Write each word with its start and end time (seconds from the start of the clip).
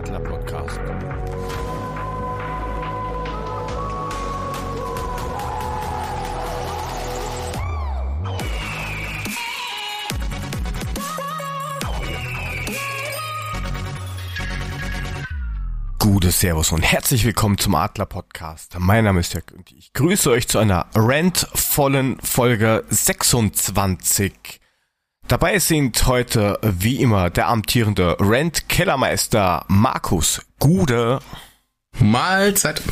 Adler 0.00 0.20
Podcast. 0.20 0.80
Gute 15.98 16.30
Servus 16.30 16.72
und 16.72 16.80
herzlich 16.80 17.26
willkommen 17.26 17.58
zum 17.58 17.74
Adler 17.74 18.06
Podcast. 18.06 18.76
Mein 18.78 19.04
Name 19.04 19.20
ist 19.20 19.34
Jörg 19.34 19.44
und 19.54 19.70
ich 19.70 19.92
grüße 19.92 20.30
euch 20.30 20.48
zu 20.48 20.58
einer 20.58 20.86
rantvollen 20.94 22.18
Folge 22.22 22.84
26. 22.88 24.60
Dabei 25.30 25.60
sind 25.60 26.08
heute 26.08 26.58
wie 26.60 27.00
immer 27.00 27.30
der 27.30 27.46
amtierende 27.46 28.16
Rent-Kellermeister 28.18 29.64
Markus 29.68 30.42
Gude. 30.58 31.20
Mahlzeit. 32.00 32.82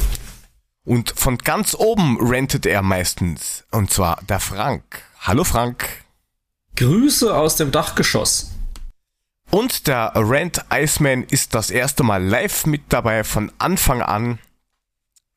Und 0.84 1.12
von 1.16 1.38
ganz 1.38 1.74
oben 1.74 2.16
rentet 2.20 2.64
er 2.64 2.82
meistens. 2.82 3.64
Und 3.72 3.92
zwar 3.92 4.22
der 4.28 4.38
Frank. 4.38 5.02
Hallo 5.18 5.42
Frank. 5.42 5.88
Grüße 6.76 7.36
aus 7.36 7.56
dem 7.56 7.72
Dachgeschoss. 7.72 8.52
Und 9.50 9.88
der 9.88 10.12
Rent 10.14 10.64
Iceman 10.72 11.24
ist 11.24 11.56
das 11.56 11.70
erste 11.70 12.04
Mal 12.04 12.22
live 12.22 12.66
mit 12.66 12.82
dabei 12.90 13.24
von 13.24 13.50
Anfang 13.58 14.00
an, 14.00 14.38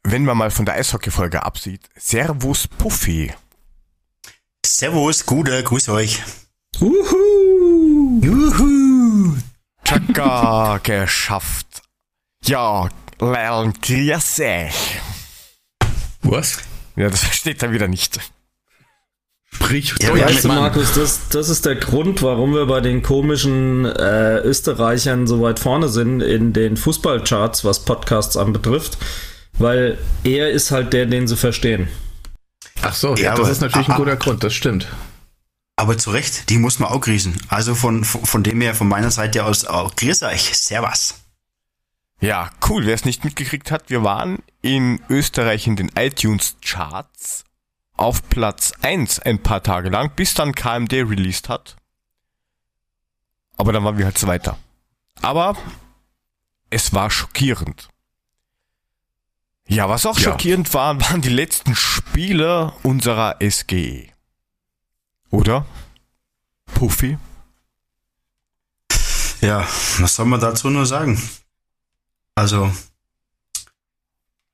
wenn 0.03 0.23
man 0.23 0.37
mal 0.37 0.51
von 0.51 0.65
der 0.65 0.75
Eishockey-Folge 0.75 1.41
absieht. 1.41 1.89
Servus 1.95 2.67
Puffy. 2.67 3.33
Servus, 4.63 5.25
Gude, 5.25 5.63
grüß 5.63 5.89
euch. 5.89 6.21
Uhu. 6.81 8.19
Juhu. 8.21 9.35
Chaka 9.85 10.77
geschafft. 10.83 11.67
Ja, 12.45 12.89
Leon, 13.19 13.73
grüß 13.81 14.39
euch. 14.39 14.99
Was? 16.23 16.57
Ja, 16.95 17.09
das 17.09 17.21
versteht 17.23 17.61
er 17.63 17.71
wieder 17.71 17.87
nicht. 17.87 18.19
Sprich 19.53 19.93
Ja, 19.99 20.13
weißt 20.17 20.45
du. 20.45 20.47
Markus, 20.47 20.93
das, 20.93 21.27
das 21.29 21.49
ist 21.49 21.65
der 21.65 21.75
Grund, 21.75 22.21
warum 22.23 22.53
wir 22.53 22.65
bei 22.65 22.79
den 22.79 23.01
komischen 23.03 23.85
äh, 23.85 24.37
Österreichern 24.39 25.27
so 25.27 25.41
weit 25.41 25.59
vorne 25.59 25.89
sind 25.89 26.21
in 26.21 26.53
den 26.53 26.77
Fußballcharts, 26.77 27.63
was 27.65 27.83
Podcasts 27.85 28.37
anbetrifft. 28.37 28.97
Weil 29.57 29.97
er 30.23 30.49
ist 30.51 30.71
halt 30.71 30.93
der, 30.93 31.05
den 31.05 31.27
sie 31.27 31.35
verstehen. 31.35 31.89
Ach 32.81 32.93
so, 32.95 33.13
Ja, 33.15 33.31
das 33.31 33.41
aber- 33.41 33.51
ist 33.51 33.61
natürlich 33.61 33.89
ein 33.89 33.97
guter 33.97 34.15
Grund, 34.15 34.43
das 34.43 34.53
stimmt. 34.53 34.87
Aber 35.75 35.97
zu 35.97 36.11
Recht, 36.11 36.49
die 36.49 36.57
muss 36.57 36.79
man 36.79 36.89
auch 36.89 37.01
grüßen. 37.01 37.41
Also 37.47 37.73
von, 37.75 38.03
von 38.03 38.43
dem 38.43 38.61
her, 38.61 38.75
von 38.75 38.87
meiner 38.87 39.09
Seite 39.11 39.45
aus 39.45 39.65
auch 39.65 39.95
grüß 39.95 40.23
euch. 40.23 40.55
Servus. 40.57 41.15
Ja, 42.19 42.51
cool. 42.69 42.85
Wer 42.85 42.93
es 42.93 43.05
nicht 43.05 43.23
mitgekriegt 43.23 43.71
hat, 43.71 43.89
wir 43.89 44.03
waren 44.03 44.39
in 44.61 45.01
Österreich 45.09 45.65
in 45.65 45.75
den 45.75 45.89
iTunes 45.95 46.57
Charts 46.63 47.45
auf 47.97 48.27
Platz 48.29 48.73
1 48.81 49.19
ein 49.19 49.41
paar 49.41 49.63
Tage 49.63 49.89
lang, 49.89 50.11
bis 50.15 50.33
dann 50.35 50.53
KMD 50.53 50.93
released 50.93 51.49
hat. 51.49 51.75
Aber 53.57 53.73
dann 53.73 53.83
waren 53.83 53.97
wir 53.97 54.05
halt 54.05 54.17
Zweiter. 54.17 54.57
Aber 55.21 55.57
es 56.69 56.93
war 56.93 57.09
schockierend. 57.09 57.89
Ja, 59.67 59.89
was 59.89 60.05
auch 60.05 60.17
Ja. 60.19 60.31
schockierend 60.31 60.73
war, 60.73 60.99
waren 61.01 61.21
die 61.21 61.29
letzten 61.29 61.75
Spiele 61.75 62.73
unserer 62.83 63.37
SGE. 63.39 64.10
Oder? 65.31 65.65
Puffy? 66.65 67.17
Ja, 69.39 69.67
was 69.97 70.15
soll 70.15 70.25
man 70.25 70.39
dazu 70.39 70.69
nur 70.69 70.85
sagen? 70.85 71.19
Also, 72.35 72.71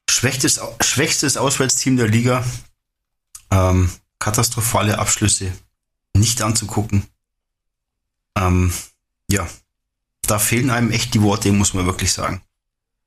schwächstes, 0.10 0.62
schwächstes 0.82 1.36
Auswärtsteam 1.36 1.98
der 1.98 2.08
Liga. 2.08 2.46
Ähm, 3.52 3.92
katastrophale 4.20 4.98
Abschlüsse. 5.00 5.52
Nicht 6.14 6.42
anzugucken. 6.42 7.06
Ähm, 8.38 8.72
ja, 9.30 9.48
da 10.22 10.40
fehlen 10.40 10.70
einem 10.70 10.92
echt 10.92 11.14
die 11.14 11.22
Worte, 11.22 11.52
muss 11.52 11.74
man 11.74 11.86
wirklich 11.86 12.14
sagen. 12.14 12.42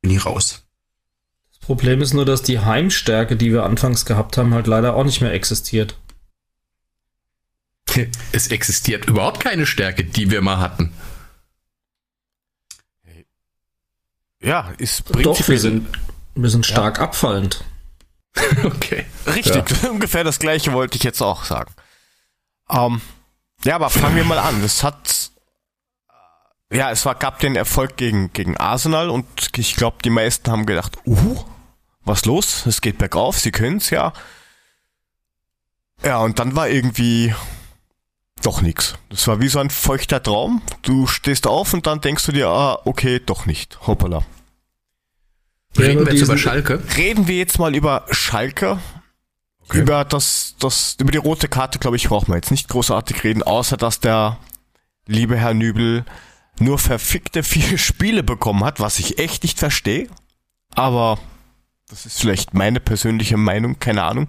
Bin 0.03 0.11
ich 0.11 0.27
raus. 0.27 0.65
Das 1.50 1.61
Problem 1.61 2.03
ist 2.03 2.15
nur, 2.15 2.25
dass 2.25 2.43
die 2.43 2.61
Heimstärke, 2.61 3.37
die 3.37 3.53
wir 3.53 3.65
anfangs 3.65 4.05
gehabt 4.05 4.37
haben, 4.37 4.55
halt 4.55 4.67
leider 4.67 4.94
auch 4.94 5.05
nicht 5.05 5.21
mehr 5.21 5.33
existiert. 5.33 5.97
Es 8.33 8.49
existiert 8.49 9.06
überhaupt 9.06 9.41
keine 9.41 9.67
Stärke, 9.67 10.05
die 10.05 10.31
wir 10.31 10.43
mal 10.43 10.59
hatten. 10.59 10.93
Ja, 14.43 14.73
ist 14.78 15.09
Doch, 15.11 15.17
wir 15.17 15.23
prinzipiell 15.25 15.59
sind, 15.59 15.89
wir 16.34 16.50
sind 16.50 16.67
stark 16.67 17.00
abfallend. 17.00 17.65
Okay. 18.65 19.06
Richtig, 19.27 19.65
ungefähr 19.91 20.23
das 20.23 20.39
gleiche 20.39 20.73
wollte 20.73 20.97
ich 20.97 21.03
jetzt 21.03 21.21
auch 21.21 21.45
sagen. 21.45 21.75
Ähm, 22.71 23.00
ja, 23.65 23.75
aber 23.75 23.91
fangen 23.91 24.17
wir 24.17 24.25
mal 24.25 24.39
an. 24.39 24.62
Es 24.62 24.84
hat, 24.84 25.33
äh, 26.71 26.79
ja, 26.79 26.91
es 26.93 27.05
war, 27.05 27.17
gab 27.17 27.41
den 27.41 27.56
Erfolg 27.56 27.97
gegen, 27.97 28.33
gegen 28.33 28.56
Arsenal 28.56 29.11
und 29.11 29.27
ich 29.56 29.75
glaube, 29.75 29.99
die 30.05 30.11
meisten 30.11 30.50
haben 30.50 30.65
gedacht, 30.65 30.97
uh, 31.06 31.45
was 32.03 32.25
los? 32.25 32.67
Es 32.67 32.81
geht 32.81 32.99
bergauf, 32.99 33.39
sie 33.39 33.50
können's 33.50 33.91
ja. 33.91 34.12
Ja, 36.03 36.19
und 36.19 36.39
dann 36.39 36.55
war 36.56 36.69
irgendwie 36.69 37.34
doch 38.43 38.62
nix. 38.62 38.95
Das 39.09 39.27
war 39.28 39.41
wie 39.41 39.49
so 39.49 39.59
ein 39.59 39.71
feuchter 39.71 40.23
Traum. 40.23 40.62
Du 40.83 41.06
stehst 41.06 41.47
auf 41.47 41.75
und 41.75 41.87
dann 41.87 42.01
denkst 42.01 42.27
du 42.27 42.33
dir, 42.33 42.49
ah, 42.49 42.81
okay, 42.84 43.21
doch 43.25 43.47
nicht. 43.47 43.87
Hoppala. 43.87 44.23
Reden 45.78 46.05
wir 46.05 46.12
jetzt 46.12 46.23
über 46.23 46.39
Schalke? 46.39 46.83
Reden 46.97 47.29
wir 47.29 47.37
jetzt 47.37 47.59
mal 47.59 47.75
über 47.75 48.06
Schalke. 48.11 48.79
Über 49.73 50.05
das, 50.05 50.56
das, 50.59 50.97
über 50.99 51.12
die 51.12 51.19
rote 51.19 51.47
Karte, 51.47 51.79
glaube 51.79 51.97
ich, 51.97 52.09
brauchen 52.09 52.29
wir 52.29 52.34
jetzt 52.34 52.50
nicht 52.50 52.69
großartig 52.69 53.23
reden, 53.23 53.45
außer 53.45 53.77
dass 53.77 54.00
der 54.00 54.39
liebe 55.06 55.37
Herr 55.37 55.55
Nübel 55.55 56.05
nur 56.59 56.79
verfickte 56.79 57.45
vier 57.45 57.79
Spiele 57.79 58.23
bekommen 58.23 58.65
hat, 58.65 58.81
was 58.81 58.99
ich 58.99 59.19
echt 59.19 59.45
nicht 59.45 59.59
verstehe. 59.59 60.09
Aber 60.75 61.19
das 61.89 62.06
ist 62.06 62.21
vielleicht 62.21 62.55
meine 62.55 62.81
persönliche 62.81 63.37
Meinung, 63.37 63.79
keine 63.79 64.03
Ahnung. 64.03 64.29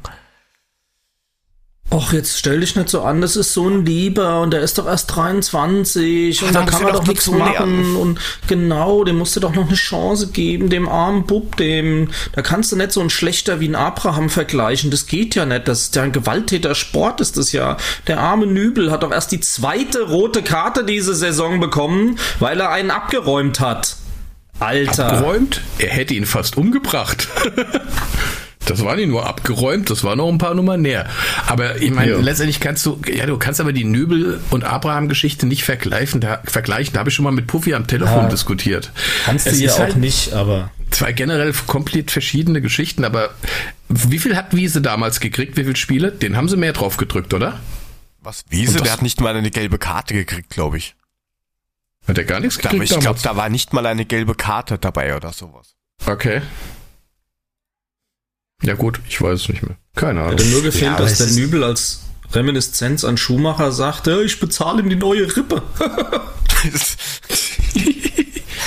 Och, 1.93 2.13
jetzt 2.13 2.39
stell 2.39 2.61
dich 2.61 2.77
nicht 2.77 2.87
so 2.87 3.01
an, 3.01 3.19
das 3.19 3.35
ist 3.35 3.53
so 3.53 3.67
ein 3.67 3.85
Lieber 3.85 4.39
und 4.39 4.51
der 4.53 4.61
ist 4.61 4.77
doch 4.77 4.87
erst 4.87 5.13
23 5.13 6.41
und 6.41 6.49
Ach, 6.49 6.53
da 6.53 6.63
kann 6.63 6.81
er 6.83 6.87
er 6.87 6.93
doch 6.93 6.99
doch 7.01 7.07
nichts 7.07 7.25
dazu 7.25 7.37
lernen. 7.37 7.81
machen 7.81 7.95
und 7.97 8.19
genau, 8.47 9.03
dem 9.03 9.17
musst 9.17 9.35
du 9.35 9.41
doch 9.41 9.53
noch 9.53 9.67
eine 9.67 9.75
Chance 9.75 10.27
geben, 10.27 10.69
dem 10.69 10.87
armen 10.87 11.25
Bub, 11.25 11.57
dem, 11.57 12.07
da 12.31 12.41
kannst 12.41 12.71
du 12.71 12.77
nicht 12.77 12.93
so 12.93 13.01
ein 13.01 13.09
schlechter 13.09 13.59
wie 13.59 13.67
ein 13.67 13.75
Abraham 13.75 14.29
vergleichen, 14.29 14.89
das 14.89 15.05
geht 15.05 15.35
ja 15.35 15.45
nicht, 15.45 15.67
das 15.67 15.81
ist 15.81 15.95
ja 15.97 16.03
ein 16.03 16.13
Gewalttäter-Sport 16.13 17.19
ist 17.19 17.37
das 17.37 17.51
ja. 17.51 17.75
Der 18.07 18.21
arme 18.21 18.47
Nübel 18.47 18.89
hat 18.89 19.03
doch 19.03 19.11
erst 19.11 19.33
die 19.33 19.41
zweite 19.41 20.03
rote 20.03 20.43
Karte 20.43 20.85
diese 20.85 21.13
Saison 21.13 21.59
bekommen, 21.59 22.17
weil 22.39 22.61
er 22.61 22.71
einen 22.71 22.89
abgeräumt 22.89 23.59
hat. 23.59 23.97
Alter. 24.59 25.11
Abgeräumt? 25.11 25.59
Er 25.77 25.89
hätte 25.89 26.13
ihn 26.13 26.25
fast 26.25 26.55
umgebracht. 26.55 27.27
Das 28.65 28.83
war 28.85 28.95
nicht 28.95 29.07
nur 29.09 29.25
abgeräumt, 29.25 29.89
das 29.89 30.03
war 30.03 30.15
noch 30.15 30.29
ein 30.29 30.37
paar 30.37 30.53
Nummern 30.53 30.81
näher. 30.81 31.07
Aber 31.47 31.81
ich 31.81 31.91
meine, 31.91 32.11
Ja. 32.11 32.17
letztendlich 32.19 32.59
kannst 32.59 32.85
du, 32.85 32.99
ja, 33.11 33.25
du 33.25 33.37
kannst 33.37 33.59
aber 33.59 33.73
die 33.73 33.83
Nübel- 33.83 34.39
und 34.51 34.63
Abraham-Geschichte 34.63 35.47
nicht 35.47 35.63
vergleichen. 35.63 36.21
Da, 36.21 36.41
vergleichen. 36.45 36.93
Da 36.93 36.99
habe 36.99 37.09
ich 37.09 37.15
schon 37.15 37.23
mal 37.23 37.31
mit 37.31 37.47
Puffy 37.47 37.73
am 37.73 37.87
Telefon 37.87 38.23
Ja. 38.23 38.29
diskutiert. 38.29 38.91
Kannst 39.25 39.47
Es 39.47 39.57
du 39.57 39.65
ja 39.65 39.73
auch 39.73 39.79
halt- 39.79 39.97
nicht, 39.97 40.33
aber. 40.33 40.71
Zwei 40.91 41.11
generell 41.13 41.53
komplett 41.67 42.11
verschiedene 42.11 42.61
Geschichten, 42.61 43.03
aber 43.05 43.29
wie 43.89 44.19
viel 44.19 44.35
hat 44.35 44.55
Wiese 44.55 44.81
damals 44.81 45.19
gekriegt? 45.21 45.57
Wie 45.57 45.63
viele 45.63 45.75
Spiele? 45.77 46.11
Den 46.11 46.35
haben 46.37 46.47
sie 46.49 46.57
mehr 46.57 46.73
drauf 46.73 46.97
gedrückt, 46.97 47.33
oder? 47.33 47.59
Was, 48.21 48.43
Wiese? 48.49 48.77
Der 48.81 48.91
hat 48.91 49.01
nicht 49.01 49.21
mal 49.21 49.35
eine 49.35 49.49
gelbe 49.49 49.79
Karte 49.79 50.13
gekriegt, 50.13 50.49
glaube 50.49 50.77
ich. 50.77 50.95
Hat 52.07 52.17
er 52.17 52.25
gar 52.25 52.39
nichts 52.39 52.59
Aber 52.59 52.69
gekriegt 52.69 52.91
ich 52.91 52.99
glaube, 52.99 53.19
da 53.23 53.35
war 53.35 53.49
nicht 53.49 53.73
mal 53.73 53.85
eine 53.85 54.05
gelbe 54.05 54.35
Karte 54.35 54.77
dabei 54.77 55.15
oder 55.15 55.31
sowas. 55.33 55.75
Okay. 56.05 56.41
Ja 58.61 58.75
gut, 58.75 58.99
ich 59.09 59.21
weiß 59.21 59.41
es 59.41 59.49
nicht 59.49 59.63
mehr. 59.63 59.75
Keine 59.95 60.21
Ahnung. 60.21 60.31
Hätte 60.37 60.45
nur 60.49 60.61
gefehlt, 60.61 60.91
Ja, 60.91 60.97
dass 60.97 61.17
der 61.17 61.27
Nübel 61.27 61.63
als 61.63 62.01
Reminiszenz 62.33 63.03
an 63.03 63.17
Schumacher 63.17 63.71
sagt, 63.71 64.07
"Ja, 64.07 64.19
ich 64.19 64.39
bezahle 64.39 64.81
ihm 64.81 64.89
die 64.89 64.95
neue 64.95 65.35
Rippe. 65.35 65.61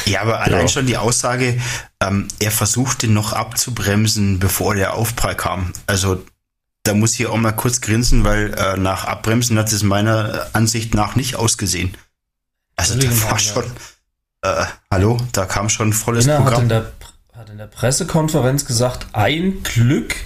Ja, 0.06 0.20
aber 0.20 0.41
allein 0.41 0.62
Ja. 0.62 0.69
schon 0.69 0.87
die 0.87 0.99
Aussage, 0.99 1.58
ähm, 2.00 2.29
er 2.38 2.50
versuchte 2.50 3.08
noch 3.08 3.32
abzubremsen, 3.32 4.38
bevor 4.38 4.75
der 4.75 4.93
Aufprall 4.94 5.35
kam. 5.35 5.73
Also 5.87 6.23
da 6.82 6.93
muss 6.93 7.14
ich 7.19 7.26
auch 7.26 7.37
mal 7.38 7.52
kurz 7.52 7.81
grinsen, 7.81 8.23
weil 8.25 8.52
äh, 8.52 8.76
nach 8.76 9.06
Abbremsen 9.06 9.58
hat 9.58 9.73
es 9.73 9.82
meiner 9.82 10.46
Ansicht 10.52 10.93
nach 10.94 11.17
nicht 11.17 11.37
ausgesehen. 11.37 11.96
Also 12.76 12.99
da 12.99 13.08
war 13.31 13.38
schon, 13.38 13.64
äh, 14.43 14.67
hallo, 14.91 15.19
da 15.32 15.46
kam 15.46 15.70
schon 15.70 15.94
volles 15.94 16.26
Lena 16.26 16.38
hat 16.41 16.44
in, 16.44 16.52
Programm. 16.52 16.69
der, 16.69 16.93
hat 17.44 17.50
in 17.50 17.58
der 17.58 17.67
Pressekonferenz 17.67 18.64
gesagt, 18.64 19.08
ein 19.12 19.62
Glück 19.64 20.17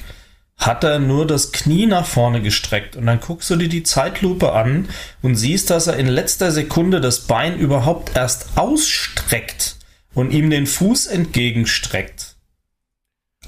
hat 0.57 0.85
er 0.85 1.01
nur 1.01 1.27
das 1.27 1.51
Knie 1.51 1.87
nach 1.87 2.07
vorne 2.07 2.41
gestreckt. 2.43 2.95
Und 2.95 3.07
dann 3.07 3.19
guckst 3.19 3.51
du 3.51 3.57
dir 3.57 3.69
die 3.69 3.83
Zeitlupe 3.83 4.53
an 4.53 4.89
und 5.21 5.35
siehst, 5.35 5.71
dass 5.71 5.89
er 5.89 5.97
in 5.97 6.07
letzter 6.07 6.53
Sekunde 6.53 7.01
das 7.01 7.21
Bein 7.21 7.59
überhaupt 7.59 8.17
erst 8.17 8.57
ausstreckt. 8.57 9.75
und 10.15 10.33
ihm 10.33 10.49
den 10.49 10.67
Fuß 10.67 11.07
entgegenstreckt. 11.07 12.37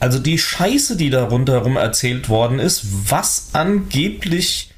Also 0.00 0.18
die 0.18 0.38
Scheiße, 0.38 0.96
die 0.96 1.10
da 1.10 1.24
rundherum 1.24 1.76
erzählt 1.76 2.28
worden 2.28 2.58
ist, 2.58 3.10
was 3.10 3.50
angeblich 3.52 4.72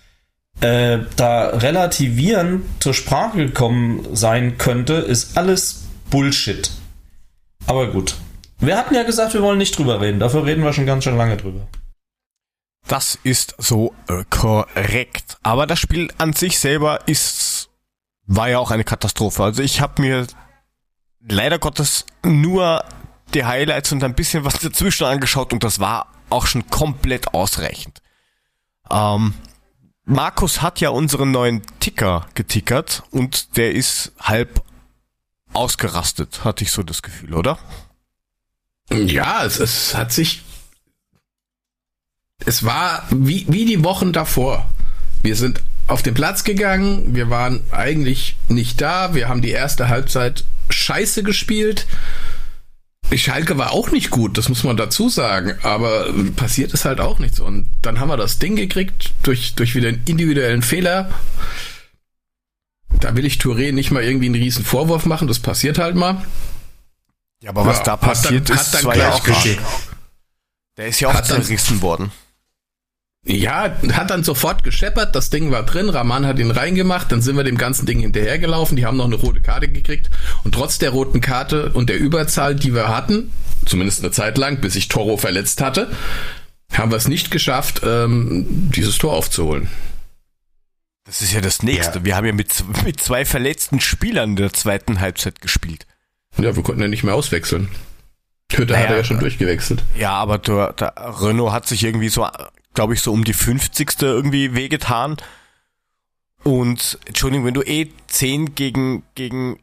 äh, 0.61 0.99
da 1.17 1.49
relativierend 1.49 2.65
zur 2.81 2.95
Sprache 2.95 3.39
gekommen 3.39 4.07
sein 4.15 4.59
könnte, 4.59 4.95
ist 4.95 5.37
alles 5.37 5.85
Bullshit. 6.11 6.71
Aber 7.67 7.91
gut. 7.91 8.15
Wir 8.63 8.79
hatten 8.79 8.95
ja 8.95 9.03
gesagt, 9.03 9.35
wir 9.35 9.43
wollen 9.43 9.59
nicht 9.59 9.77
drüber 9.77 10.01
reden. 10.01 10.21
Dafür 10.21 10.47
reden 10.47 10.63
wir 10.63 10.73
schon 10.73 10.87
ganz 10.87 11.03
schön 11.03 11.17
lange 11.17 11.37
drüber. 11.37 11.67
Das 12.87 13.19
ist 13.25 13.57
so 13.59 13.93
äh, 14.07 14.25
korrekt. 14.31 15.37
Aber 15.43 15.67
das 15.67 15.81
Spiel 15.81 16.13
an 16.19 16.33
sich 16.33 16.61
selber 16.61 17.01
ist, 17.07 17.71
war 18.27 18.49
ja 18.49 18.61
auch 18.61 18.71
eine 18.71 18.85
Katastrophe. 18.85 19.43
Also 19.43 19.65
ich 19.65 19.81
habe 19.81 20.01
mir 20.01 20.29
leider 21.29 21.59
Gottes 21.59 22.07
nur 22.25 22.85
die 23.35 23.45
Highlights 23.45 23.91
und 23.91 24.05
ein 24.05 24.15
bisschen 24.15 24.45
was 24.45 24.59
dazwischen 24.61 25.07
angeschaut 25.07 25.53
und 25.53 25.65
das 25.65 25.81
war 25.81 26.07
auch 26.31 26.47
schon 26.47 26.69
komplett 26.69 27.35
ausreichend. 27.35 28.01
Ähm, 28.93 29.35
Markus 30.05 30.63
hat 30.63 30.81
ja 30.81 30.91
unseren 30.91 31.33
neuen 31.33 31.63
Ticker 31.81 32.27
getickert 32.35 33.03
und 33.11 33.57
der 33.57 33.73
ist 33.73 34.13
halb 34.21 34.63
ausgerastet, 35.53 36.45
hatte 36.45 36.63
ich 36.63 36.71
so 36.71 36.85
das 36.85 37.03
Gefühl, 37.03 37.35
oder? 37.35 37.59
Ja, 38.93 39.45
es, 39.45 39.59
es 39.59 39.95
hat 39.95 40.13
sich 40.13 40.43
es 42.47 42.65
war 42.65 43.07
wie, 43.11 43.47
wie 43.49 43.65
die 43.65 43.85
Wochen 43.85 44.13
davor. 44.13 44.69
Wir 45.23 45.37
sind 45.37 45.63
auf 45.87 46.03
den 46.03 46.15
Platz 46.15 46.45
gegangen, 46.45 47.15
wir 47.15 47.31
waren 47.31 47.61
eigentlich 47.71 48.37
nicht 48.49 48.81
da, 48.81 49.15
wir 49.15 49.29
haben 49.29 49.43
die 49.43 49.51
erste 49.51 49.89
Halbzeit 49.89 50.45
scheiße 50.71 51.23
gespielt. 51.23 51.87
Schalke 53.15 53.59
war 53.59 53.73
auch 53.73 53.91
nicht 53.91 54.09
gut, 54.09 54.39
das 54.39 54.49
muss 54.49 54.65
man 54.65 54.79
dazu 54.79 55.11
sagen, 55.11 55.55
aber 55.63 56.07
passiert 56.35 56.73
ist 56.73 56.87
halt 56.87 56.99
auch 56.99 57.19
nichts. 57.19 57.41
Und 57.41 57.69
dann 57.83 58.01
haben 58.01 58.09
wir 58.09 58.17
das 58.17 58.39
Ding 58.39 58.57
gekriegt 58.57 59.13
durch, 59.23 59.55
durch 59.55 59.75
wieder 59.75 59.89
einen 59.89 60.03
individuellen 60.07 60.63
Fehler. 60.63 61.11
Da 63.01 63.15
will 63.15 63.27
ich 63.27 63.35
Touré 63.35 63.73
nicht 63.73 63.91
mal 63.91 64.03
irgendwie 64.03 64.27
einen 64.27 64.37
riesen 64.37 64.65
Vorwurf 64.65 65.05
machen, 65.05 65.29
das 65.29 65.41
passiert 65.41 65.79
halt 65.79 65.95
mal. 65.95 66.25
Ja, 67.43 67.51
aber 67.51 67.67
was 67.67 67.79
ja, 67.79 67.85
da 67.85 67.97
passiert 67.97 68.49
dann, 68.49 68.57
ist, 68.57 68.73
hat 68.73 68.85
dann 68.85 68.93
gleich 68.93 69.13
auch 69.13 69.25
Der 70.77 70.87
ist 70.87 71.01
ja 71.01 71.09
auch 71.09 71.21
zerrissen 71.23 71.83
worden. 71.83 72.13
Ja, 73.25 73.77
hat 73.93 74.11
dann 74.11 74.25
sofort 74.25 74.65
gescheppert, 74.65 75.15
das 75.15 75.31
Ding 75.31 75.53
war 75.53 75.65
drin, 75.65 75.89
Rahman 75.89 76.27
hat 76.27 76.41
ihn 76.41 76.51
reingemacht, 76.51 77.13
dann 77.13 77.23
sind 77.23 77.37
wir 77.37 77.45
dem 77.45 77.57
ganzen 77.57 77.87
Ding 77.87 78.01
hinterhergelaufen, 78.01 78.77
die 78.77 78.85
haben 78.85 78.97
noch 78.97 79.05
eine 79.05 79.15
rote 79.15 79.41
Karte 79.41 79.69
gekriegt 79.69 80.11
und 80.43 80.57
trotz 80.57 80.79
der 80.79 80.91
roten 80.91 81.21
Karte 81.21 81.71
und 81.73 81.89
der 81.89 81.99
Überzahl, 81.99 82.57
die 82.57 82.75
wir 82.75 82.89
hatten, 82.89 83.33
zumindest 83.65 84.01
eine 84.01 84.11
Zeit 84.11 84.39
lang, 84.39 84.61
bis 84.61 84.73
sich 84.73 84.89
Toro 84.89 85.19
verletzt 85.19 85.61
hatte, 85.61 85.93
haben 86.73 86.91
wir 86.91 86.97
es 86.97 87.07
nicht 87.07 87.31
geschafft, 87.31 87.83
ähm, 87.85 88.71
dieses 88.75 88.99
Tor 88.99 89.13
aufzuholen. 89.13 89.69
Das 91.05 91.23
ist 91.23 91.33
ja 91.33 91.41
das 91.41 91.63
Nächste. 91.63 91.99
Ja. 92.01 92.05
Wir 92.05 92.17
haben 92.17 92.27
ja 92.27 92.33
mit, 92.33 92.53
mit 92.85 93.01
zwei 93.01 93.25
verletzten 93.25 93.79
Spielern 93.81 94.31
in 94.31 94.37
der 94.37 94.53
zweiten 94.53 95.01
Halbzeit 95.01 95.41
gespielt. 95.41 95.87
Ja, 96.39 96.57
wir 96.57 96.63
konnten 96.63 96.83
ja 96.83 96.89
nicht 96.89 97.05
mehr 97.05 97.15
auswechseln. 97.15 97.69
Hütte 98.51 98.73
naja, 98.73 98.85
hat 98.85 98.91
er 98.91 98.97
ja 98.99 99.05
schon 99.05 99.19
durchgewechselt. 99.19 99.83
Ja, 99.97 100.13
aber 100.13 100.39
der, 100.39 100.73
der 100.75 100.95
Renault 101.21 101.53
hat 101.53 101.67
sich 101.67 101.85
irgendwie 101.85 102.09
so 102.09 102.27
glaube 102.75 102.95
ich, 102.95 103.03
so 103.03 103.13
um 103.13 103.25
die 103.25 103.33
50. 103.33 104.01
irgendwie 104.01 104.55
wehgetan. 104.55 105.17
Und, 106.43 106.99
Entschuldigung, 107.07 107.47
wenn 107.47 107.55
du 107.55 107.63
eh 107.63 107.91
10 108.09 108.55
gegen, 108.55 109.05
gegen 109.15 109.61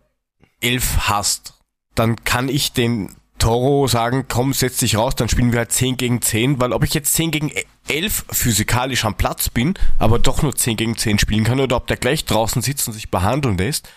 11 0.62 1.10
hast, 1.10 1.54
dann 1.96 2.24
kann 2.24 2.48
ich 2.48 2.72
den 2.72 3.16
Toro 3.38 3.88
sagen, 3.88 4.26
komm, 4.28 4.54
setz 4.54 4.78
dich 4.78 4.98
raus, 4.98 5.16
dann 5.16 5.30
spielen 5.30 5.52
wir 5.52 5.60
halt 5.60 5.72
10 5.72 5.98
gegen 5.98 6.22
10, 6.22 6.60
weil 6.60 6.74
ob 6.74 6.84
ich 6.84 6.94
jetzt 6.94 7.14
10 7.14 7.32
gegen 7.32 7.52
11 7.88 8.26
physikalisch 8.32 9.06
am 9.06 9.16
Platz 9.16 9.50
bin, 9.50 9.76
aber 9.98 10.20
doch 10.20 10.42
nur 10.42 10.56
10 10.56 10.78
gegen 10.78 10.98
10 10.98 11.20
spielen 11.20 11.46
kann, 11.46 11.60
oder 11.60 11.78
ob 11.78 11.88
der 11.88 11.98
gleich 11.98 12.26
draußen 12.26 12.62
sitzt 12.62 12.88
und 12.88 12.94
sich 12.94 13.10
behandeln 13.10 13.58
lässt, 13.58 13.90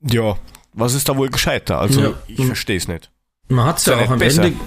ja, 0.00 0.36
was 0.72 0.94
ist 0.94 1.08
da 1.08 1.16
wohl 1.16 1.30
gescheiter? 1.30 1.78
Also, 1.78 2.00
ja. 2.00 2.12
ich 2.26 2.44
verstehe 2.44 2.76
es 2.76 2.88
nicht. 2.88 3.10
Man 3.48 3.64
hat 3.64 3.78
es 3.78 3.86
ja 3.86 3.96
auch 3.96 4.10
am 4.10 4.18
besser. 4.18 4.44
Ende 4.44 4.58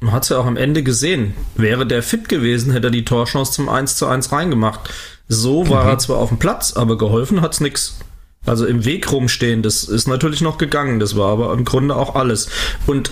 man 0.00 0.12
hat 0.12 0.24
es 0.24 0.28
ja 0.28 0.38
auch 0.38 0.46
am 0.46 0.56
Ende 0.56 0.82
gesehen. 0.82 1.34
Wäre 1.54 1.86
der 1.86 2.02
fit 2.02 2.28
gewesen, 2.28 2.72
hätte 2.72 2.88
er 2.88 2.90
die 2.90 3.04
Torchance 3.04 3.52
zum 3.52 3.68
1 3.68 3.96
zu 3.96 4.06
1 4.06 4.30
reingemacht. 4.30 4.90
So 5.28 5.68
war 5.68 5.84
mhm. 5.84 5.90
er 5.90 5.98
zwar 5.98 6.18
auf 6.18 6.28
dem 6.28 6.38
Platz, 6.38 6.74
aber 6.74 6.98
geholfen 6.98 7.40
hat's 7.40 7.60
nix. 7.60 7.98
Also 8.44 8.66
im 8.66 8.84
Weg 8.84 9.10
rumstehen, 9.10 9.62
das 9.62 9.84
ist 9.84 10.06
natürlich 10.06 10.40
noch 10.40 10.58
gegangen. 10.58 11.00
Das 11.00 11.16
war 11.16 11.32
aber 11.32 11.52
im 11.52 11.64
Grunde 11.64 11.96
auch 11.96 12.14
alles. 12.14 12.48
Und 12.86 13.10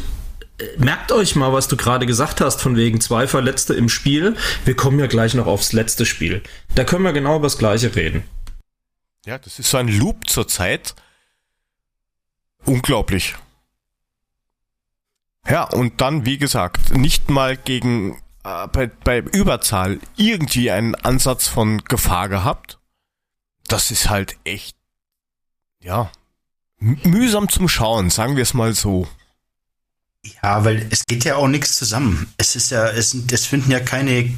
äh, 0.59 0.65
merkt 0.77 1.11
euch 1.11 1.35
mal, 1.35 1.53
was 1.53 1.69
du 1.69 1.77
gerade 1.77 2.07
gesagt 2.07 2.41
hast, 2.41 2.61
von 2.61 2.77
wegen 2.77 3.01
zwei 3.01 3.27
Verletzte 3.27 3.75
im 3.75 3.89
Spiel. 3.89 4.37
Wir 4.65 4.77
kommen 4.77 4.99
ja 5.01 5.07
gleich 5.07 5.35
noch 5.35 5.47
aufs 5.47 5.73
letzte 5.73 6.07
Spiel. 6.07 6.43
Da 6.75 6.85
können 6.85 7.05
wir 7.05 7.13
genau 7.13 7.37
über 7.37 7.47
das 7.47 7.59
Gleiche 7.59 7.97
reden. 7.97 8.25
Ja, 9.27 9.39
das 9.39 9.59
ist 9.59 9.71
so 9.71 9.79
ein 9.79 9.89
Loop 9.89 10.29
zur 10.29 10.47
Zeit. 10.47 10.95
Unglaublich. 12.64 13.34
Ja, 15.49 15.64
und 15.64 16.00
dann, 16.00 16.25
wie 16.25 16.38
gesagt, 16.38 16.96
nicht 16.96 17.28
mal 17.28 17.56
gegen 17.56 18.16
äh, 18.44 18.66
bei, 18.69 18.87
bei 18.87 19.19
Überzahl 19.19 20.00
irgendwie 20.16 20.70
einen 20.70 20.94
Ansatz 20.94 21.49
von 21.49 21.84
Gefahr 21.84 22.28
gehabt. 22.28 22.78
Das 23.69 23.90
ist 23.90 24.08
halt 24.08 24.37
echt, 24.44 24.76
ja, 25.81 26.11
mühsam 26.78 27.49
zum 27.49 27.69
Schauen, 27.69 28.11
sagen 28.11 28.37
wir 28.37 28.43
es 28.43 28.55
mal 28.55 28.75
so. 28.75 29.06
Ja, 30.43 30.64
weil 30.64 30.87
es 30.90 31.05
geht 31.06 31.25
ja 31.25 31.37
auch 31.37 31.49
nichts 31.49 31.76
zusammen. 31.76 32.32
Es 32.38 32.56
ist 32.56 32.70
ja, 32.70 32.88
es, 32.88 33.14
es 33.14 33.46
finden 33.46 33.70
ja 33.70 33.81
keine 33.81 34.32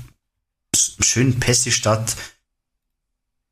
schönen 0.75 1.39
Pässe 1.39 1.71
statt. 1.71 2.17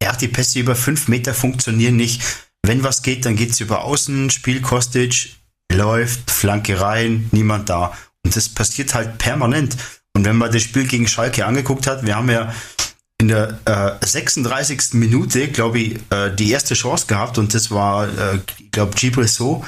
Ja, 0.02 0.14
die 0.16 0.28
Pässe 0.28 0.58
über 0.58 0.74
fünf 0.74 1.08
Meter 1.08 1.34
funktionieren 1.34 1.96
nicht. 1.96 2.22
Wenn 2.66 2.82
was 2.82 3.02
geht, 3.02 3.26
dann 3.26 3.36
geht's 3.36 3.60
über 3.60 3.84
Außen, 3.84 4.30
Spiel 4.30 4.62
Kostic, 4.62 5.36
läuft, 5.70 6.30
Flanke 6.30 6.80
rein, 6.80 7.28
niemand 7.30 7.68
da. 7.68 7.92
Und 8.24 8.34
das 8.34 8.48
passiert 8.48 8.94
halt 8.94 9.18
permanent. 9.18 9.76
Und 10.14 10.24
wenn 10.24 10.36
man 10.36 10.50
das 10.50 10.62
Spiel 10.62 10.86
gegen 10.86 11.06
Schalke 11.06 11.44
angeguckt 11.44 11.86
hat, 11.86 12.06
wir 12.06 12.16
haben 12.16 12.30
ja 12.30 12.54
in 13.20 13.28
der 13.28 13.58
äh, 13.66 14.06
36. 14.06 14.94
Minute, 14.94 15.48
glaube 15.48 15.78
ich, 15.78 16.00
äh, 16.10 16.34
die 16.34 16.50
erste 16.52 16.72
Chance 16.72 17.06
gehabt 17.06 17.36
und 17.36 17.52
das 17.52 17.70
war, 17.70 18.08
äh, 18.08 18.38
ich 18.58 18.70
glaube, 18.70 18.94
Gibril 18.94 19.28
So, 19.28 19.62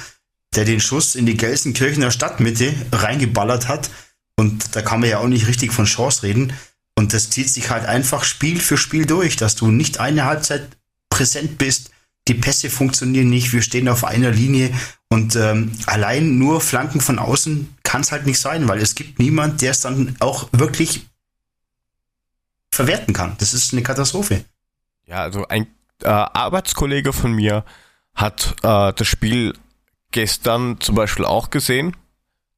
der 0.55 0.65
den 0.65 0.81
Schuss 0.81 1.17
in 1.17 1.27
die 1.27 1.37
Gelsenkirchener 1.37 2.11
Stadtmitte 2.11 2.73
reingeballert 2.93 3.69
hat. 3.69 3.91
Und 4.37 4.75
da 4.75 4.81
kann 4.81 5.01
man 5.01 5.11
ja 5.11 5.19
auch 5.19 5.29
nicht 5.29 5.49
richtig 5.49 5.73
von 5.75 5.85
Chance 5.85 6.23
reden. 6.23 6.55
Und 6.95 7.13
das 7.13 7.29
zieht 7.29 7.51
sich 7.51 7.69
halt 7.69 7.85
einfach 7.85 8.25
Spiel 8.25 8.59
für 8.59 8.79
Spiel 8.79 9.05
durch, 9.05 9.37
dass 9.37 9.55
du 9.55 9.71
nicht 9.71 10.01
eine 10.01 10.25
Halbzeit 10.25 10.67
präsent 11.11 11.59
bist, 11.59 11.91
die 12.29 12.35
Pässe 12.35 12.71
funktionieren 12.71 13.29
nicht, 13.29 13.53
wir 13.53 13.63
stehen 13.63 13.89
auf 13.89 14.05
einer 14.05 14.31
Linie 14.31 14.73
und 15.09 15.37
ähm, 15.37 15.73
allein 15.87 16.39
nur 16.39 16.61
Flanken 16.61 17.01
von 17.01 17.19
außen 17.19 17.77
kann 17.83 18.01
es 18.01 18.13
halt 18.13 18.27
nicht 18.27 18.41
sein, 18.41 18.69
weil 18.69 18.79
es 18.81 18.95
gibt 18.95 19.19
niemand, 19.19 19.63
der 19.63 19.71
es 19.71 19.81
dann 19.81 20.17
auch 20.21 20.49
wirklich 20.53 21.07
verwerten 22.73 23.15
kann. 23.15 23.37
Das 23.39 23.55
ist 23.55 23.73
eine 23.73 23.83
Katastrophe. 23.83 24.45
Ja, 25.07 25.23
also 25.23 25.47
ein 25.49 25.69
äh, 26.03 26.09
Arbeitskollege 26.09 27.13
von 27.13 27.33
mir 27.33 27.65
hat 28.15 28.57
äh, 28.63 28.93
das 28.93 29.07
Spiel 29.07 29.55
gestern 30.11 30.81
zum 30.81 30.95
Beispiel 30.95 31.25
auch 31.25 31.51
gesehen. 31.51 31.97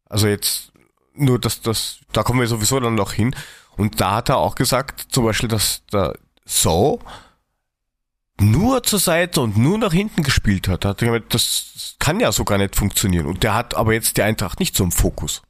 Also 0.07 0.27
jetzt 0.27 0.73
nur, 1.15 1.39
dass 1.39 1.61
das, 1.61 1.99
da 2.13 2.23
kommen 2.23 2.41
wir 2.41 2.47
sowieso 2.47 2.81
dann 2.81 2.95
noch 2.95 3.13
hin. 3.13 3.35
Und 3.77 4.01
da 4.01 4.17
hat 4.17 4.29
er 4.29 4.39
auch 4.39 4.55
gesagt, 4.55 5.07
zum 5.11 5.25
Beispiel, 5.25 5.49
dass 5.49 5.83
der 5.93 6.15
So 6.45 7.01
nur 8.41 8.83
zur 8.83 8.99
Seite 8.99 9.41
und 9.41 9.57
nur 9.57 9.79
nach 9.79 9.93
hinten 9.93 10.23
gespielt 10.23 10.69
hat. 10.69 10.85
hat 10.85 10.99
gemeint, 10.99 11.35
das 11.35 11.97
kann 11.99 12.21
ja 12.21 12.33
so 12.33 12.45
gar 12.45 12.59
nicht 12.59 12.77
funktionieren. 12.77 13.27
Und 13.27 13.43
der 13.43 13.55
hat 13.55 13.75
aber 13.75 13.93
jetzt 13.93 14.17
die 14.17 14.23
Eintracht 14.23 14.61
nicht 14.61 14.77
so 14.77 14.85
im 14.85 14.93
Fokus. 14.93 15.43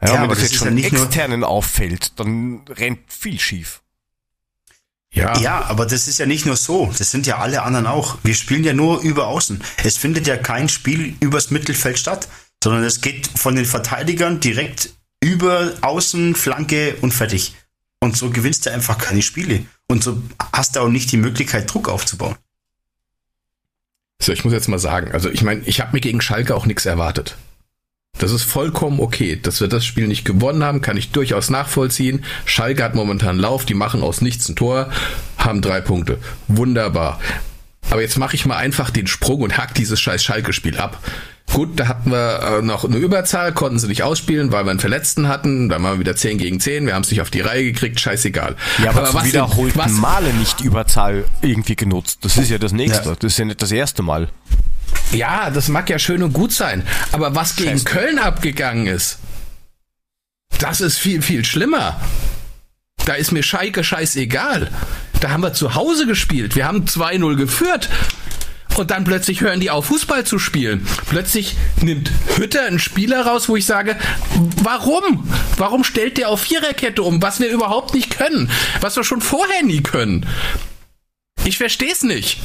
Ja, 0.00 0.14
ja 0.14 0.22
wenn 0.22 0.28
das, 0.30 0.38
das 0.38 0.50
jetzt 0.50 0.58
schon 0.58 0.78
ja 0.78 0.86
externen 0.86 1.44
auffällt, 1.44 2.18
dann 2.18 2.62
rennt 2.68 3.12
viel 3.12 3.38
schief. 3.38 3.82
Ja. 5.12 5.36
ja, 5.40 5.64
aber 5.64 5.86
das 5.86 6.06
ist 6.06 6.18
ja 6.18 6.26
nicht 6.26 6.46
nur 6.46 6.56
so. 6.56 6.92
Das 6.96 7.10
sind 7.10 7.26
ja 7.26 7.38
alle 7.38 7.62
anderen 7.62 7.88
auch. 7.88 8.18
Wir 8.22 8.34
spielen 8.34 8.62
ja 8.62 8.72
nur 8.72 9.00
über 9.00 9.26
Außen. 9.26 9.60
Es 9.82 9.96
findet 9.96 10.28
ja 10.28 10.36
kein 10.36 10.68
Spiel 10.68 11.16
übers 11.18 11.50
Mittelfeld 11.50 11.98
statt, 11.98 12.28
sondern 12.62 12.84
es 12.84 13.00
geht 13.00 13.26
von 13.26 13.56
den 13.56 13.64
Verteidigern 13.66 14.38
direkt 14.38 14.90
über 15.20 15.72
Außen, 15.80 16.36
Flanke 16.36 16.96
und 17.00 17.12
fertig. 17.12 17.56
Und 17.98 18.16
so 18.16 18.30
gewinnst 18.30 18.66
du 18.66 18.72
einfach 18.72 18.98
keine 18.98 19.20
Spiele. 19.20 19.64
Und 19.90 20.04
so 20.04 20.22
hast 20.52 20.76
du 20.76 20.80
auch 20.80 20.88
nicht 20.88 21.10
die 21.10 21.16
Möglichkeit, 21.16 21.74
Druck 21.74 21.88
aufzubauen. 21.88 22.36
So, 24.22 24.30
ich 24.30 24.44
muss 24.44 24.52
jetzt 24.52 24.68
mal 24.68 24.78
sagen, 24.78 25.10
also 25.10 25.28
ich 25.28 25.42
meine, 25.42 25.62
ich 25.62 25.80
habe 25.80 25.94
mir 25.94 26.00
gegen 26.00 26.20
Schalke 26.20 26.54
auch 26.54 26.64
nichts 26.64 26.86
erwartet. 26.86 27.36
Das 28.16 28.30
ist 28.30 28.44
vollkommen 28.44 29.00
okay. 29.00 29.34
Dass 29.34 29.60
wir 29.60 29.66
das 29.66 29.84
Spiel 29.84 30.06
nicht 30.06 30.24
gewonnen 30.24 30.62
haben, 30.62 30.80
kann 30.80 30.96
ich 30.96 31.10
durchaus 31.10 31.50
nachvollziehen. 31.50 32.24
Schalke 32.44 32.84
hat 32.84 32.94
momentan 32.94 33.36
Lauf, 33.36 33.64
die 33.64 33.74
machen 33.74 34.04
aus 34.04 34.20
nichts 34.20 34.48
ein 34.48 34.54
Tor, 34.54 34.92
haben 35.38 35.60
drei 35.60 35.80
Punkte. 35.80 36.20
Wunderbar. 36.46 37.18
Aber 37.90 38.00
jetzt 38.00 38.16
mache 38.16 38.36
ich 38.36 38.46
mal 38.46 38.58
einfach 38.58 38.90
den 38.90 39.08
Sprung 39.08 39.40
und 39.40 39.58
hack 39.58 39.74
dieses 39.74 40.00
scheiß 40.00 40.22
Schalke-Spiel 40.22 40.78
ab. 40.78 41.02
Gut, 41.52 41.80
da 41.80 41.88
hatten 41.88 42.10
wir 42.12 42.58
äh, 42.58 42.62
noch 42.62 42.84
eine 42.84 42.96
Überzahl, 42.96 43.52
konnten 43.52 43.78
sie 43.78 43.88
nicht 43.88 44.02
ausspielen, 44.02 44.52
weil 44.52 44.64
wir 44.64 44.70
einen 44.70 44.80
Verletzten 44.80 45.28
hatten. 45.28 45.68
Dann 45.68 45.82
waren 45.82 45.94
wir 45.94 45.98
wieder 46.00 46.14
10 46.14 46.38
gegen 46.38 46.60
10. 46.60 46.86
Wir 46.86 46.94
haben 46.94 47.02
es 47.02 47.10
nicht 47.10 47.20
auf 47.20 47.30
die 47.30 47.40
Reihe 47.40 47.64
gekriegt, 47.64 47.98
scheißegal. 47.98 48.56
Ja, 48.82 48.90
aber, 48.90 49.00
aber 49.08 49.14
was 49.14 49.24
wiederholten 49.24 49.78
was, 49.78 49.92
Male 49.92 50.32
nicht 50.34 50.60
Überzahl 50.60 51.24
irgendwie 51.42 51.76
genutzt. 51.76 52.20
Das 52.22 52.36
ist 52.36 52.50
ja 52.50 52.58
das 52.58 52.72
nächste. 52.72 53.10
Ja. 53.10 53.16
Das 53.18 53.32
ist 53.32 53.38
ja 53.38 53.44
nicht 53.44 53.60
das 53.60 53.72
erste 53.72 54.02
Mal. 54.02 54.28
Ja, 55.12 55.50
das 55.50 55.68
mag 55.68 55.90
ja 55.90 55.98
schön 55.98 56.22
und 56.22 56.32
gut 56.32 56.52
sein. 56.52 56.84
Aber 57.12 57.34
was 57.34 57.56
gegen 57.56 57.70
Scheiße. 57.70 57.84
Köln 57.84 58.18
abgegangen 58.18 58.86
ist, 58.86 59.18
das 60.58 60.80
ist 60.80 60.98
viel, 60.98 61.22
viel 61.22 61.44
schlimmer. 61.44 62.00
Da 63.06 63.14
ist 63.14 63.32
mir 63.32 63.42
Schalke 63.42 63.82
scheißegal. 63.82 64.70
Da 65.20 65.30
haben 65.30 65.42
wir 65.42 65.52
zu 65.52 65.74
Hause 65.74 66.06
gespielt. 66.06 66.54
Wir 66.54 66.66
haben 66.66 66.84
2-0 66.84 67.36
geführt. 67.36 67.88
Und 68.80 68.90
dann 68.90 69.04
plötzlich 69.04 69.42
hören 69.42 69.60
die 69.60 69.68
auf, 69.68 69.84
Fußball 69.84 70.24
zu 70.24 70.38
spielen. 70.38 70.86
Plötzlich 71.06 71.54
nimmt 71.82 72.10
Hütter 72.36 72.64
einen 72.64 72.78
Spieler 72.78 73.26
raus, 73.26 73.46
wo 73.50 73.56
ich 73.56 73.66
sage, 73.66 73.94
warum? 74.62 75.30
Warum 75.58 75.84
stellt 75.84 76.16
der 76.16 76.30
auf 76.30 76.40
Viererkette 76.40 77.02
um, 77.02 77.20
was 77.20 77.40
wir 77.40 77.50
überhaupt 77.50 77.92
nicht 77.92 78.08
können? 78.08 78.50
Was 78.80 78.96
wir 78.96 79.04
schon 79.04 79.20
vorher 79.20 79.62
nie 79.64 79.82
können? 79.82 80.24
Ich 81.44 81.58
verstehe 81.58 81.92
es 81.92 82.02
nicht. 82.02 82.40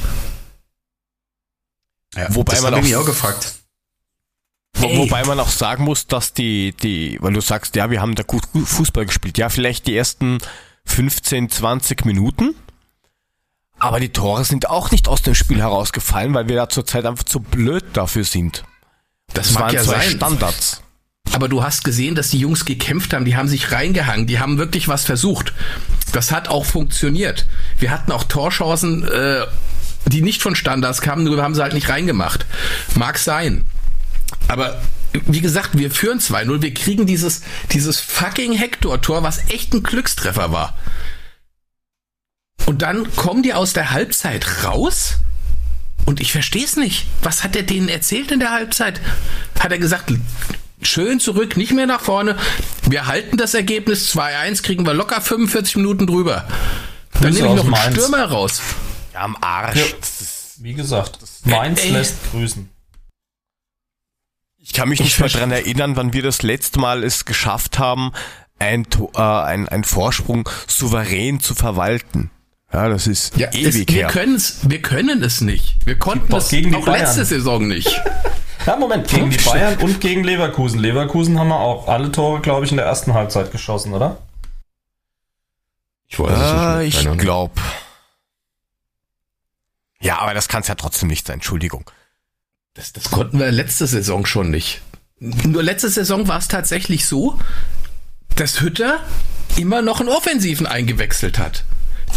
Ja, 2.14 2.26
wobei 2.34 2.60
man 2.60 2.74
auch, 2.74 3.00
auch 3.00 3.06
gefragt. 3.06 3.54
Wo, 4.74 4.94
wobei 4.94 5.24
man 5.24 5.40
auch 5.40 5.48
sagen 5.48 5.84
muss, 5.84 6.06
dass 6.06 6.34
die, 6.34 6.74
die, 6.82 7.16
weil 7.22 7.32
du 7.32 7.40
sagst, 7.40 7.76
ja, 7.76 7.90
wir 7.90 8.02
haben 8.02 8.14
da 8.14 8.24
gut 8.24 8.44
Fußball 8.52 9.06
gespielt. 9.06 9.38
Ja, 9.38 9.48
vielleicht 9.48 9.86
die 9.86 9.96
ersten 9.96 10.36
15, 10.84 11.48
20 11.48 12.04
Minuten. 12.04 12.54
Aber 13.78 14.00
die 14.00 14.08
Tore 14.08 14.44
sind 14.44 14.68
auch 14.68 14.90
nicht 14.90 15.08
aus 15.08 15.22
dem 15.22 15.34
Spiel 15.34 15.58
herausgefallen, 15.58 16.32
weil 16.34 16.48
wir 16.48 16.56
da 16.56 16.68
zurzeit 16.68 17.04
einfach 17.04 17.24
zu 17.24 17.40
blöd 17.40 17.84
dafür 17.92 18.24
sind. 18.24 18.64
Das, 19.34 19.48
das 19.48 19.60
waren 19.60 19.74
ja 19.74 19.82
zwei 19.82 20.00
sein. 20.00 20.16
Standards. 20.16 20.82
Aber 21.32 21.48
du 21.48 21.62
hast 21.62 21.84
gesehen, 21.84 22.14
dass 22.14 22.30
die 22.30 22.38
Jungs 22.38 22.64
gekämpft 22.64 23.12
haben, 23.12 23.24
die 23.24 23.36
haben 23.36 23.48
sich 23.48 23.72
reingehangen, 23.72 24.26
die 24.26 24.38
haben 24.38 24.58
wirklich 24.58 24.88
was 24.88 25.04
versucht. 25.04 25.52
Das 26.12 26.32
hat 26.32 26.48
auch 26.48 26.64
funktioniert. 26.64 27.46
Wir 27.78 27.90
hatten 27.90 28.12
auch 28.12 28.24
Torchancen, 28.24 29.06
äh, 29.06 29.44
die 30.06 30.22
nicht 30.22 30.40
von 30.40 30.54
Standards 30.54 31.02
kamen, 31.02 31.24
nur 31.24 31.36
wir 31.36 31.42
haben 31.42 31.54
sie 31.54 31.62
halt 31.62 31.74
nicht 31.74 31.88
reingemacht. 31.88 32.46
Mag 32.94 33.18
sein. 33.18 33.64
Aber 34.48 34.80
wie 35.12 35.40
gesagt, 35.40 35.76
wir 35.76 35.90
führen 35.90 36.20
2-0, 36.20 36.62
wir 36.62 36.74
kriegen 36.74 37.06
dieses, 37.06 37.42
dieses 37.72 38.00
fucking 38.00 38.52
Hector-Tor, 38.52 39.22
was 39.22 39.50
echt 39.50 39.74
ein 39.74 39.82
Glückstreffer 39.82 40.52
war. 40.52 40.74
Und 42.66 42.82
dann 42.82 43.14
kommen 43.14 43.42
die 43.42 43.54
aus 43.54 43.72
der 43.72 43.92
Halbzeit 43.92 44.64
raus 44.64 45.18
und 46.04 46.20
ich 46.20 46.32
verstehe 46.32 46.64
es 46.64 46.76
nicht. 46.76 47.06
Was 47.22 47.44
hat 47.44 47.56
er 47.56 47.62
denen 47.62 47.88
erzählt 47.88 48.30
in 48.30 48.40
der 48.40 48.50
Halbzeit? 48.50 49.00
Hat 49.58 49.72
er 49.72 49.78
gesagt, 49.78 50.12
schön 50.82 51.20
zurück, 51.20 51.56
nicht 51.56 51.72
mehr 51.72 51.86
nach 51.86 52.00
vorne. 52.00 52.36
Wir 52.88 53.06
halten 53.06 53.36
das 53.36 53.54
Ergebnis 53.54 54.14
2-1, 54.14 54.62
kriegen 54.62 54.84
wir 54.86 54.94
locker 54.94 55.20
45 55.20 55.76
Minuten 55.76 56.06
drüber. 56.06 56.46
Dann 57.20 57.32
nehme 57.32 57.48
ich 57.48 57.54
noch 57.54 57.62
einen 57.62 57.70
Mainz. 57.70 57.96
Stürmer 57.96 58.24
raus. 58.24 58.60
Ja, 59.14 59.20
am 59.22 59.36
Arsch. 59.40 59.78
Ja, 59.78 59.84
wie 60.58 60.74
gesagt, 60.74 61.18
Mainz 61.44 61.84
äh, 61.84 61.90
lässt 61.90 62.16
grüßen. 62.30 62.68
Ich 64.58 64.72
kann 64.72 64.88
mich 64.88 65.00
nicht 65.00 65.18
mehr 65.20 65.28
dran 65.28 65.52
erinnern, 65.52 65.96
wann 65.96 66.12
wir 66.12 66.22
das 66.22 66.42
letzte 66.42 66.80
Mal 66.80 67.04
es 67.04 67.24
geschafft 67.24 67.78
haben, 67.78 68.12
ein, 68.58 68.86
äh, 69.14 69.20
ein, 69.20 69.68
ein 69.68 69.84
Vorsprung 69.84 70.48
souverän 70.66 71.40
zu 71.40 71.54
verwalten. 71.54 72.30
Ja, 72.76 72.90
das 72.90 73.06
ist 73.06 73.34
ja, 73.38 73.50
ewig 73.54 73.66
es, 73.66 73.88
wir 73.88 73.94
her. 74.02 74.08
Können's, 74.08 74.58
wir 74.64 74.82
können 74.82 75.22
es 75.22 75.40
nicht. 75.40 75.78
Wir 75.86 75.98
konnten 75.98 76.30
es 76.34 76.50
gegen 76.50 76.74
auch 76.74 76.84
Bayern. 76.84 77.06
letzte 77.06 77.24
Saison 77.24 77.66
nicht. 77.66 77.88
Ja, 78.66 78.74
Moment, 78.74 79.06
gegen 79.06 79.30
die 79.30 79.36
Bayern 79.36 79.78
und 79.78 80.00
gegen 80.00 80.24
Leverkusen. 80.24 80.80
Leverkusen 80.80 81.38
haben 81.38 81.50
wir 81.50 81.60
auch 81.60 81.86
alle 81.86 82.10
Tore, 82.10 82.40
glaube 82.40 82.64
ich, 82.64 82.72
in 82.72 82.78
der 82.78 82.86
ersten 82.86 83.14
Halbzeit 83.14 83.52
geschossen, 83.52 83.94
oder? 83.94 84.18
Ich 86.08 86.18
weiß 86.18 86.36
äh, 86.36 86.88
es 86.88 86.96
nicht. 86.96 87.06
Ich 87.06 87.18
glaube. 87.18 87.54
Ja, 90.00 90.18
aber 90.18 90.34
das 90.34 90.48
kann 90.48 90.62
es 90.62 90.68
ja 90.68 90.74
trotzdem 90.74 91.08
nicht 91.08 91.28
sein, 91.28 91.34
Entschuldigung. 91.34 91.88
Das, 92.74 92.92
das 92.92 93.12
konnten 93.12 93.38
wir 93.38 93.52
letzte 93.52 93.86
Saison 93.86 94.26
schon 94.26 94.50
nicht. 94.50 94.80
Nur 95.20 95.62
letzte 95.62 95.88
Saison 95.88 96.26
war 96.26 96.38
es 96.38 96.48
tatsächlich 96.48 97.06
so, 97.06 97.38
dass 98.34 98.60
Hütter 98.60 98.98
immer 99.56 99.80
noch 99.80 100.00
einen 100.00 100.08
Offensiven 100.08 100.66
eingewechselt 100.66 101.38
hat. 101.38 101.62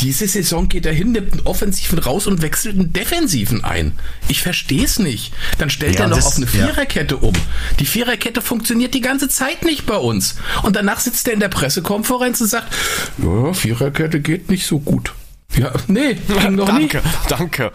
Diese 0.02 0.28
Saison 0.28 0.70
geht 0.70 0.86
er 0.86 0.94
hin, 0.94 1.12
nimmt 1.12 1.34
einen 1.34 1.42
Offensiven 1.46 2.00
raus 2.00 2.28
und 2.28 2.42
wechselt 2.42 2.76
einen 2.76 2.94
Defensiven 2.94 3.64
ein. 3.64 3.94
Ich 4.28 4.42
verstehe 4.42 4.86
es 4.86 5.00
nicht. 5.00 5.34
Dann 5.58 5.70
stellt 5.70 5.96
ja, 5.96 6.02
er 6.02 6.08
noch 6.08 6.18
das, 6.18 6.28
auf 6.28 6.38
eine 6.38 6.48
Viererkette 6.48 7.16
ja. 7.16 7.22
um. 7.22 7.34
Die 7.80 7.86
Viererkette 7.86 8.42
funktioniert 8.42 8.94
die 8.94 9.02
ganze 9.02 9.28
Zeit 9.28 9.66
nicht 9.66 9.86
bei 9.86 9.98
uns. 9.98 10.36
Und 10.64 10.76
danach 10.76 11.00
sitzt 11.00 11.28
er 11.28 11.34
in 11.34 11.40
der 11.40 11.50
Pressekonferenz 11.50 12.40
und 12.40 12.48
sagt, 12.48 12.74
ja, 13.18 13.54
Viererkette 13.54 14.22
geht 14.22 14.50
nicht 14.50 14.66
so 14.66 14.80
gut. 14.80 15.14
Ja, 15.56 15.74
nee, 15.88 16.14
ging 16.28 16.56
noch 16.56 16.68
danke, 16.68 16.98
nie. 16.98 17.04
Danke. 17.28 17.72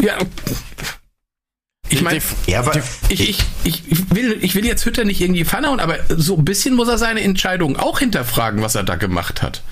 Ja. 0.00 0.16
Ich 1.90 2.02
meine, 2.02 2.20
ja, 2.46 2.70
ich, 3.08 3.28
ich, 3.28 3.44
ich, 3.64 3.82
will, 4.14 4.36
ich 4.42 4.54
will 4.54 4.66
jetzt 4.66 4.84
Hütter 4.84 5.04
nicht 5.04 5.20
irgendwie 5.20 5.44
fanhauen, 5.44 5.80
aber 5.80 5.96
so 6.08 6.36
ein 6.36 6.44
bisschen 6.44 6.74
muss 6.74 6.88
er 6.88 6.98
seine 6.98 7.22
Entscheidung 7.22 7.76
auch 7.76 8.00
hinterfragen, 8.00 8.60
was 8.60 8.74
er 8.74 8.82
da 8.82 8.96
gemacht 8.96 9.40
hat. 9.42 9.62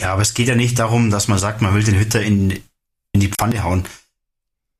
Ja, 0.00 0.14
aber 0.14 0.22
es 0.22 0.34
geht 0.34 0.48
ja 0.48 0.54
nicht 0.54 0.78
darum, 0.78 1.10
dass 1.10 1.28
man 1.28 1.38
sagt, 1.38 1.60
man 1.60 1.74
will 1.74 1.84
den 1.84 1.98
Hütter 1.98 2.22
in, 2.22 2.50
in 3.12 3.20
die 3.20 3.28
Pfanne 3.28 3.62
hauen. 3.62 3.84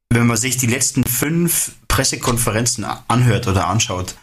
Wenn 0.08 0.26
man 0.26 0.38
sich 0.38 0.56
die 0.56 0.66
letzten 0.66 1.04
fünf 1.04 1.72
Pressekonferenzen 1.88 2.86
anhört 3.06 3.46
oder 3.46 3.68
anschaut, 3.68 4.16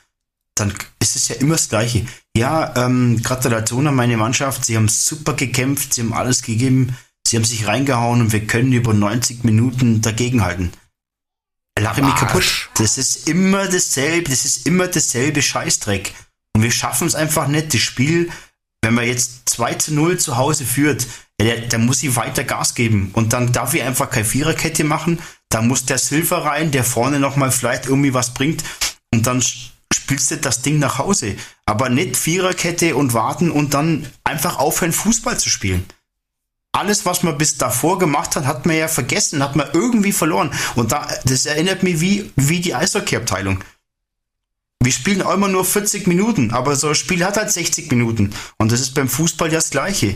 dann 0.55 0.73
ist 0.99 1.15
es 1.15 1.27
ja 1.27 1.35
immer 1.35 1.53
das 1.53 1.69
Gleiche. 1.69 2.05
Ja, 2.35 2.73
ähm, 2.75 3.21
Gratulation 3.21 3.87
an 3.87 3.95
meine 3.95 4.17
Mannschaft, 4.17 4.65
sie 4.65 4.75
haben 4.75 4.89
super 4.89 5.33
gekämpft, 5.33 5.93
sie 5.93 6.01
haben 6.01 6.13
alles 6.13 6.41
gegeben, 6.41 6.97
sie 7.25 7.37
haben 7.37 7.45
sich 7.45 7.67
reingehauen 7.67 8.21
und 8.21 8.33
wir 8.33 8.47
können 8.47 8.73
über 8.73 8.93
90 8.93 9.43
Minuten 9.43 10.01
dagegenhalten. 10.01 10.71
Lache 11.79 12.01
mich 12.01 12.15
kaputt. 12.15 12.69
Das 12.77 12.97
ist 12.97 13.29
immer 13.29 13.67
dasselbe, 13.67 14.31
das 14.31 14.45
ist 14.45 14.65
immer 14.65 14.87
dasselbe 14.87 15.43
Scheißdreck. 15.43 16.11
Und 16.53 16.63
wir 16.63 16.71
schaffen 16.71 17.07
es 17.07 17.13
einfach 17.13 17.47
nicht, 17.47 17.73
das 17.75 17.81
Spiel 17.81 18.31
wenn 18.87 18.93
man 18.93 19.05
jetzt 19.05 19.49
2 19.49 19.73
zu 19.73 19.93
0 19.93 20.17
zu 20.17 20.37
Hause 20.37 20.63
führt, 20.63 21.07
dann 21.69 21.85
muss 21.85 22.03
ich 22.03 22.15
weiter 22.15 22.45
Gas 22.45 22.73
geben. 22.73 23.11
Und 23.11 23.33
dann 23.33 23.51
darf 23.51 23.73
ich 23.73 23.83
einfach 23.83 24.09
keine 24.09 24.23
Viererkette 24.23 24.85
machen. 24.85 25.19
Da 25.49 25.61
muss 25.61 25.83
der 25.83 25.97
Silver 25.97 26.45
rein, 26.45 26.71
der 26.71 26.85
vorne 26.85 27.19
nochmal 27.19 27.51
vielleicht 27.51 27.87
irgendwie 27.87 28.13
was 28.13 28.33
bringt. 28.33 28.63
Und 29.13 29.27
dann 29.27 29.43
spielst 29.93 30.31
du 30.31 30.37
das 30.37 30.61
Ding 30.61 30.79
nach 30.79 30.99
Hause. 30.99 31.35
Aber 31.65 31.89
nicht 31.89 32.15
Viererkette 32.15 32.95
und 32.95 33.13
warten 33.13 33.51
und 33.51 33.73
dann 33.73 34.07
einfach 34.23 34.57
aufhören, 34.57 34.93
Fußball 34.93 35.37
zu 35.37 35.49
spielen. 35.49 35.85
Alles, 36.71 37.05
was 37.05 37.23
man 37.23 37.37
bis 37.37 37.57
davor 37.57 37.99
gemacht 37.99 38.37
hat, 38.37 38.45
hat 38.45 38.65
man 38.65 38.77
ja 38.77 38.87
vergessen, 38.87 39.43
hat 39.43 39.57
man 39.57 39.67
irgendwie 39.73 40.13
verloren. 40.13 40.53
Und 40.75 40.93
da, 40.93 41.09
das 41.25 41.45
erinnert 41.45 41.83
mich 41.83 41.99
wie, 41.99 42.31
wie 42.37 42.61
die 42.61 42.73
Eishockey-Abteilung. 42.73 43.61
Wir 44.81 44.91
spielen 44.91 45.21
auch 45.21 45.33
immer 45.33 45.47
nur 45.47 45.65
40 45.65 46.07
Minuten, 46.07 46.51
aber 46.51 46.75
so 46.75 46.89
ein 46.89 46.95
Spiel 46.95 47.25
hat 47.25 47.37
halt 47.37 47.51
60 47.51 47.89
Minuten. 47.91 48.33
Und 48.57 48.71
das 48.71 48.79
ist 48.79 48.93
beim 48.93 49.09
Fußball 49.09 49.49
ja 49.49 49.55
das 49.55 49.69
Gleiche. 49.69 50.15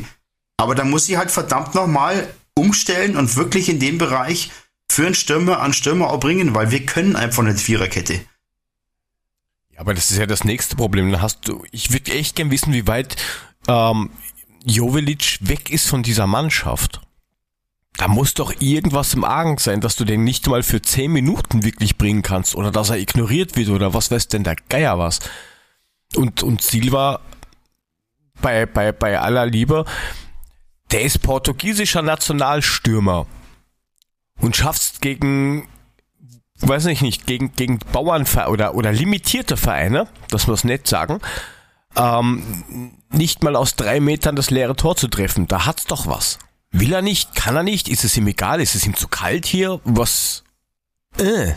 Aber 0.57 0.75
da 0.75 0.83
muss 0.83 1.09
ich 1.09 1.17
halt 1.17 1.31
verdammt 1.31 1.73
nochmal 1.75 2.31
umstellen 2.55 3.17
und 3.17 3.35
wirklich 3.35 3.69
in 3.69 3.79
dem 3.79 3.97
Bereich 3.97 4.51
für 4.91 5.05
einen 5.05 5.15
Stürmer 5.15 5.61
an 5.61 5.73
Stürmer 5.73 6.09
auch 6.09 6.19
bringen, 6.19 6.53
weil 6.53 6.71
wir 6.71 6.85
können 6.85 7.15
einfach 7.15 7.43
nicht 7.43 7.59
Viererkette. 7.59 8.21
Ja, 9.71 9.79
aber 9.79 9.93
das 9.93 10.11
ist 10.11 10.17
ja 10.17 10.25
das 10.25 10.43
nächste 10.43 10.75
Problem. 10.75 11.11
Da 11.11 11.21
hast 11.21 11.47
du, 11.47 11.63
ich 11.71 11.91
würde 11.91 12.11
echt 12.11 12.35
gern 12.35 12.51
wissen, 12.51 12.73
wie 12.73 12.87
weit 12.87 13.15
ähm, 13.67 14.11
Jovelic 14.63 15.39
weg 15.41 15.69
ist 15.71 15.87
von 15.87 16.03
dieser 16.03 16.27
Mannschaft. 16.27 17.01
Da 17.97 18.07
muss 18.07 18.33
doch 18.33 18.53
irgendwas 18.59 19.13
im 19.13 19.23
Argen 19.23 19.57
sein, 19.57 19.81
dass 19.81 19.95
du 19.95 20.05
den 20.05 20.23
nicht 20.23 20.47
mal 20.47 20.63
für 20.63 20.81
10 20.81 21.11
Minuten 21.11 21.63
wirklich 21.63 21.97
bringen 21.97 22.21
kannst 22.21 22.55
oder 22.55 22.71
dass 22.71 22.89
er 22.89 22.97
ignoriert 22.97 23.55
wird 23.55 23.69
oder 23.69 23.93
was 23.93 24.11
weiß 24.11 24.27
denn 24.27 24.43
der 24.43 24.55
Geier 24.69 24.97
was. 24.97 25.19
Und, 26.15 26.41
und 26.43 26.61
Silva, 26.61 27.19
bei, 28.41 28.65
bei, 28.65 28.91
bei 28.91 29.19
aller 29.19 29.45
Liebe, 29.45 29.85
der 30.91 31.03
ist 31.03 31.21
portugiesischer 31.21 32.01
Nationalstürmer 32.01 33.27
und 34.39 34.55
schafft's 34.55 34.99
gegen, 34.99 35.67
weiß 36.59 36.87
ich 36.87 37.01
nicht, 37.01 37.27
gegen, 37.27 37.53
gegen 37.53 37.79
Bauernvereine 37.79 38.49
oder, 38.49 38.75
oder 38.75 38.91
limitierte 38.91 39.57
Vereine, 39.57 40.07
das 40.29 40.47
muss 40.47 40.63
nett 40.63 40.87
sagen, 40.87 41.19
ähm, 41.95 42.93
nicht 43.09 43.43
mal 43.43 43.55
aus 43.55 43.75
drei 43.75 43.99
Metern 43.99 44.35
das 44.35 44.49
leere 44.49 44.75
Tor 44.75 44.95
zu 44.95 45.07
treffen. 45.07 45.47
Da 45.47 45.65
hat's 45.65 45.85
doch 45.85 46.07
was. 46.07 46.39
Will 46.71 46.93
er 46.93 47.01
nicht? 47.01 47.35
Kann 47.35 47.55
er 47.55 47.63
nicht? 47.63 47.89
Ist 47.89 48.03
es 48.03 48.15
ihm 48.17 48.27
egal? 48.27 48.61
Ist 48.61 48.75
es 48.75 48.85
ihm 48.85 48.95
zu 48.95 49.07
kalt 49.07 49.45
hier? 49.45 49.81
Was? 49.83 50.43
Äh. 51.17 51.53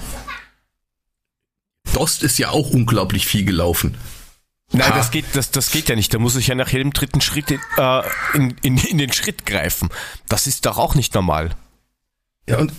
Dost 1.92 2.23
ist 2.23 2.38
ja 2.38 2.50
auch 2.50 2.71
unglaublich 2.71 3.26
viel 3.26 3.44
gelaufen. 3.44 3.97
Nein, 4.73 4.92
das 4.94 5.12
geht, 5.12 5.26
das, 5.35 5.52
das 5.52 5.71
geht 5.71 5.88
ja 5.88 5.94
nicht. 5.94 6.12
Da 6.12 6.18
muss 6.18 6.35
ich 6.35 6.49
ja 6.49 6.56
nach 6.56 6.71
jedem 6.71 6.92
dritten 6.92 7.21
Schritt 7.21 7.50
äh, 7.50 8.02
in, 8.35 8.56
in, 8.62 8.76
in 8.78 8.99
den 8.99 9.12
Schritt 9.12 9.47
greifen. 9.47 9.88
Das 10.28 10.49
ist 10.49 10.66
doch 10.66 10.78
auch 10.78 10.97
nicht 10.97 11.14
normal. 11.14 11.50
Ja, 12.49 12.59
und 12.59 12.73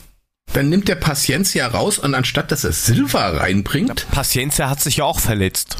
dann 0.54 0.70
nimmt 0.70 0.90
der 0.90 0.96
Paciencia 0.96 1.68
raus 1.68 1.98
und 1.98 2.14
anstatt 2.14 2.52
dass 2.52 2.66
er 2.66 2.74
Silva 2.74 3.30
reinbringt. 3.30 4.08
Paciencia 4.12 4.70
hat 4.70 4.82
sich 4.82 4.98
ja 4.98 5.06
auch 5.06 5.20
verletzt. 5.20 5.78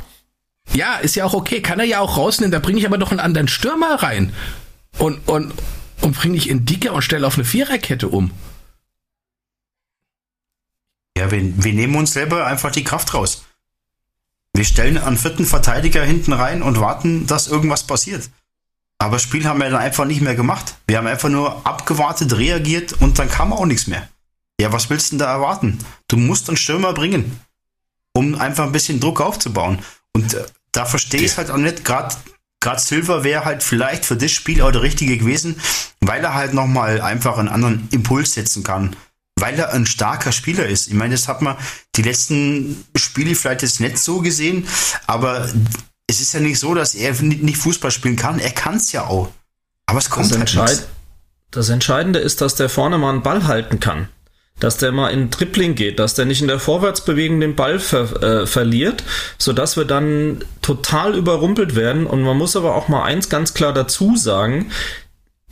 Ja, 0.74 0.96
ist 0.96 1.16
ja 1.16 1.26
auch 1.26 1.34
okay, 1.34 1.62
kann 1.62 1.80
er 1.80 1.86
ja 1.86 2.00
auch 2.00 2.18
rausnehmen, 2.18 2.52
da 2.52 2.60
bringe 2.60 2.80
ich 2.80 2.86
aber 2.86 2.98
doch 2.98 3.12
einen 3.12 3.20
anderen 3.20 3.48
Stürmer 3.48 4.02
rein. 4.02 4.34
Und, 4.98 5.28
und, 5.28 5.54
und 6.02 6.16
bringe 6.16 6.38
ich 6.38 6.50
in 6.50 6.66
Dicke 6.66 6.92
und 6.92 7.02
stelle 7.02 7.26
auf 7.26 7.36
eine 7.36 7.46
Viererkette 7.46 8.10
um. 8.10 8.32
Ja, 11.18 11.32
wir, 11.32 11.64
wir 11.64 11.74
nehmen 11.74 11.96
uns 11.96 12.14
selber 12.14 12.46
einfach 12.46 12.72
die 12.72 12.84
Kraft 12.84 13.14
raus. 13.14 13.46
Wir 14.54 14.66
stellen 14.66 14.98
einen 14.98 15.18
vierten 15.18 15.46
Verteidiger 15.46 16.04
hinten 16.04 16.34
rein 16.34 16.62
und 16.62 16.80
warten, 16.80 17.28
dass 17.28 17.48
irgendwas 17.48 17.84
passiert. 17.84 18.30
Aber 18.98 19.18
das 19.18 19.24
Spiel 19.24 19.46
haben 19.46 19.60
wir 19.60 19.70
dann 19.70 19.80
einfach 19.80 20.06
nicht 20.06 20.22
mehr 20.22 20.36
gemacht. 20.36 20.76
Wir 20.88 20.98
haben 20.98 21.08
einfach 21.08 21.30
nur 21.30 21.66
abgewartet, 21.66 22.38
reagiert 22.38 22.94
und 22.94 23.20
dann 23.20 23.30
kam 23.30 23.52
auch 23.52 23.66
nichts 23.66 23.88
mehr. 23.88 24.08
Ja, 24.60 24.72
was 24.72 24.90
willst 24.90 25.08
du 25.08 25.18
denn 25.18 25.20
da 25.20 25.32
erwarten? 25.32 25.80
Du 26.08 26.16
musst 26.16 26.48
einen 26.48 26.58
Stürmer 26.58 26.94
bringen, 26.94 27.40
um 28.14 28.36
einfach 28.36 28.66
ein 28.66 28.72
bisschen 28.72 29.02
Druck 29.02 29.20
aufzubauen. 29.20 29.80
Und 30.14 30.34
äh, 30.34 30.46
da 30.72 30.86
verstehe 30.86 31.20
ich 31.20 31.32
es 31.32 31.38
halt 31.38 31.52
auch 31.52 31.58
nicht. 31.58 31.84
Gerade 31.84 32.16
gerade 32.66 32.82
Silver 32.82 33.24
wäre 33.24 33.46
halt 33.46 33.62
vielleicht 33.62 34.06
für 34.06 34.18
das 34.18 34.32
Spiel 34.32 34.64
auch 34.64 34.72
der 34.72 34.82
richtige 34.82 35.20
gewesen, 35.20 35.62
weil 36.02 36.24
er 36.24 36.34
halt 36.34 36.56
nochmal 36.56 37.00
einfach 37.00 37.38
einen 37.38 37.48
anderen 37.48 37.88
Impuls 37.92 38.34
setzen 38.34 38.64
kann. 38.64 38.96
Weil 39.40 39.60
er 39.60 39.72
ein 39.72 39.86
starker 39.86 40.32
Spieler 40.32 40.66
ist. 40.66 40.88
Ich 40.88 40.96
meine, 40.96 41.14
das 41.14 41.28
hat 41.28 41.44
man 41.44 41.58
die 41.96 42.02
letzten 42.02 42.84
Spiele 42.96 43.36
vielleicht 43.36 43.62
jetzt 43.62 43.82
nicht 43.82 44.00
so 44.00 44.20
gesehen, 44.20 44.68
aber 45.06 45.48
es 46.08 46.22
ist 46.22 46.34
ja 46.34 46.40
nicht 46.40 46.58
so, 46.58 46.74
dass 46.74 46.96
er 46.96 47.14
nicht 47.22 47.58
Fußball 47.58 47.92
spielen 47.92 48.16
kann. 48.16 48.40
Er 48.40 48.52
kann 48.52 48.78
es 48.78 48.92
ja 48.92 49.06
auch. 49.06 49.32
Aber 49.86 50.00
es 50.00 50.10
kommt 50.10 50.32
das, 50.32 50.38
halt 50.38 50.70
nichts. 50.70 50.88
das 51.52 51.70
Entscheidende 51.70 52.18
ist, 52.18 52.42
dass 52.42 52.56
der 52.56 52.70
vorne 52.70 52.98
mal 52.98 53.12
einen 53.12 53.22
Ball 53.22 53.46
halten 53.46 53.80
kann. 53.80 54.08
Dass 54.60 54.78
der 54.78 54.92
mal 54.92 55.10
in 55.10 55.32
Tripling 55.32 55.76
geht, 55.76 56.00
dass 56.00 56.14
der 56.14 56.26
nicht 56.26 56.42
in 56.42 56.48
der 56.48 56.60
Vorwärtsbewegung 56.60 57.42
den 57.42 57.56
Ball 57.56 57.80
ver 57.80 58.24
äh, 58.24 58.48
verliert, 58.48 59.04
sodass 59.38 59.76
wir 59.76 59.86
dann 59.86 60.46
total 60.62 61.16
überrumpelt 61.16 61.76
werden. 61.76 62.06
Und 62.06 62.22
man 62.22 62.38
muss 62.38 62.56
aber 62.56 62.76
auch 62.76 62.88
mal 62.88 63.04
eins 63.04 63.30
ganz 63.30 63.54
klar 63.54 63.74
dazu 63.74 64.16
sagen, 64.16 64.72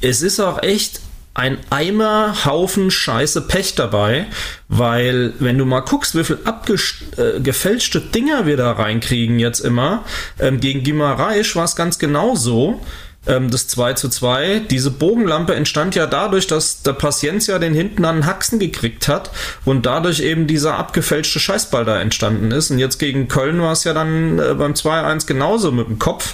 es 0.01 0.21
ist 0.21 0.39
auch 0.39 0.63
echt 0.63 1.01
ein 1.33 1.57
Eimer 1.69 2.45
Haufen 2.45 2.91
Scheiße 2.91 3.41
Pech 3.41 3.75
dabei, 3.75 4.27
weil 4.67 5.33
wenn 5.39 5.57
du 5.57 5.65
mal 5.65 5.79
guckst, 5.79 6.15
wie 6.15 6.23
viel 6.23 6.39
abgefälschte 6.43 7.97
äh, 7.97 8.11
Dinger 8.13 8.45
wir 8.45 8.55
da 8.55 8.73
reinkriegen 8.73 9.39
jetzt 9.39 9.59
immer, 9.61 10.05
ähm, 10.39 10.59
gegen 10.59 10.83
Gimareisch 10.83 11.55
war 11.55 11.65
es 11.65 11.75
ganz 11.75 11.97
genau 11.97 12.35
so, 12.35 12.81
ähm, 13.25 13.49
das 13.49 13.67
2 13.67 13.93
zu 13.93 14.09
2, 14.09 14.59
diese 14.69 14.91
Bogenlampe 14.91 15.55
entstand 15.55 15.95
ja 15.95 16.07
dadurch, 16.07 16.47
dass 16.47 16.81
der 16.81 16.93
Paciencia 16.93 17.59
den 17.59 17.73
hinten 17.73 18.05
an 18.05 18.17
den 18.17 18.25
Haxen 18.25 18.59
gekriegt 18.59 19.07
hat 19.07 19.31
und 19.65 19.85
dadurch 19.85 20.19
eben 20.19 20.47
dieser 20.47 20.77
abgefälschte 20.77 21.39
Scheißball 21.39 21.85
da 21.85 22.01
entstanden 22.01 22.51
ist 22.51 22.71
und 22.71 22.79
jetzt 22.79 22.99
gegen 22.99 23.27
Köln 23.27 23.61
war 23.61 23.71
es 23.71 23.83
ja 23.83 23.93
dann 23.93 24.39
äh, 24.39 24.53
beim 24.55 24.73
2-1 24.73 25.25
genauso 25.25 25.71
mit 25.71 25.87
dem 25.87 25.99
Kopf. 25.99 26.33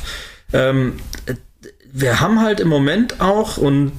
Ähm, 0.51 1.00
wir 1.91 2.19
haben 2.19 2.41
halt 2.41 2.60
im 2.60 2.67
Moment 2.67 3.22
auch 3.22 3.58
und 3.58 3.93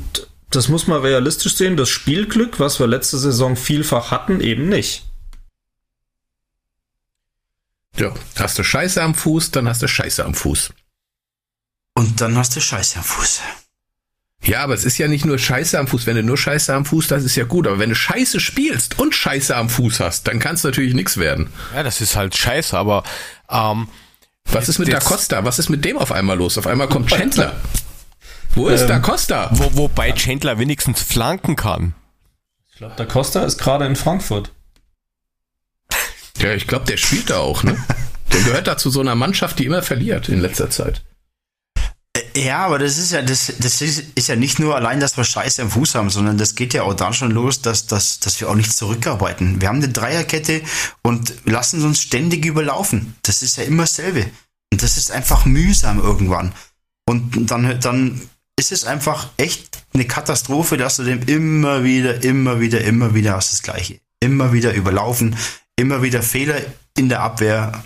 das 0.50 0.68
muss 0.68 0.86
man 0.86 1.00
realistisch 1.00 1.54
sehen, 1.54 1.76
das 1.76 1.88
Spielglück, 1.88 2.58
was 2.58 2.80
wir 2.80 2.88
letzte 2.88 3.18
Saison 3.18 3.56
vielfach 3.56 4.10
hatten, 4.10 4.40
eben 4.40 4.68
nicht. 4.68 5.04
Ja, 7.96 8.12
hast 8.36 8.58
du 8.58 8.64
Scheiße 8.64 9.00
am 9.00 9.14
Fuß, 9.14 9.52
dann 9.52 9.68
hast 9.68 9.82
du 9.82 9.88
Scheiße 9.88 10.24
am 10.24 10.34
Fuß. 10.34 10.70
Und 12.00 12.22
dann 12.22 12.38
hast 12.38 12.56
du 12.56 12.62
Scheiße 12.62 12.96
am 12.96 13.04
Fuß. 13.04 13.40
Ja, 14.42 14.62
aber 14.62 14.72
es 14.72 14.86
ist 14.86 14.96
ja 14.96 15.06
nicht 15.06 15.26
nur 15.26 15.38
Scheiße 15.38 15.78
am 15.78 15.86
Fuß. 15.86 16.06
Wenn 16.06 16.16
du 16.16 16.22
nur 16.22 16.38
Scheiße 16.38 16.72
am 16.72 16.86
Fuß, 16.86 17.08
das 17.08 17.24
ist 17.24 17.36
ja 17.36 17.44
gut. 17.44 17.66
Aber 17.66 17.78
wenn 17.78 17.90
du 17.90 17.94
Scheiße 17.94 18.40
spielst 18.40 18.98
und 18.98 19.14
Scheiße 19.14 19.54
am 19.54 19.68
Fuß 19.68 20.00
hast, 20.00 20.26
dann 20.26 20.38
kann 20.38 20.54
es 20.54 20.64
natürlich 20.64 20.94
nichts 20.94 21.18
werden. 21.18 21.52
Ja, 21.74 21.82
das 21.82 22.00
ist 22.00 22.16
halt 22.16 22.34
Scheiße, 22.34 22.74
aber 22.74 23.04
ähm, 23.50 23.88
was 24.46 24.70
ist 24.70 24.78
mit 24.78 24.90
Da 24.90 24.98
Costa? 24.98 25.44
Was 25.44 25.58
ist 25.58 25.68
mit 25.68 25.84
dem 25.84 25.98
auf 25.98 26.10
einmal 26.10 26.38
los? 26.38 26.56
Auf 26.56 26.66
einmal 26.66 26.88
kommt 26.88 27.10
Chandler. 27.10 27.60
Wo 28.54 28.68
ist 28.68 28.80
ähm, 28.80 28.88
Da 28.88 28.98
Costa? 29.00 29.50
Wo, 29.52 29.70
wobei 29.74 30.12
Chandler 30.12 30.58
wenigstens 30.58 31.02
flanken 31.02 31.54
kann. 31.54 31.94
Ich 32.72 32.78
glaube, 32.78 32.94
Da 32.96 33.04
Costa 33.04 33.44
ist 33.44 33.58
gerade 33.58 33.84
in 33.84 33.94
Frankfurt. 33.94 34.52
Ja, 36.38 36.54
ich 36.54 36.66
glaube, 36.66 36.86
der 36.86 36.96
spielt 36.96 37.28
da 37.28 37.40
auch, 37.40 37.62
ne? 37.62 37.76
Der 38.32 38.40
gehört 38.40 38.68
da 38.68 38.78
zu 38.78 38.88
so 38.88 39.00
einer 39.00 39.16
Mannschaft, 39.16 39.58
die 39.58 39.66
immer 39.66 39.82
verliert 39.82 40.30
in 40.30 40.40
letzter 40.40 40.70
Zeit. 40.70 41.02
Ja, 42.36 42.66
aber 42.66 42.78
das 42.78 42.98
ist 42.98 43.12
ja, 43.12 43.22
das, 43.22 43.52
das 43.58 43.80
ist, 43.80 44.04
ist 44.16 44.28
ja 44.28 44.34
nicht 44.34 44.58
nur 44.58 44.74
allein, 44.74 44.98
dass 44.98 45.16
wir 45.16 45.24
Scheiße 45.24 45.62
am 45.62 45.70
Fuß 45.70 45.94
haben, 45.94 46.10
sondern 46.10 46.38
das 46.38 46.54
geht 46.54 46.74
ja 46.74 46.82
auch 46.82 46.94
dann 46.94 47.12
schon 47.12 47.30
los, 47.30 47.62
dass, 47.62 47.86
dass, 47.86 48.18
dass 48.18 48.40
wir 48.40 48.48
auch 48.48 48.54
nicht 48.54 48.72
zurückarbeiten. 48.72 49.60
Wir 49.60 49.68
haben 49.68 49.76
eine 49.76 49.90
Dreierkette 49.90 50.62
und 51.02 51.34
lassen 51.44 51.84
uns 51.84 52.00
ständig 52.00 52.44
überlaufen. 52.46 53.14
Das 53.22 53.42
ist 53.42 53.56
ja 53.56 53.64
immer 53.64 53.84
dasselbe. 53.84 54.26
Und 54.72 54.82
das 54.82 54.96
ist 54.96 55.12
einfach 55.12 55.44
mühsam 55.44 56.00
irgendwann. 56.00 56.52
Und 57.06 57.50
dann, 57.50 57.78
dann 57.80 58.20
ist 58.58 58.72
es 58.72 58.84
einfach 58.84 59.30
echt 59.36 59.84
eine 59.94 60.04
Katastrophe, 60.04 60.76
dass 60.76 60.96
du 60.96 61.04
dem 61.04 61.22
immer 61.22 61.84
wieder, 61.84 62.22
immer 62.22 62.60
wieder, 62.60 62.80
immer 62.82 63.14
wieder 63.14 63.34
hast 63.34 63.52
das 63.52 63.62
Gleiche. 63.62 64.00
Immer 64.20 64.52
wieder 64.52 64.74
überlaufen, 64.74 65.36
immer 65.76 66.02
wieder 66.02 66.22
Fehler 66.22 66.60
in 66.96 67.08
der 67.08 67.20
Abwehr 67.20 67.84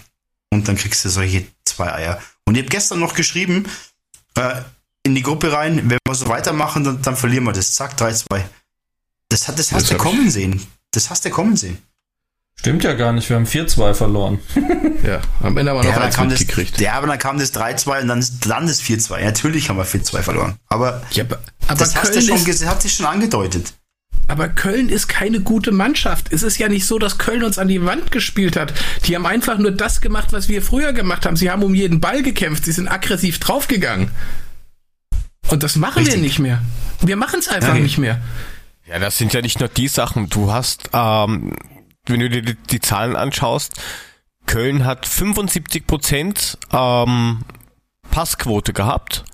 und 0.51 0.67
dann 0.67 0.77
kriegst 0.77 1.05
du 1.05 1.11
solche 1.11 1.47
zwei 1.65 1.93
Eier. 1.93 2.23
Und 2.45 2.57
ich 2.57 2.63
habe 2.63 2.71
gestern 2.71 3.01
noch 3.01 3.15
geschrieben, 3.15 3.67
äh, 4.37 4.63
in 5.05 5.15
die 5.15 5.23
Gruppe 5.23 5.53
rein, 5.53 5.77
wenn 5.91 5.99
wir 6.07 6.15
so 6.15 6.29
weitermachen, 6.29 6.85
dann, 6.85 7.03
dann 7.03 7.17
verlieren 7.17 7.45
wir 7.45 7.53
das. 7.53 7.75
Zack, 7.75 8.01
3-2. 8.01 8.43
Das, 9.29 9.49
hat, 9.49 9.59
das 9.59 9.73
hast 9.73 9.91
du 9.91 9.97
kommen 9.97 10.31
sehen. 10.31 10.65
Das 10.93 11.11
hast 11.11 11.25
du 11.25 11.31
kommen 11.31 11.57
sehen. 11.57 11.79
Stimmt 12.57 12.85
ja 12.85 12.95
gar 12.95 13.13
nicht, 13.13 13.29
wir 13.29 13.37
haben 13.37 13.47
4-2 13.47 13.95
verloren. 13.95 14.39
ja, 15.03 15.21
am 15.43 15.57
Ende 15.57 15.73
haben 15.73 15.83
wir 15.83 15.93
noch 15.93 16.01
eins 16.01 16.19
mitgekriegt. 16.19 16.81
Ja, 16.81 16.95
aber 16.95 17.09
dann 17.09 17.19
kam 17.19 17.39
das 17.39 17.53
3-2 17.53 18.03
und 18.03 18.09
dann, 18.09 18.25
dann 18.47 18.67
das 18.67 18.81
4-2. 18.81 19.19
Ja, 19.19 19.25
natürlich 19.27 19.69
haben 19.69 19.77
wir 19.77 19.85
4-2 19.85 20.23
verloren. 20.23 20.57
Aber, 20.69 21.03
ja, 21.11 21.25
aber, 21.25 21.41
aber 21.67 21.79
das 21.79 21.97
hast 21.97 22.15
du 22.15 22.23
schon, 22.23 22.47
ist, 22.47 22.65
hat 22.65 22.81
sich 22.81 22.95
schon 22.95 23.07
angedeutet. 23.07 23.75
Aber 24.27 24.49
Köln 24.49 24.89
ist 24.89 25.09
keine 25.09 25.41
gute 25.41 25.71
Mannschaft. 25.71 26.33
Es 26.33 26.43
ist 26.43 26.59
ja 26.59 26.69
nicht 26.69 26.87
so, 26.87 26.99
dass 26.99 27.19
Köln 27.19 27.45
uns 27.45 27.59
an 27.59 27.69
die 27.69 27.85
Wand 27.85 28.11
gespielt 28.11 28.57
hat. 28.57 28.73
Die 29.05 29.15
haben 29.15 29.27
einfach 29.27 29.59
nur 29.59 29.71
das 29.71 30.01
gemacht, 30.01 30.33
was 30.33 30.49
wir 30.49 30.63
früher 30.63 30.93
gemacht 30.93 31.27
haben. 31.27 31.37
Sie 31.37 31.51
haben 31.51 31.63
um 31.63 31.75
jeden 31.75 32.01
Ball 32.01 32.23
gekämpft. 32.23 32.65
Sie 32.65 32.73
sind 32.73 32.89
aggressiv 32.89 33.39
draufgegangen. 33.39 34.11
Und 35.51 35.63
das 35.63 35.77
machen 35.77 35.99
Richtig. 35.99 36.17
wir 36.17 36.23
nicht 36.23 36.39
mehr. 36.39 36.63
Wir 37.03 37.17
machen 37.17 37.39
es 37.39 37.49
einfach 37.49 37.75
ja. 37.75 37.81
nicht 37.81 37.99
mehr. 37.99 38.21
Ja, 38.87 38.99
das 38.99 39.19
sind 39.19 39.33
ja 39.35 39.43
nicht 39.43 39.61
nur 39.61 39.69
die 39.69 39.89
Sachen. 39.89 40.29
Du 40.31 40.51
hast, 40.51 40.89
ähm, 40.93 41.55
wenn 42.07 42.21
du 42.21 42.31
dir 42.31 42.43
die, 42.43 42.55
die 42.55 42.81
Zahlen 42.81 43.17
anschaust, 43.17 43.75
Köln 44.47 44.85
hat 44.85 45.07
75 45.07 45.87
Prozent 45.87 46.59
ähm, 46.73 47.43
Passquote 48.11 48.73
gehabt 48.73 49.25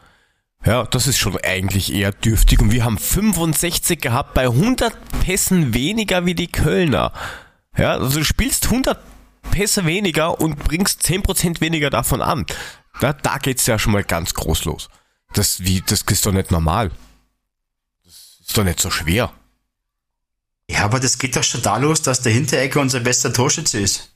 ja, 0.64 0.85
das 0.85 1.07
ist 1.07 1.18
schon 1.18 1.38
eigentlich 1.42 1.92
eher 1.92 2.12
dürftig. 2.12 2.61
Und 2.61 2.70
wir 2.70 2.85
haben 2.85 2.99
65 2.99 4.01
gehabt 4.01 4.35
bei 4.35 4.44
100 4.44 4.94
Pässen 5.23 5.73
weniger 5.73 6.27
wie 6.27 6.35
die 6.35 6.49
Kölner. 6.49 7.12
Ja, 7.77 7.92
also 7.92 8.18
du 8.18 8.25
spielst 8.25 8.66
100 8.66 8.99
Pässe 9.51 9.87
weniger 9.87 10.40
und 10.40 10.59
bringst 10.59 11.03
10% 11.03 11.61
weniger 11.61 11.88
davon 11.88 12.20
an. 12.20 12.44
Da, 13.01 13.12
da 13.14 13.38
geht's 13.38 13.66
ja 13.66 13.79
schon 13.79 13.92
mal 13.92 14.05
ganz 14.05 14.35
groß 14.35 14.64
los. 14.66 14.88
Das, 15.33 15.61
wie, 15.61 15.81
das 15.81 16.03
ist 16.03 16.27
doch 16.27 16.33
nicht 16.33 16.51
normal. 16.51 16.90
Das 18.05 18.38
ist 18.46 18.59
doch 18.59 18.64
nicht 18.64 18.81
so 18.81 18.90
schwer. 18.90 19.33
Ja, 20.70 20.85
aber 20.85 21.01
das 21.01 21.18
geht 21.18 21.37
doch 21.37 21.42
schon 21.42 21.62
da 21.62 21.79
los, 21.79 22.03
dass 22.03 22.20
der 22.20 22.33
Hinterecker 22.33 22.81
unser 22.81 23.01
bester 23.01 23.33
Torschütze 23.33 23.81
ist. 23.81 24.14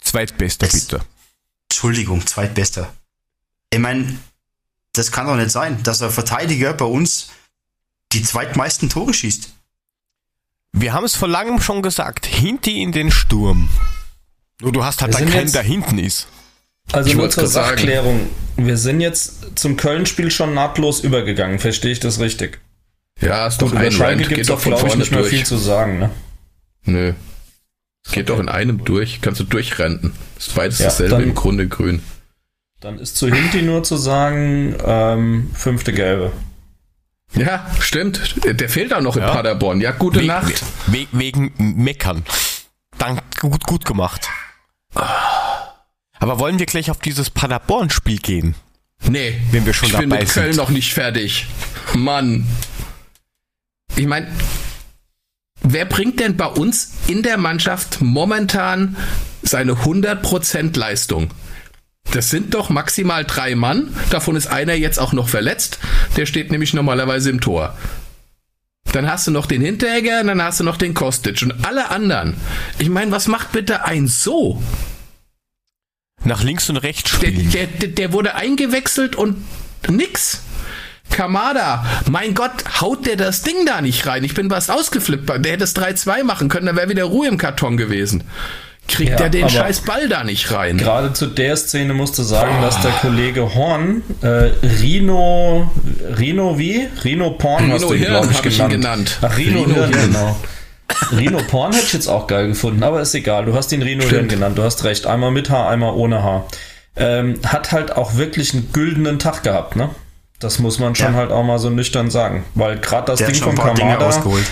Zweitbester, 0.00 0.66
das, 0.66 0.80
bitte. 0.80 1.04
Entschuldigung, 1.70 2.26
zweitbester. 2.26 2.92
Ich 3.72 3.78
meine, 3.78 4.18
das 4.92 5.12
kann 5.12 5.26
doch 5.26 5.36
nicht 5.36 5.50
sein, 5.50 5.82
dass 5.82 6.02
ein 6.02 6.10
Verteidiger 6.10 6.72
bei 6.72 6.84
uns 6.84 7.30
die 8.12 8.22
zweitmeisten 8.22 8.88
Tore 8.88 9.12
schießt. 9.12 9.52
Wir 10.72 10.92
haben 10.92 11.04
es 11.04 11.14
vor 11.14 11.28
langem 11.28 11.60
schon 11.60 11.82
gesagt, 11.82 12.26
Hinti 12.26 12.82
in 12.82 12.92
den 12.92 13.10
Sturm. 13.10 13.68
Nur 14.60 14.72
du 14.72 14.84
hast 14.84 15.02
halt 15.02 15.14
da 15.14 15.20
keinen, 15.20 15.52
der 15.52 15.62
hinten 15.62 15.98
ist. 15.98 16.28
Also 16.92 17.10
ich 17.10 17.16
nur 17.16 17.30
zur 17.30 17.46
Sachklärung. 17.46 18.28
Wir 18.56 18.76
sind 18.76 19.00
jetzt 19.00 19.58
zum 19.58 19.76
Köln-Spiel 19.76 20.30
schon 20.30 20.54
nahtlos 20.54 21.00
übergegangen. 21.00 21.58
Verstehe 21.58 21.92
ich 21.92 22.00
das 22.00 22.18
richtig? 22.18 22.60
Ja, 23.20 23.46
ist 23.46 23.60
doch 23.60 23.72
ein 23.72 23.92
Schalke 23.92 24.24
gibt 24.24 24.40
es 24.40 24.46
doch, 24.48 24.62
glaube 24.62 24.88
ich, 24.88 24.96
nicht 24.96 25.10
mehr 25.10 25.20
durch. 25.20 25.32
viel 25.32 25.44
zu 25.44 25.56
sagen, 25.56 25.98
ne? 25.98 26.10
Nö. 26.84 27.12
Geht 28.10 28.30
doch 28.30 28.38
in 28.38 28.48
einem 28.48 28.84
durch. 28.84 29.20
Kannst 29.20 29.40
du 29.40 29.44
durchrenten. 29.44 30.12
Ist 30.38 30.54
beides 30.54 30.78
ja, 30.78 30.86
dasselbe 30.86 31.22
im 31.22 31.34
Grunde 31.34 31.68
grün. 31.68 32.02
Dann 32.80 32.98
ist 33.00 33.16
zu 33.16 33.26
Hinti 33.28 33.62
nur 33.62 33.82
zu 33.82 33.96
sagen, 33.96 34.76
ähm, 34.84 35.50
fünfte 35.52 35.92
Gelbe. 35.92 36.32
Ja, 37.34 37.66
stimmt. 37.80 38.36
Der 38.44 38.68
fehlt 38.68 38.94
auch 38.94 39.00
noch 39.00 39.16
in 39.16 39.22
ja. 39.22 39.32
Paderborn. 39.32 39.80
Ja, 39.80 39.90
gute 39.90 40.20
We 40.20 40.26
Nacht. 40.26 40.62
We 40.86 41.06
wegen 41.12 41.52
Meckern. 41.58 42.24
Dank, 42.96 43.20
gut, 43.40 43.64
gut 43.64 43.84
gemacht. 43.84 44.28
Aber 46.20 46.38
wollen 46.38 46.58
wir 46.58 46.66
gleich 46.66 46.90
auf 46.90 46.98
dieses 46.98 47.30
Paderborn-Spiel 47.30 48.18
gehen? 48.18 48.54
Nee. 49.06 49.40
Wenn 49.50 49.66
wir 49.66 49.74
schon 49.74 49.86
ich 49.86 49.92
dabei 49.92 50.06
bin 50.06 50.18
mit 50.18 50.28
sind. 50.28 50.42
Köln 50.44 50.56
noch 50.56 50.70
nicht 50.70 50.94
fertig. 50.94 51.46
Mann. 51.94 52.46
Ich 53.96 54.06
meine, 54.06 54.28
wer 55.62 55.84
bringt 55.84 56.20
denn 56.20 56.36
bei 56.36 56.46
uns 56.46 56.92
in 57.08 57.22
der 57.22 57.38
Mannschaft 57.38 58.00
momentan 58.00 58.96
seine 59.42 59.72
100% 59.72 60.78
Leistung? 60.78 61.30
Das 62.12 62.30
sind 62.30 62.54
doch 62.54 62.70
maximal 62.70 63.24
drei 63.24 63.54
Mann. 63.54 63.94
Davon 64.10 64.36
ist 64.36 64.46
einer 64.46 64.74
jetzt 64.74 64.98
auch 64.98 65.12
noch 65.12 65.28
verletzt. 65.28 65.78
Der 66.16 66.26
steht 66.26 66.50
nämlich 66.50 66.72
normalerweise 66.74 67.30
im 67.30 67.40
Tor. 67.40 67.76
Dann 68.92 69.10
hast 69.10 69.26
du 69.26 69.30
noch 69.30 69.46
den 69.46 69.60
Hinteregger, 69.60 70.24
dann 70.24 70.42
hast 70.42 70.60
du 70.60 70.64
noch 70.64 70.78
den 70.78 70.94
Kostic 70.94 71.42
und 71.42 71.66
alle 71.66 71.90
anderen. 71.90 72.34
Ich 72.78 72.88
meine, 72.88 73.10
was 73.10 73.28
macht 73.28 73.52
bitte 73.52 73.84
ein 73.84 74.06
so? 74.06 74.62
Nach 76.24 76.42
links 76.42 76.70
und 76.70 76.78
rechts 76.78 77.10
spielen. 77.10 77.50
der, 77.50 77.66
der 77.66 77.88
der 77.88 78.12
wurde 78.12 78.34
eingewechselt 78.34 79.14
und 79.14 79.36
nix. 79.88 80.42
Kamada, 81.10 81.86
mein 82.10 82.34
Gott, 82.34 82.80
haut 82.80 83.06
der 83.06 83.16
das 83.16 83.42
Ding 83.42 83.66
da 83.66 83.80
nicht 83.80 84.06
rein? 84.06 84.24
Ich 84.24 84.34
bin 84.34 84.50
was 84.50 84.68
ausgeflippt. 84.70 85.28
Der 85.44 85.52
hätte 85.52 85.64
es 85.64 85.74
3-2 85.76 86.22
machen 86.24 86.48
können, 86.48 86.66
da 86.66 86.76
wäre 86.76 86.90
wieder 86.90 87.04
Ruhe 87.04 87.28
im 87.28 87.38
Karton 87.38 87.76
gewesen. 87.76 88.24
Kriegt 88.88 89.10
Ja, 89.20 89.26
er 89.26 89.28
den 89.30 89.48
scheiß 89.48 89.82
Ball 89.82 90.08
da 90.08 90.24
nicht 90.24 90.50
rein? 90.50 90.78
Gerade 90.78 91.12
zu 91.12 91.26
der 91.26 91.56
Szene 91.56 91.92
musste 91.94 92.24
sagen, 92.24 92.62
dass 92.62 92.80
der 92.80 92.90
Kollege 92.92 93.54
Horn 93.54 94.02
äh, 94.22 94.50
Rino, 94.82 95.70
Rino 96.18 96.58
wie? 96.58 96.88
Rino 97.04 97.30
Porn 97.32 97.70
hast 97.70 97.82
Rino 97.82 97.88
du 97.88 97.94
ihn, 97.94 98.00
Hirn 98.00 98.12
glaub 98.22 98.34
hab 98.34 98.46
ich 98.46 98.58
ihn 98.58 98.68
genannt. 98.70 99.18
Ach, 99.20 99.36
Rino, 99.36 99.62
Rino 99.62 99.74
Hirn, 99.74 99.92
Hirn. 99.94 100.12
genau. 100.12 100.36
Rino 101.12 101.38
Porn 101.48 101.72
hätte 101.72 101.84
ich 101.86 101.92
jetzt 101.92 102.08
auch 102.08 102.26
geil 102.26 102.48
gefunden, 102.48 102.82
aber 102.82 103.00
ist 103.02 103.14
egal. 103.14 103.44
Du 103.44 103.54
hast 103.54 103.70
ihn 103.72 103.82
Rino 103.82 104.00
Hirn 104.02 104.14
Stimmt. 104.14 104.30
genannt, 104.30 104.56
du 104.58 104.62
hast 104.62 104.84
recht. 104.84 105.06
Einmal 105.06 105.30
mit 105.32 105.50
Haar, 105.50 105.68
einmal 105.68 105.92
ohne 105.94 106.22
Haar. 106.22 106.46
Ähm, 106.96 107.38
hat 107.46 107.72
halt 107.72 107.94
auch 107.94 108.16
wirklich 108.16 108.54
einen 108.54 108.72
güldenen 108.72 109.18
Tag 109.18 109.42
gehabt, 109.42 109.76
ne? 109.76 109.90
Das 110.40 110.58
muss 110.60 110.78
man 110.78 110.94
schon 110.94 111.12
Ja. 111.12 111.18
halt 111.18 111.30
auch 111.30 111.44
mal 111.44 111.58
so 111.58 111.68
nüchtern 111.68 112.10
sagen. 112.10 112.44
Weil 112.54 112.78
gerade 112.78 113.06
das 113.06 113.18
Der 113.18 113.28
Ding 113.28 113.42
von 113.42 113.54
Kamada 113.54 113.98
ausgeholt. 114.06 114.46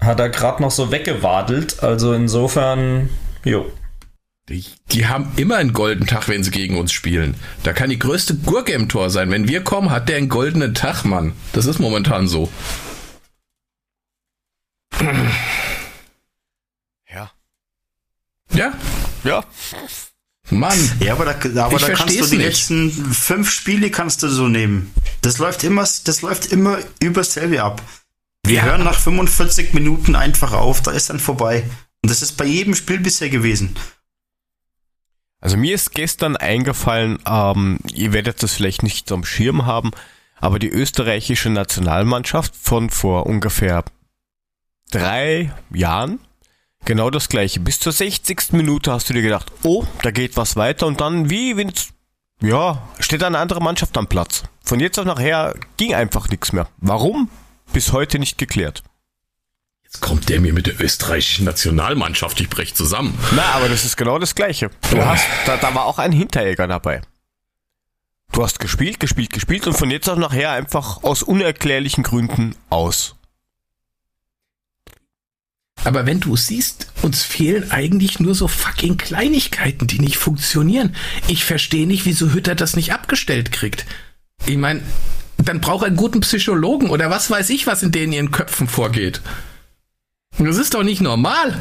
hat 0.00 0.18
er 0.18 0.30
gerade 0.30 0.62
noch 0.62 0.70
so 0.70 0.90
weggewadelt. 0.90 1.82
Also 1.82 2.12
insofern, 2.14 3.10
jo. 3.46 3.72
Die, 4.48 4.64
die 4.92 5.06
haben 5.08 5.32
immer 5.36 5.56
einen 5.56 5.72
goldenen 5.72 6.06
Tag, 6.06 6.28
wenn 6.28 6.44
sie 6.44 6.52
gegen 6.52 6.78
uns 6.78 6.92
spielen. 6.92 7.34
Da 7.64 7.72
kann 7.72 7.90
die 7.90 7.98
größte 7.98 8.36
Gurke 8.36 8.72
im 8.72 8.88
Tor 8.88 9.10
sein. 9.10 9.30
Wenn 9.32 9.48
wir 9.48 9.64
kommen, 9.64 9.90
hat 9.90 10.08
der 10.08 10.18
einen 10.18 10.28
goldenen 10.28 10.72
Tag, 10.72 11.04
Mann. 11.04 11.32
Das 11.52 11.66
ist 11.66 11.80
momentan 11.80 12.28
so. 12.28 12.48
Ja. 17.12 17.30
Ja, 18.52 18.72
Ja. 19.24 19.44
Mann. 20.50 20.78
Ja, 21.00 21.14
aber 21.14 21.24
da, 21.24 21.64
aber 21.64 21.74
Ich 21.76 21.82
da 21.82 21.92
kannst 21.92 22.20
du 22.20 22.26
die 22.26 22.36
nicht. 22.36 22.46
letzten 22.46 22.90
fünf 23.12 23.50
Spiele 23.50 23.90
kannst 23.90 24.22
du 24.22 24.28
so 24.28 24.46
nehmen. 24.46 24.92
Das 25.22 25.38
läuft 25.38 25.64
immer, 25.64 25.82
das 26.04 26.22
läuft 26.22 26.52
immer 26.52 26.78
übers 27.00 27.32
selbe 27.32 27.64
ab. 27.64 27.82
Wir 28.44 28.58
Ja. 28.58 28.62
hören 28.62 28.84
nach 28.84 28.96
45 29.00 29.72
Minuten 29.74 30.14
einfach 30.14 30.52
auf, 30.52 30.82
da 30.82 30.92
ist 30.92 31.10
dann 31.10 31.18
vorbei. 31.18 31.64
Und 32.06 32.10
das 32.10 32.22
ist 32.22 32.36
bei 32.36 32.44
jedem 32.44 32.76
Spiel 32.76 33.00
bisher 33.00 33.28
gewesen. 33.28 33.74
Also 35.40 35.56
mir 35.56 35.74
ist 35.74 35.90
gestern 35.90 36.36
eingefallen, 36.36 37.18
ähm, 37.26 37.80
ihr 37.92 38.12
werdet 38.12 38.44
das 38.44 38.54
vielleicht 38.54 38.84
nicht 38.84 39.10
am 39.10 39.24
Schirm 39.24 39.66
haben, 39.66 39.90
aber 40.36 40.60
die 40.60 40.68
österreichische 40.68 41.50
Nationalmannschaft 41.50 42.54
von 42.54 42.90
vor 42.90 43.26
ungefähr 43.26 43.82
drei 44.92 45.52
Jahren, 45.74 46.20
genau 46.84 47.10
das 47.10 47.28
gleiche. 47.28 47.58
Bis 47.58 47.80
zur 47.80 47.90
60. 47.90 48.52
Minute 48.52 48.92
hast 48.92 49.10
du 49.10 49.12
dir 49.12 49.22
gedacht, 49.22 49.50
oh, 49.64 49.84
da 50.02 50.12
geht 50.12 50.36
was 50.36 50.54
weiter 50.54 50.86
und 50.86 51.00
dann 51.00 51.28
wie, 51.28 51.56
wenn 51.56 51.70
es, 51.70 51.88
ja, 52.40 52.86
steht 53.00 53.24
eine 53.24 53.38
andere 53.38 53.60
Mannschaft 53.60 53.98
am 53.98 54.06
Platz. 54.06 54.44
Von 54.62 54.78
jetzt 54.78 54.96
auf 55.00 55.06
nachher 55.06 55.56
ging 55.76 55.92
einfach 55.92 56.28
nichts 56.28 56.52
mehr. 56.52 56.68
Warum? 56.76 57.30
Bis 57.72 57.90
heute 57.90 58.20
nicht 58.20 58.38
geklärt. 58.38 58.84
Kommt 60.00 60.28
der 60.28 60.40
mir 60.40 60.52
mit 60.52 60.66
der 60.66 60.80
österreichischen 60.80 61.44
Nationalmannschaft. 61.44 62.40
Ich 62.40 62.48
brech 62.48 62.74
zusammen. 62.74 63.16
Na, 63.34 63.42
aber 63.54 63.68
das 63.68 63.84
ist 63.84 63.96
genau 63.96 64.18
das 64.18 64.34
Gleiche. 64.34 64.70
Du 64.90 65.04
hast, 65.04 65.26
da, 65.46 65.56
da 65.56 65.74
war 65.74 65.84
auch 65.84 65.98
ein 65.98 66.12
Hinteregger 66.12 66.66
dabei. 66.66 67.02
Du 68.32 68.42
hast 68.42 68.58
gespielt, 68.60 69.00
gespielt, 69.00 69.32
gespielt 69.32 69.66
und 69.66 69.74
von 69.76 69.90
jetzt 69.90 70.08
auf 70.08 70.18
nachher 70.18 70.50
einfach 70.50 71.02
aus 71.02 71.22
unerklärlichen 71.22 72.04
Gründen 72.04 72.54
aus. 72.68 73.16
Aber 75.84 76.04
wenn 76.04 76.20
du 76.20 76.34
es 76.34 76.48
siehst, 76.48 76.88
uns 77.02 77.22
fehlen 77.22 77.70
eigentlich 77.70 78.18
nur 78.18 78.34
so 78.34 78.48
fucking 78.48 78.96
Kleinigkeiten, 78.96 79.86
die 79.86 80.00
nicht 80.00 80.16
funktionieren. 80.16 80.96
Ich 81.28 81.44
verstehe 81.44 81.86
nicht, 81.86 82.06
wieso 82.06 82.32
Hütter 82.32 82.54
das 82.54 82.74
nicht 82.74 82.92
abgestellt 82.92 83.52
kriegt. 83.52 83.86
Ich 84.46 84.56
meine, 84.56 84.82
dann 85.38 85.60
braucht 85.60 85.84
er 85.84 85.88
einen 85.88 85.96
guten 85.96 86.20
Psychologen 86.20 86.90
oder 86.90 87.10
was 87.10 87.30
weiß 87.30 87.50
ich, 87.50 87.66
was 87.66 87.82
in 87.82 87.92
denen 87.92 88.12
ihren 88.12 88.32
Köpfen 88.32 88.68
vorgeht. 88.68 89.20
Das 90.38 90.56
ist 90.56 90.74
doch 90.74 90.82
nicht 90.82 91.00
normal. 91.00 91.58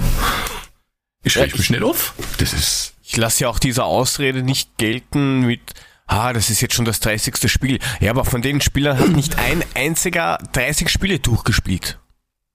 Ich 1.23 1.37
reg 1.37 1.57
mich 1.57 1.65
schnell 1.65 1.83
auf. 1.83 2.13
Das 2.37 2.53
ist. 2.53 2.93
Ich 3.03 3.17
lasse 3.17 3.43
ja 3.43 3.49
auch 3.49 3.59
diese 3.59 3.83
Ausrede 3.83 4.43
nicht 4.43 4.77
gelten 4.77 5.41
mit, 5.41 5.61
ah, 6.07 6.33
das 6.33 6.49
ist 6.49 6.61
jetzt 6.61 6.73
schon 6.73 6.85
das 6.85 6.99
30. 6.99 7.51
Spiel. 7.51 7.79
Ja, 7.99 8.11
aber 8.11 8.25
von 8.25 8.41
den 8.41 8.61
Spielern 8.61 8.99
hat 8.99 9.09
nicht 9.09 9.37
ein 9.37 9.63
einziger 9.75 10.39
30 10.53 10.89
Spiele 10.89 11.19
durchgespielt. 11.19 11.99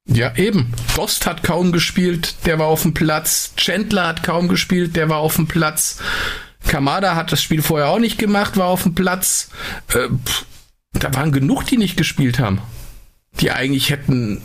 Ja, 0.06 0.34
eben. 0.36 0.72
Dost 0.96 1.26
hat 1.26 1.42
kaum 1.42 1.72
gespielt, 1.72 2.34
der 2.46 2.58
war 2.58 2.66
auf 2.66 2.82
dem 2.82 2.94
Platz. 2.94 3.52
Chandler 3.56 4.08
hat 4.08 4.22
kaum 4.22 4.48
gespielt, 4.48 4.96
der 4.96 5.08
war 5.08 5.18
auf 5.18 5.36
dem 5.36 5.46
Platz. 5.46 5.98
Kamada 6.66 7.14
hat 7.14 7.32
das 7.32 7.42
Spiel 7.42 7.62
vorher 7.62 7.88
auch 7.88 7.98
nicht 7.98 8.18
gemacht, 8.18 8.56
war 8.56 8.66
auf 8.66 8.82
dem 8.82 8.94
Platz. 8.94 9.50
Äh, 9.88 10.08
pff, 10.08 10.44
da 10.92 11.14
waren 11.14 11.32
genug, 11.32 11.64
die 11.66 11.76
nicht 11.76 11.96
gespielt 11.96 12.38
haben. 12.38 12.60
Die 13.40 13.52
eigentlich 13.52 13.90
hätten 13.90 14.42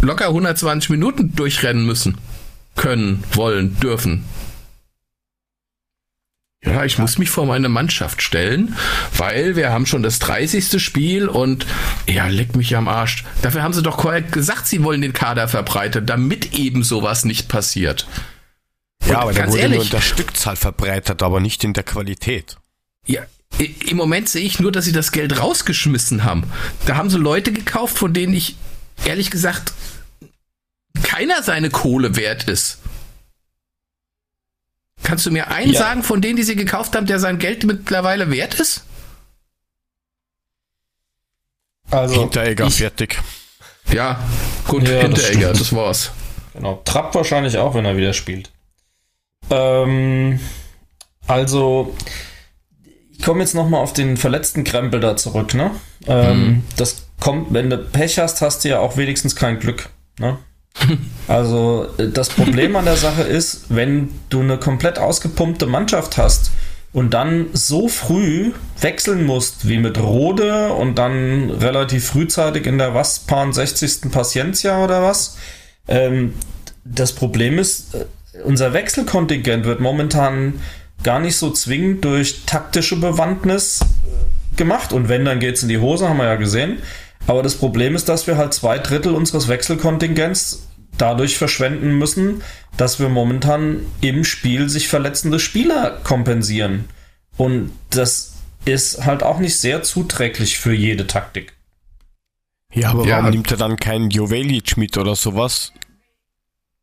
locker 0.00 0.28
120 0.28 0.90
Minuten 0.90 1.34
durchrennen 1.34 1.84
müssen. 1.86 2.18
Können, 2.76 3.22
wollen, 3.34 3.78
dürfen. 3.80 4.24
Ja, 6.64 6.84
ich 6.84 6.96
muss 6.98 7.18
mich 7.18 7.28
vor 7.28 7.44
meine 7.44 7.68
Mannschaft 7.68 8.22
stellen, 8.22 8.76
weil 9.16 9.56
wir 9.56 9.70
haben 9.72 9.84
schon 9.84 10.04
das 10.04 10.20
30. 10.20 10.80
Spiel 10.80 11.26
und 11.26 11.66
ja, 12.08 12.28
leck 12.28 12.54
mich 12.54 12.76
am 12.76 12.86
Arsch. 12.86 13.24
Dafür 13.42 13.64
haben 13.64 13.72
sie 13.74 13.82
doch 13.82 13.96
korrekt 13.96 14.30
gesagt, 14.30 14.68
sie 14.68 14.84
wollen 14.84 15.02
den 15.02 15.12
Kader 15.12 15.48
verbreitern, 15.48 16.06
damit 16.06 16.54
eben 16.56 16.84
sowas 16.84 17.24
nicht 17.24 17.48
passiert. 17.48 18.06
Ja, 19.04 19.16
Und 19.16 19.22
aber 19.22 19.32
der 19.32 19.42
ganz 19.42 19.52
wurde 19.54 19.62
nur 19.64 19.72
ehrlich- 19.72 19.84
in 19.86 19.90
der 19.96 20.00
Stückzahl 20.02 20.54
verbreitert, 20.54 21.22
aber 21.24 21.40
nicht 21.40 21.64
in 21.64 21.72
der 21.72 21.82
Qualität. 21.82 22.56
Ja, 23.06 23.22
im 23.58 23.96
Moment 23.96 24.28
sehe 24.28 24.44
ich 24.44 24.60
nur, 24.60 24.70
dass 24.70 24.84
sie 24.84 24.92
das 24.92 25.10
Geld 25.10 25.40
rausgeschmissen 25.40 26.22
haben. 26.22 26.44
Da 26.86 26.94
haben 26.96 27.10
sie 27.10 27.18
Leute 27.18 27.52
gekauft, 27.52 27.98
von 27.98 28.12
denen 28.14 28.34
ich 28.34 28.54
ehrlich 29.04 29.30
gesagt 29.30 29.72
keiner 31.02 31.42
seine 31.42 31.70
Kohle 31.70 32.16
wert 32.16 32.44
ist. 32.44 32.78
Kannst 35.02 35.26
du 35.26 35.30
mir 35.30 35.48
einen 35.48 35.72
Ja. 35.72 35.80
sagen 35.80 36.02
von 36.02 36.20
denen, 36.20 36.36
die 36.36 36.42
sie 36.44 36.56
gekauft 36.56 36.94
haben, 36.94 37.06
der 37.06 37.18
sein 37.18 37.38
Geld 37.38 37.64
mittlerweile 37.64 38.30
wert 38.30 38.54
ist? 38.54 38.84
Also, 41.90 42.20
Hinteregger, 42.20 42.66
ich- 42.66 42.76
fertig. 42.76 43.18
Ja, 43.92 44.20
gut, 44.66 44.84
Ja, 44.88 44.94
das 44.94 45.02
Hinteregger, 45.02 45.48
stimmt. 45.54 45.60
das 45.60 45.72
war's. 45.74 46.10
Genau. 46.54 46.80
Trapp 46.84 47.14
wahrscheinlich 47.14 47.58
auch, 47.58 47.74
wenn 47.74 47.84
er 47.84 47.96
wieder 47.96 48.12
spielt. 48.12 48.50
Ähm, 49.50 50.40
also, 51.26 51.94
ich 53.10 53.20
komme 53.22 53.40
jetzt 53.40 53.54
nochmal 53.54 53.82
auf 53.82 53.92
den 53.92 54.16
verletzten 54.16 54.64
Krempel 54.64 55.00
da 55.00 55.16
zurück, 55.16 55.54
ne? 55.54 55.72
Ähm, 56.06 56.64
Das 56.76 57.06
kommt, 57.22 57.54
wenn 57.54 57.70
du 57.70 57.78
Pech 57.78 58.18
hast, 58.18 58.42
hast 58.42 58.64
du 58.64 58.70
ja 58.70 58.80
auch 58.80 58.96
wenigstens 58.96 59.36
kein 59.36 59.60
Glück, 59.60 59.88
ne? 60.18 60.38
Also, 61.28 61.86
äh, 61.98 62.08
das 62.08 62.30
Problem 62.30 62.74
an 62.74 62.84
der 62.84 62.96
Sache 62.96 63.22
ist, 63.22 63.66
wenn 63.68 64.10
du 64.28 64.40
eine 64.40 64.58
komplett 64.58 64.98
ausgepumpte 64.98 65.66
Mannschaft 65.66 66.16
hast 66.16 66.50
und 66.92 67.14
dann 67.14 67.46
so 67.52 67.86
früh 67.86 68.52
wechseln 68.80 69.24
musst, 69.24 69.68
wie 69.68 69.78
mit 69.78 70.00
Rode 70.00 70.72
und 70.72 70.96
dann 70.96 71.50
relativ 71.50 72.06
frühzeitig 72.06 72.66
in 72.66 72.78
der 72.78 72.92
was, 72.92 73.20
paar 73.20 73.52
60. 73.52 74.10
Paciencia 74.10 74.82
oder 74.82 75.04
was, 75.04 75.36
ähm, 75.86 76.34
das 76.84 77.12
Problem 77.12 77.58
ist, 77.58 77.94
äh, 77.94 78.04
unser 78.42 78.72
Wechselkontingent 78.72 79.64
wird 79.64 79.78
momentan 79.78 80.54
gar 81.04 81.20
nicht 81.20 81.36
so 81.36 81.50
zwingend 81.52 82.04
durch 82.04 82.46
taktische 82.46 82.96
Bewandtnis 82.96 83.80
äh, 83.80 84.56
gemacht. 84.56 84.92
Und 84.92 85.08
wenn, 85.08 85.24
dann 85.24 85.38
geht's 85.38 85.62
in 85.62 85.68
die 85.68 85.78
Hose, 85.78 86.08
haben 86.08 86.16
wir 86.16 86.24
ja 86.24 86.34
gesehen. 86.34 86.78
Aber 87.26 87.42
das 87.42 87.54
Problem 87.56 87.94
ist, 87.94 88.08
dass 88.08 88.26
wir 88.26 88.36
halt 88.36 88.52
zwei 88.52 88.78
Drittel 88.78 89.14
unseres 89.14 89.48
Wechselkontingents 89.48 90.68
dadurch 90.98 91.38
verschwenden 91.38 91.98
müssen, 91.98 92.42
dass 92.76 92.98
wir 92.98 93.08
momentan 93.08 93.80
im 94.00 94.24
Spiel 94.24 94.68
sich 94.68 94.88
verletzende 94.88 95.38
Spieler 95.38 96.00
kompensieren. 96.02 96.88
Und 97.36 97.72
das 97.90 98.34
ist 98.64 99.04
halt 99.04 99.22
auch 99.22 99.38
nicht 99.38 99.58
sehr 99.58 99.82
zuträglich 99.82 100.58
für 100.58 100.72
jede 100.74 101.06
Taktik. 101.06 101.54
Ja, 102.72 102.90
aber 102.90 103.06
Ja. 103.06 103.18
warum 103.18 103.30
nimmt 103.30 103.50
er 103.50 103.56
dann 103.56 103.76
keinen 103.76 104.10
Jovelic 104.10 104.76
mit 104.76 104.96
oder 104.96 105.16
sowas? 105.16 105.72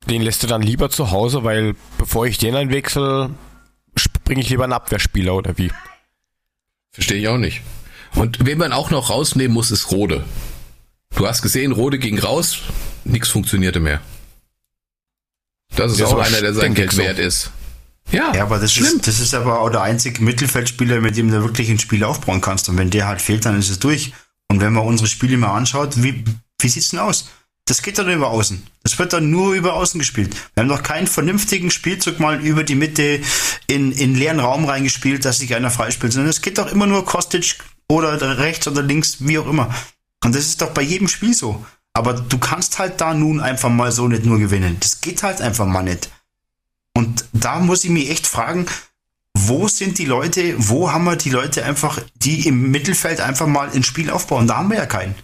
Den 0.07 0.21
lässt 0.21 0.43
er 0.43 0.49
dann 0.49 0.61
lieber 0.61 0.89
zu 0.89 1.11
Hause, 1.11 1.43
weil 1.43 1.75
bevor 1.97 2.25
ich 2.25 2.37
den 2.37 2.55
einwechsel, 2.55 3.29
bringe 4.23 4.41
ich 4.41 4.49
lieber 4.49 4.63
einen 4.63 4.73
Abwehrspieler 4.73 5.35
oder 5.35 5.57
wie? 5.57 5.71
Verstehe 6.91 7.17
ich 7.17 7.27
auch 7.27 7.37
nicht. 7.37 7.61
Und 8.15 8.45
wen 8.45 8.57
man 8.57 8.73
auch 8.73 8.89
noch 8.89 9.09
rausnehmen 9.09 9.53
muss, 9.53 9.71
ist 9.71 9.91
Rode. 9.91 10.23
Du 11.15 11.27
hast 11.27 11.41
gesehen, 11.41 11.71
Rode 11.71 11.99
ging 11.99 12.19
raus, 12.19 12.59
nichts 13.03 13.29
funktionierte 13.29 13.79
mehr. 13.79 14.01
Das 15.75 15.91
ist 15.91 15.99
Ja, 15.99 16.07
auch 16.07 16.11
so 16.11 16.17
einer, 16.19 16.41
der 16.41 16.53
sein 16.53 16.73
Geld 16.73 16.91
so. 16.91 16.97
wert 16.99 17.19
ist. 17.19 17.51
Ja, 18.11 18.33
Ja, 18.33 18.43
aber 18.43 18.57
das 18.59 18.73
schlimm. 18.73 18.97
ist, 18.97 19.07
das 19.07 19.19
ist 19.19 19.33
aber 19.33 19.61
auch 19.61 19.69
der 19.69 19.81
einzige 19.81 20.21
Mittelfeldspieler, 20.23 20.99
mit 21.01 21.15
dem 21.17 21.29
du 21.29 21.41
wirklich 21.43 21.69
ein 21.69 21.79
Spiel 21.79 22.03
aufbauen 22.03 22.41
kannst. 22.41 22.67
Und 22.69 22.77
wenn 22.77 22.89
der 22.89 23.07
halt 23.07 23.21
fehlt, 23.21 23.45
dann 23.45 23.57
ist 23.59 23.69
es 23.69 23.79
durch. 23.79 24.13
Und 24.51 24.61
wenn 24.61 24.73
man 24.73 24.85
unsere 24.85 25.07
Spiele 25.07 25.37
mal 25.37 25.55
anschaut, 25.55 26.01
wie, 26.01 26.23
wie 26.59 26.67
sieht's 26.69 26.89
denn 26.89 26.99
aus? 26.99 27.29
Das 27.65 27.83
geht 27.83 27.99
dann 27.99 28.09
über 28.09 28.29
Außen. 28.31 28.63
Das 28.81 28.97
wird 28.97 29.13
dann 29.13 29.29
nur 29.29 29.53
über 29.53 29.75
Außen 29.75 29.99
gespielt. 29.99 30.35
Wir 30.55 30.61
haben 30.61 30.67
noch 30.69 30.81
keinen 30.81 31.05
vernünftigen 31.05 31.69
Spielzug 31.69 32.19
mal 32.19 32.43
über 32.43 32.63
die 32.63 32.73
Mitte 32.73 33.21
in, 33.67 33.91
in 33.91 34.15
leeren 34.15 34.39
Raum 34.39 34.65
reingespielt, 34.65 35.23
dass 35.23 35.37
sich 35.37 35.53
einer 35.53 35.69
freispielt, 35.69 36.11
sondern 36.13 36.31
es 36.31 36.41
geht 36.41 36.57
doch 36.57 36.71
immer 36.71 36.87
nur 36.87 37.05
Kostic 37.05 37.57
oder 37.89 38.37
rechts 38.37 38.67
oder 38.67 38.81
links, 38.81 39.17
wie 39.19 39.39
auch 39.39 39.47
immer. 39.47 39.73
Und 40.23 40.35
das 40.35 40.45
ist 40.45 40.61
doch 40.61 40.71
bei 40.71 40.81
jedem 40.81 41.07
Spiel 41.07 41.33
so. 41.33 41.65
Aber 41.93 42.13
du 42.13 42.37
kannst 42.37 42.79
halt 42.79 43.01
da 43.01 43.13
nun 43.13 43.41
einfach 43.41 43.69
mal 43.69 43.91
so 43.91 44.07
nicht 44.07 44.25
nur 44.25 44.39
gewinnen. 44.39 44.77
Das 44.79 45.01
geht 45.01 45.23
halt 45.23 45.41
einfach 45.41 45.65
mal 45.65 45.83
nicht. 45.83 46.09
Und 46.93 47.25
da 47.33 47.59
muss 47.59 47.83
ich 47.83 47.89
mich 47.89 48.09
echt 48.09 48.27
fragen, 48.27 48.67
wo 49.35 49.67
sind 49.67 49.97
die 49.97 50.05
Leute, 50.05 50.55
wo 50.57 50.91
haben 50.91 51.05
wir 51.05 51.15
die 51.15 51.29
Leute 51.29 51.65
einfach, 51.65 51.99
die 52.15 52.47
im 52.47 52.71
Mittelfeld 52.71 53.21
einfach 53.21 53.47
mal 53.47 53.69
ein 53.69 53.83
Spiel 53.83 54.09
aufbauen? 54.09 54.47
Da 54.47 54.57
haben 54.57 54.69
wir 54.69 54.77
ja 54.77 54.85
keinen. 54.85 55.15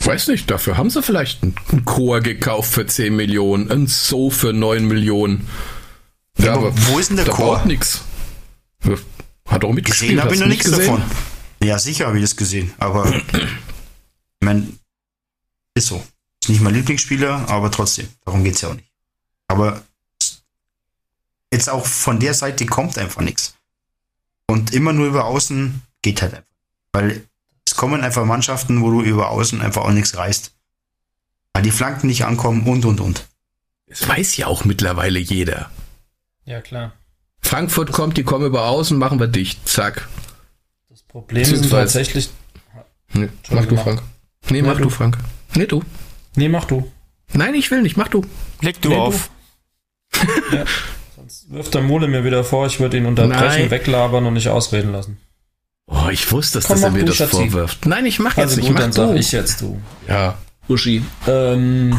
Weiß 0.00 0.28
nicht, 0.28 0.50
dafür 0.50 0.76
haben 0.76 0.90
sie 0.90 1.02
vielleicht 1.02 1.42
einen 1.42 1.84
Chor 1.84 2.20
gekauft 2.20 2.72
für 2.72 2.86
10 2.86 3.14
Millionen, 3.14 3.70
ein 3.70 3.86
So 3.86 4.30
für 4.30 4.52
9 4.52 4.86
Millionen. 4.86 5.48
Ja, 6.38 6.54
aber 6.54 6.72
wo 6.88 6.98
ist 6.98 7.10
denn 7.10 7.16
der 7.16 7.26
da 7.26 7.32
Chor? 7.32 7.58
baut 7.58 7.66
nix. 7.66 8.02
Hat 9.54 9.64
auch 9.64 9.72
mitgespielt. 9.72 10.10
Gesehen 10.10 10.22
habe 10.22 10.34
ich 10.34 10.40
noch 10.40 10.46
nicht 10.48 10.64
nichts 10.64 10.70
gesehen? 10.70 10.96
davon. 10.96 11.10
Ja, 11.62 11.78
sicher 11.78 12.06
habe 12.08 12.18
ich 12.18 12.24
das 12.24 12.36
gesehen, 12.36 12.74
aber 12.78 13.14
ich 13.14 13.22
mein, 14.40 14.78
ist 15.74 15.86
so. 15.86 16.04
Ist 16.42 16.48
nicht 16.48 16.60
mein 16.60 16.74
Lieblingsspieler, 16.74 17.48
aber 17.48 17.70
trotzdem, 17.70 18.08
darum 18.24 18.42
geht's 18.42 18.60
ja 18.60 18.70
auch 18.70 18.74
nicht. 18.74 18.90
Aber 19.46 19.82
jetzt 21.52 21.70
auch 21.70 21.86
von 21.86 22.18
der 22.18 22.34
Seite 22.34 22.66
kommt 22.66 22.98
einfach 22.98 23.22
nichts. 23.22 23.54
Und 24.46 24.74
immer 24.74 24.92
nur 24.92 25.06
über 25.06 25.24
außen 25.24 25.82
geht 26.02 26.20
halt 26.20 26.34
einfach. 26.34 26.48
Weil 26.92 27.24
es 27.64 27.76
kommen 27.76 28.02
einfach 28.02 28.24
Mannschaften, 28.24 28.82
wo 28.82 28.90
du 28.90 29.02
über 29.02 29.30
außen 29.30 29.60
einfach 29.60 29.82
auch 29.82 29.92
nichts 29.92 30.16
reißt. 30.16 30.52
Weil 31.52 31.62
die 31.62 31.70
Flanken 31.70 32.08
nicht 32.08 32.24
ankommen 32.24 32.66
und 32.66 32.84
und 32.84 33.00
und. 33.00 33.28
Das 33.86 34.06
weiß 34.08 34.36
ja 34.36 34.48
auch 34.48 34.64
mittlerweile 34.64 35.20
jeder. 35.20 35.70
Ja, 36.44 36.60
klar. 36.60 36.92
Frankfurt 37.44 37.92
kommt, 37.92 38.16
die 38.16 38.24
kommen 38.24 38.46
über 38.46 38.64
außen, 38.66 38.98
machen 38.98 39.20
wir 39.20 39.26
dicht. 39.28 39.68
Zack. 39.68 40.08
Das 40.88 41.02
Problem 41.02 41.44
sind 41.44 41.54
Beziehungsweise- 41.54 41.82
tatsächlich. 41.98 42.30
Nee, 43.12 43.28
mach 43.50 43.66
du. 43.66 43.76
Frank. 43.76 44.02
Nee, 44.50 44.58
Ja, 44.58 44.64
mach 44.64 44.76
du. 44.76 44.82
du, 44.84 44.90
Frank. 44.90 45.18
Nee, 45.54 45.66
du. 45.66 45.82
Nee, 46.34 46.48
mach 46.48 46.64
du. 46.64 46.90
Nein, 47.32 47.54
ich 47.54 47.70
will 47.70 47.82
nicht, 47.82 47.96
mach 47.96 48.08
du. 48.08 48.24
Leg 48.60 48.80
du 48.82 48.88
Nee, 48.88 48.96
auf. 48.96 49.30
Sonst 51.16 51.50
wirft 51.50 51.74
der 51.74 51.82
Mole 51.82 52.08
mir 52.08 52.24
wieder 52.24 52.44
vor, 52.44 52.66
ich 52.66 52.80
würde 52.80 52.96
ihn 52.96 53.06
unterbrechen, 53.06 53.62
Nein. 53.62 53.70
weglabern 53.70 54.26
und 54.26 54.34
nicht 54.34 54.48
ausreden 54.48 54.92
lassen. 54.92 55.18
Oh, 55.86 56.08
ich 56.10 56.30
wusste, 56.32 56.58
dass 56.58 56.66
Komm, 56.68 56.82
er 56.82 56.88
mach 56.90 56.92
mir 56.94 57.00
du, 57.00 57.06
das 57.06 57.16
Schatzi. 57.16 57.30
vorwirft. 57.50 57.86
Nein, 57.86 58.06
ich 58.06 58.18
mach 58.18 58.36
jetzt 58.36 58.38
Also 58.50 58.56
nicht. 58.56 58.66
gut, 58.68 58.74
mach 58.74 58.80
dann 58.82 58.90
du. 58.90 58.96
sag 59.08 59.16
ich 59.16 59.32
jetzt 59.32 59.60
du. 59.60 59.80
Ja, 60.08 60.38
Uschi. 60.68 61.02
Ähm, 61.28 61.98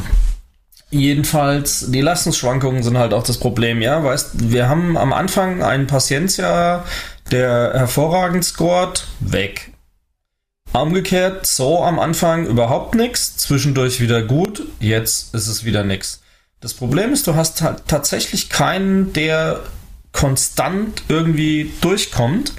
jedenfalls, 0.99 1.91
die 1.91 2.01
Leistungsschwankungen 2.01 2.83
sind 2.83 2.97
halt 2.97 3.13
auch 3.13 3.23
das 3.23 3.37
Problem, 3.37 3.81
ja. 3.81 4.03
Weißt, 4.03 4.51
wir 4.51 4.69
haben 4.69 4.97
am 4.97 5.13
Anfang 5.13 5.63
einen 5.63 5.87
Paciencia, 5.87 6.85
der 7.31 7.73
hervorragend 7.73 8.43
scored, 8.43 9.07
weg. 9.19 9.71
Umgekehrt, 10.73 11.45
so 11.45 11.83
am 11.83 11.99
Anfang 11.99 12.45
überhaupt 12.45 12.95
nichts, 12.95 13.37
zwischendurch 13.37 14.01
wieder 14.01 14.23
gut, 14.23 14.63
jetzt 14.79 15.33
ist 15.33 15.47
es 15.47 15.63
wieder 15.63 15.83
nix. 15.83 16.21
Das 16.59 16.73
Problem 16.73 17.13
ist, 17.13 17.27
du 17.27 17.35
hast 17.35 17.61
halt 17.61 17.83
tatsächlich 17.87 18.49
keinen, 18.49 19.13
der 19.13 19.61
konstant 20.11 21.03
irgendwie 21.09 21.71
durchkommt. 21.81 22.53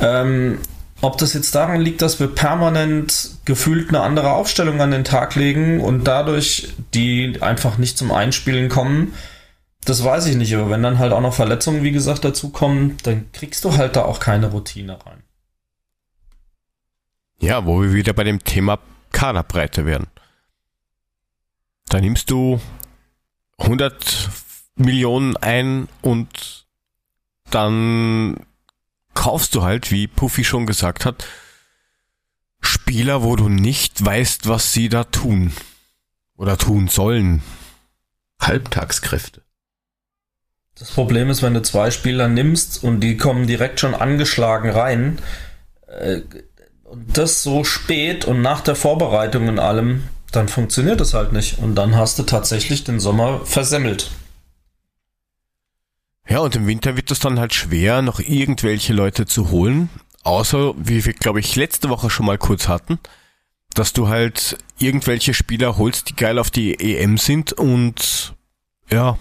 Ähm, 0.00 0.58
ob 1.00 1.18
das 1.18 1.32
jetzt 1.34 1.54
daran 1.54 1.80
liegt, 1.80 2.02
dass 2.02 2.18
wir 2.18 2.26
permanent 2.28 3.30
gefühlt 3.44 3.90
eine 3.90 4.00
andere 4.00 4.32
Aufstellung 4.32 4.80
an 4.80 4.90
den 4.90 5.04
Tag 5.04 5.34
legen 5.34 5.80
und 5.80 6.04
dadurch 6.04 6.68
die 6.94 7.38
einfach 7.40 7.78
nicht 7.78 7.96
zum 7.96 8.10
Einspielen 8.10 8.68
kommen, 8.68 9.14
das 9.84 10.04
weiß 10.04 10.26
ich 10.26 10.36
nicht. 10.36 10.54
Aber 10.54 10.70
wenn 10.70 10.82
dann 10.82 10.98
halt 10.98 11.12
auch 11.12 11.20
noch 11.20 11.34
Verletzungen, 11.34 11.82
wie 11.82 11.92
gesagt, 11.92 12.24
dazu 12.24 12.50
kommen, 12.50 12.96
dann 13.04 13.30
kriegst 13.32 13.64
du 13.64 13.76
halt 13.76 13.96
da 13.96 14.04
auch 14.04 14.20
keine 14.20 14.48
Routine 14.48 14.98
rein. 15.06 15.22
Ja, 17.40 17.64
wo 17.64 17.80
wir 17.80 17.92
wieder 17.92 18.12
bei 18.12 18.24
dem 18.24 18.42
Thema 18.42 18.80
Kaderbreite 19.12 19.86
werden. 19.86 20.08
Da 21.88 22.00
nimmst 22.00 22.30
du 22.30 22.60
100 23.58 24.28
Millionen 24.74 25.36
ein 25.36 25.88
und 26.02 26.66
dann 27.50 28.36
kaufst 29.18 29.56
du 29.56 29.64
halt, 29.64 29.90
wie 29.90 30.06
Puffy 30.06 30.44
schon 30.44 30.64
gesagt 30.64 31.04
hat, 31.04 31.26
Spieler, 32.60 33.24
wo 33.24 33.34
du 33.34 33.48
nicht 33.48 34.04
weißt, 34.04 34.48
was 34.48 34.72
sie 34.72 34.88
da 34.88 35.02
tun 35.02 35.52
oder 36.36 36.56
tun 36.56 36.86
sollen. 36.86 37.42
Halbtagskräfte. 38.40 39.42
Das 40.78 40.92
Problem 40.92 41.30
ist, 41.30 41.42
wenn 41.42 41.54
du 41.54 41.62
zwei 41.62 41.90
Spieler 41.90 42.28
nimmst 42.28 42.84
und 42.84 43.00
die 43.00 43.16
kommen 43.16 43.48
direkt 43.48 43.80
schon 43.80 43.96
angeschlagen 43.96 44.70
rein, 44.70 45.18
äh, 45.88 46.20
und 46.84 47.18
das 47.18 47.42
so 47.42 47.64
spät 47.64 48.24
und 48.24 48.40
nach 48.40 48.60
der 48.60 48.76
Vorbereitung 48.76 49.48
und 49.48 49.58
allem, 49.58 50.04
dann 50.30 50.46
funktioniert 50.46 51.00
das 51.00 51.12
halt 51.12 51.32
nicht. 51.32 51.58
Und 51.58 51.74
dann 51.74 51.96
hast 51.96 52.20
du 52.20 52.22
tatsächlich 52.22 52.84
den 52.84 53.00
Sommer 53.00 53.44
versemmelt. 53.44 54.12
Ja, 56.28 56.40
und 56.40 56.54
im 56.56 56.66
Winter 56.66 56.96
wird 56.96 57.10
es 57.10 57.20
dann 57.20 57.38
halt 57.38 57.54
schwer, 57.54 58.02
noch 58.02 58.20
irgendwelche 58.20 58.92
Leute 58.92 59.26
zu 59.26 59.50
holen. 59.50 59.88
Außer, 60.24 60.74
wie 60.76 61.04
wir, 61.04 61.14
glaube 61.14 61.40
ich, 61.40 61.56
letzte 61.56 61.88
Woche 61.88 62.10
schon 62.10 62.26
mal 62.26 62.36
kurz 62.36 62.68
hatten, 62.68 62.98
dass 63.72 63.94
du 63.94 64.08
halt 64.08 64.58
irgendwelche 64.78 65.32
Spieler 65.32 65.78
holst, 65.78 66.10
die 66.10 66.16
geil 66.16 66.38
auf 66.38 66.50
die 66.50 66.78
EM 66.78 67.16
sind 67.16 67.52
und 67.54 68.34
ja, 68.90 69.18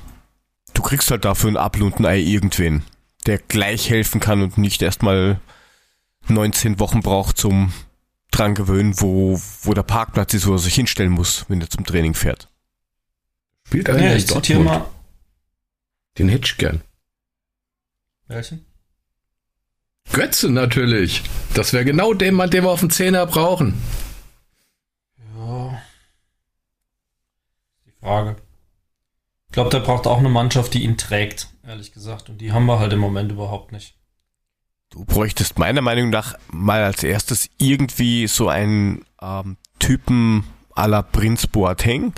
du 0.74 0.82
kriegst 0.82 1.10
halt 1.12 1.24
dafür 1.24 1.52
ein 1.52 1.58
Apfel 1.58 1.84
und 1.84 2.00
ein 2.00 2.06
Ei 2.06 2.20
irgendwen, 2.20 2.84
der 3.26 3.38
gleich 3.38 3.90
helfen 3.90 4.20
kann 4.20 4.42
und 4.42 4.58
nicht 4.58 4.82
erstmal 4.82 5.40
19 6.28 6.80
Wochen 6.80 7.02
braucht 7.02 7.38
zum 7.38 7.72
dran 8.32 8.54
gewöhnen, 8.54 9.00
wo, 9.00 9.40
wo 9.64 9.74
der 9.74 9.84
Parkplatz 9.84 10.34
ist, 10.34 10.46
wo 10.46 10.54
er 10.54 10.60
sich 10.60 10.76
hinstellen 10.76 11.12
muss, 11.12 11.46
wenn 11.48 11.62
er 11.62 11.70
zum 11.70 11.86
Training 11.86 12.14
fährt. 12.14 12.50
Spielt 13.66 13.88
Ja, 13.88 13.96
eigentlich 13.96 14.24
ich 14.24 14.28
zitiere 14.28 14.64
Dortmund. 14.64 14.86
mal. 14.86 14.90
Den 16.18 16.30
hätte 16.30 16.46
ich 16.46 16.58
gern. 16.58 16.82
Welchen? 18.28 18.66
Götze 20.12 20.50
natürlich. 20.50 21.24
Das 21.54 21.74
wäre 21.74 21.86
genau 21.86 22.14
den 22.14 22.36
Mann, 22.36 22.50
den 22.50 22.64
wir 22.64 22.72
auf 22.72 22.80
dem 22.80 22.90
Zehner 22.90 23.26
brauchen. 23.26 23.82
Ja. 25.38 25.82
Die 27.86 27.92
Frage. 28.00 28.36
Ich 29.48 29.54
glaube, 29.54 29.70
der 29.70 29.80
braucht 29.80 30.08
auch 30.08 30.20
eine 30.20 30.30
Mannschaft, 30.30 30.74
die 30.74 30.84
ihn 30.84 30.98
trägt, 30.98 31.50
ehrlich 31.66 31.94
gesagt. 31.94 32.30
Und 32.30 32.40
die 32.40 32.52
haben 32.52 32.66
wir 32.66 32.80
halt 32.80 32.94
im 32.94 33.00
Moment 33.00 33.32
überhaupt 33.32 33.72
nicht. 33.72 33.96
Du 34.90 35.04
bräuchtest 35.04 35.60
meiner 35.60 35.82
Meinung 35.82 36.10
nach 36.10 36.36
mal 36.50 36.84
als 36.84 37.04
erstes 37.04 37.50
irgendwie 37.58 38.28
so 38.28 38.48
einen 38.48 39.06
ähm, 39.22 39.58
Typen 39.80 40.46
à 40.76 40.88
la 40.88 41.02
Prinz 41.02 41.48
Boateng, 41.48 42.14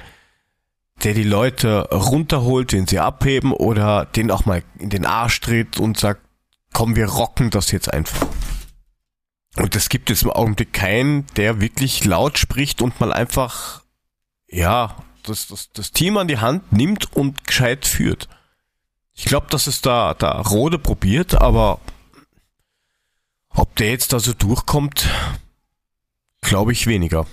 der 1.03 1.13
die 1.13 1.23
Leute 1.23 1.89
runterholt, 1.91 2.73
wenn 2.73 2.87
sie 2.87 2.99
abheben 2.99 3.53
oder 3.53 4.05
den 4.05 4.31
auch 4.31 4.45
mal 4.45 4.63
in 4.77 4.89
den 4.89 5.05
Arsch 5.05 5.39
tritt 5.39 5.79
und 5.79 5.97
sagt, 5.97 6.21
komm, 6.73 6.95
wir 6.95 7.07
rocken 7.07 7.49
das 7.49 7.71
jetzt 7.71 7.91
einfach. 7.91 8.27
Und 9.57 9.75
es 9.75 9.89
gibt 9.89 10.09
jetzt 10.09 10.23
im 10.23 10.31
Augenblick 10.31 10.73
keinen, 10.73 11.25
der 11.35 11.59
wirklich 11.59 12.05
laut 12.05 12.37
spricht 12.37 12.81
und 12.81 12.99
mal 12.99 13.11
einfach, 13.11 13.83
ja, 14.47 14.95
das, 15.23 15.47
das, 15.47 15.71
das 15.73 15.91
Team 15.91 16.17
an 16.17 16.27
die 16.27 16.37
Hand 16.37 16.71
nimmt 16.71 17.15
und 17.15 17.45
gescheit 17.45 17.85
führt. 17.85 18.29
Ich 19.13 19.25
glaube, 19.25 19.47
dass 19.49 19.67
es 19.67 19.81
da, 19.81 20.13
da 20.13 20.39
Rode 20.41 20.79
probiert, 20.79 21.35
aber 21.35 21.79
ob 23.49 23.75
der 23.75 23.89
jetzt 23.89 24.13
da 24.13 24.19
so 24.19 24.33
durchkommt, 24.33 25.09
glaube 26.41 26.71
ich 26.71 26.87
weniger. 26.87 27.25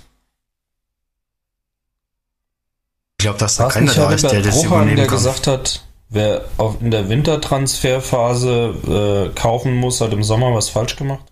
Ich 3.12 3.15
glaube, 3.26 3.38
dass 3.38 3.56
da 3.56 3.68
keiner 3.68 3.86
nicht 3.86 3.98
da 3.98 4.12
ist, 4.12 4.22
der 4.22 4.30
Herbert 4.30 4.46
das 4.46 4.62
übernehmen 4.64 4.96
der 4.96 5.06
kann. 5.06 5.16
gesagt 5.16 5.48
hat, 5.48 5.84
wer 6.08 6.44
auch 6.58 6.80
in 6.80 6.92
der 6.92 7.08
Wintertransferphase 7.08 9.32
äh, 9.32 9.34
kaufen 9.34 9.74
muss, 9.74 10.00
hat 10.00 10.12
im 10.12 10.22
Sommer 10.22 10.54
was 10.54 10.68
falsch 10.68 10.94
gemacht? 10.96 11.24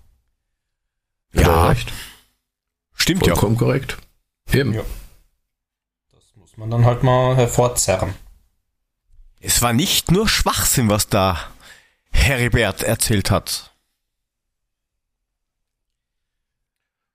Ja, 1.33 1.69
recht. 1.69 1.93
Stimmt 2.95 3.25
ja. 3.27 3.35
Vollkommen 3.35 3.57
korrekt. 3.57 3.97
Eben. 4.53 4.75
Ja. 4.75 4.83
Das 6.13 6.23
muss 6.37 6.57
man 6.57 6.71
dann 6.71 6.85
halt 6.85 7.05
mal 7.05 7.37
hervorzerren. 7.37 8.15
Es 9.41 9.63
war 9.63 9.73
nicht 9.73 10.11
nur 10.11 10.29
Schwachsinn, 10.29 10.89
was 10.89 11.09
da 11.09 11.39
Heribert 12.11 12.83
erzählt 12.83 13.31
hat. 13.31 13.71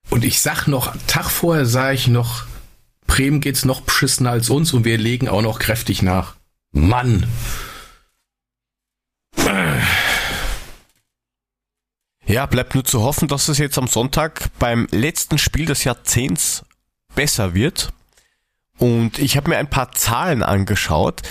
Und 0.09 0.23
ich 0.23 0.41
sag 0.41 0.67
noch, 0.67 0.95
Tag 1.07 1.29
vorher 1.29 1.65
sah 1.65 1.91
ich 1.91 2.07
noch 2.07 2.45
Bremen 3.09 3.41
geht's 3.41 3.65
noch 3.65 3.81
beschissener 3.81 4.29
als 4.29 4.49
uns 4.49 4.71
und 4.71 4.85
wir 4.85 4.97
legen 4.97 5.27
auch 5.27 5.41
noch 5.41 5.57
kräftig 5.59 6.03
nach. 6.03 6.35
Mann. 6.71 7.27
Ja, 12.25 12.45
bleibt 12.45 12.75
nur 12.75 12.85
zu 12.85 13.01
hoffen, 13.01 13.27
dass 13.27 13.47
es 13.47 13.57
jetzt 13.57 13.79
am 13.79 13.87
Sonntag 13.87 14.51
beim 14.59 14.87
letzten 14.91 15.39
Spiel 15.39 15.65
des 15.65 15.83
Jahrzehnts 15.83 16.63
besser 17.15 17.55
wird. 17.55 17.91
Und 18.77 19.17
ich 19.17 19.35
habe 19.35 19.49
mir 19.49 19.57
ein 19.57 19.71
paar 19.71 19.91
Zahlen 19.93 20.43
angeschaut. 20.43 21.23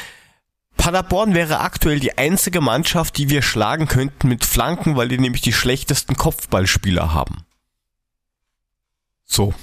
Paderborn 0.77 1.35
wäre 1.35 1.61
aktuell 1.61 2.01
die 2.01 2.19
einzige 2.19 2.61
Mannschaft, 2.61 3.17
die 3.17 3.31
wir 3.31 3.43
schlagen 3.43 3.87
könnten 3.87 4.29
mit 4.29 4.45
Flanken, 4.45 4.97
weil 4.97 5.09
die 5.09 5.19
nämlich 5.19 5.43
die 5.43 5.53
schlechtesten 5.53 6.17
Kopfballspieler 6.17 7.15
haben. 7.15 7.45
So. 9.25 9.55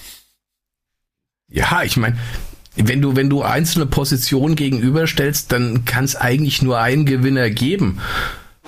Ja, 1.55 1.83
ich 1.83 1.95
meine, 1.95 2.17
wenn 2.75 3.01
du, 3.01 3.15
wenn 3.15 3.29
du 3.29 3.41
einzelne 3.41 3.85
Positionen 3.85 4.55
gegenüberstellst, 4.55 5.51
dann 5.51 5.85
kann 5.85 6.03
es 6.03 6.15
eigentlich 6.15 6.61
nur 6.61 6.79
einen 6.79 7.05
Gewinner 7.05 7.49
geben. 7.49 7.99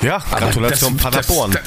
Ja, 0.02 0.20
Gratulation 0.20 0.96
das, 0.96 1.04
Paderborn. 1.04 1.52
Das, 1.52 1.64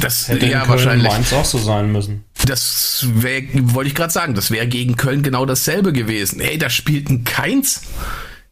das, 0.00 0.28
Hätte 0.28 0.46
ja 0.46 0.60
in 0.60 0.66
Köln 0.66 0.68
wahrscheinlich. 0.70 1.12
Mainz 1.12 1.32
auch 1.34 1.44
so 1.44 1.58
sein 1.58 1.92
müssen. 1.92 2.24
Das 2.46 3.06
wollte 3.10 3.88
ich 3.88 3.94
gerade 3.94 4.12
sagen, 4.12 4.34
das 4.34 4.50
wäre 4.50 4.66
gegen 4.66 4.96
Köln 4.96 5.22
genau 5.22 5.44
dasselbe 5.44 5.92
gewesen. 5.92 6.40
Hey, 6.40 6.56
da 6.56 6.70
spielt 6.70 7.10
ein 7.10 7.24
Keins 7.24 7.82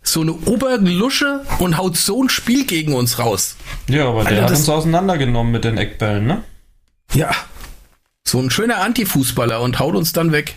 so 0.02 0.20
eine 0.20 0.32
Oberlusche 0.32 1.44
und 1.60 1.78
haut 1.78 1.96
so 1.96 2.22
ein 2.22 2.28
Spiel 2.28 2.66
gegen 2.66 2.92
uns 2.94 3.18
raus. 3.18 3.56
Ja, 3.88 4.08
aber 4.08 4.20
Alter, 4.20 4.30
der 4.30 4.42
hat 4.42 4.50
das- 4.50 4.60
uns 4.60 4.68
auseinandergenommen 4.68 5.52
mit 5.52 5.64
den 5.64 5.78
Eckbällen, 5.78 6.26
ne? 6.26 6.42
Ja. 7.14 7.30
So 8.24 8.38
ein 8.40 8.50
schöner 8.50 8.78
Antifußballer 8.78 9.60
und 9.60 9.78
haut 9.78 9.94
uns 9.94 10.12
dann 10.12 10.32
weg. 10.32 10.54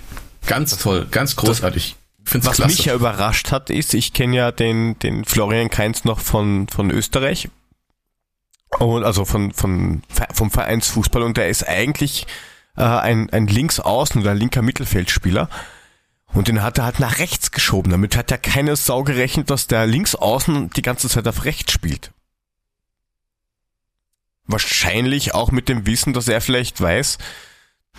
Ganz 0.47 0.77
toll, 0.77 1.08
ganz 1.10 1.36
großartig. 1.36 1.95
Find's 2.23 2.47
Was 2.47 2.55
klasse. 2.58 2.71
mich 2.75 2.86
ja 2.86 2.95
überrascht 2.95 3.51
hat, 3.51 3.69
ist, 3.69 3.93
ich 3.93 4.13
kenne 4.13 4.36
ja 4.36 4.51
den, 4.51 4.97
den 4.99 5.25
Florian 5.25 5.69
Kainz 5.69 6.05
noch 6.05 6.19
von, 6.19 6.67
von 6.67 6.89
Österreich. 6.89 7.49
Und 8.79 9.03
also 9.03 9.25
von, 9.25 9.53
von, 9.53 10.01
vom 10.34 10.51
Vereinsfußball 10.51 11.21
und 11.21 11.38
der 11.38 11.49
ist 11.49 11.67
eigentlich 11.67 12.25
äh, 12.75 12.84
ein, 12.84 13.29
ein 13.29 13.47
Linksaußen 13.47 14.21
oder 14.21 14.34
linker 14.34 14.63
Mittelfeldspieler. 14.63 15.49
Und 16.34 16.47
den 16.49 16.62
hat 16.62 16.79
er 16.79 16.86
halt 16.86 16.99
nach 16.99 17.19
rechts 17.19 17.51
geschoben. 17.51 17.91
Damit 17.91 18.17
hat 18.17 18.31
ja 18.31 18.38
keine 18.38 18.75
Sau 18.75 19.03
gerechnet, 19.03 19.49
dass 19.49 19.67
der 19.67 19.86
Linksaußen 19.86 20.71
die 20.71 20.81
ganze 20.81 21.08
Zeit 21.08 21.27
auf 21.27 21.45
rechts 21.45 21.71
spielt. 21.71 22.12
Wahrscheinlich 24.47 25.34
auch 25.34 25.51
mit 25.51 25.69
dem 25.69 25.86
Wissen, 25.86 26.13
dass 26.13 26.27
er 26.27 26.41
vielleicht 26.41 26.81
weiß, 26.81 27.17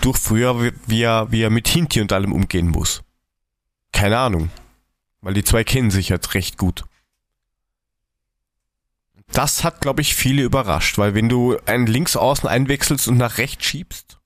durch 0.01 0.19
früher, 0.19 0.73
wie- 0.87 1.03
er, 1.03 1.31
wie 1.31 1.43
er 1.43 1.51
mit 1.51 1.69
Hinti 1.69 2.01
und 2.01 2.13
allem 2.13 2.33
umgehen 2.33 2.69
muss. 2.69 3.03
Keine 3.93 4.19
Ahnung. 4.19 4.51
Weil 5.21 5.35
die 5.35 5.45
zwei 5.45 5.65
kennen 5.65 5.91
sich 5.91 6.09
jetzt 6.11 6.35
recht 6.35 6.59
gut. 6.59 6.85
Das 9.33 9.65
hat, 9.65 9.81
glaube 9.81 10.03
ich, 10.03 10.15
viele 10.15 10.43
überrascht, 10.43 10.99
weil 10.99 11.15
wenn 11.15 11.29
du 11.29 11.57
einen 11.67 11.87
Linksaußen 11.87 12.49
einwechselst 12.49 13.09
und 13.09 13.17
nach 13.17 13.39
rechts 13.39 13.65
schiebst, 13.65 14.19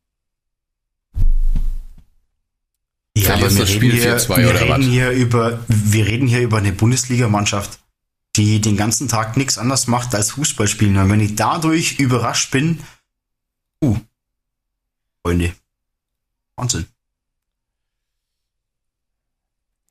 Ja, 3.16 3.34
aber 3.34 3.42
wir 3.42 3.48
das 3.48 3.68
reden, 3.68 3.76
Spiel 3.76 3.92
hier, 3.92 4.18
4-2 4.18 4.36
wir, 4.36 4.50
oder 4.50 4.60
reden 4.60 4.70
was? 4.70 4.84
hier 4.84 5.10
über, 5.10 5.60
wir 5.68 6.06
reden 6.06 6.26
hier 6.26 6.42
über 6.42 6.58
eine 6.58 6.72
Bundesligamannschaft, 6.72 7.80
die 8.36 8.60
den 8.60 8.76
ganzen 8.76 9.08
Tag 9.08 9.36
nichts 9.36 9.58
anderes 9.58 9.86
macht 9.86 10.14
als 10.14 10.32
Fußball 10.32 10.68
spielen. 10.68 10.96
Und 10.96 11.10
wenn 11.10 11.20
ich 11.20 11.34
dadurch 11.34 11.98
überrascht 11.98 12.50
bin, 12.50 12.80
uh, 13.82 13.96
Freunde, 15.22 15.54
Wahnsinn. 16.56 16.86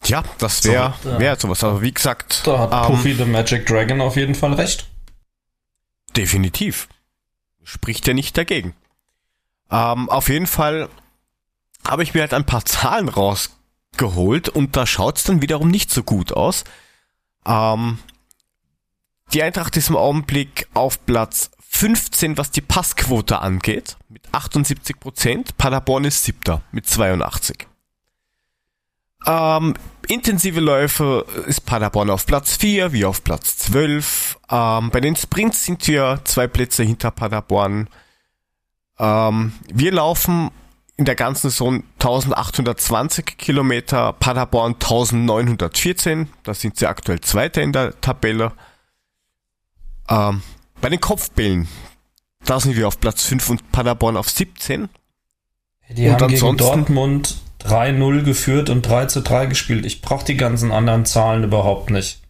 ja, 0.05 0.23
das 0.39 0.63
wäre 0.63 0.95
So, 1.03 1.09
ja. 1.11 1.19
wär 1.19 1.35
sowas. 1.39 1.63
Aber 1.63 1.81
wie 1.81 1.91
gesagt, 1.93 2.41
Da 2.47 2.57
hat 2.59 2.71
ähm, 2.73 2.95
Puffy 2.95 3.13
the 3.13 3.25
Magic 3.25 3.65
Dragon 3.67 4.01
auf 4.01 4.15
jeden 4.15 4.35
Fall 4.35 4.53
recht. 4.53 4.87
definitiv. 6.15 6.87
Spricht 7.63 8.07
ja 8.07 8.13
nicht 8.15 8.35
dagegen. 8.37 8.73
Ähm, 9.69 10.09
auf 10.09 10.29
jeden 10.29 10.47
Fall 10.47 10.89
habe 11.87 12.01
ich 12.01 12.13
mir 12.15 12.21
halt 12.21 12.33
ein 12.33 12.45
paar 12.45 12.65
Zahlen 12.65 13.07
rausgeholt 13.09 14.49
und 14.49 14.75
da 14.75 14.87
schaut's 14.87 15.23
dann 15.25 15.43
wiederum 15.43 15.67
nicht 15.67 15.91
so 15.91 16.01
gut 16.01 16.31
aus. 16.33 16.63
Ähm, 17.45 17.99
die 19.33 19.43
Eintracht 19.43 19.77
ist 19.77 19.89
im 19.89 19.95
Augenblick 19.97 20.67
auf 20.73 21.05
Platz 21.05 21.51
15, 21.71 22.37
was 22.37 22.51
die 22.51 22.61
Passquote 22.61 23.39
angeht, 23.39 23.95
mit 24.09 24.21
78 24.33 24.99
Prozent. 24.99 25.57
Paderborn 25.57 26.03
ist 26.03 26.23
siebter 26.23 26.61
mit 26.71 26.87
82. 26.87 27.67
Ähm, 29.25 29.75
intensive 30.07 30.59
Läufe 30.59 31.25
ist 31.45 31.61
Paderborn 31.61 32.09
auf 32.09 32.25
Platz 32.25 32.57
4, 32.57 32.91
wir 32.91 33.07
auf 33.07 33.23
Platz 33.23 33.57
12. 33.57 34.39
Ähm, 34.49 34.89
bei 34.89 34.99
den 34.99 35.15
Sprints 35.15 35.65
sind 35.65 35.87
wir 35.87 36.19
zwei 36.25 36.47
Plätze 36.47 36.83
hinter 36.83 37.11
Paderborn. 37.11 37.87
Ähm, 38.97 39.53
wir 39.71 39.93
laufen 39.93 40.51
in 40.97 41.05
der 41.05 41.15
ganzen 41.15 41.49
Saison 41.49 41.83
1820 41.99 43.37
Kilometer, 43.37 44.13
Paderborn 44.13 44.73
1914. 44.73 46.29
Da 46.43 46.53
sind 46.53 46.77
sie 46.77 46.87
aktuell 46.87 47.21
Zweiter 47.21 47.61
in 47.61 47.71
der 47.71 48.01
Tabelle. 48.01 48.51
Ähm, 50.09 50.41
bei 50.81 50.89
den 50.89 50.99
Kopfbällen, 50.99 51.67
da 52.45 52.59
sind 52.59 52.75
wir 52.75 52.87
auf 52.87 52.99
Platz 52.99 53.23
5 53.23 53.49
und 53.49 53.71
Paderborn 53.71 54.17
auf 54.17 54.29
17. 54.29 54.89
Die 55.91 56.07
Und 56.07 56.21
haben 56.21 56.27
gegen 56.29 56.57
Dortmund 56.57 57.37
3-0 57.61 58.23
geführt 58.23 58.69
und 58.69 58.83
3 58.83 59.05
zu 59.07 59.21
3 59.21 59.47
gespielt. 59.47 59.85
Ich 59.85 60.01
brauche 60.01 60.25
die 60.25 60.37
ganzen 60.37 60.71
anderen 60.71 61.05
Zahlen 61.05 61.43
überhaupt 61.43 61.89
nicht. 61.89 62.21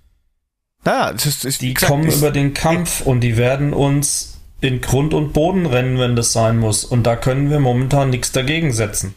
Naja, 0.86 1.12
das 1.12 1.26
ist, 1.26 1.46
ist 1.46 1.62
Die 1.62 1.74
gesagt, 1.74 1.92
kommen 1.92 2.08
ist, 2.08 2.18
über 2.18 2.32
den 2.32 2.54
Kampf 2.54 3.02
und 3.02 3.20
die 3.22 3.36
werden 3.38 3.74
uns 3.74 4.40
in 4.62 4.80
Grund 4.82 5.14
und 5.14 5.34
Boden 5.34 5.66
rennen, 5.66 6.00
wenn 6.00 6.16
das 6.16 6.32
sein 6.34 6.58
muss. 6.58 6.86
Und 6.86 7.04
da 7.04 7.16
können 7.16 7.50
wir 7.50 7.60
momentan 7.60 8.10
nichts 8.10 8.32
dagegen 8.32 8.72
setzen. 8.72 9.14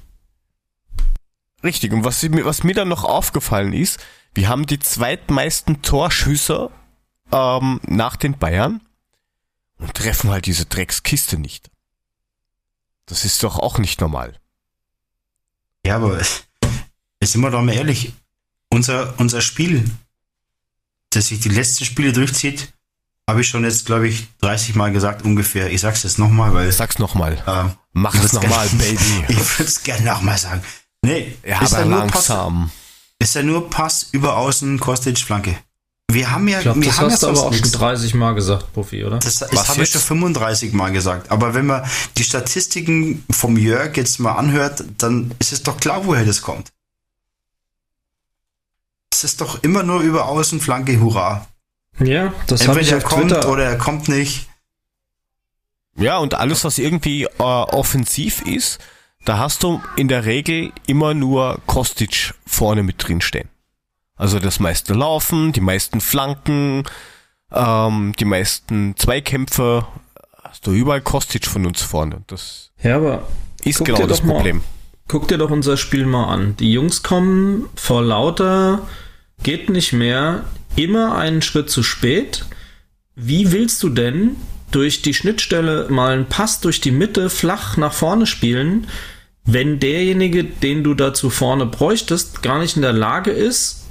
Richtig, 1.65 1.93
und 1.93 2.05
was, 2.05 2.23
mir- 2.25 2.45
was 2.45 2.65
mir 2.65 2.75
dann 2.75 2.89
noch 2.89 3.05
aufgefallen 3.05 3.73
ist, 3.73 4.01
wir 4.35 4.49
haben 4.49 4.67
die 4.67 4.81
zweitmeisten 4.81 5.83
Torschüsse 5.83 6.71
ähm, 7.33 7.81
nach 7.87 8.17
den 8.17 8.37
Bayern 8.39 8.81
und 9.83 9.95
treffen 9.95 10.31
halt 10.31 10.47
diese 10.47 10.67
Dreckskiste 10.67 11.39
nicht. 11.39 11.71
Das 13.07 13.25
ist 13.25 13.43
doch 13.43 13.59
auch 13.59 13.79
nicht 13.79 14.01
normal. 14.01 14.39
Ja, 15.85 15.97
aber 15.97 16.19
jetzt 16.19 17.33
sind 17.33 17.41
wir 17.41 17.51
doch 17.51 17.63
mal 17.63 17.75
ehrlich. 17.75 18.13
Unser, 18.71 19.15
unser 19.19 19.41
Spiel, 19.43 19.91
das 21.11 21.27
sich 21.29 21.41
die 21.41 21.49
letzten 21.51 21.85
Spiele 21.85 22.13
durchzieht, 22.13 22.73
habe 23.29 23.41
ich 23.43 23.49
schon 23.49 23.65
jetzt, 23.65 23.87
glaube 23.87 24.09
ich, 24.09 24.27
30 24.41 24.75
Mal 24.75 24.93
gesagt 24.93 25.23
ungefähr. 25.25 25.71
Ich 25.71 25.81
sag's 25.81 26.03
jetzt 26.05 26.19
nochmal, 26.19 26.55
weil 26.55 26.71
Sag's 26.73 26.99
nochmal. 26.99 27.43
ähm, 27.47 27.73
Mach 27.93 28.15
es 28.15 28.33
nochmal, 28.33 28.69
Baby. 28.71 28.97
Ich 29.29 29.59
würde 29.59 29.65
es 29.69 29.83
gerne 29.83 30.05
nochmal 30.07 30.39
sagen. 30.39 30.63
Nee, 31.03 31.37
Ja, 31.45 31.61
ist, 31.63 31.75
aber 31.75 31.85
nur 31.85 32.07
Pass, 32.07 32.29
langsam. 32.29 32.71
ist 33.19 33.35
ja 33.35 33.43
nur 33.43 33.69
Pass 33.69 34.09
über 34.13 34.37
Außen, 34.37 34.79
Kostic, 34.81 35.19
Flanke. 35.19 35.59
Wir 36.13 36.31
haben 36.31 36.49
ja, 36.49 36.59
Ich 36.59 36.63
glaube, 36.65 36.81
wir 36.81 36.89
das 36.89 37.01
haben 37.01 37.11
hast 37.11 37.23
du 37.23 37.27
ja 37.27 37.31
aber 37.33 37.37
sonst 37.37 37.47
auch 37.47 37.53
schon 37.53 37.61
nichts. 37.63 37.79
30 37.79 38.15
Mal 38.15 38.35
gesagt, 38.35 38.73
Puffy, 38.73 39.05
oder? 39.05 39.19
Das, 39.19 39.39
das 39.39 39.53
Was 39.55 39.69
habe 39.69 39.83
ich 39.83 39.91
schon 39.91 40.01
35 40.01 40.73
Mal 40.73 40.91
gesagt. 40.93 41.31
Aber 41.31 41.55
wenn 41.55 41.67
man 41.67 41.85
die 42.17 42.25
Statistiken 42.25 43.25
vom 43.31 43.57
Jörg 43.57 43.97
jetzt 43.97 44.19
mal 44.19 44.33
anhört, 44.33 44.85
dann 44.99 45.33
ist 45.39 45.53
es 45.53 45.63
doch 45.63 45.77
klar, 45.79 46.05
woher 46.07 46.25
das 46.25 46.43
kommt. 46.43 46.73
Es 49.13 49.25
ist 49.25 49.41
doch 49.41 49.63
immer 49.63 49.83
nur 49.83 50.01
über 50.01 50.27
Außenflanke, 50.27 50.99
hurra. 51.01 51.47
Ja, 52.01 52.33
das 52.47 52.67
habe 52.67 52.81
ich 52.81 52.91
Entweder 52.91 52.97
auf 53.07 53.13
er 53.13 53.19
kommt 53.19 53.31
Twitter. 53.33 53.49
oder 53.51 53.65
er 53.65 53.79
kommt 53.79 54.09
nicht. 54.09 54.49
Ja, 55.97 56.19
und 56.19 56.35
alles, 56.35 56.65
was 56.65 56.79
irgendwie 56.79 57.25
äh, 57.25 57.29
offensiv 57.39 58.43
ist, 58.43 58.79
da 59.25 59.39
hast 59.39 59.63
du 59.63 59.81
in 59.97 60.09
der 60.09 60.25
Regel 60.25 60.73
immer 60.87 61.15
nur 61.15 61.61
Kostic 61.67 62.33
vorne 62.47 62.83
mit 62.83 63.07
drin 63.07 63.21
stehen. 63.21 63.49
Also 64.23 64.39
das 64.39 64.61
meiste 64.61 64.95
Laufen, 64.95 65.51
die 65.51 65.61
meisten 65.61 66.01
Flanken, 66.01 66.85
ähm, 67.53 68.13
die 68.21 68.25
meisten 68.25 68.95
Zweikämpfe, 68.97 69.85
hast 70.45 70.65
du 70.65 70.71
überall 70.71 71.01
Kostic 71.01 71.45
von 71.45 71.67
uns 71.67 71.83
vorne. 71.83 72.23
Das 72.29 72.71
ja, 72.81 72.95
aber 72.99 73.27
ist 73.65 73.85
genau 73.85 74.07
das 74.07 74.21
doch 74.21 74.27
mal- 74.27 74.35
Problem. 74.35 74.61
guck 75.09 75.27
dir 75.27 75.39
doch 75.39 75.51
unser 75.51 75.77
Spiel 75.77 76.07
mal 76.07 76.27
an. 76.33 76.57
Die 76.59 76.71
Jungs 76.73 77.03
kommen 77.03 77.69
vor 77.75 78.01
lauter 78.01 78.87
geht 79.43 79.71
nicht 79.71 79.93
mehr 79.93 80.45
immer 80.77 81.17
einen 81.19 81.43
Schritt 81.43 81.69
zu 81.69 81.83
spät. 81.83 82.45
Wie 83.17 83.51
willst 83.51 83.83
du 83.83 83.89
denn 83.89 84.37
durch 84.71 85.03
die 85.03 85.15
Schnittstelle 85.15 85.89
mal 85.91 86.13
einen 86.13 86.27
Pass 86.27 86.61
durch 86.61 86.81
die 86.81 86.93
Mitte 86.93 87.29
flach 87.29 87.77
nach 87.77 87.93
vorne 87.93 88.27
spielen, 88.27 88.87
wenn 89.45 89.81
derjenige, 89.81 90.45
den 90.45 90.85
du 90.85 90.95
dazu 90.95 91.29
vorne 91.29 91.67
bräuchtest, 91.67 92.41
gar 92.45 92.61
nicht 92.61 92.77
in 92.77 92.83
der 92.83 92.93
Lage 92.93 93.33
ist, 93.33 93.82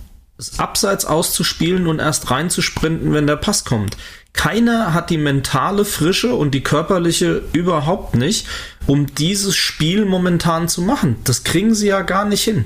abseits 0.58 1.06
auszuspielen 1.06 1.88
und 1.88 2.00
erst 2.00 2.32
reinzusprinten, 2.32 3.14
wenn 3.14 3.28
der 3.28 3.36
Pass 3.36 3.66
kommt. 3.66 3.98
Keiner 4.34 4.94
hat 4.94 5.10
die 5.10 5.18
mentale 5.18 5.86
Frische 5.86 6.36
und 6.36 6.52
die 6.52 6.64
körperliche 6.64 7.44
überhaupt 7.54 8.16
nicht, 8.16 8.48
um 8.88 9.14
dieses 9.16 9.56
Spiel 9.56 10.06
momentan 10.06 10.68
zu 10.68 10.82
machen. 10.82 11.18
Das 11.26 11.44
kriegen 11.44 11.76
sie 11.76 11.88
ja 11.88 12.02
gar 12.02 12.26
nicht 12.26 12.44
hin. 12.44 12.66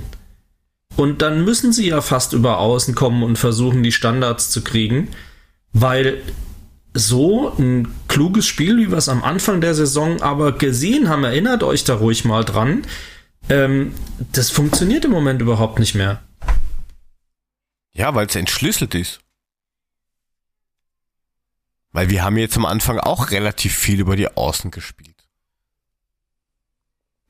Und 0.95 1.21
dann 1.21 1.43
müssen 1.43 1.73
sie 1.73 1.89
ja 1.89 2.01
fast 2.01 2.33
über 2.33 2.59
außen 2.59 2.95
kommen 2.95 3.23
und 3.23 3.37
versuchen, 3.37 3.83
die 3.83 3.91
Standards 3.91 4.49
zu 4.49 4.63
kriegen, 4.63 5.09
weil 5.73 6.21
so 6.93 7.53
ein 7.57 7.89
kluges 8.07 8.45
Spiel, 8.45 8.77
wie 8.77 8.89
wir 8.89 8.97
es 8.97 9.09
am 9.09 9.23
Anfang 9.23 9.59
der 9.59 9.75
Saison 9.75 10.21
aber 10.21 10.53
gesehen 10.53 11.09
haben, 11.09 11.25
erinnert 11.25 11.63
euch 11.63 11.83
da 11.83 11.95
ruhig 11.95 12.23
mal 12.23 12.45
dran, 12.45 12.83
ähm, 13.49 13.93
das 14.31 14.49
funktioniert 14.49 15.03
im 15.03 15.11
Moment 15.11 15.41
überhaupt 15.41 15.79
nicht 15.79 15.95
mehr. 15.95 16.21
Ja, 17.95 18.13
weil 18.13 18.27
es 18.27 18.35
entschlüsselt 18.35 18.93
ist. 18.93 19.19
Weil 21.91 22.09
wir 22.09 22.23
haben 22.23 22.37
jetzt 22.37 22.57
am 22.57 22.65
Anfang 22.65 22.99
auch 22.99 23.31
relativ 23.31 23.73
viel 23.73 24.01
über 24.01 24.17
die 24.17 24.35
Außen 24.35 24.69
gespielt. 24.69 25.15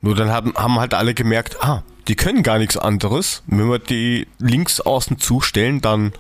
Nur 0.02 0.16
dann 0.16 0.30
haben, 0.30 0.56
haben 0.56 0.80
halt 0.80 0.96
alle 0.96 1.14
gemerkt, 1.14 1.64
ah, 1.64 1.84
die 2.08 2.16
können 2.16 2.42
gar 2.42 2.58
nichts 2.58 2.78
anderes. 2.78 3.44
Wenn 3.46 3.70
wir 3.70 3.80
die 3.80 4.28
links 4.40 4.82
außen 4.82 5.20
zustellen, 5.20 5.82
dann 5.82 6.14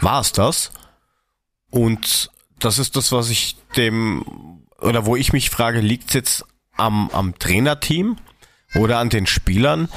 war's 0.00 0.32
das. 0.32 0.72
Und 1.70 2.30
das 2.58 2.78
ist 2.78 2.96
das, 2.96 3.12
was 3.12 3.28
ich 3.28 3.56
dem, 3.76 4.64
oder 4.78 5.04
wo 5.04 5.16
ich 5.16 5.34
mich 5.34 5.50
frage, 5.50 5.80
liegt's 5.80 6.14
jetzt 6.14 6.44
am, 6.76 7.10
am 7.10 7.38
Trainerteam 7.38 8.16
oder 8.74 8.98
an 8.98 9.10
den 9.10 9.26
Spielern? 9.26 9.90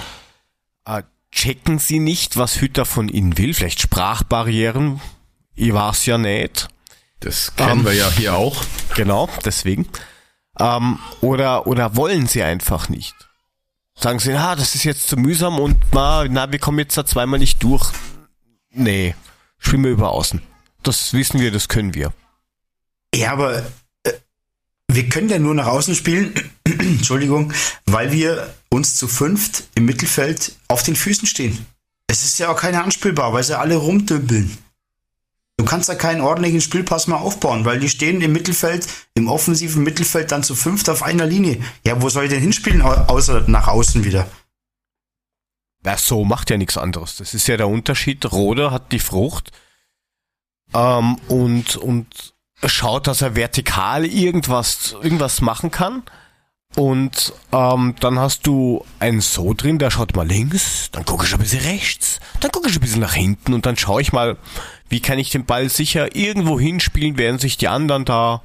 Checken 1.34 1.80
sie 1.80 2.00
nicht, 2.00 2.38
was 2.38 2.62
Hütter 2.62 2.86
von 2.86 3.10
ihnen 3.10 3.38
will? 3.38 3.54
Vielleicht 3.54 3.82
Sprachbarrieren? 3.82 5.02
Ich 5.56 5.74
war's 5.74 6.06
ja 6.06 6.18
nicht. 6.18 6.68
Das 7.20 7.56
kennen 7.56 7.80
um, 7.80 7.86
wir 7.86 7.94
ja 7.94 8.10
hier 8.12 8.36
auch. 8.36 8.64
Genau, 8.96 9.30
deswegen. 9.44 9.88
Ähm, 10.60 11.00
oder, 11.22 11.66
oder 11.66 11.96
wollen 11.96 12.28
sie 12.28 12.44
einfach 12.44 12.90
nicht? 12.90 13.16
Sagen 13.96 14.20
sie, 14.20 14.34
ah, 14.34 14.56
das 14.56 14.76
ist 14.76 14.84
jetzt 14.84 15.08
zu 15.08 15.18
mühsam 15.18 15.60
und 15.60 15.78
na, 15.92 16.26
na, 16.30 16.52
wir 16.52 16.60
kommen 16.60 16.80
jetzt 16.80 16.98
da 16.98 17.06
zweimal 17.06 17.40
nicht 17.40 17.62
durch. 17.64 17.92
Nee, 18.72 19.16
spielen 19.58 19.84
wir 19.84 19.92
über 19.92 20.12
außen. 20.12 20.42
Das 20.84 21.14
wissen 21.14 21.40
wir, 21.40 21.52
das 21.52 21.68
können 21.68 21.94
wir. 21.94 22.14
Ja, 23.16 23.32
aber 23.32 23.64
wir 24.90 25.10
können 25.10 25.30
ja 25.30 25.40
nur 25.40 25.56
nach 25.56 25.68
außen 25.68 25.96
spielen, 25.96 26.34
Entschuldigung, 26.66 27.54
weil 27.86 28.12
wir 28.12 28.54
uns 28.70 28.96
zu 28.96 29.08
fünft 29.08 29.66
im 29.76 29.86
Mittelfeld 29.86 30.56
auf 30.68 30.84
den 30.84 30.96
Füßen 30.96 31.28
stehen. 31.28 31.66
Es 32.08 32.24
ist 32.24 32.40
ja 32.40 32.50
auch 32.50 32.58
keiner 32.58 32.84
anspielbar, 32.84 33.34
weil 33.34 33.44
sie 33.44 33.58
alle 33.58 33.76
rumdümpeln. 33.76 34.58
Du 35.58 35.66
kannst 35.66 35.88
da 35.88 35.96
keinen 35.96 36.22
ordentlichen 36.22 36.62
Spielpass 36.62 37.08
mehr 37.08 37.20
aufbauen, 37.20 37.64
weil 37.64 37.80
die 37.80 37.90
stehen 37.90 38.22
im 38.22 38.34
Mittelfeld, 38.34 38.88
im 39.14 39.28
offensiven 39.28 39.84
Mittelfeld 39.84 40.32
dann 40.32 40.44
zu 40.44 40.56
fünft 40.56 40.90
auf 40.90 41.04
einer 41.04 41.26
Linie. 41.26 41.64
Ja, 41.86 42.02
wo 42.02 42.10
soll 42.10 42.26
ich 42.26 42.32
denn 42.32 42.42
hinspielen, 42.42 42.82
außer 42.82 43.46
nach 43.48 43.68
außen 43.68 44.04
wieder? 44.04 44.28
Ja, 45.86 45.98
so 45.98 46.24
macht 46.24 46.50
ja 46.50 46.58
nichts 46.58 46.78
anderes. 46.78 47.18
Das 47.18 47.34
ist 47.34 47.48
ja 47.48 47.58
der 47.58 47.68
Unterschied. 47.68 48.32
Rode 48.32 48.72
hat 48.72 48.92
die 48.92 49.00
Frucht 49.00 49.52
ähm, 50.74 51.18
und, 51.28 51.76
und 51.76 52.33
schaut, 52.66 53.08
dass 53.08 53.22
er 53.22 53.36
vertikal 53.36 54.06
irgendwas, 54.06 54.96
irgendwas 55.02 55.42
machen 55.42 55.72
kann. 55.72 56.04
Und 56.76 57.34
ähm, 57.52 57.96
dann 58.00 58.18
hast 58.18 58.48
du 58.48 58.84
einen 59.00 59.22
So 59.22 59.54
drin, 59.54 59.78
der 59.78 59.92
schaut 59.92 60.16
mal 60.16 60.28
links, 60.28 60.90
dann 60.92 61.06
gucke 61.06 61.26
ich 61.26 61.34
ein 61.34 61.40
bisschen 61.40 61.62
rechts, 61.62 62.20
dann 62.40 62.52
gucke 62.52 62.68
ich 62.68 62.76
ein 62.76 62.82
bisschen 62.82 63.02
nach 63.02 63.14
hinten 63.14 63.54
und 63.54 63.68
dann 63.68 63.78
schaue 63.78 64.02
ich 64.02 64.12
mal, 64.12 64.38
wie 64.90 65.00
kann 65.00 65.20
ich 65.20 65.30
den 65.30 65.46
Ball 65.46 65.70
sicher 65.70 66.16
irgendwo 66.16 66.60
hinspielen, 66.60 67.18
während 67.18 67.42
sich 67.42 67.58
die 67.58 67.68
anderen 67.68 68.06
da 68.06 68.42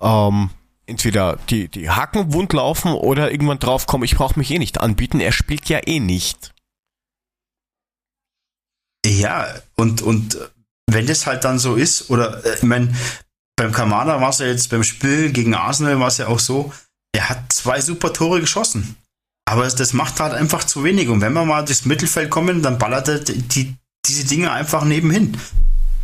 ähm, 0.00 0.48
entweder 0.86 1.38
die, 1.50 1.68
die 1.68 1.90
Hacken 1.90 2.32
wund 2.32 2.54
laufen 2.54 2.92
oder 2.92 3.30
irgendwann 3.30 3.58
draufkommen, 3.58 4.04
ich 4.06 4.16
brauche 4.16 4.38
mich 4.38 4.50
eh 4.50 4.58
nicht 4.58 4.80
anbieten, 4.80 5.20
er 5.20 5.32
spielt 5.32 5.68
ja 5.68 5.80
eh 5.86 6.00
nicht. 6.00 6.54
Ja, 9.04 9.46
und, 9.76 10.02
und 10.02 10.38
wenn 10.86 11.06
das 11.06 11.26
halt 11.26 11.44
dann 11.44 11.58
so 11.58 11.74
ist, 11.74 12.10
oder 12.10 12.44
äh, 12.44 12.56
ich 12.56 12.62
meine, 12.62 12.94
beim 13.58 13.72
Kamada 13.72 14.20
war 14.20 14.30
es 14.30 14.38
ja 14.38 14.46
jetzt 14.46 14.70
beim 14.70 14.84
Spiel 14.84 15.30
gegen 15.32 15.54
Arsenal 15.54 16.00
war 16.00 16.08
es 16.08 16.16
ja 16.16 16.28
auch 16.28 16.38
so, 16.38 16.72
er 17.12 17.28
hat 17.28 17.52
zwei 17.52 17.80
super 17.80 18.12
Tore 18.12 18.40
geschossen. 18.40 18.96
Aber 19.44 19.66
das 19.66 19.92
macht 19.92 20.20
halt 20.20 20.32
einfach 20.32 20.64
zu 20.64 20.84
wenig. 20.84 21.08
Und 21.08 21.20
wenn 21.20 21.32
wir 21.32 21.44
mal 21.44 21.64
durchs 21.64 21.84
Mittelfeld 21.84 22.30
kommen, 22.30 22.62
dann 22.62 22.78
ballert 22.78 23.08
er 23.08 23.18
die, 23.18 23.74
diese 24.06 24.26
Dinge 24.26 24.52
einfach 24.52 24.84
nebenhin. 24.84 25.36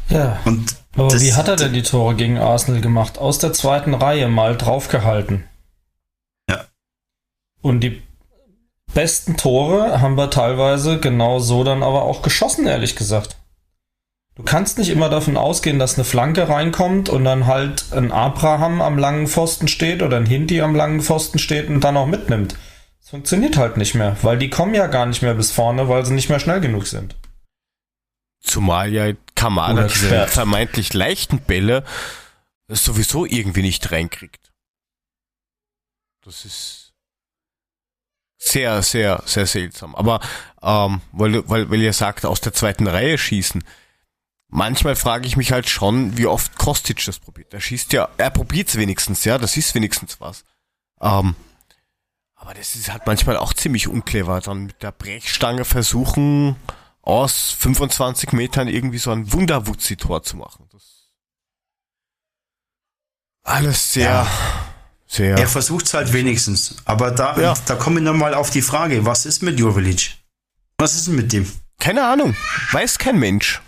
Ja. 0.09 0.41
Und 0.45 0.77
aber 0.97 1.09
das, 1.09 1.23
wie 1.23 1.35
hat 1.35 1.49
er 1.49 1.57
denn 1.57 1.73
die 1.73 1.83
Tore 1.83 2.15
gegen 2.15 2.39
Arsenal 2.39 2.81
gemacht? 2.81 3.19
Aus 3.19 3.39
der 3.39 3.53
zweiten 3.53 3.95
Reihe 3.95 4.29
mal 4.29 4.57
draufgehalten. 4.57 5.45
Ja. 6.49 6.65
Und 7.61 7.81
die 7.81 8.03
besten 8.93 9.37
Tore 9.37 10.01
haben 10.01 10.17
wir 10.17 10.31
teilweise 10.31 10.99
genau 11.01 11.39
so 11.39 11.65
dann 11.65 11.83
aber 11.83 12.03
auch 12.03 12.23
geschossen, 12.23 12.67
ehrlich 12.67 12.97
gesagt. 12.97 13.37
Du 14.37 14.43
kannst 14.43 14.79
nicht 14.79 14.89
immer 14.89 15.09
davon 15.09 15.37
ausgehen, 15.37 15.79
dass 15.79 15.95
eine 15.95 16.05
Flanke 16.05 16.49
reinkommt 16.49 17.09
und 17.09 17.25
dann 17.25 17.47
halt 17.47 17.93
ein 17.93 18.11
Abraham 18.11 18.83
am 18.83 18.99
langen 18.99 19.29
Pfosten 19.29 19.69
steht 19.69 20.03
oder 20.03 20.17
ein 20.17 20.27
Hinti 20.27 20.61
am 20.61 20.75
langen 20.75 21.01
Pfosten 21.01 21.39
steht 21.39 21.69
und 21.69 21.81
dann 21.81 21.97
auch 21.97 22.07
mitnimmt. 22.07 22.57
Das 23.01 23.11
funktioniert 23.11 23.57
halt 23.57 23.77
nicht 23.77 23.95
mehr, 23.95 24.17
weil 24.23 24.39
die 24.39 24.51
kommen 24.51 24.75
ja 24.75 24.89
gar 24.89 25.07
nicht 25.07 25.23
mehr 25.23 25.35
bis 25.35 25.53
vorne, 25.53 25.89
weil 25.89 26.05
sie 26.05 26.15
nicht 26.15 26.31
mehr 26.31 26.41
schnell 26.41 26.61
genug 26.61 26.89
sind. 26.89 27.15
Zumal 28.41 28.93
ja 28.93 29.13
Kamada 29.37 29.87
diese 29.87 30.27
vermeintlich 30.27 30.93
leichten 30.95 31.39
Bälle 31.39 31.85
sowieso 32.69 33.27
irgendwie 33.27 33.63
nicht 33.63 33.93
reinkriegt. 33.93 34.53
Das 36.25 36.45
ist 36.45 36.93
sehr, 38.37 38.83
sehr, 38.83 39.23
sehr 39.27 39.47
seltsam. 39.47 39.95
Aber 39.95 40.21
ähm, 40.63 41.01
weil, 41.13 41.49
weil, 41.49 41.71
weil 41.71 41.81
ihr 41.81 41.93
sagt, 41.93 42.27
aus 42.27 42.41
der 42.41 42.53
zweiten 42.53 42.87
Reihe 42.87 43.17
schießen, 43.17 43.63
manchmal 44.55 44.97
frage 44.97 45.27
ich 45.27 45.37
mich 45.37 45.53
halt 45.53 45.69
schon, 45.69 46.17
wie 46.17 46.27
oft 46.27 46.57
Kostic 46.57 47.05
das 47.05 47.19
probiert. 47.19 47.53
Er 47.53 47.61
schießt 47.61 47.93
ja, 47.93 48.09
er 48.17 48.31
probiert 48.31 48.69
es 48.69 48.77
wenigstens, 48.77 49.25
ja, 49.25 49.37
das 49.37 49.57
ist 49.57 49.75
wenigstens 49.75 50.21
was. 50.21 50.45
Ähm, 51.01 51.35
aber 52.37 52.55
das 52.55 52.75
ist 52.77 52.91
halt 52.91 53.07
manchmal 53.07 53.37
auch 53.37 53.53
ziemlich 53.53 53.89
unclever. 53.89 54.41
Dann 54.41 54.67
mit 54.67 54.83
der 54.83 54.93
Brechstange 54.93 55.65
versuchen, 55.65 56.57
aus 57.03 57.51
25 57.59 58.33
Metern 58.33 58.69
irgendwie 58.69 58.99
so 58.99 59.11
ein 59.11 59.33
Wunderwutzi-Tor 59.33 60.23
zu 60.23 60.37
machen. 60.37 60.69
Das 60.73 61.11
alles 63.43 63.93
sehr, 63.93 64.11
ja. 64.11 64.27
sehr. 65.07 65.37
Er 65.37 65.49
versucht 65.49 65.87
es 65.87 65.95
halt 65.95 66.13
wenigstens. 66.13 66.77
Aber 66.85 67.11
da, 67.11 67.39
ja. 67.39 67.55
da 67.67 67.75
komme 67.75 68.01
ich 68.01 68.05
nochmal 68.05 68.35
auf 68.35 68.51
die 68.51 68.63
Frage, 68.63 69.05
was 69.05 69.27
ist 69.27 69.43
mit 69.43 69.59
Jovelic? 69.59 70.17
Was 70.79 70.95
ist 70.95 71.09
denn 71.09 71.17
mit 71.17 71.33
dem? 71.33 71.51
Keine 71.79 72.07
Ahnung. 72.07 72.37
Weiß 72.73 72.99
kein 72.99 73.19
Mensch 73.19 73.61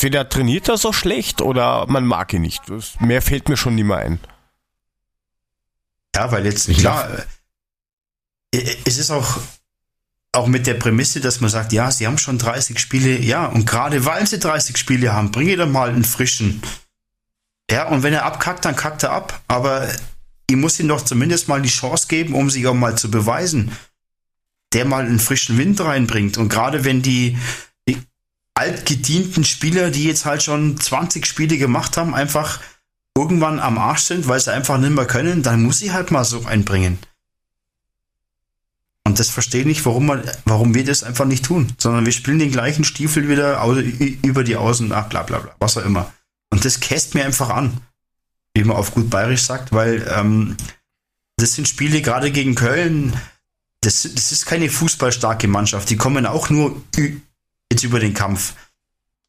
entweder 0.00 0.26
trainiert 0.30 0.66
er 0.66 0.78
so 0.78 0.94
schlecht 0.94 1.42
oder 1.42 1.86
man 1.86 2.06
mag 2.06 2.32
ihn 2.32 2.40
nicht. 2.40 2.62
Das, 2.68 2.98
mehr 3.00 3.20
fällt 3.20 3.50
mir 3.50 3.58
schon 3.58 3.74
nicht 3.74 3.84
mehr 3.84 3.98
ein. 3.98 4.18
Ja, 6.16 6.32
weil 6.32 6.46
jetzt, 6.46 6.70
klar, 6.70 7.06
äh, 8.54 8.76
es 8.86 8.96
ist 8.96 9.10
auch, 9.10 9.38
auch 10.32 10.46
mit 10.46 10.66
der 10.66 10.74
Prämisse, 10.74 11.20
dass 11.20 11.42
man 11.42 11.50
sagt, 11.50 11.74
ja, 11.74 11.90
sie 11.90 12.06
haben 12.06 12.16
schon 12.16 12.38
30 12.38 12.78
Spiele, 12.78 13.18
ja, 13.18 13.44
und 13.44 13.66
gerade 13.66 14.06
weil 14.06 14.26
sie 14.26 14.38
30 14.38 14.78
Spiele 14.78 15.12
haben, 15.12 15.32
bringe 15.32 15.56
doch 15.56 15.68
mal 15.68 15.90
einen 15.90 16.04
frischen. 16.04 16.62
Ja, 17.70 17.88
und 17.88 18.02
wenn 18.02 18.14
er 18.14 18.24
abkackt, 18.24 18.64
dann 18.64 18.76
kackt 18.76 19.02
er 19.02 19.12
ab. 19.12 19.42
Aber 19.48 19.86
ich 20.46 20.56
muss 20.56 20.80
ihm 20.80 20.88
doch 20.88 21.02
zumindest 21.02 21.46
mal 21.46 21.60
die 21.60 21.68
Chance 21.68 22.08
geben, 22.08 22.34
um 22.34 22.48
sich 22.48 22.66
auch 22.66 22.74
mal 22.74 22.96
zu 22.96 23.10
beweisen, 23.10 23.70
der 24.72 24.86
mal 24.86 25.04
einen 25.04 25.20
frischen 25.20 25.58
Wind 25.58 25.78
reinbringt. 25.78 26.38
Und 26.38 26.48
gerade 26.48 26.84
wenn 26.84 27.02
die, 27.02 27.36
altgedienten 28.54 29.44
Spieler, 29.44 29.90
die 29.90 30.04
jetzt 30.04 30.24
halt 30.24 30.42
schon 30.42 30.78
20 30.78 31.26
Spiele 31.26 31.58
gemacht 31.58 31.96
haben, 31.96 32.14
einfach 32.14 32.60
irgendwann 33.16 33.60
am 33.60 33.78
Arsch 33.78 34.02
sind, 34.02 34.28
weil 34.28 34.40
sie 34.40 34.52
einfach 34.52 34.78
nicht 34.78 34.92
mehr 34.92 35.06
können, 35.06 35.42
dann 35.42 35.62
muss 35.62 35.82
ich 35.82 35.92
halt 35.92 36.10
mal 36.10 36.24
so 36.24 36.44
einbringen. 36.44 36.98
Und 39.04 39.18
das 39.18 39.30
verstehe 39.30 39.62
ich 39.62 39.66
nicht, 39.66 39.84
warum, 39.86 40.06
man, 40.06 40.30
warum 40.44 40.74
wir 40.74 40.84
das 40.84 41.02
einfach 41.02 41.24
nicht 41.24 41.44
tun, 41.44 41.72
sondern 41.78 42.04
wir 42.04 42.12
spielen 42.12 42.38
den 42.38 42.52
gleichen 42.52 42.84
Stiefel 42.84 43.28
wieder 43.28 43.62
über 44.22 44.44
die 44.44 44.56
Außen, 44.56 44.92
ach 44.92 45.08
bla 45.08 45.22
bla 45.22 45.38
bla, 45.38 45.54
was 45.58 45.76
auch 45.76 45.84
immer. 45.84 46.12
Und 46.50 46.64
das 46.64 46.80
käst 46.80 47.14
mir 47.14 47.24
einfach 47.24 47.50
an, 47.50 47.80
wie 48.54 48.64
man 48.64 48.76
auf 48.76 48.92
gut 48.92 49.10
bayerisch 49.10 49.42
sagt, 49.42 49.72
weil 49.72 50.06
ähm, 50.14 50.56
das 51.36 51.54
sind 51.54 51.66
Spiele 51.66 52.02
gerade 52.02 52.30
gegen 52.30 52.54
Köln, 52.54 53.14
das, 53.80 54.02
das 54.02 54.32
ist 54.32 54.46
keine 54.46 54.68
fußballstarke 54.68 55.48
Mannschaft, 55.48 55.88
die 55.90 55.96
kommen 55.96 56.26
auch 56.26 56.50
nur 56.50 56.80
jetzt 57.70 57.84
über 57.84 58.00
den 58.00 58.14
Kampf. 58.14 58.54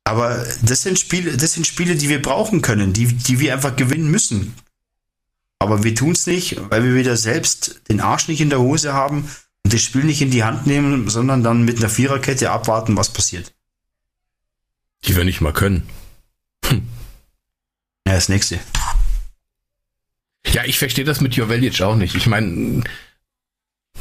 Aber 0.03 0.45
das 0.61 0.81
sind 0.81 0.99
Spiele, 0.99 1.37
das 1.37 1.53
sind 1.53 1.67
Spiele, 1.67 1.95
die 1.95 2.09
wir 2.09 2.21
brauchen 2.21 2.61
können, 2.61 2.93
die, 2.93 3.07
die 3.07 3.39
wir 3.39 3.53
einfach 3.53 3.75
gewinnen 3.75 4.09
müssen. 4.09 4.55
Aber 5.59 5.83
wir 5.83 5.93
tun 5.93 6.13
es 6.13 6.25
nicht, 6.25 6.57
weil 6.71 6.83
wir 6.83 6.95
wieder 6.95 7.15
selbst 7.17 7.81
den 7.89 8.01
Arsch 8.01 8.27
nicht 8.27 8.41
in 8.41 8.49
der 8.49 8.59
Hose 8.59 8.93
haben 8.93 9.29
und 9.63 9.73
das 9.73 9.83
Spiel 9.83 10.03
nicht 10.03 10.21
in 10.21 10.31
die 10.31 10.43
Hand 10.43 10.65
nehmen, 10.65 11.07
sondern 11.07 11.43
dann 11.43 11.63
mit 11.63 11.77
einer 11.77 11.89
Viererkette 11.89 12.49
abwarten, 12.49 12.97
was 12.97 13.13
passiert. 13.13 13.53
Die 15.05 15.15
wir 15.15 15.23
nicht 15.23 15.41
mal 15.41 15.53
können. 15.53 15.87
Hm. 16.65 16.87
Ja, 18.07 18.13
das 18.13 18.29
nächste. 18.29 18.59
Ja, 20.47 20.65
ich 20.65 20.79
verstehe 20.79 21.05
das 21.05 21.21
mit 21.21 21.35
Jovelic 21.35 21.81
auch 21.81 21.95
nicht. 21.95 22.15
Ich 22.15 22.25
meine, 22.25 22.83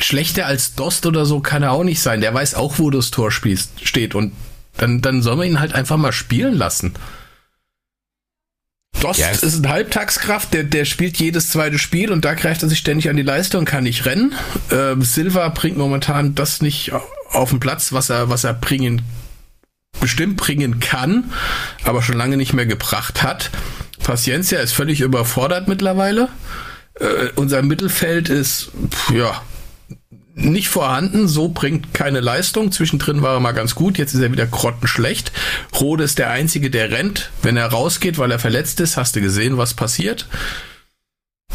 schlechter 0.00 0.46
als 0.46 0.74
Dost 0.74 1.06
oder 1.06 1.26
so 1.26 1.40
kann 1.40 1.62
er 1.62 1.72
auch 1.72 1.84
nicht 1.84 2.00
sein. 2.00 2.20
Der 2.20 2.34
weiß 2.34 2.54
auch, 2.54 2.78
wo 2.78 2.90
das 2.90 3.10
Tor 3.10 3.30
spielst, 3.30 3.86
steht. 3.86 4.14
Und 4.14 4.32
dann, 4.76 5.00
dann 5.00 5.22
soll 5.22 5.36
man 5.36 5.46
ihn 5.46 5.60
halt 5.60 5.74
einfach 5.74 5.96
mal 5.96 6.12
spielen 6.12 6.54
lassen. 6.54 6.94
Dost 9.00 9.20
yes. 9.20 9.42
ist 9.42 9.64
ein 9.64 9.68
Halbtagskraft, 9.68 10.52
der, 10.52 10.64
der 10.64 10.84
spielt 10.84 11.16
jedes 11.16 11.48
zweite 11.48 11.78
Spiel 11.78 12.12
und 12.12 12.24
da 12.24 12.34
greift 12.34 12.62
er 12.62 12.68
sich 12.68 12.78
ständig 12.78 13.08
an 13.08 13.16
die 13.16 13.22
Leiste 13.22 13.58
und 13.58 13.64
kann 13.64 13.84
nicht 13.84 14.04
rennen. 14.04 14.34
Ähm, 14.70 15.02
Silva 15.02 15.48
bringt 15.48 15.78
momentan 15.78 16.34
das 16.34 16.60
nicht 16.60 16.92
auf 17.30 17.50
den 17.50 17.60
Platz, 17.60 17.92
was 17.92 18.10
er, 18.10 18.28
was 18.28 18.44
er 18.44 18.52
bringen, 18.52 19.02
bestimmt 20.00 20.36
bringen 20.36 20.80
kann, 20.80 21.32
aber 21.84 22.02
schon 22.02 22.16
lange 22.16 22.36
nicht 22.36 22.52
mehr 22.52 22.66
gebracht 22.66 23.22
hat. 23.22 23.50
Paciencia 24.02 24.60
ist 24.60 24.72
völlig 24.72 25.00
überfordert 25.00 25.66
mittlerweile. 25.68 26.28
Äh, 26.94 27.30
unser 27.36 27.62
Mittelfeld 27.62 28.28
ist, 28.28 28.70
ja, 29.14 29.40
nicht 30.40 30.68
vorhanden, 30.68 31.28
so 31.28 31.48
bringt 31.48 31.94
keine 31.94 32.20
Leistung. 32.20 32.72
Zwischendrin 32.72 33.22
war 33.22 33.34
er 33.34 33.40
mal 33.40 33.52
ganz 33.52 33.74
gut, 33.74 33.98
jetzt 33.98 34.14
ist 34.14 34.20
er 34.20 34.32
wieder 34.32 34.46
grottenschlecht. 34.46 35.32
Rode 35.78 36.04
ist 36.04 36.18
der 36.18 36.30
Einzige, 36.30 36.70
der 36.70 36.90
rennt. 36.90 37.30
Wenn 37.42 37.56
er 37.56 37.66
rausgeht, 37.66 38.18
weil 38.18 38.30
er 38.30 38.38
verletzt 38.38 38.80
ist, 38.80 38.96
hast 38.96 39.16
du 39.16 39.20
gesehen, 39.20 39.56
was 39.56 39.74
passiert. 39.74 40.28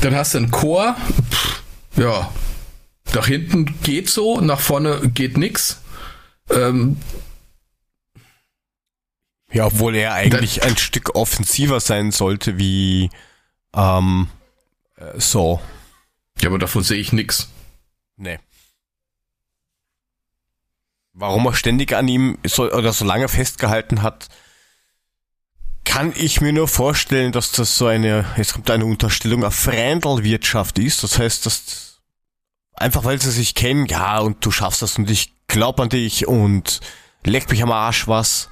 Dann 0.01 0.15
hast 0.15 0.33
du 0.33 0.39
einen 0.39 0.51
Chor. 0.51 0.95
Pff, 1.31 1.63
ja, 1.97 2.31
nach 3.13 3.27
hinten 3.27 3.79
geht 3.81 4.09
so, 4.09 4.41
nach 4.41 4.59
vorne 4.59 5.09
geht 5.13 5.37
nix. 5.37 5.81
Ähm, 6.49 6.97
ja, 9.51 9.65
obwohl 9.65 9.95
er 9.95 10.13
eigentlich 10.13 10.63
ein 10.63 10.77
Stück 10.77 11.15
offensiver 11.15 11.79
sein 11.79 12.11
sollte 12.11 12.57
wie 12.57 13.09
ähm, 13.73 14.27
äh, 14.97 15.19
so. 15.19 15.61
Ja, 16.41 16.49
aber 16.49 16.59
davon 16.59 16.83
sehe 16.83 16.97
ich 16.97 17.13
nix. 17.13 17.49
Nee 18.17 18.39
warum 21.15 21.45
er 21.47 21.53
ständig 21.55 21.95
an 21.95 22.07
ihm 22.07 22.37
so, 22.45 22.71
oder 22.71 22.93
so 22.93 23.05
lange 23.05 23.27
festgehalten 23.27 24.01
hat, 24.03 24.27
kann 25.85 26.13
ich 26.15 26.41
mir 26.41 26.51
nur 26.51 26.67
vorstellen, 26.67 27.31
dass 27.31 27.51
das 27.51 27.77
so 27.77 27.87
eine, 27.87 28.25
jetzt 28.37 28.53
kommt 28.53 28.69
eine 28.69 28.85
Unterstellung 28.85 29.43
auf 29.43 29.55
Frändelwirtschaft 29.55 30.77
ist. 30.77 31.03
Das 31.03 31.17
heißt, 31.17 31.45
dass 31.45 32.01
einfach 32.73 33.05
weil 33.05 33.21
sie 33.21 33.31
sich 33.31 33.55
kennen, 33.55 33.85
ja, 33.85 34.19
und 34.19 34.45
du 34.45 34.51
schaffst 34.51 34.81
das 34.81 34.97
und 34.97 35.09
ich 35.09 35.33
glaub 35.47 35.79
an 35.79 35.89
dich 35.89 36.27
und 36.27 36.81
leck 37.23 37.49
mich 37.49 37.63
am 37.63 37.71
Arsch 37.71 38.07
was. 38.07 38.49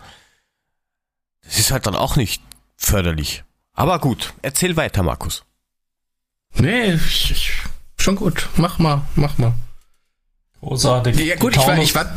Das 1.43 1.59
ist 1.59 1.72
halt 1.72 1.86
dann 1.86 1.95
auch 1.95 2.16
nicht 2.16 2.41
förderlich. 2.78 3.43
Aber 3.74 3.99
gut, 3.99 4.34
erzähl 4.41 4.78
weiter, 4.78 5.03
Markus. 5.03 5.43
Nee, 6.55 6.93
ich, 6.93 7.32
ich, 7.32 7.51
schon 7.97 8.16
gut. 8.16 8.47
Mach 8.55 8.80
mal, 8.80 9.01
mach 9.16 9.38
mal. 9.38 9.53
Großartig. 10.61 11.20
Ja 11.20 11.36
gut, 11.36 11.57
ich 11.57 11.68
war, 11.68 11.78
ich 11.78 11.95
war, 11.95 12.16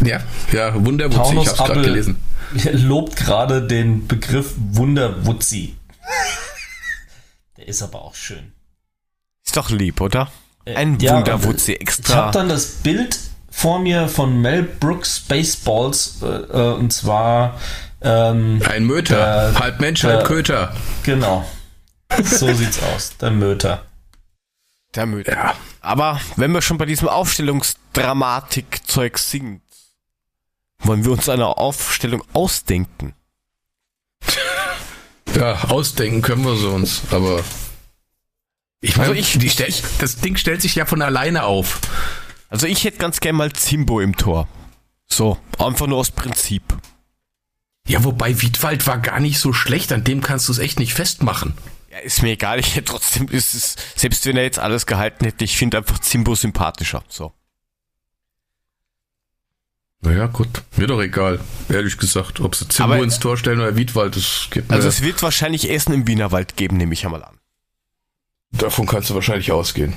ja, 0.00 0.20
ja, 0.52 0.74
Wunderwutzi, 0.74 1.34
ich 1.34 1.48
hab's 1.48 1.56
gerade 1.56 1.82
gelesen. 1.82 2.16
lobt 2.72 3.16
gerade 3.16 3.66
den 3.66 4.06
Begriff 4.06 4.54
Wunderwutzi. 4.56 5.76
Der 7.56 7.68
ist 7.68 7.82
aber 7.82 8.02
auch 8.02 8.14
schön. 8.14 8.52
Ist 9.44 9.56
doch 9.56 9.70
lieb, 9.70 10.00
oder? 10.00 10.30
Äh, 10.64 10.76
Ein 10.76 10.98
ja, 10.98 11.16
Wunderwutzi 11.16 11.74
extra. 11.74 12.12
Ich 12.12 12.16
habe 12.16 12.32
dann 12.32 12.48
das 12.48 12.66
Bild 12.66 13.18
vor 13.50 13.78
mir 13.78 14.08
von 14.08 14.40
Mel 14.40 14.62
Brooks 14.62 15.20
Baseballs 15.20 16.22
äh, 16.22 16.26
äh 16.26 16.74
und 16.74 16.92
zwar 16.92 17.60
ähm, 18.00 18.60
ein 18.68 18.84
Möter, 18.84 19.52
der, 19.52 19.58
halb 19.58 19.80
Mensch, 19.80 20.02
der, 20.02 20.16
halb 20.16 20.26
Köter. 20.26 20.74
Genau. 21.04 21.48
So 22.22 22.52
sieht's 22.52 22.82
aus, 22.82 23.16
der 23.16 23.30
Möter. 23.30 23.86
Der 24.94 25.06
Möter. 25.06 25.32
Ja. 25.32 25.54
Aber 25.80 26.20
wenn 26.36 26.52
wir 26.52 26.62
schon 26.62 26.78
bei 26.78 26.86
diesem 26.86 27.08
Aufstellungsdramatik-Zeug 27.08 29.18
sind, 29.18 29.60
wollen 30.78 31.04
wir 31.04 31.12
uns 31.12 31.28
eine 31.28 31.46
Aufstellung 31.46 32.22
ausdenken? 32.32 33.14
Ja, 35.34 35.64
ausdenken 35.64 36.22
können 36.22 36.44
wir 36.44 36.54
so 36.54 36.70
uns, 36.70 37.02
aber 37.10 37.42
ich 38.80 38.96
meine, 38.96 39.08
also 39.08 39.20
ich, 39.20 39.38
die 39.38 39.48
stell, 39.50 39.72
das 39.98 40.16
Ding 40.18 40.36
stellt 40.36 40.60
sich 40.60 40.74
ja 40.74 40.84
von 40.86 41.02
alleine 41.02 41.44
auf. 41.44 41.80
Also 42.50 42.66
ich 42.66 42.84
hätte 42.84 42.98
ganz 42.98 43.18
gern 43.18 43.34
mal 43.34 43.50
Zimbo 43.52 43.98
im 44.00 44.14
Tor. 44.14 44.46
So, 45.06 45.38
einfach 45.58 45.86
nur 45.86 45.98
aus 45.98 46.10
Prinzip. 46.10 46.62
Ja, 47.88 48.04
wobei 48.04 48.42
Wiedwald 48.42 48.86
war 48.86 48.98
gar 48.98 49.20
nicht 49.20 49.38
so 49.38 49.52
schlecht, 49.52 49.90
an 49.90 50.04
dem 50.04 50.20
kannst 50.20 50.48
du 50.48 50.52
es 50.52 50.58
echt 50.58 50.78
nicht 50.78 50.94
festmachen. 50.94 51.54
Ja, 51.90 51.98
ist 51.98 52.22
mir 52.22 52.32
egal, 52.32 52.60
ich 52.60 52.76
hätte 52.76 52.92
trotzdem, 52.92 53.28
ist 53.28 53.54
es, 53.54 53.76
selbst 53.96 54.26
wenn 54.26 54.36
er 54.36 54.44
jetzt 54.44 54.58
alles 54.58 54.86
gehalten 54.86 55.24
hätte, 55.24 55.44
ich 55.44 55.56
finde 55.56 55.78
einfach 55.78 55.98
Zimbo 55.98 56.34
sympathischer. 56.34 57.02
So. 57.08 57.32
Naja, 60.04 60.26
gut, 60.26 60.62
mir 60.76 60.86
doch 60.86 61.00
egal, 61.00 61.40
ehrlich 61.70 61.96
gesagt. 61.96 62.38
Ob 62.40 62.54
sie 62.54 62.68
Zimbo 62.68 63.02
ins 63.02 63.20
Tor 63.20 63.38
stellen 63.38 63.60
oder 63.60 63.74
Wiedwald, 63.74 64.16
das 64.16 64.48
geht 64.50 64.68
mir. 64.68 64.76
Also 64.76 64.88
es 64.88 65.00
wird 65.00 65.22
wahrscheinlich 65.22 65.70
Essen 65.70 65.94
im 65.94 66.06
Wienerwald 66.06 66.56
geben, 66.56 66.76
nehme 66.76 66.92
ich 66.92 67.06
einmal 67.06 67.24
an. 67.24 67.38
Davon 68.50 68.86
kannst 68.86 69.08
du 69.08 69.14
wahrscheinlich 69.14 69.50
ausgehen. 69.50 69.96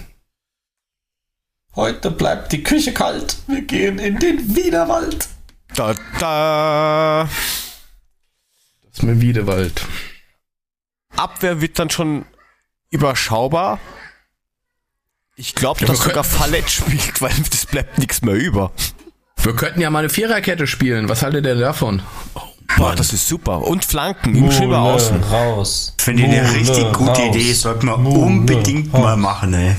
Heute 1.75 2.09
bleibt 2.09 2.53
die 2.53 2.63
Küche 2.63 2.93
kalt. 2.93 3.37
Wir 3.47 3.61
gehen 3.61 3.99
in 3.99 4.17
den 4.17 4.55
Wienerwald. 4.55 5.27
Da, 5.75 5.93
da. 6.19 7.29
Das 8.83 8.93
ist 8.93 9.03
mein 9.03 9.19
Wiedewald. 9.19 9.85
Abwehr 11.17 11.59
wird 11.59 11.77
dann 11.79 11.89
schon 11.89 12.25
überschaubar. 12.91 13.79
Ich 15.35 15.53
glaube, 15.53 15.81
ja, 15.81 15.87
dass 15.87 15.99
sogar 15.99 16.23
Fallett 16.23 16.69
spielt, 16.69 17.21
weil 17.21 17.35
das 17.51 17.65
bleibt 17.65 17.97
nichts 17.97 18.21
mehr 18.21 18.35
über. 18.35 18.71
Wir 19.43 19.55
könnten 19.55 19.81
ja 19.81 19.89
mal 19.89 19.99
eine 19.99 20.09
Viererkette 20.09 20.67
spielen. 20.67 21.09
Was 21.09 21.23
haltet 21.23 21.45
ihr 21.45 21.55
davon? 21.55 22.01
Oh, 22.35 22.41
Boah, 22.77 22.95
das 22.95 23.13
ist 23.13 23.27
super. 23.27 23.61
Und 23.65 23.85
Flanken 23.85 24.35
im 24.35 24.51
Schimmer 24.51 24.79
außen. 24.79 25.23
Raus. 25.23 25.93
Finde 25.97 26.23
ich 26.23 26.29
eine 26.29 26.53
richtig 26.53 26.93
gute 26.93 27.11
raus. 27.11 27.35
Idee. 27.35 27.53
Sollten 27.53 27.87
wir 27.87 27.97
Mule 27.97 28.19
unbedingt 28.19 28.93
raus. 28.93 29.01
mal 29.01 29.17
machen, 29.17 29.53
ey. 29.53 29.75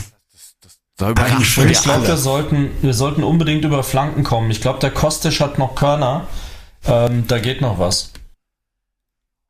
Da 0.97 1.11
ich 1.11 1.83
glaube, 1.83 2.09
wir 2.09 2.17
sollten, 2.17 2.71
wir 2.83 2.93
sollten 2.93 3.23
unbedingt 3.23 3.65
über 3.65 3.85
Flanken 3.85 4.25
kommen. 4.25 4.51
Ich 4.51 4.61
glaube, 4.61 4.81
der 4.81 4.91
Kostic 4.91 5.39
hat 5.39 5.57
noch 5.57 5.77
Körner. 5.77 6.27
Ähm, 6.87 7.25
da 7.29 7.39
geht 7.39 7.61
noch 7.61 7.79
was. 7.79 8.11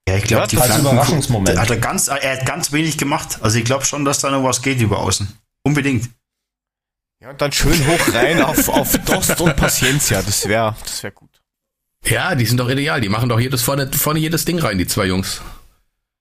Ja, 0.06 0.16
ich 0.16 0.24
glaube, 0.24 0.46
die 0.48 0.59
als 0.59 0.66
Flanken, 0.66 0.86
Überraschungsmoment. 0.86 1.59
Hat 1.59 1.70
er, 1.70 1.78
ganz, 1.78 2.09
er 2.09 2.38
hat 2.38 2.44
ganz 2.44 2.72
wenig 2.72 2.98
gemacht. 2.98 3.38
Also 3.40 3.59
ich 3.59 3.64
glaube 3.64 3.86
schon, 3.86 4.04
dass 4.04 4.20
da 4.20 4.30
noch 4.30 4.44
was 4.44 4.61
geht 4.61 4.80
über 4.80 4.98
außen. 4.98 5.26
Unbedingt. 5.62 6.11
Ja, 7.20 7.30
und 7.30 7.40
dann 7.40 7.50
schön 7.50 7.86
hoch 7.86 8.14
rein 8.14 8.40
auf, 8.42 8.68
auf 8.68 8.96
Dost 8.98 9.40
und 9.40 9.56
Paciencia. 9.56 10.22
Das 10.22 10.46
wäre 10.46 10.76
das 10.84 11.02
wär 11.02 11.10
gut. 11.10 11.30
Ja, 12.04 12.34
die 12.36 12.46
sind 12.46 12.58
doch 12.58 12.68
ideal. 12.68 13.00
Die 13.00 13.08
machen 13.08 13.28
doch 13.28 13.40
jedes 13.40 13.62
vorne, 13.62 13.90
vorne 13.92 14.20
jedes 14.20 14.44
Ding 14.44 14.58
rein, 14.60 14.78
die 14.78 14.86
zwei 14.86 15.06
Jungs. 15.06 15.40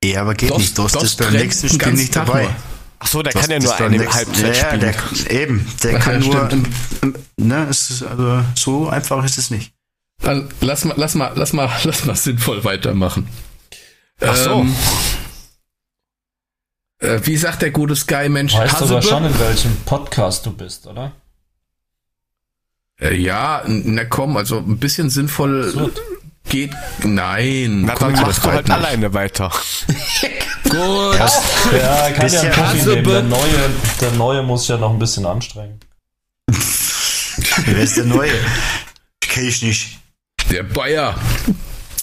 Ja, 0.04 0.22
aber 0.22 0.34
geht 0.34 0.50
Dost, 0.50 0.60
nicht. 0.60 0.78
Dost, 0.78 0.96
Dost 0.96 1.06
ist 1.06 1.18
beim 1.18 1.34
nächsten 1.34 1.70
Spiel 1.70 1.94
nicht 1.94 2.16
dabei. 2.16 2.44
Nur. 2.44 2.56
Ach 3.00 3.08
so, 3.08 3.22
der 3.22 3.32
Dost 3.32 3.48
kann 3.48 3.52
ja 3.52 3.60
nur 3.60 3.80
eine 3.80 4.12
Halbzeit 4.12 4.58
ja, 4.58 4.66
spielen. 4.66 4.80
Der, 4.80 5.32
eben, 5.32 5.68
der 5.84 5.98
Ach, 5.98 6.04
kann 6.04 6.22
ja, 6.22 6.28
nur. 6.28 6.52
Im, 6.52 6.66
im, 7.02 7.16
ne, 7.38 7.68
es 7.70 7.92
ist, 7.92 8.04
also, 8.04 8.44
so 8.56 8.90
einfach 8.90 9.24
ist 9.24 9.38
es 9.38 9.52
nicht. 9.52 9.74
Dann 10.20 10.50
lass 10.62 10.84
mal, 10.84 10.96
lass 10.98 11.14
mal, 11.14 11.32
lass 11.36 11.54
mal, 11.54 11.70
lass 11.84 12.06
mal 12.06 12.16
sinnvoll 12.16 12.64
weitermachen. 12.64 13.28
Ach 14.20 14.36
so. 14.36 14.62
Ähm, 14.62 14.76
äh, 17.00 17.20
wie 17.24 17.38
sagt 17.38 17.62
der 17.62 17.72
gute 17.72 17.96
Sky-Mensch? 17.96 18.56
Weißt 18.56 18.82
du 18.82 18.86
aber 18.86 19.02
schon, 19.02 19.26
in 19.26 19.40
welchem 19.40 19.76
Podcast 19.86 20.46
du 20.46 20.52
bist, 20.52 20.88
oder? 20.88 21.12
Äh, 23.00 23.16
ja, 23.16 23.64
na 23.68 24.06
komm, 24.06 24.38
also 24.38 24.58
ein 24.58 24.78
bisschen 24.80 25.10
sinnvoll 25.10 25.66
Absurd. 25.66 26.02
geht. 26.50 26.72
Nein. 27.04 27.84
Na, 27.86 27.96
dann 27.96 28.14
machst 28.14 28.44
du 28.44 28.52
halt 28.52 28.68
nicht. 28.68 28.76
alleine 28.78 29.14
weiter. 29.14 29.52
Gut. 30.64 30.74
Ja, 31.16 32.12
kann 32.12 32.32
ja 32.32 32.42
ein 32.42 32.52
Profi 32.52 32.78
nehmen. 32.90 33.04
Der 33.06 33.22
neue, 33.24 33.70
der 34.02 34.12
neue 34.12 34.44
muss 34.44 34.68
ja 34.68 34.78
noch 34.78 34.92
ein 34.92 35.00
bisschen 35.00 35.26
anstrengen. 35.26 35.80
Wer 37.66 37.78
ist 37.80 37.98
der 37.98 38.06
Neue? 38.06 38.32
Kenn 39.22 39.48
ich 39.48 39.62
nicht. 39.62 40.00
Der 40.52 40.64
Bayer. 40.64 41.16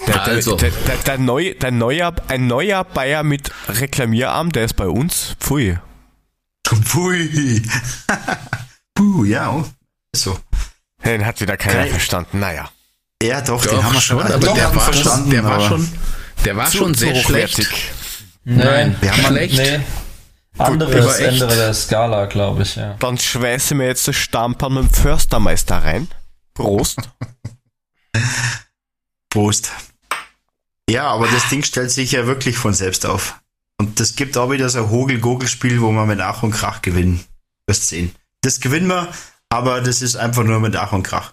Der, 0.06 0.22
also. 0.22 0.56
der, 0.56 0.70
der, 0.70 0.96
der, 0.98 1.18
neue, 1.18 1.54
der 1.54 1.70
neuer, 1.70 2.14
ein 2.28 2.46
neuer 2.46 2.84
Bayer 2.84 3.22
mit 3.22 3.50
Reklamierarm, 3.68 4.52
der 4.52 4.64
ist 4.64 4.76
bei 4.76 4.86
uns. 4.86 5.36
Pfui. 5.40 5.78
Pfui. 6.66 7.62
Puh, 8.94 9.24
ja, 9.24 9.64
so. 10.14 10.38
Den 11.04 11.26
hat 11.26 11.40
wieder 11.40 11.56
keiner 11.56 11.82
Kein, 11.82 11.90
verstanden, 11.90 12.40
naja. 12.40 12.70
Ja, 13.22 13.40
doch, 13.40 13.62
doch 13.62 13.70
den 13.70 13.82
haben 13.82 13.94
wir 13.94 14.00
schon, 14.00 14.22
aber 14.22 14.38
doch, 14.38 14.54
der, 14.54 14.74
war 14.74 14.92
schon, 14.92 15.30
der 15.30 15.44
war 15.44 15.60
schon, 15.60 15.92
der 16.44 16.56
war 16.56 16.66
zu, 16.66 16.78
schon 16.78 16.94
sehr 16.94 17.14
schlecht. 17.16 17.66
Nein, 18.44 18.96
wir 19.00 19.12
haben 19.12 19.24
schlecht. 19.24 19.56
Nee. 19.56 19.80
Anderes 20.56 21.18
Ende 21.18 21.48
der 21.48 21.74
Skala, 21.74 22.26
glaube 22.26 22.62
ich, 22.62 22.76
ja. 22.76 22.94
Dann 23.00 23.18
schweißen 23.18 23.78
wir 23.78 23.86
jetzt 23.86 24.06
das 24.06 24.16
Stampern 24.16 24.74
mit 24.74 24.84
dem 24.84 24.90
Förstermeister 24.90 25.78
rein. 25.78 26.08
Prost. 26.54 26.98
Prost. 29.30 29.72
Ja, 30.88 31.08
aber 31.08 31.26
das 31.28 31.48
Ding 31.48 31.62
stellt 31.62 31.90
sich 31.90 32.12
ja 32.12 32.26
wirklich 32.26 32.56
von 32.56 32.74
selbst 32.74 33.06
auf. 33.06 33.40
Und 33.78 34.00
das 34.00 34.16
gibt 34.16 34.36
auch 34.36 34.50
wieder 34.50 34.68
so 34.68 34.80
ein 34.80 34.90
Hogel-Gogel-Spiel, 34.90 35.80
wo 35.80 35.90
wir 35.90 36.06
mit 36.06 36.20
Ach 36.20 36.42
und 36.42 36.52
Krach 36.52 36.82
gewinnen. 36.82 37.24
Wirst 37.66 37.88
sehen. 37.88 38.14
Das 38.42 38.60
gewinnen 38.60 38.88
wir 38.88 39.08
aber 39.54 39.80
das 39.80 40.02
ist 40.02 40.16
einfach 40.16 40.42
nur 40.42 40.58
mit 40.58 40.74
Ach 40.74 40.90
und 40.90 41.04
Krach. 41.04 41.32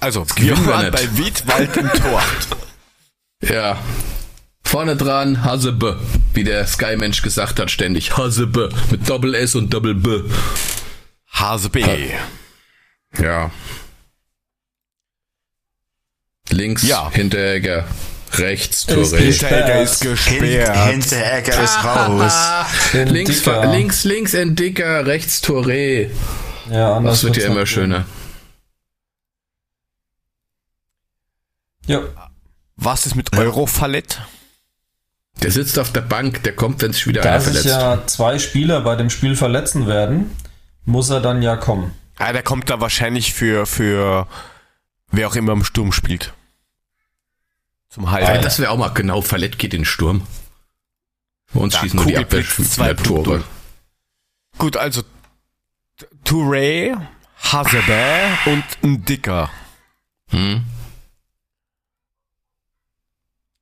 Also, 0.00 0.26
wir 0.36 0.66
waren 0.66 0.90
bei 0.90 1.06
Wiedwald 1.16 1.76
im 1.76 1.88
Tor. 1.90 2.22
Ja. 3.44 3.76
Vorne 4.62 4.94
dran 4.96 5.42
Hasebe, 5.42 5.98
wie 6.32 6.44
der 6.44 6.64
Sky-Mensch 6.64 7.22
gesagt 7.22 7.58
hat, 7.58 7.72
ständig. 7.72 8.16
Hasebe 8.16 8.68
mit 8.92 9.10
Doppel 9.10 9.34
S 9.34 9.56
und 9.56 9.74
Doppel 9.74 9.96
B. 9.96 10.20
Hase 11.28 11.68
B. 11.68 11.84
Ja. 13.18 13.50
Links 16.52 16.82
Ja. 16.86 17.10
Hinteregger, 17.10 17.84
rechts 18.34 18.84
Ist 18.84 18.90
Touré. 18.90 19.16
Hinteregger 19.18 19.82
ist 19.82 20.02
Hin 20.02 20.10
gesperrt. 20.12 20.88
Hinteregger 20.90 21.62
ist 21.62 21.84
raus. 21.84 22.32
links, 22.92 23.44
links, 23.46 24.04
links 24.04 24.34
Entdicker, 24.34 25.06
rechts 25.06 25.42
Touré. 25.42 26.10
Ja, 26.70 27.00
Das 27.00 27.24
wird 27.24 27.36
ja 27.36 27.46
immer 27.46 27.66
schöner. 27.66 28.06
Ja, 31.86 32.00
Was 32.76 33.06
ist 33.06 33.16
mit 33.16 33.36
Eurofallett? 33.36 34.20
Der 35.42 35.50
sitzt 35.50 35.78
auf 35.78 35.90
der 35.92 36.02
Bank, 36.02 36.42
der 36.44 36.54
kommt, 36.54 36.82
wenn 36.82 36.92
sich 36.92 37.06
wieder 37.08 37.22
da 37.22 37.30
einer 37.30 37.40
sich 37.40 37.54
verletzt. 37.62 37.66
ja 37.68 38.06
zwei 38.06 38.38
Spieler 38.38 38.82
bei 38.82 38.94
dem 38.94 39.10
Spiel 39.10 39.34
verletzen 39.34 39.86
werden, 39.88 40.30
muss 40.84 41.10
er 41.10 41.20
dann 41.20 41.42
ja 41.42 41.56
kommen. 41.56 41.92
Ah, 42.18 42.32
der 42.32 42.42
kommt 42.42 42.70
da 42.70 42.80
wahrscheinlich 42.80 43.34
für, 43.34 43.66
für 43.66 44.28
wer 45.10 45.26
auch 45.28 45.34
immer 45.34 45.52
im 45.52 45.64
Sturm 45.64 45.90
spielt. 45.92 46.32
Zum 47.92 48.04
Ja, 48.04 48.12
Highlight. 48.12 48.44
das 48.44 48.58
wäre 48.58 48.70
auch 48.70 48.78
mal 48.78 48.88
genau, 48.88 49.20
Verletzt 49.20 49.58
geht 49.58 49.74
in 49.74 49.82
den 49.82 49.84
Sturm. 49.84 50.26
Bei 51.52 51.60
uns 51.60 51.74
Da 51.74 51.80
schießen 51.80 51.98
nur 51.98 52.06
die 52.06 53.02
Tore. 53.02 53.44
Gut, 54.56 54.78
also 54.78 55.02
Touré, 56.24 56.96
Hasebe 57.36 58.38
und 58.46 58.64
ein 58.82 59.04
Dicker. 59.04 59.50
Hm? 60.30 60.64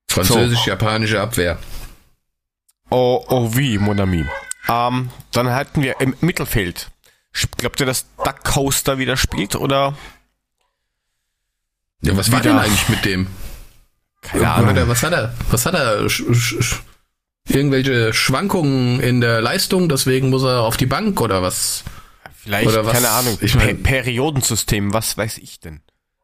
Französisch-japanische 0.08 1.20
Abwehr. 1.20 1.58
Oh, 2.88 3.24
oh 3.28 3.56
wie, 3.56 3.78
mon 3.78 3.98
ami. 3.98 4.24
Ähm, 4.68 5.10
dann 5.32 5.50
hatten 5.50 5.82
wir 5.82 6.00
im 6.00 6.14
Mittelfeld. 6.20 6.92
Glaubt 7.56 7.80
ihr, 7.80 7.86
dass 7.86 8.06
Duck 8.16 8.44
Coaster 8.44 8.98
wieder 8.98 9.16
spielt 9.16 9.56
oder? 9.56 9.96
Ja, 12.02 12.16
was 12.16 12.30
war 12.30 12.40
denn 12.40 12.58
eigentlich 12.58 12.88
mit 12.88 13.04
dem? 13.04 13.26
Keine 14.20 14.42
Oder 14.42 14.54
Ahnung. 14.54 14.88
was 14.88 15.02
hat 15.02 15.12
er? 15.12 15.34
Was 15.50 15.66
hat 15.66 15.74
er? 15.74 16.08
Sch 16.08 16.22
sch 16.32 16.54
sch 16.62 16.82
irgendwelche 17.48 18.12
Schwankungen 18.12 19.00
in 19.00 19.20
der 19.20 19.40
Leistung, 19.40 19.88
deswegen 19.88 20.30
muss 20.30 20.42
er 20.44 20.60
auf 20.60 20.76
die 20.76 20.86
Bank 20.86 21.20
oder 21.20 21.42
was? 21.42 21.84
Vielleicht, 22.34 22.68
oder 22.68 22.84
was- 22.86 22.92
keine 22.92 23.10
Ahnung. 23.10 23.38
ich 23.40 23.54
mein- 23.54 23.82
Per 23.82 23.92
Periodensystem, 24.02 24.92
was 24.92 25.16
weiß 25.16 25.38
ich 25.38 25.58
denn? 25.60 25.80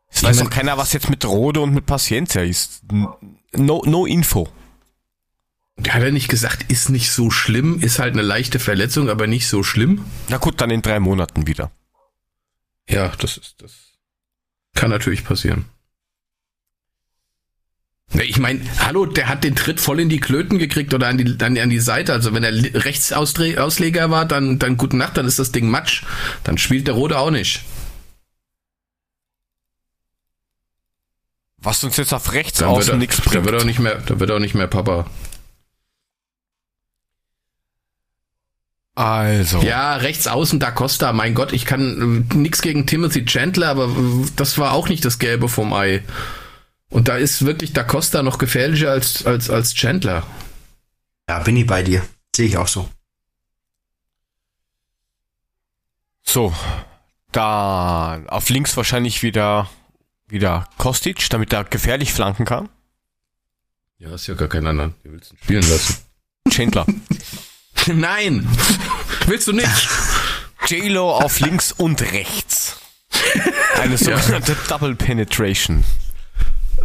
Es 0.08 0.18
Ich 0.18 0.28
weiß 0.28 0.38
doch 0.38 0.50
keiner, 0.50 0.78
was 0.78 0.92
jetzt 0.92 1.10
mit 1.10 1.24
Rode 1.24 1.60
und 1.60 1.74
mit 1.74 1.84
Paciencia 1.86 2.42
ist. 2.42 2.82
No, 2.92 3.82
no 3.84 4.06
Info. 4.06 4.48
Der 5.78 5.92
hat 5.94 6.02
er 6.02 6.12
nicht 6.12 6.28
gesagt, 6.28 6.70
ist 6.70 6.88
nicht 6.90 7.10
so 7.10 7.30
schlimm, 7.30 7.80
ist 7.80 7.98
halt 7.98 8.12
eine 8.14 8.22
leichte 8.22 8.58
Verletzung, 8.58 9.10
aber 9.10 9.26
nicht 9.26 9.46
so 9.48 9.62
schlimm. 9.62 10.04
Na 10.28 10.38
gut, 10.38 10.60
dann 10.60 10.70
in 10.70 10.80
drei 10.80 11.00
Monaten 11.00 11.46
wieder. 11.46 11.70
Ja, 12.88 13.08
das 13.18 13.36
ist 13.36 13.56
das. 13.58 13.72
Kann 14.74 14.90
natürlich 14.90 15.24
passieren. 15.24 15.66
Ich 18.12 18.38
meine, 18.38 18.60
hallo, 18.78 19.04
der 19.04 19.28
hat 19.28 19.44
den 19.44 19.56
Tritt 19.56 19.80
voll 19.80 20.00
in 20.00 20.08
die 20.08 20.20
Klöten 20.20 20.58
gekriegt 20.58 20.94
oder 20.94 21.08
an 21.08 21.18
die, 21.18 21.44
an, 21.44 21.58
an 21.58 21.70
die 21.70 21.80
Seite. 21.80 22.12
Also 22.12 22.32
wenn 22.32 22.44
er 22.44 22.52
Rechtsausleger 22.84 24.10
war, 24.10 24.24
dann, 24.24 24.58
dann 24.58 24.76
gute 24.76 24.96
Nacht, 24.96 25.16
dann 25.16 25.26
ist 25.26 25.38
das 25.38 25.52
Ding 25.52 25.68
Matsch. 25.68 26.02
Dann 26.44 26.56
spielt 26.56 26.86
der 26.86 26.94
Rote 26.94 27.18
auch 27.18 27.30
nicht. 27.30 27.62
Was 31.58 31.82
uns 31.82 31.96
jetzt 31.96 32.14
auf 32.14 32.32
rechts 32.32 32.58
Dann 32.58 32.68
wird, 32.70 32.78
außen 32.78 32.98
nichts 32.98 33.20
bringt. 33.20 33.44
wird 33.44 33.54
er 33.54 33.60
auch 33.60 33.64
nicht 33.64 33.80
mehr, 33.80 33.96
dann 33.96 34.20
wird 34.20 34.30
auch 34.30 34.38
nicht 34.38 34.54
mehr 34.54 34.68
Papa. 34.68 35.06
Also. 38.94 39.60
Ja, 39.60 39.96
rechts 39.96 40.26
außen 40.26 40.58
Da 40.58 40.70
Costa, 40.70 41.12
mein 41.12 41.34
Gott, 41.34 41.52
ich 41.52 41.66
kann 41.66 42.24
äh, 42.30 42.34
nix 42.36 42.62
gegen 42.62 42.86
Timothy 42.86 43.26
Chandler, 43.26 43.68
aber 43.68 43.88
äh, 43.88 44.26
das 44.36 44.56
war 44.58 44.72
auch 44.72 44.88
nicht 44.88 45.04
das 45.04 45.18
Gelbe 45.18 45.48
vom 45.48 45.74
Ei. 45.74 46.02
Und 46.96 47.08
da 47.08 47.18
ist 47.18 47.44
wirklich 47.44 47.74
Da 47.74 47.84
Costa 47.84 48.22
noch 48.22 48.38
gefährlicher 48.38 48.90
als, 48.90 49.26
als, 49.26 49.50
als 49.50 49.74
Chandler. 49.74 50.26
Ja, 51.28 51.40
bin 51.40 51.54
ich 51.54 51.66
bei 51.66 51.82
dir. 51.82 52.02
Sehe 52.34 52.46
ich 52.46 52.56
auch 52.56 52.68
so. 52.68 52.88
So. 56.22 56.54
Dann 57.32 58.26
auf 58.30 58.48
links 58.48 58.78
wahrscheinlich 58.78 59.22
wieder, 59.22 59.68
wieder 60.26 60.70
Kostic, 60.78 61.28
damit 61.28 61.52
er 61.52 61.64
gefährlich 61.64 62.14
flanken 62.14 62.46
kann. 62.46 62.70
Ja, 63.98 64.14
ist 64.14 64.26
ja 64.26 64.32
gar 64.32 64.48
kein 64.48 64.66
anderen. 64.66 64.94
Wie 65.02 65.12
willst 65.12 65.32
du 65.32 65.34
ihn 65.34 65.42
spielen 65.42 65.68
lassen? 65.68 65.96
Chandler. 66.48 66.86
Nein! 67.88 68.48
Willst 69.26 69.46
du 69.48 69.52
nicht? 69.52 69.88
J-Lo 70.66 71.12
auf 71.12 71.40
links 71.40 71.72
und 71.72 72.00
rechts. 72.00 72.80
Eine 73.74 73.98
sogenannte 73.98 74.56
Double 74.66 74.94
Penetration. 74.94 75.84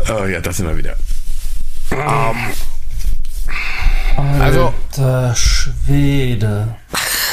Oh 0.09 0.25
ja, 0.25 0.39
das 0.41 0.57
sind 0.57 0.67
wir 0.67 0.77
wieder. 0.77 0.97
Also- 4.39 4.73
Alter 4.97 5.35
Schwede. 5.35 6.75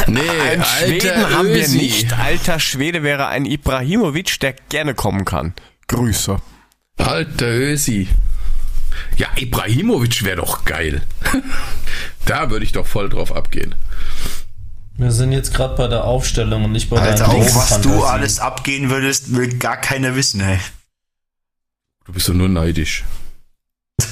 Nee, 0.06 0.20
Ein 0.20 0.60
alter 0.62 0.64
Schweden 0.86 1.30
haben 1.36 1.48
wir 1.48 1.62
Ösi. 1.64 1.76
nicht. 1.78 2.12
Alter 2.18 2.60
Schwede 2.60 3.02
wäre 3.02 3.26
ein 3.28 3.44
Ibrahimovic, 3.44 4.38
der 4.40 4.54
gerne 4.68 4.94
kommen 4.94 5.24
kann. 5.24 5.54
Grüße. 5.88 6.40
Alter 6.98 7.46
Ösi. 7.46 8.08
Ja, 9.16 9.26
Ibrahimovic 9.36 10.24
wäre 10.24 10.36
doch 10.36 10.64
geil. 10.64 11.02
da 12.26 12.50
würde 12.50 12.64
ich 12.64 12.72
doch 12.72 12.86
voll 12.86 13.08
drauf 13.08 13.34
abgehen. 13.34 13.74
Wir 14.96 15.12
sind 15.12 15.32
jetzt 15.32 15.54
gerade 15.54 15.76
bei 15.76 15.86
der 15.88 16.04
Aufstellung 16.04 16.64
und 16.64 16.72
nicht 16.72 16.90
bei 16.90 16.98
Alter, 17.00 17.26
deinen 17.28 17.42
auch 17.42 17.54
was 17.54 17.80
du 17.80 18.02
alles 18.04 18.40
abgehen 18.40 18.90
würdest, 18.90 19.34
will 19.34 19.56
gar 19.58 19.76
keiner 19.76 20.16
wissen, 20.16 20.40
ey. 20.40 20.58
Du 22.08 22.12
bist 22.14 22.28
doch 22.28 22.34
nur 22.34 22.48
neidisch. 22.48 23.04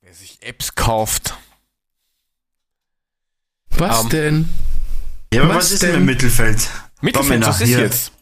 Wer 0.00 0.14
sich 0.14 0.38
Apps 0.42 0.74
kauft. 0.74 1.34
Was 3.70 4.02
Ähm, 4.04 4.08
denn? 4.08 4.48
Ja, 5.32 5.42
aber 5.42 5.50
Was 5.50 5.56
was, 5.66 5.70
ist 5.72 5.82
denn? 5.84 5.94
im 5.96 6.04
Mittelfeld? 6.06 6.68
Mittelfeld, 7.02 7.46
was 7.46 7.60
ist 7.60 7.68
hier. 7.68 7.78
jetzt? 7.80 8.12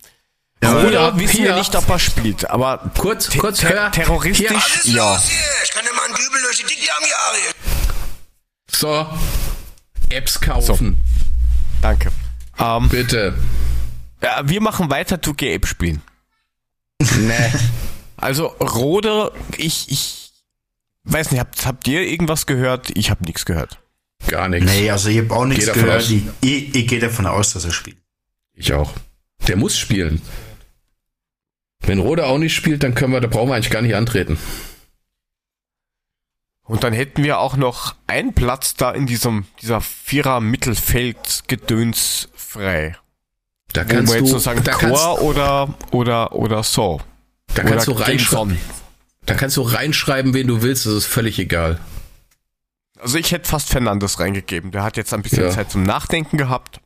Ja, 0.62 0.74
Oder 0.76 0.88
Hier, 1.12 1.20
wissen 1.20 1.38
wir 1.38 1.44
hier. 1.44 1.54
nicht, 1.56 1.74
ob 1.76 1.88
er 1.88 1.98
spielt, 2.00 2.50
aber 2.50 2.90
Kurz, 2.98 3.28
te- 3.28 3.38
kurz, 3.38 3.60
te- 3.60 3.68
hör. 3.68 3.92
terroristisch, 3.92 4.74
ist 4.76 4.86
ja. 4.86 5.12
los 5.14 5.28
hier? 5.28 5.38
Ich 5.64 5.70
kann 5.70 5.84
dir 5.86 5.94
mal 5.94 6.04
einen 6.04 6.14
Dübel 6.16 6.42
durch 6.42 6.58
die 6.58 6.64
Dickdarm 6.66 7.02
jagen. 7.04 7.54
So. 8.70 9.06
Apps 10.10 10.40
kaufen. 10.40 10.98
Danke. 11.80 12.10
Ähm, 12.58 12.88
Bitte. 12.88 13.38
ja, 14.20 14.40
wir 14.48 14.60
machen 14.60 14.90
weiter 14.90 15.16
2G-App 15.16 15.64
spielen. 15.66 16.02
Nee. 17.00 17.34
Also, 18.20 18.46
Rode, 18.46 19.30
ich, 19.56 19.92
ich 19.92 20.32
weiß 21.04 21.30
nicht, 21.30 21.38
habt, 21.38 21.64
habt 21.64 21.86
ihr 21.86 22.02
irgendwas 22.02 22.46
gehört? 22.46 22.90
Ich 22.98 23.10
habe 23.10 23.24
nichts 23.24 23.44
gehört. 23.44 23.80
Gar 24.26 24.48
nichts. 24.48 24.68
Nee, 24.72 24.90
also 24.90 25.08
ich 25.08 25.18
habe 25.18 25.32
auch 25.32 25.44
nichts 25.44 25.72
gehört. 25.72 26.02
aus. 26.02 26.10
Ich, 26.10 26.24
ich, 26.40 26.74
ich 26.74 26.88
gehe 26.88 26.98
davon 26.98 27.26
aus, 27.26 27.52
dass 27.52 27.64
er 27.64 27.70
spielt. 27.70 27.98
Ich 28.54 28.72
auch. 28.72 28.92
Der 29.46 29.54
muss 29.56 29.78
spielen. 29.78 30.20
Wenn 31.80 32.00
Rode 32.00 32.26
auch 32.26 32.38
nicht 32.38 32.56
spielt, 32.56 32.82
dann 32.82 32.96
können 32.96 33.12
wir, 33.12 33.20
da 33.20 33.28
brauchen 33.28 33.50
wir 33.50 33.54
eigentlich 33.54 33.70
gar 33.70 33.82
nicht 33.82 33.94
antreten. 33.94 34.36
Und 36.64 36.82
dann 36.82 36.92
hätten 36.92 37.22
wir 37.22 37.38
auch 37.38 37.56
noch 37.56 37.94
einen 38.08 38.34
Platz 38.34 38.74
da 38.74 38.90
in 38.90 39.06
diesem, 39.06 39.46
dieser 39.62 39.80
Vierer-Mittelfeld-Gedöns 39.80 42.30
frei. 42.34 42.96
Da 43.72 43.84
kannst 43.84 44.14
du, 44.14 44.26
so 44.26 44.38
sagen, 44.38 44.62
da 44.64 44.72
kannst, 44.72 44.96
Chor 44.96 45.20
oder, 45.22 45.74
oder, 45.90 46.32
oder 46.34 46.62
so. 46.62 47.00
da 47.54 47.62
kannst 47.62 47.86
du 47.86 47.92
oder 47.92 48.06
reinschreiben. 48.08 48.58
Da 49.26 49.34
kannst 49.34 49.56
du 49.58 49.62
reinschreiben, 49.62 50.32
wen 50.32 50.46
du 50.46 50.62
willst, 50.62 50.86
das 50.86 50.94
ist 50.94 51.06
völlig 51.06 51.38
egal. 51.38 51.78
Also 52.98 53.18
ich 53.18 53.30
hätte 53.30 53.48
fast 53.48 53.68
Fernandes 53.68 54.18
reingegeben. 54.18 54.70
Der 54.70 54.82
hat 54.82 54.96
jetzt 54.96 55.12
ein 55.12 55.22
bisschen 55.22 55.44
Ja. 55.44 55.50
Zeit 55.50 55.70
zum 55.70 55.82
Nachdenken 55.82 56.36
gehabt. 56.38 56.80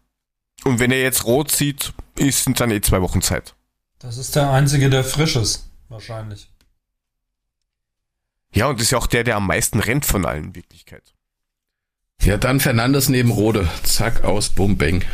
Und 0.64 0.78
wenn 0.78 0.90
er 0.90 1.00
jetzt 1.00 1.24
rot 1.24 1.50
sieht, 1.50 1.92
ist 2.16 2.44
sind 2.44 2.60
dann 2.60 2.70
eh 2.70 2.80
zwei 2.80 3.00
Wochen 3.00 3.22
Zeit. 3.22 3.54
Das 3.98 4.18
ist 4.18 4.34
der 4.36 4.50
einzige, 4.50 4.90
der 4.90 5.04
frisch 5.04 5.36
ist. 5.36 5.68
Wahrscheinlich. 5.88 6.48
Ja, 8.54 8.66
und 8.66 8.80
ist 8.80 8.90
ja 8.90 8.98
auch 8.98 9.06
der, 9.06 9.24
der 9.24 9.36
am 9.36 9.46
meisten 9.46 9.80
rennt 9.80 10.04
von 10.04 10.26
allen 10.26 10.44
in 10.46 10.54
Wirklichkeit. 10.54 11.14
Ja, 12.20 12.36
dann 12.36 12.60
Fernandes 12.60 13.08
neben 13.08 13.30
Rode. 13.30 13.68
Zack, 13.82 14.24
aus, 14.24 14.50
bum, 14.50 14.76
bang. 14.76 15.04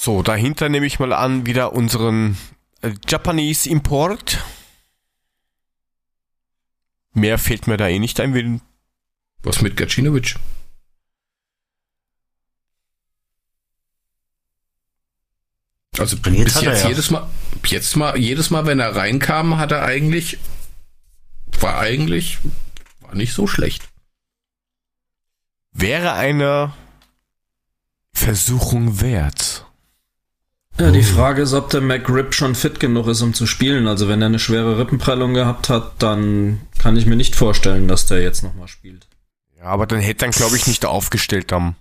So, 0.00 0.22
dahinter 0.22 0.68
nehme 0.68 0.86
ich 0.86 1.00
mal 1.00 1.12
an, 1.12 1.44
wieder 1.44 1.72
unseren 1.72 2.38
äh, 2.82 2.94
Japanese 3.08 3.68
Import. 3.68 4.44
Mehr 7.14 7.36
fällt 7.36 7.66
mir 7.66 7.76
da 7.76 7.88
eh 7.88 7.98
nicht 7.98 8.20
ein. 8.20 8.32
Wen- 8.32 8.60
Was 9.42 9.60
mit 9.60 9.76
Gacinovic? 9.76 10.36
Also 15.98 16.16
bis 16.16 16.54
hat 16.54 16.62
er 16.62 16.72
jetzt 16.74 16.82
ja. 16.84 16.88
jedes 16.90 17.10
Mal, 17.10 17.28
jetzt 17.66 17.96
mal, 17.96 18.16
jedes 18.16 18.50
Mal, 18.50 18.66
wenn 18.66 18.78
er 18.78 18.94
reinkam, 18.94 19.58
hat 19.58 19.72
er 19.72 19.82
eigentlich, 19.84 20.38
war 21.58 21.78
eigentlich, 21.80 22.38
war 23.00 23.16
nicht 23.16 23.32
so 23.32 23.48
schlecht. 23.48 23.88
Wäre 25.72 26.12
eine 26.12 26.72
Versuchung 28.12 29.00
wert. 29.00 29.47
Ja, 30.80 30.90
die 30.92 31.02
Frage 31.02 31.42
ist, 31.42 31.52
ob 31.54 31.70
der 31.70 31.80
McRib 31.80 32.34
schon 32.34 32.54
fit 32.54 32.78
genug 32.78 33.08
ist, 33.08 33.20
um 33.22 33.34
zu 33.34 33.46
spielen. 33.46 33.88
Also 33.88 34.08
wenn 34.08 34.22
er 34.22 34.26
eine 34.26 34.38
schwere 34.38 34.78
Rippenprellung 34.78 35.34
gehabt 35.34 35.68
hat, 35.68 36.00
dann 36.02 36.60
kann 36.78 36.96
ich 36.96 37.04
mir 37.06 37.16
nicht 37.16 37.34
vorstellen, 37.34 37.88
dass 37.88 38.06
der 38.06 38.22
jetzt 38.22 38.42
nochmal 38.44 38.68
spielt. 38.68 39.06
Ja, 39.58 39.64
aber 39.64 39.86
dann 39.86 39.98
hätte 40.00 40.26
er, 40.26 40.30
glaube 40.30 40.56
ich, 40.56 40.66
nicht 40.68 40.84
aufgestellt 40.86 41.52
am. 41.52 41.74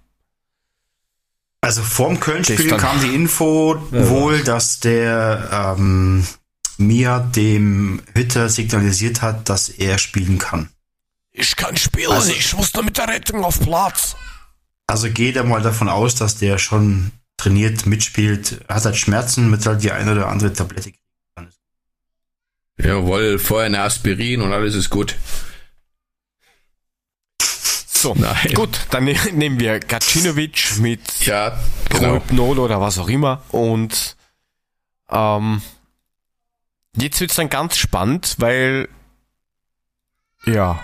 Also 1.61 1.81
vorm 1.83 2.19
Köln-Spiel 2.19 2.69
kam 2.77 2.99
die 3.01 3.13
Info 3.13 3.75
Ja, 3.91 4.09
wohl, 4.09 4.43
dass 4.43 4.79
der 4.79 5.75
ähm, 5.77 6.25
Mia 6.77 7.19
dem 7.19 8.01
Hütter 8.15 8.49
signalisiert 8.49 9.21
hat, 9.21 9.49
dass 9.49 9.69
er 9.69 9.97
spielen 9.99 10.37
kann. 10.39 10.69
Ich 11.31 11.55
kann 11.55 11.77
spielen, 11.77 12.11
Also- 12.11 12.31
ich 12.31 12.55
muss 12.55 12.73
nur 12.73 12.83
mit 12.83 12.97
der 12.97 13.09
Rettung 13.09 13.43
auf 13.43 13.59
Platz. 13.59 14.15
Also 14.87 15.09
geht 15.11 15.35
er 15.35 15.43
mal 15.43 15.61
davon 15.61 15.89
aus, 15.89 16.15
dass 16.15 16.37
der 16.37 16.57
schon 16.57 17.11
trainiert, 17.37 17.85
mitspielt, 17.85 18.65
hat 18.67 18.85
halt 18.85 18.97
Schmerzen, 18.97 19.49
mit 19.49 19.65
halt 19.65 19.83
die 19.83 19.91
eine 19.91 20.11
oder 20.13 20.27
andere 20.27 20.51
Tablette. 20.53 20.91
Jawohl, 22.79 23.39
vorher 23.39 23.67
eine 23.67 23.81
Aspirin 23.81 24.41
und 24.41 24.53
alles 24.53 24.75
ist 24.75 24.89
gut. 24.89 25.15
So, 27.41 28.13
Nein. 28.13 28.53
gut, 28.53 28.79
dann 28.91 29.05
ne 29.05 29.15
nehmen 29.33 29.59
wir 29.59 29.79
Gacinovic 29.79 30.77
mit 30.79 31.01
Ja, 31.25 31.59
genau. 31.89 32.09
Rohypnol 32.09 32.59
oder 32.59 32.79
was 32.79 32.99
auch 32.99 33.07
immer 33.07 33.41
und 33.49 34.15
ähm, 35.09 35.63
jetzt 36.95 37.19
wird's 37.19 37.35
dann 37.35 37.49
ganz 37.49 37.77
spannend, 37.77 38.35
weil 38.37 38.87
ja, 40.45 40.79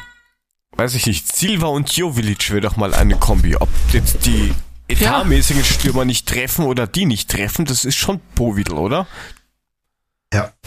weiß 0.72 0.96
ich 0.96 1.06
nicht, 1.06 1.36
Silva 1.36 1.68
und 1.68 1.96
Jovilic 1.96 2.50
wäre 2.50 2.62
doch 2.62 2.78
mal 2.78 2.96
eine 2.96 3.16
Kombi. 3.18 3.56
Ob 3.58 3.70
jetzt 3.92 4.26
die 4.26 4.52
etatmäßigen 4.88 5.64
Stürmer 5.64 6.06
nicht 6.06 6.28
treffen 6.28 6.66
oder 6.66 6.88
die 6.88 7.06
nicht 7.06 7.30
treffen, 7.30 7.66
das 7.66 7.86
ist 7.86 7.96
schon 7.96 8.20
Povidel, 8.36 8.76
oder? 8.76 9.08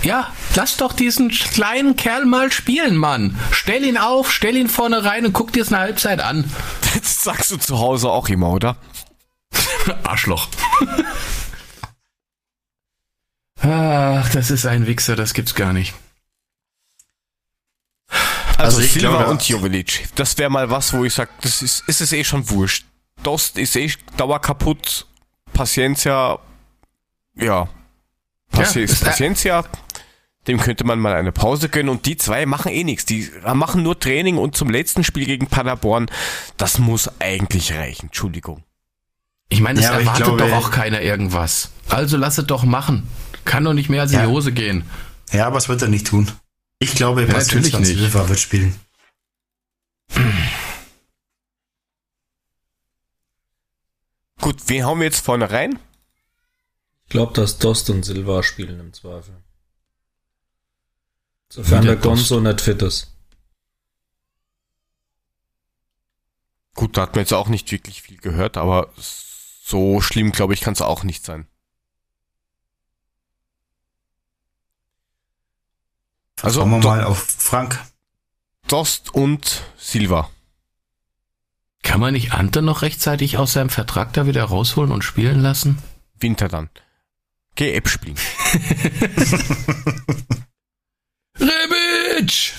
Ja, 0.02 0.32
lass 0.54 0.76
doch 0.76 0.92
diesen 0.92 1.30
kleinen 1.30 1.96
Kerl 1.96 2.24
mal 2.26 2.52
spielen, 2.52 2.96
Mann. 2.96 3.36
Stell 3.50 3.84
ihn 3.84 3.98
auf, 3.98 4.32
stell 4.32 4.56
ihn 4.56 4.68
vorne 4.68 5.04
rein 5.04 5.26
und 5.26 5.32
guck 5.32 5.52
dir 5.52 5.62
es 5.62 5.72
eine 5.72 5.80
Halbzeit 5.80 6.20
an. 6.20 6.44
Das 6.94 7.22
sagst 7.22 7.50
du 7.50 7.58
zu 7.58 7.78
Hause 7.78 8.08
auch 8.08 8.28
immer, 8.30 8.48
oder? 8.48 8.76
Arschloch. 10.04 10.48
Ach, 13.60 14.30
das 14.30 14.50
ist 14.50 14.64
ein 14.64 14.86
Wichser, 14.86 15.14
das 15.14 15.34
gibt's 15.34 15.54
gar 15.54 15.74
nicht. 15.74 15.92
Also, 18.56 18.78
Also 18.78 18.80
ich 18.80 18.92
Silva 18.92 19.24
und 19.24 19.46
Jovilic. 19.46 20.08
Das 20.14 20.38
wäre 20.38 20.48
mal 20.48 20.70
was, 20.70 20.94
wo 20.94 21.04
ich 21.04 21.12
sag, 21.12 21.28
das 21.42 21.60
ist, 21.60 21.86
ist 21.86 22.00
es 22.00 22.12
eh 22.12 22.24
schon 22.24 22.48
wurscht. 22.48 22.86
Dost 23.22 23.58
ist 23.58 23.76
eh 23.76 23.90
Dauer 24.16 24.40
kaputt. 24.40 25.06
Paciencia, 25.52 26.38
ja. 27.34 27.68
Paci 28.50 28.84
Ja, 28.84 28.94
Paciencia. 29.04 29.64
Dem 30.46 30.60
könnte 30.60 30.84
man 30.84 31.00
mal 31.00 31.14
eine 31.14 31.32
Pause 31.32 31.68
gönnen. 31.68 31.88
Und 31.88 32.06
die 32.06 32.16
zwei 32.16 32.46
machen 32.46 32.70
eh 32.70 32.84
nichts. 32.84 33.04
Die 33.04 33.28
machen 33.54 33.82
nur 33.82 33.98
Training 33.98 34.36
und 34.38 34.56
zum 34.56 34.70
letzten 34.70 35.02
Spiel 35.02 35.26
gegen 35.26 35.48
Paderborn, 35.48 36.06
das 36.56 36.78
muss 36.78 37.10
eigentlich 37.20 37.72
reichen. 37.72 38.06
Entschuldigung. 38.06 38.62
Ich 39.48 39.60
meine, 39.60 39.78
es 39.80 39.86
Ja, 39.86 39.92
aber 39.92 40.00
erwartet 40.00 40.24
glaube- 40.24 40.48
doch 40.48 40.52
auch 40.52 40.70
keiner 40.70 41.00
irgendwas. 41.00 41.70
Also 41.88 42.16
lass 42.16 42.38
es 42.38 42.46
doch 42.46 42.62
machen. 42.64 43.08
Kann 43.44 43.64
doch 43.64 43.72
nicht 43.72 43.88
mehr 43.88 44.02
als 44.02 44.12
in 44.12 44.18
Ja. 44.18 44.26
die 44.26 44.30
Hose 44.30 44.52
gehen. 44.52 44.84
Ja, 45.32 45.52
was 45.52 45.68
wird 45.68 45.82
er 45.82 45.88
nicht 45.88 46.06
tun? 46.06 46.30
Ich 46.78 46.94
glaube, 46.94 47.22
Ja, 47.22 47.32
natürlich 47.32 47.72
nicht. 47.78 47.86
Silva 47.86 48.28
wird 48.28 48.38
spielen. 48.38 48.74
Gut, 54.40 54.68
wen 54.68 54.84
hauen 54.84 54.98
wir 54.98 55.06
jetzt 55.06 55.24
vorne 55.24 55.50
rein? 55.50 55.78
Ich 57.04 57.10
glaube, 57.10 57.32
dass 57.32 57.58
Dost 57.58 57.88
und 57.90 58.02
Silva 58.02 58.42
spielen 58.42 58.80
im 58.80 58.92
Zweifel. 58.92 59.42
Sofern 61.48 61.84
Wieder 61.84 61.94
der 61.94 62.02
Gonzo 62.02 62.40
nicht 62.40 62.60
fit 62.60 62.82
ist. 62.82 63.12
Gut, 66.74 66.96
da 66.96 67.02
hat 67.02 67.14
man 67.14 67.20
jetzt 67.20 67.32
auch 67.32 67.48
nicht 67.48 67.70
wirklich 67.72 68.02
viel 68.02 68.18
gehört, 68.18 68.56
aber 68.56 68.92
so 68.96 70.00
schlimm, 70.00 70.32
glaube 70.32 70.52
ich, 70.52 70.60
kann 70.60 70.74
es 70.74 70.82
auch 70.82 71.04
nicht 71.04 71.24
sein. 71.24 71.46
Also, 76.42 76.60
Schauen 76.60 76.70
wir 76.70 76.78
mal 76.78 77.04
auf 77.04 77.18
Frank. 77.18 77.82
Dost 78.68 79.14
und 79.14 79.62
Silva. 79.78 80.30
Kann 81.86 82.00
man 82.00 82.14
nicht 82.14 82.32
Ante 82.32 82.62
noch 82.62 82.82
rechtzeitig 82.82 83.38
aus 83.38 83.52
seinem 83.52 83.70
Vertrag 83.70 84.12
da 84.12 84.26
wieder 84.26 84.42
rausholen 84.42 84.90
und 84.90 85.04
spielen 85.04 85.40
lassen? 85.40 85.78
Winter 86.18 86.48
dann. 86.48 86.68
Geh 87.54 87.72
App 87.74 87.88
spielen. 87.88 88.16
Rebic! 91.38 92.52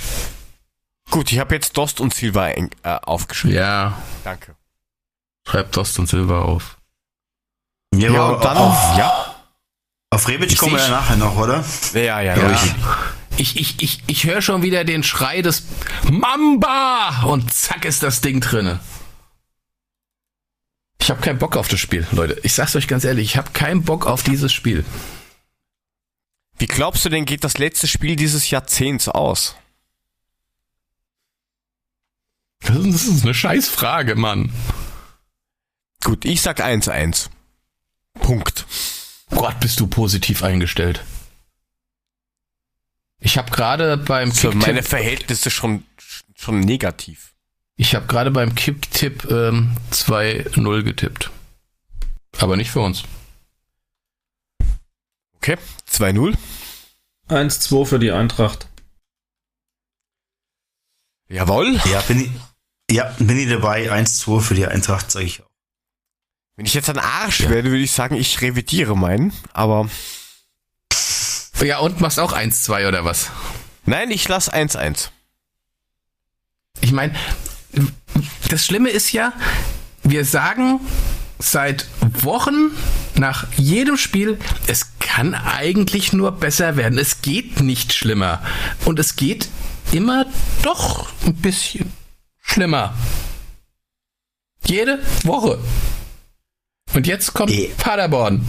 Gut, 1.10 1.32
ich 1.32 1.40
habe 1.40 1.56
jetzt 1.56 1.78
Dost 1.78 2.00
und 2.00 2.14
Silva 2.14 2.50
äh, 2.50 2.68
aufgeschrieben. 2.84 3.58
Ja, 3.58 4.02
Danke. 4.24 4.56
schreibt 5.48 5.76
Dost 5.76 5.98
und 6.00 6.08
Silber 6.08 6.46
auf. 6.46 6.78
Ja, 7.94 8.12
Ja, 8.12 8.26
und 8.30 8.44
dann, 8.44 8.58
auf, 8.58 8.98
ja, 8.98 9.36
auf 10.10 10.28
Rebic 10.28 10.52
Ich 10.52 10.58
kommen 10.58 10.74
wir 10.76 10.82
ja 10.82 10.90
nachher 10.90 11.16
noch, 11.18 11.36
oder? 11.38 11.64
ja, 11.94 12.22
ja, 12.22 12.36
Ja. 12.38 12.48
richtig. 12.48 12.74
Ich, 13.38 13.60
ich, 13.60 13.82
ich, 13.82 14.04
ich 14.08 14.24
höre 14.26 14.42
schon 14.42 14.62
wieder 14.64 14.84
den 14.84 15.04
Schrei 15.04 15.42
des 15.42 15.64
Mamba 16.10 17.24
und 17.26 17.54
zack 17.54 17.86
ist 17.86 18.04
das 18.04 18.22
Ding 18.22 18.40
drinne. 18.42 18.80
Ich 21.00 21.10
habe 21.10 21.22
keinen 21.22 21.40
Bock 21.40 21.56
auf 21.56 21.68
das 21.68 21.80
Spiel, 21.80 22.06
Leute. 22.12 22.40
Ich 22.44 22.54
sag's 22.54 22.76
euch 22.76 22.88
ganz 22.88 23.04
ehrlich, 23.04 23.26
ich 23.32 23.38
habe 23.38 23.52
keinen 23.52 23.84
Bock 23.84 24.06
auf 24.06 24.24
dieses 24.24 24.52
Spiel. 24.52 24.84
Wie 26.58 26.68
glaubst 26.68 27.06
du 27.06 27.10
denn, 27.10 27.26
geht 27.26 27.44
das 27.44 27.58
letzte 27.58 27.88
Spiel 27.88 28.16
dieses 28.16 28.50
Jahrzehnts 28.50 29.08
aus? 29.08 29.56
Das 32.62 32.76
ist, 32.78 33.24
eine 33.24 33.34
Scheißfrage, 33.34 34.16
Mann. 34.16 34.52
Gut, 36.04 36.26
ich 36.26 36.42
sag 36.42 36.60
1-1. 36.60 37.30
Punkt. 38.16 38.66
Gott, 39.30 39.60
bist 39.60 39.80
du 39.80 39.88
positiv 39.88 40.44
eingestellt. 40.44 41.04
Ich 43.20 43.38
habe 43.38 43.52
gerade 43.52 43.98
beim 43.98 44.32
Für 44.32 44.50
Kicktipp, 44.50 44.68
meine 44.68 44.84
Verhältnisse 44.84 45.50
schon, 45.50 45.84
schon 46.36 46.60
negativ. 46.60 47.34
Ich 47.78 47.96
habe 47.96 48.08
gerade 48.08 48.32
beim 48.32 48.56
Kicktipp 48.56 49.30
ähm, 49.32 49.76
2-0 49.92 50.84
getippt. 50.84 51.32
Aber 52.40 52.58
nicht 52.58 52.72
für 52.72 52.82
uns. 52.82 53.04
Okay, 55.38 55.58
2-0. 55.90 56.36
1-2 57.30 57.86
für 57.86 58.00
die 58.00 58.12
Eintracht. 58.12 58.68
Jawohl. 61.30 61.80
Ja, 61.92 62.02
bin 62.02 62.22
ich, 62.22 62.32
ja, 62.96 63.14
bin 63.20 63.38
ich 63.38 63.50
dabei. 63.50 63.92
1-2 63.92 64.42
für 64.42 64.54
die 64.56 64.66
Eintracht, 64.66 65.12
sage 65.12 65.26
ich 65.26 65.42
auch. 65.44 65.48
Wenn 66.56 66.66
ich 66.66 66.74
jetzt 66.74 66.90
ein 66.90 66.98
Arsch 67.00 67.42
werde, 67.50 67.70
würde 67.70 67.84
ich 67.84 67.92
sagen, 67.92 68.16
ich 68.16 68.42
revidiere 68.42 68.96
meinen. 68.98 69.32
Aber 69.54 69.90
Ja, 71.62 71.80
und 71.80 72.02
machst 72.02 72.20
auch 72.20 72.34
1-2 72.34 72.88
oder 72.88 73.06
was? 73.06 73.30
nein, 73.86 74.10
ich 74.12 74.28
lass 74.28 74.52
1-1. 74.52 75.10
Ich 76.82 76.92
meine, 76.92 77.16
das 78.50 78.66
Schlimme 78.66 78.90
ist 78.90 79.12
ja, 79.12 79.34
wir 80.04 80.26
sagen 80.26 80.80
seit 81.40 81.88
Wochen 82.22 82.72
nach 83.16 83.46
jedem 83.58 83.98
Spiel, 83.98 84.40
es 84.68 84.92
kann 85.00 85.36
eigentlich 85.36 86.14
nur 86.14 86.32
besser 86.32 86.78
werden. 86.78 86.98
Es 86.98 87.22
geht 87.22 87.62
nicht 87.62 87.94
schlimmer. 87.94 88.42
Und 88.86 89.00
es 89.00 89.16
geht 89.16 89.50
immer 89.92 90.26
doch 90.64 91.08
ein 91.26 91.36
bisschen 91.36 91.92
schlimmer. 92.42 92.94
Jede 94.66 95.00
Woche. 95.24 95.60
Und 96.94 97.08
jetzt 97.08 97.34
kommt 97.34 97.52
Eh. 97.52 97.70
Paderborn. 97.78 98.46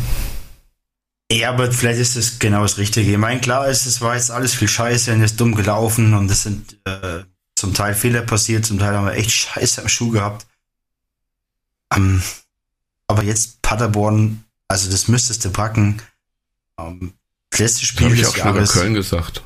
Ja, 1.30 1.50
aber 1.50 1.70
vielleicht 1.70 2.00
ist 2.00 2.16
das 2.16 2.38
genau 2.38 2.62
das 2.62 2.78
Richtige. 2.78 3.12
Ich 3.12 3.18
meine, 3.18 3.40
klar 3.40 3.68
ist, 3.68 3.84
es 3.86 4.00
war 4.00 4.14
jetzt 4.14 4.30
alles 4.30 4.54
viel 4.54 4.68
Scheiße 4.68 5.12
und 5.12 5.22
ist 5.22 5.38
dumm 5.38 5.54
gelaufen 5.54 6.14
und 6.14 6.30
es 6.30 6.44
sind 6.44 6.78
äh, 6.86 7.24
zum 7.58 7.74
Teil 7.74 7.94
Fehler 7.94 8.22
passiert, 8.22 8.64
zum 8.64 8.78
Teil 8.78 8.96
haben 8.96 9.06
wir 9.06 9.14
echt 9.14 9.30
Scheiße 9.30 9.82
am 9.82 9.88
Schuh 9.88 10.10
gehabt. 10.10 10.46
Ähm, 11.94 12.22
aber 13.06 13.24
jetzt 13.24 13.62
Paderborn, 13.62 14.44
also 14.68 14.90
das 14.90 15.08
müsstest 15.08 15.44
du 15.44 15.50
packen. 15.50 16.00
Ähm, 16.78 17.12
das 17.50 17.60
letzte 17.60 17.86
Spiel 17.86 18.14
des 18.14 18.36
Jahres. 18.36 18.72
gesagt. 18.72 19.42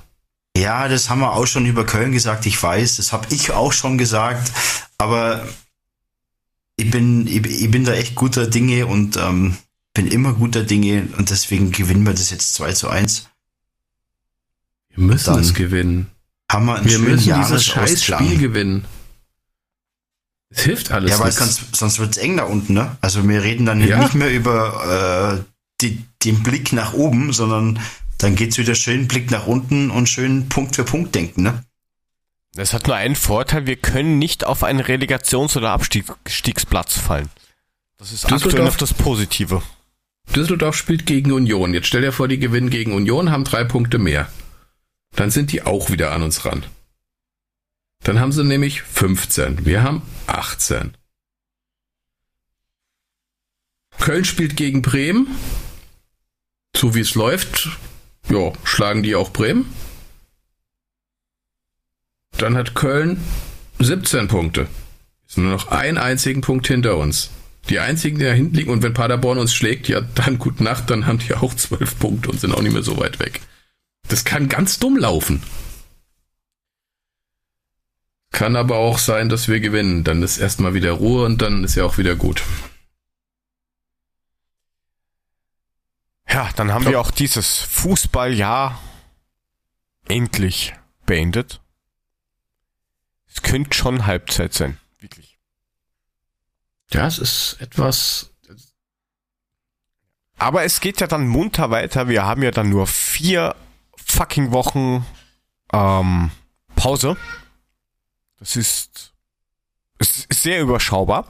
Ja, 0.56 0.88
das 0.88 1.08
haben 1.08 1.20
wir 1.20 1.32
auch 1.32 1.46
schon 1.46 1.66
über 1.66 1.86
Köln 1.86 2.12
gesagt, 2.12 2.44
ich 2.46 2.62
weiß, 2.62 2.96
das 2.96 3.12
habe 3.12 3.26
ich 3.30 3.52
auch 3.52 3.72
schon 3.72 3.96
gesagt, 3.96 4.52
aber 4.98 5.46
ich 6.76 6.90
bin, 6.90 7.26
ich, 7.26 7.46
ich 7.46 7.70
bin 7.70 7.84
da 7.84 7.94
echt 7.94 8.14
guter 8.14 8.46
Dinge 8.46 8.86
und 8.86 9.16
ähm, 9.16 9.56
bin 9.94 10.08
immer 10.08 10.34
guter 10.34 10.62
Dinge 10.64 11.08
und 11.16 11.30
deswegen 11.30 11.72
gewinnen 11.72 12.04
wir 12.04 12.12
das 12.12 12.30
jetzt 12.30 12.54
2 12.54 12.72
zu 12.72 12.88
1. 12.88 13.28
Wir 14.90 15.04
müssen 15.04 15.38
es 15.38 15.54
gewinnen. 15.54 16.10
Haben 16.52 16.66
wir 16.66 16.74
einen 16.76 16.84
Wir 16.84 16.92
schönen 16.92 17.04
müssen 17.14 17.34
dieses 17.42 17.64
scheiß. 17.64 18.04
Spiel 18.04 18.38
gewinnen. 18.38 18.84
Es 20.50 20.64
hilft 20.64 20.90
alles 20.90 21.12
Ja, 21.12 21.18
weil 21.18 21.26
nichts. 21.28 21.38
sonst, 21.38 21.76
sonst 21.76 21.98
wird 21.98 22.10
es 22.12 22.18
eng 22.18 22.36
da 22.36 22.44
unten, 22.44 22.74
ne? 22.74 22.96
Also 23.00 23.26
wir 23.26 23.42
reden 23.42 23.64
dann 23.64 23.80
Ja. 23.86 23.98
nicht 24.00 24.14
mehr 24.14 24.30
über 24.30 25.38
äh, 25.40 25.44
die, 25.80 26.04
den 26.24 26.42
Blick 26.42 26.72
nach 26.74 26.92
oben, 26.92 27.32
sondern 27.32 27.80
dann 28.18 28.34
geht's 28.36 28.58
wieder 28.58 28.74
schön 28.74 29.08
Blick 29.08 29.30
nach 29.30 29.46
unten 29.46 29.90
und 29.90 30.08
schön 30.08 30.48
Punkt 30.50 30.76
für 30.76 30.84
Punkt 30.84 31.14
denken, 31.14 31.42
ne? 31.42 31.64
Das 32.54 32.74
hat 32.74 32.86
nur 32.86 32.96
einen 32.96 33.16
Vorteil, 33.16 33.66
wir 33.66 33.76
können 33.76 34.18
nicht 34.18 34.44
auf 34.44 34.62
einen 34.62 34.80
Relegations- 34.80 35.56
oder 35.56 35.70
Abstiegsplatz 35.70 36.98
fallen. 36.98 37.30
Das 37.96 38.12
ist 38.12 38.24
Düsseldorf- 38.24 38.44
aktuell 38.44 38.64
noch 38.66 38.76
das 38.76 38.92
Positive. 38.92 39.62
Düsseldorf 40.36 40.76
spielt 40.76 41.06
gegen 41.06 41.32
Union. 41.32 41.72
Jetzt 41.72 41.86
stell 41.86 42.02
dir 42.02 42.12
vor, 42.12 42.28
die 42.28 42.38
gewinnen 42.38 42.68
gegen 42.68 42.92
Union, 42.92 43.30
haben 43.30 43.44
drei 43.44 43.64
Punkte 43.64 43.98
mehr. 43.98 44.28
Dann 45.14 45.30
sind 45.30 45.52
die 45.52 45.62
auch 45.62 45.90
wieder 45.90 46.12
an 46.12 46.22
uns 46.22 46.44
ran. 46.44 46.64
Dann 48.02 48.18
haben 48.18 48.32
sie 48.32 48.44
nämlich 48.44 48.82
15. 48.82 49.64
Wir 49.64 49.82
haben 49.82 50.02
18. 50.26 50.94
Köln 53.98 54.24
spielt 54.24 54.56
gegen 54.56 54.82
Bremen. 54.82 55.28
So 56.76 56.94
wie 56.94 57.00
es 57.00 57.14
läuft, 57.14 57.68
ja, 58.28 58.52
schlagen 58.64 59.02
die 59.02 59.14
auch 59.14 59.30
Bremen. 59.30 59.72
Dann 62.38 62.56
hat 62.56 62.74
Köln 62.74 63.22
17 63.78 64.26
Punkte. 64.26 64.66
Ist 65.28 65.38
nur 65.38 65.52
noch 65.52 65.68
einen 65.68 65.98
einzigen 65.98 66.40
Punkt 66.40 66.66
hinter 66.66 66.96
uns. 66.96 67.30
Die 67.68 67.78
einzigen, 67.78 68.18
die 68.18 68.24
da 68.24 68.32
hinten 68.32 68.56
liegen, 68.56 68.70
und 68.70 68.82
wenn 68.82 68.94
Paderborn 68.94 69.38
uns 69.38 69.54
schlägt, 69.54 69.86
ja, 69.88 70.00
dann 70.00 70.38
gute 70.38 70.64
Nacht, 70.64 70.90
dann 70.90 71.06
haben 71.06 71.18
die 71.18 71.34
auch 71.34 71.54
12 71.54 71.98
Punkte 71.98 72.30
und 72.30 72.40
sind 72.40 72.52
auch 72.52 72.62
nicht 72.62 72.72
mehr 72.72 72.82
so 72.82 72.98
weit 72.98 73.20
weg. 73.20 73.40
Das 74.12 74.26
kann 74.26 74.50
ganz 74.50 74.78
dumm 74.78 74.98
laufen. 74.98 75.42
Kann 78.30 78.56
aber 78.56 78.76
auch 78.76 78.98
sein, 78.98 79.30
dass 79.30 79.48
wir 79.48 79.58
gewinnen. 79.58 80.04
Dann 80.04 80.22
ist 80.22 80.36
erstmal 80.36 80.74
wieder 80.74 80.92
Ruhe 80.92 81.24
und 81.24 81.40
dann 81.40 81.64
ist 81.64 81.76
ja 81.76 81.84
auch 81.86 81.96
wieder 81.96 82.14
gut. 82.14 82.42
Ja, 86.28 86.50
dann 86.56 86.74
haben 86.74 86.84
wir 86.84 87.00
auch 87.00 87.10
dieses 87.10 87.60
Fußballjahr 87.60 88.78
endlich 90.08 90.74
beendet. 91.06 91.62
Es 93.34 93.40
könnte 93.40 93.74
schon 93.74 94.04
Halbzeit 94.04 94.52
sein, 94.52 94.78
wirklich. 95.00 95.38
Ja, 96.90 97.06
es 97.06 97.16
ist 97.16 97.56
etwas. 97.60 98.30
Aber 100.36 100.64
es 100.64 100.80
geht 100.80 101.00
ja 101.00 101.06
dann 101.06 101.26
munter 101.26 101.70
weiter. 101.70 102.08
Wir 102.08 102.26
haben 102.26 102.42
ja 102.42 102.50
dann 102.50 102.68
nur 102.68 102.86
vier 102.86 103.56
fucking 104.12 104.52
Wochen 104.52 105.04
ähm, 105.72 106.30
Pause. 106.76 107.16
Das 108.38 108.56
ist, 108.56 109.12
ist 109.98 110.32
sehr 110.32 110.60
überschaubar. 110.60 111.26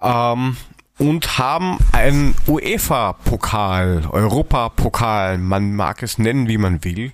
Ähm, 0.00 0.56
und 0.98 1.38
haben 1.38 1.78
einen 1.92 2.34
UEFA-Pokal, 2.46 4.08
Europapokal, 4.10 5.36
man 5.36 5.76
mag 5.76 6.02
es 6.02 6.16
nennen, 6.16 6.48
wie 6.48 6.56
man 6.56 6.84
will, 6.84 7.12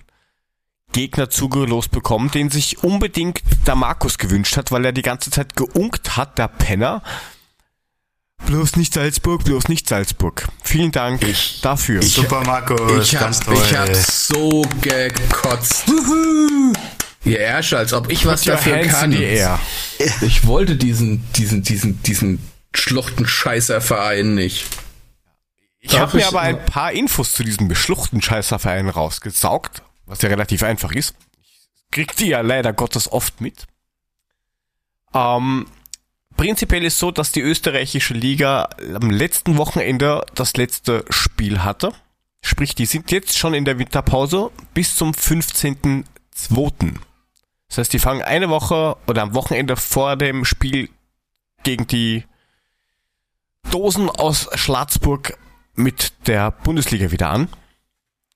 Gegner 0.93 1.29
zugelost 1.29 1.91
bekommen, 1.91 2.31
den 2.31 2.49
sich 2.49 2.83
unbedingt 2.83 3.41
der 3.67 3.75
Markus 3.75 4.17
gewünscht 4.17 4.55
hat, 4.55 4.71
weil 4.71 4.85
er 4.85 4.93
die 4.93 5.01
ganze 5.01 5.31
Zeit 5.31 5.55
geunkt 5.55 6.15
hat, 6.15 6.37
der 6.37 6.47
Penner. 6.47 7.01
Bloß 8.45 8.75
nicht 8.75 8.93
Salzburg, 8.93 9.43
bloß 9.45 9.67
nicht 9.69 9.87
Salzburg. 9.87 10.47
Vielen 10.63 10.91
Dank 10.91 11.21
dafür. 11.61 12.01
Super, 12.03 12.43
Markus, 12.43 13.07
Ich 13.13 13.15
hab, 13.15 13.31
ich 13.51 13.75
hab 13.77 13.95
so 13.95 14.61
gekotzt. 14.81 15.85
Ihr 17.25 17.39
Ärsche, 17.39 17.77
als 17.77 17.93
ob 17.93 18.11
ich 18.11 18.25
was 18.25 18.41
Put 18.41 18.49
dafür 18.53 18.79
kann. 18.81 19.11
Ich 20.21 20.45
wollte 20.45 20.75
diesen, 20.75 21.23
diesen, 21.33 21.63
diesen, 21.63 22.03
diesen 22.03 22.39
Schluchtenscheißerverein 22.73 24.35
nicht. 24.35 24.65
Ich 25.79 25.97
habe 25.97 26.15
mir 26.17 26.21
ich- 26.23 26.27
aber 26.27 26.41
ein 26.41 26.65
paar 26.65 26.91
Infos 26.91 27.33
zu 27.33 27.43
diesem 27.43 27.67
beschluchten 27.69 28.21
Scheißerverein 28.21 28.89
rausgesaugt, 28.89 29.83
was 30.05 30.21
ja 30.21 30.29
relativ 30.29 30.63
einfach 30.63 30.91
ist. 30.91 31.15
Ich 31.85 31.91
krieg 31.91 32.15
die 32.17 32.27
ja 32.27 32.41
leider 32.41 32.73
Gottes 32.73 33.11
oft 33.11 33.39
mit. 33.41 33.65
Ähm, 35.13 35.67
prinzipiell 36.35 36.83
ist 36.83 36.99
so, 36.99 37.11
dass 37.11 37.31
die 37.31 37.41
österreichische 37.41 38.13
Liga 38.13 38.69
am 38.93 39.09
letzten 39.09 39.57
Wochenende 39.57 40.25
das 40.35 40.55
letzte 40.55 41.05
Spiel 41.09 41.63
hatte. 41.63 41.93
Sprich, 42.41 42.75
die 42.75 42.85
sind 42.85 43.11
jetzt 43.11 43.37
schon 43.37 43.53
in 43.53 43.65
der 43.65 43.79
Winterpause 43.79 44.51
bis 44.73 44.95
zum 44.95 45.11
15.02. 45.11 46.93
Das 47.69 47.77
heißt, 47.77 47.93
die 47.93 47.99
fangen 47.99 48.21
eine 48.21 48.49
Woche 48.49 48.97
oder 49.07 49.21
am 49.21 49.33
Wochenende 49.33 49.75
vor 49.77 50.15
dem 50.17 50.45
Spiel 50.45 50.89
gegen 51.63 51.87
die 51.87 52.25
Dosen 53.71 54.09
aus 54.09 54.49
Schwarzburg 54.53 55.37
mit 55.73 56.13
der 56.27 56.51
Bundesliga 56.51 57.11
wieder 57.11 57.29
an. 57.29 57.47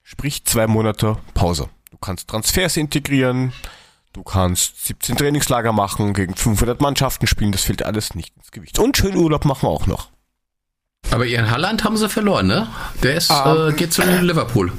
Sprich 0.03 0.45
zwei 0.45 0.67
Monate 0.67 1.17
Pause. 1.33 1.69
Du 1.91 1.97
kannst 1.97 2.29
Transfers 2.29 2.77
integrieren, 2.77 3.51
du 4.13 4.23
kannst 4.23 4.85
17 4.87 5.17
Trainingslager 5.17 5.71
machen, 5.71 6.13
gegen 6.13 6.35
500 6.35 6.81
Mannschaften 6.81 7.27
spielen, 7.27 7.51
das 7.51 7.63
fällt 7.63 7.83
alles 7.83 8.15
nicht 8.15 8.35
ins 8.37 8.51
Gewicht. 8.51 8.79
Und 8.79 8.97
schön 8.97 9.15
Urlaub 9.15 9.45
machen 9.45 9.67
auch 9.67 9.87
noch. 9.87 10.09
Aber 11.11 11.25
ihren 11.25 11.49
Halland 11.51 11.83
haben 11.83 11.97
sie 11.97 12.09
verloren, 12.09 12.47
ne? 12.47 12.67
Der 13.03 13.15
ist, 13.15 13.31
Ähm. 13.31 13.69
äh, 13.69 13.73
geht 13.73 13.93
zu 13.93 14.01
Liverpool. 14.01 14.71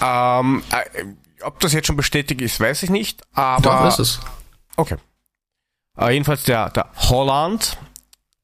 Ähm, 0.00 0.62
äh, 0.70 1.04
ob 1.42 1.60
das 1.60 1.72
jetzt 1.72 1.86
schon 1.86 1.96
bestätigt 1.96 2.40
ist, 2.40 2.60
weiß 2.60 2.82
ich 2.82 2.90
nicht, 2.90 3.22
aber... 3.32 3.62
Doch, 3.62 3.86
ist 3.86 3.98
es. 3.98 4.20
Okay. 4.76 4.96
Äh, 5.96 6.12
jedenfalls 6.12 6.44
der, 6.44 6.70
der 6.70 6.90
Holland, 7.08 7.78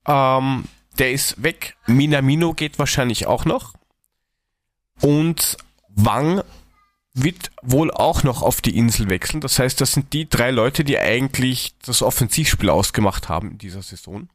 ähm, 0.07 0.65
der 0.99 1.13
ist 1.13 1.43
weg. 1.43 1.77
Minamino 1.87 2.55
geht 2.55 2.79
wahrscheinlich 2.79 3.27
auch 3.27 3.45
noch. 3.45 3.75
Und 5.01 5.57
Wang 5.89 6.43
wird 7.23 7.51
wohl 7.63 7.91
auch 7.91 8.23
noch 8.23 8.43
auf 8.43 8.61
die 8.61 8.77
Insel 8.77 9.09
wechseln. 9.09 9.41
Das 9.41 9.59
heißt, 9.59 9.81
das 9.81 9.93
sind 9.93 10.13
die 10.13 10.29
drei 10.29 10.51
Leute, 10.51 10.85
die 10.85 10.99
eigentlich 10.99 11.75
das 11.85 12.03
Offensivspiel 12.03 12.71
ausgemacht 12.71 13.29
haben 13.29 13.53
in 13.53 13.59
dieser 13.59 13.83
Saison. 13.83 14.29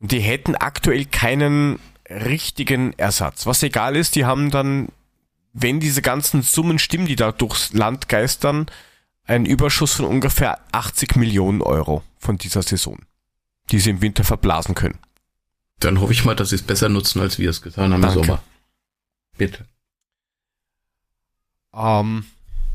Und 0.00 0.12
die 0.12 0.20
hätten 0.20 0.54
aktuell 0.54 1.04
keinen 1.06 1.78
richtigen 2.08 2.92
Ersatz. 2.98 3.46
Was 3.46 3.62
egal 3.62 3.96
ist, 3.96 4.14
die 4.14 4.24
haben 4.24 4.50
dann, 4.50 4.88
wenn 5.52 5.80
diese 5.80 6.02
ganzen 6.02 6.42
Summen 6.42 6.78
stimmen, 6.78 7.06
die 7.06 7.16
da 7.16 7.32
durchs 7.32 7.72
Land 7.72 8.08
geistern, 8.08 8.66
einen 9.24 9.46
Überschuss 9.46 9.94
von 9.94 10.04
ungefähr 10.04 10.60
80 10.72 11.16
Millionen 11.16 11.62
Euro 11.62 12.02
von 12.18 12.38
dieser 12.38 12.62
Saison, 12.62 12.98
die 13.70 13.80
sie 13.80 13.90
im 13.90 14.02
Winter 14.02 14.24
verblasen 14.24 14.74
können. 14.74 14.98
Dann 15.80 16.00
hoffe 16.00 16.12
ich 16.12 16.24
mal, 16.24 16.36
dass 16.36 16.50
sie 16.50 16.56
es 16.56 16.62
besser 16.62 16.88
nutzen, 16.88 17.20
als 17.20 17.38
wir 17.38 17.50
es 17.50 17.60
getan 17.60 17.92
haben 17.92 18.02
im 18.02 18.02
Danke. 18.02 18.24
Sommer. 18.26 18.42
Bitte. 19.36 19.66
Ähm, 21.76 22.24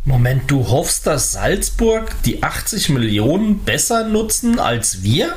Moment, 0.04 0.50
du 0.50 0.68
hoffst, 0.68 1.06
dass 1.06 1.34
Salzburg 1.34 2.16
die 2.26 2.42
80 2.42 2.90
Millionen 2.90 3.60
besser 3.60 4.04
nutzen 4.04 4.60
als 4.60 5.04
wir? 5.04 5.36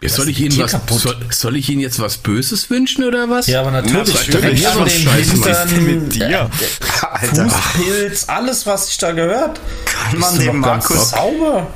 Jetzt 0.00 0.16
soll 0.16 0.26
Das 0.26 0.32
ich 0.32 0.40
Ihnen 0.40 0.58
was, 0.58 0.76
soll, 1.00 1.16
soll 1.30 1.56
ich 1.56 1.68
Ihnen 1.68 1.80
jetzt 1.80 2.00
was 2.00 2.18
Böses 2.18 2.68
wünschen 2.70 3.04
oder 3.04 3.30
was? 3.30 3.46
Ja, 3.46 3.60
aber 3.60 3.70
natürlich. 3.70 4.28
Natürlich, 4.28 4.66
ein 4.66 4.78
den 4.84 4.88
Scheiß, 4.88 5.28
was 5.28 5.64
ist 5.64 5.76
denn 5.76 5.86
Hintern, 5.86 6.02
mit 6.02 6.14
dir? 6.16 6.28
äh, 6.28 7.06
Alter, 7.06 7.48
Fußpilz, 7.48 8.28
alles, 8.28 8.66
was 8.66 8.88
ich 8.88 8.98
da 8.98 9.12
gehört. 9.12 9.60
kann 9.84 10.18
man, 10.18 10.38
dem 10.40 10.58
Markus, 10.58 11.10
sauber. 11.10 11.68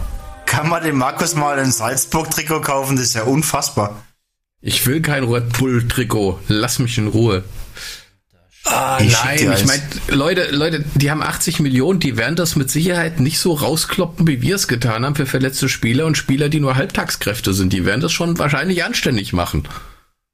kann 0.45 0.69
man 0.69 0.83
dem 0.83 0.97
Markus 0.99 1.37
mal 1.37 1.57
ein 1.57 1.71
Salzburg-Trikot 1.71 2.63
kaufen? 2.63 2.97
Das 2.97 3.07
ist 3.07 3.15
ja 3.15 3.23
unfassbar. 3.23 4.03
Ich 4.61 4.85
will 4.89 5.01
kein 5.03 5.23
Red 5.23 5.53
Bull-Trikot. 5.53 6.41
Lass 6.49 6.81
mich 6.81 6.99
in 6.99 7.07
Ruhe. 7.07 7.45
Ah, 8.67 8.99
Ich 9.01 9.13
nein, 9.13 9.39
ich 9.53 9.65
meine, 9.65 9.83
Leute, 10.09 10.51
Leute, 10.51 10.85
die 10.95 11.11
haben 11.11 11.23
80 11.23 11.61
Millionen, 11.61 12.01
die 12.01 12.17
werden 12.17 12.35
das 12.37 12.57
mit 12.57 12.71
Sicherheit 12.71 13.21
nicht 13.21 13.39
so 13.39 13.53
rauskloppen, 13.55 14.27
wie 14.27 14.43
wir 14.43 14.57
es 14.57 14.67
getan 14.69 15.05
haben 15.05 15.15
für 15.15 15.27
verletzte 15.27 15.69
Spieler 15.69 16.05
und 16.07 16.17
Spieler, 16.17 16.49
die 16.49 16.59
nur 16.61 16.75
Halbtagskräfte 16.75 17.55
sind. 17.55 17.73
Die 17.73 17.85
werden 17.85 18.01
das 18.01 18.13
schon 18.13 18.39
wahrscheinlich 18.39 18.83
anständig 18.85 19.33
machen. 19.33 19.69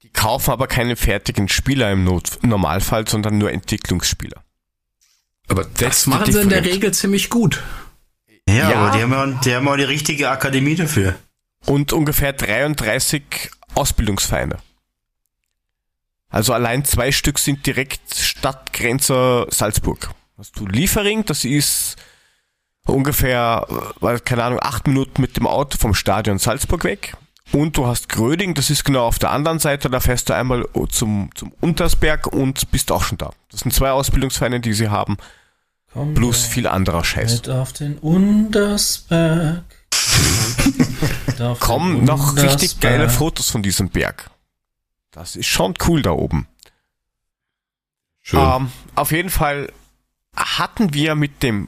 die 0.03 0.09
kaufen 0.09 0.51
aber 0.51 0.67
keine 0.67 0.97
fertigen 0.97 1.49
Spieler 1.49 1.93
im 1.93 2.05
Not 2.05 2.39
Normalfall, 2.43 3.07
sondern 3.07 3.39
nur 3.39 3.51
Entwicklungsspieler. 3.53 4.43
Aber 5.49 5.65
das 5.79 6.05
the 6.05 6.11
machen 6.11 6.33
sie 6.33 6.41
in 6.41 6.49
der. 6.49 6.65
Regel 6.65 6.93
ziemlich 6.95 7.29
gut. 7.29 7.61
Ja, 8.49 8.71
Ja. 8.71 8.75
aber 8.77 8.97
die 8.97 9.03
haben 9.03 9.13
ja, 9.13 9.27
die 9.45 9.55
haben 9.55 9.69
auch 9.69 9.77
die 9.77 9.83
richtige 9.85 10.31
Akademie 10.31 10.75
dafür. 10.75 11.15
Und 11.67 11.93
ungefähr 11.93 12.33
33 12.33 13.23
Ausbildungsvereine. 13.75 14.57
Also 16.33 16.55
allein 16.55 16.85
zwei 16.85 17.13
Stück 17.13 17.39
sind 17.39 17.67
direkt 17.67 18.15
Stadtgrenze 18.15 19.47
Salzburg. 19.51 20.11
Hast 20.39 20.59
du 20.59 20.67
Liefering, 20.67 21.25
das 21.27 21.45
ist 21.45 21.97
ungefähr, 22.87 23.67
äh, 24.01 24.19
keine 24.19 24.45
Ahnung, 24.45 24.59
acht 24.61 24.87
Minuten 24.87 25.21
mit 25.21 25.37
dem 25.37 25.47
Auto 25.47 25.77
vom 25.79 25.95
Stadion 25.95 26.39
Salzburg 26.39 26.85
weg. 26.85 27.17
Und 27.53 27.77
du 27.77 27.87
hast 27.87 28.09
Gröding, 28.09 28.55
das 28.55 28.71
ist 28.71 28.83
genau 28.85 29.07
auf 29.07 29.19
der 29.19 29.31
anderen 29.31 29.59
Seite, 29.59 29.91
da 29.91 30.01
fährst 30.01 30.31
du 30.31 30.35
einmal 30.35 30.67
zum, 30.89 31.29
zum 31.35 31.53
Untersberg 31.61 32.27
und 32.29 32.71
bist 32.71 32.91
auch 32.91 33.05
schon 33.05 33.19
da. 33.19 33.33
Das 33.51 33.61
sind 33.61 33.73
zwei 33.75 33.91
Ausbildungsvereine, 33.91 34.61
die 34.61 34.73
sie 34.73 34.89
haben, 34.89 35.19
Komm 35.93 36.15
plus 36.15 36.47
viel 36.47 36.67
anderer 36.67 37.05
Scheiß. 37.05 37.35
mit 37.35 37.51
auf 37.51 37.75
den 37.75 37.99
Untersberg. 37.99 39.65
Auf 41.39 41.59
den 41.59 41.59
Kommen 41.59 42.05
noch 42.05 42.37
richtig 42.37 42.81
geile 42.81 43.09
Fotos 43.09 43.51
von 43.51 43.63
diesem 43.63 43.89
Berg. 43.91 44.31
Das 45.13 45.37
ist 45.37 45.47
schon 45.47 45.75
cool 45.87 46.03
da 46.03 46.11
oben. 46.11 46.49
Schön. 48.23 48.41
Ähm, 48.41 48.73
auf 48.95 49.13
jeden 49.13 49.31
Fall 49.31 49.73
hatten 50.35 50.95
wir 50.95 51.15
mit 51.15 51.43
dem, 51.43 51.67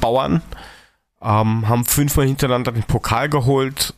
Bauern, 0.00 0.42
ähm, 1.20 1.68
haben 1.68 1.84
fünfmal 1.84 2.26
hintereinander 2.26 2.72
den 2.72 2.84
Pokal 2.84 3.28
geholt 3.28 3.94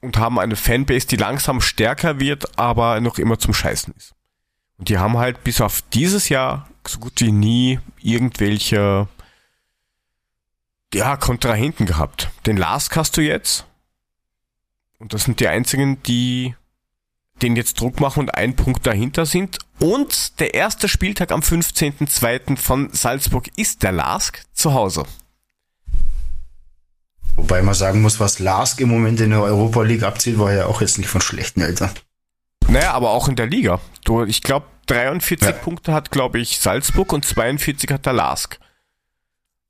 und 0.00 0.16
haben 0.16 0.38
eine 0.38 0.56
Fanbase, 0.56 1.06
die 1.06 1.16
langsam 1.16 1.60
stärker 1.60 2.20
wird, 2.20 2.58
aber 2.58 3.00
noch 3.00 3.18
immer 3.18 3.38
zum 3.38 3.54
Scheißen 3.54 3.94
ist. 3.96 4.14
Und 4.78 4.88
die 4.88 4.98
haben 4.98 5.18
halt 5.18 5.44
bis 5.44 5.60
auf 5.60 5.82
dieses 5.92 6.28
Jahr 6.28 6.68
so 6.86 6.98
gut 6.98 7.20
wie 7.20 7.32
nie 7.32 7.78
irgendwelche 8.00 9.08
ja, 10.94 11.16
Kontrahenten 11.16 11.86
gehabt. 11.86 12.30
Den 12.46 12.56
Lask 12.56 12.96
hast 12.96 13.16
du 13.16 13.20
jetzt. 13.20 13.66
Und 14.98 15.12
das 15.14 15.24
sind 15.24 15.40
die 15.40 15.48
einzigen, 15.48 16.02
die 16.02 16.54
den 17.42 17.56
jetzt 17.56 17.80
Druck 17.80 18.00
machen 18.00 18.20
und 18.20 18.34
einen 18.34 18.56
Punkt 18.56 18.86
dahinter 18.86 19.26
sind. 19.26 19.58
Und 19.78 20.40
der 20.40 20.54
erste 20.54 20.88
Spieltag 20.88 21.32
am 21.32 21.40
15.02. 21.40 22.56
von 22.56 22.90
Salzburg 22.92 23.48
ist 23.56 23.82
der 23.82 23.92
Lask 23.92 24.42
zu 24.52 24.74
Hause. 24.74 25.04
Wobei 27.36 27.62
man 27.62 27.74
sagen 27.74 28.02
muss, 28.02 28.20
was 28.20 28.38
Lask 28.38 28.80
im 28.80 28.88
Moment 28.88 29.20
in 29.20 29.30
der 29.30 29.42
Europa 29.42 29.82
League 29.82 30.02
abzieht, 30.02 30.38
war 30.38 30.52
ja 30.52 30.66
auch 30.66 30.80
jetzt 30.80 30.98
nicht 30.98 31.08
von 31.08 31.20
schlechten 31.20 31.60
Eltern. 31.62 31.90
Naja, 32.68 32.92
aber 32.92 33.10
auch 33.10 33.28
in 33.28 33.36
der 33.36 33.46
Liga. 33.46 33.80
Du, 34.04 34.22
ich 34.24 34.42
glaube, 34.42 34.66
43 34.86 35.46
Ja. 35.48 35.52
Punkte 35.52 35.92
hat, 35.92 36.10
glaube 36.10 36.38
ich, 36.40 36.58
Salzburg 36.58 37.12
und 37.12 37.24
42 37.24 37.90
hat 37.90 38.06
der 38.06 38.12
Lask. 38.12 38.58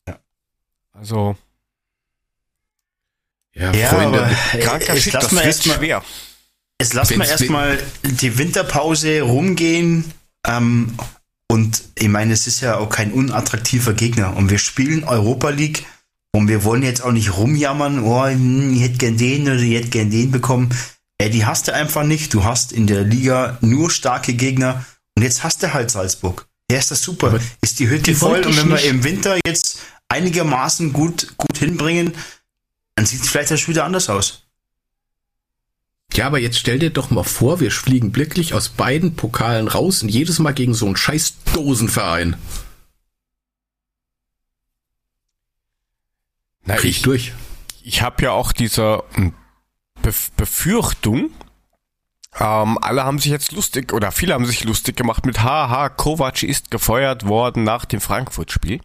Ja. 0.08 0.18
Also, 0.92 1.36
Ja, 3.54 3.72
Ja, 3.72 3.88
Freunde. 3.88 4.30
kranker 4.60 4.96
Shit, 4.96 5.12
lassen 5.14 5.36
das 5.36 5.44
erstmal 5.44 5.76
schwer. 5.76 6.04
Jetzt 6.80 6.94
lassen 6.94 7.18
wir 7.18 7.28
erstmal 7.28 7.78
die 8.04 8.38
Winterpause 8.38 9.22
rumgehen. 9.22 10.12
Ähm, 10.46 10.94
und 11.48 11.82
ich 11.96 12.08
meine, 12.08 12.32
es 12.32 12.46
ist 12.46 12.60
ja 12.60 12.78
auch 12.78 12.88
kein 12.88 13.12
unattraktiver 13.12 13.92
Gegner. 13.92 14.36
Und 14.36 14.50
wir 14.50 14.58
spielen 14.58 15.04
Europa 15.04 15.50
League 15.50 15.84
und 16.32 16.48
wir 16.48 16.64
wollen 16.64 16.82
jetzt 16.82 17.02
auch 17.02 17.12
nicht 17.12 17.36
rumjammern, 17.36 18.02
oh, 18.02 18.26
hm, 18.26 18.74
ich 18.74 18.82
hätte 18.82 18.98
gern 18.98 19.16
den 19.16 19.42
oder 19.42 19.60
ich 19.60 19.74
hätte 19.74 19.88
gern 19.88 20.10
den 20.10 20.30
bekommen. 20.30 20.70
Äh, 21.18 21.30
die 21.30 21.44
hast 21.44 21.68
du 21.68 21.74
einfach 21.74 22.04
nicht. 22.04 22.32
Du 22.34 22.44
hast 22.44 22.72
in 22.72 22.86
der 22.86 23.02
Liga 23.02 23.58
nur 23.60 23.90
starke 23.90 24.34
Gegner 24.34 24.84
und 25.16 25.22
jetzt 25.22 25.42
hast 25.42 25.62
du 25.62 25.72
halt 25.74 25.90
Salzburg. 25.90 26.46
Ja, 26.70 26.78
ist 26.78 26.90
das 26.90 27.02
super. 27.02 27.28
Aber 27.28 27.40
ist 27.62 27.80
die 27.80 27.88
Hütte 27.88 28.02
die 28.02 28.14
voll 28.14 28.44
und 28.44 28.56
wenn 28.56 28.70
wir 28.70 28.82
im 28.84 29.02
Winter 29.02 29.38
jetzt 29.44 29.80
einigermaßen 30.08 30.92
gut, 30.92 31.36
gut 31.36 31.58
hinbringen, 31.58 32.14
dann 32.94 33.06
sieht 33.06 33.22
es 33.22 33.28
vielleicht 33.28 33.48
schon 33.58 33.74
wieder 33.74 33.84
anders 33.84 34.08
aus. 34.08 34.44
Ja, 36.14 36.26
aber 36.26 36.38
jetzt 36.38 36.58
stell 36.58 36.78
dir 36.78 36.90
doch 36.90 37.10
mal 37.10 37.22
vor, 37.24 37.60
wir 37.60 37.70
fliegen 37.70 38.12
glücklich 38.12 38.54
aus 38.54 38.68
beiden 38.68 39.14
Pokalen 39.14 39.68
raus 39.68 40.02
und 40.02 40.08
jedes 40.08 40.38
Mal 40.38 40.52
gegen 40.52 40.74
so 40.74 40.86
einen 40.86 40.96
scheiß 40.96 41.34
Dosenverein. 41.52 42.36
Na, 46.64 46.76
Krieg 46.76 46.90
ich, 46.90 47.02
durch. 47.02 47.32
ich 47.82 48.02
habe 48.02 48.22
ja 48.22 48.32
auch 48.32 48.52
diese 48.52 49.02
hm, 49.14 49.34
Bef 50.02 50.30
Befürchtung, 50.32 51.30
ähm, 52.38 52.78
alle 52.80 53.04
haben 53.04 53.18
sich 53.18 53.30
jetzt 53.30 53.52
lustig, 53.52 53.92
oder 53.92 54.12
viele 54.12 54.34
haben 54.34 54.46
sich 54.46 54.64
lustig 54.64 54.96
gemacht 54.96 55.26
mit 55.26 55.42
Haha, 55.42 55.88
Kovac 55.88 56.42
ist 56.42 56.70
gefeuert 56.70 57.26
worden 57.26 57.64
nach 57.64 57.84
dem 57.84 58.00
Frankfurt-Spiel. 58.00 58.80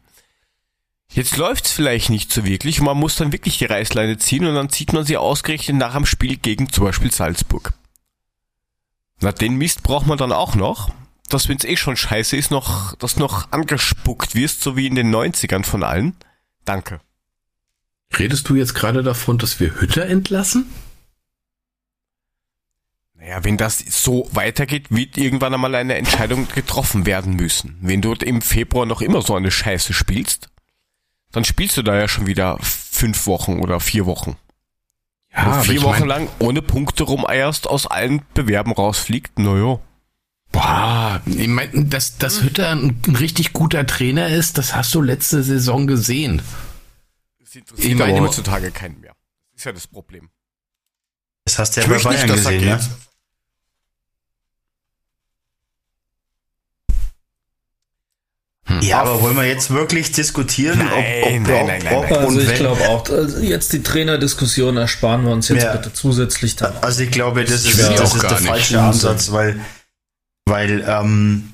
Jetzt 1.11 1.37
läuft's 1.37 1.71
vielleicht 1.71 2.09
nicht 2.09 2.31
so 2.31 2.43
wirklich 2.45 2.79
und 2.79 2.87
man 2.87 2.97
muss 2.97 3.15
dann 3.15 3.31
wirklich 3.31 3.57
die 3.57 3.65
Reißleine 3.65 4.17
ziehen 4.17 4.45
und 4.45 4.55
dann 4.55 4.69
zieht 4.69 4.91
man 4.91 5.05
sie 5.05 5.17
ausgerechnet 5.17 5.77
nach 5.77 5.93
dem 5.93 6.05
Spiel 6.05 6.37
gegen 6.37 6.69
zum 6.69 6.85
Beispiel 6.85 7.11
Salzburg. 7.11 7.73
Na, 9.21 9.31
den 9.31 9.55
Mist 9.55 9.83
braucht 9.83 10.07
man 10.07 10.17
dann 10.17 10.31
auch 10.31 10.55
noch, 10.55 10.89
dass 11.29 11.47
wenn's 11.47 11.63
eh 11.63 11.77
schon 11.77 11.95
scheiße 11.95 12.35
ist, 12.35 12.51
noch, 12.51 12.95
dass 12.95 13.17
noch 13.17 13.51
angespuckt 13.51 14.35
wirst, 14.35 14.61
so 14.61 14.75
wie 14.75 14.87
in 14.87 14.95
den 14.95 15.13
90ern 15.13 15.63
von 15.63 15.83
allen. 15.83 16.15
Danke. 16.65 16.99
Redest 18.17 18.47
du 18.49 18.55
jetzt 18.55 18.73
gerade 18.75 19.03
davon, 19.03 19.37
dass 19.37 19.59
wir 19.59 19.79
Hütter 19.79 20.05
entlassen? 20.05 20.65
Naja, 23.17 23.43
wenn 23.43 23.57
das 23.57 23.79
so 23.79 24.27
weitergeht, 24.31 24.87
wird 24.89 25.17
irgendwann 25.17 25.53
einmal 25.53 25.73
eine 25.75 25.95
Entscheidung 25.95 26.47
getroffen 26.53 27.05
werden 27.05 27.35
müssen. 27.35 27.77
Wenn 27.81 28.01
du 28.01 28.13
im 28.13 28.41
Februar 28.41 28.85
noch 28.85 29.01
immer 29.01 29.21
so 29.21 29.35
eine 29.35 29.51
Scheiße 29.51 29.93
spielst, 29.93 30.49
dann 31.31 31.43
spielst 31.45 31.75
du 31.77 31.81
da 31.81 31.97
ja 31.97 32.07
schon 32.07 32.27
wieder 32.27 32.57
fünf 32.61 33.25
Wochen 33.27 33.59
oder 33.59 33.79
vier 33.79 34.05
Wochen. 34.05 34.37
Ja, 35.33 35.37
Wenn 35.37 35.45
du 35.45 35.51
aber 35.51 35.63
vier 35.63 35.73
ich 35.75 35.83
Wochen 35.83 35.99
mein- 36.01 36.07
lang 36.09 36.27
ohne 36.39 36.61
Punkte 36.61 37.03
rumeierst, 37.03 37.67
aus 37.67 37.87
allen 37.87 38.21
Bewerben 38.33 38.71
rausfliegt, 38.71 39.39
naja. 39.39 39.79
Boah, 40.51 41.21
ich 41.25 41.47
mein, 41.49 41.89
dass, 41.89 42.17
dass 42.17 42.41
Hütter 42.43 42.69
ein, 42.69 43.01
ein 43.07 43.15
richtig 43.15 43.51
guter 43.51 43.85
Trainer 43.85 44.27
ist, 44.29 44.57
das 44.57 44.73
hast 44.75 44.93
du 44.95 45.01
letzte 45.01 45.43
Saison 45.43 45.87
gesehen. 45.87 46.41
Das 47.55 47.73
interessiert 47.73 48.01
aber 48.01 48.19
heutzutage 48.19 48.71
keinen 48.71 48.99
mehr. 48.99 49.15
Das 49.53 49.61
ist 49.61 49.65
ja 49.65 49.71
das 49.71 49.87
Problem. 49.87 50.29
Das 51.45 51.57
hast 51.59 51.75
du 51.77 51.81
ja 51.81 51.87
Ich 51.87 52.03
bei 52.03 52.09
Bayern 52.09 52.27
nicht, 52.29 52.35
gesehen, 52.35 52.65
ne? 52.65 52.77
geht. 52.77 52.89
Ja, 58.81 59.01
aber 59.03 59.21
wollen 59.21 59.35
wir 59.37 59.45
jetzt 59.45 59.69
wirklich 59.69 60.11
diskutieren, 60.11 60.81
ob, 60.81 60.87
ob, 60.87 60.93
Nein, 60.97 61.23
ob, 61.23 61.47
nein, 61.47 61.67
nein, 61.67 61.81
nein, 61.83 61.95
ob 61.95 62.03
nein. 62.09 62.13
Also 62.13 62.27
und 62.27 62.39
ich 62.49 62.55
glaube 62.55 62.89
auch, 62.89 63.07
also 63.09 63.37
jetzt 63.39 63.71
die 63.73 63.83
Trainerdiskussion 63.83 64.75
ersparen 64.77 65.23
wir 65.23 65.31
uns 65.31 65.49
jetzt 65.49 65.63
Ja. 65.63 65.75
bitte 65.75 65.93
zusätzlich 65.93 66.55
dann. 66.55 66.75
Also 66.81 67.03
ich 67.03 67.11
glaube, 67.11 67.45
das 67.45 67.63
Ich 67.63 67.77
ist, 67.77 67.87
das 67.87 68.15
ist 68.15 68.23
der 68.23 68.37
falsche 68.37 68.81
Ansatz, 68.81 69.31
weil, 69.31 69.59
weil 70.45 70.83
ähm, 70.87 71.53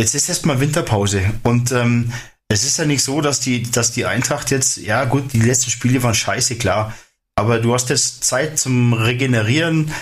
jetzt 0.00 0.16
ist 0.16 0.28
erstmal 0.28 0.58
Winterpause 0.58 1.22
und 1.44 1.70
ähm, 1.70 2.12
es 2.48 2.64
ist 2.64 2.78
ja 2.78 2.86
nicht 2.86 3.02
so, 3.02 3.20
dass 3.20 3.40
die, 3.40 3.62
dass 3.62 3.92
die 3.92 4.06
Eintracht 4.06 4.50
jetzt, 4.50 4.78
ja 4.78 5.04
gut, 5.04 5.32
die 5.32 5.40
letzten 5.40 5.70
Spiele 5.70 6.02
waren 6.02 6.14
scheiße, 6.14 6.56
klar, 6.56 6.94
aber 7.36 7.60
du 7.60 7.74
hast 7.74 7.90
jetzt 7.90 8.24
Zeit 8.24 8.58
zum 8.58 8.94
Regenerieren. 8.94 9.92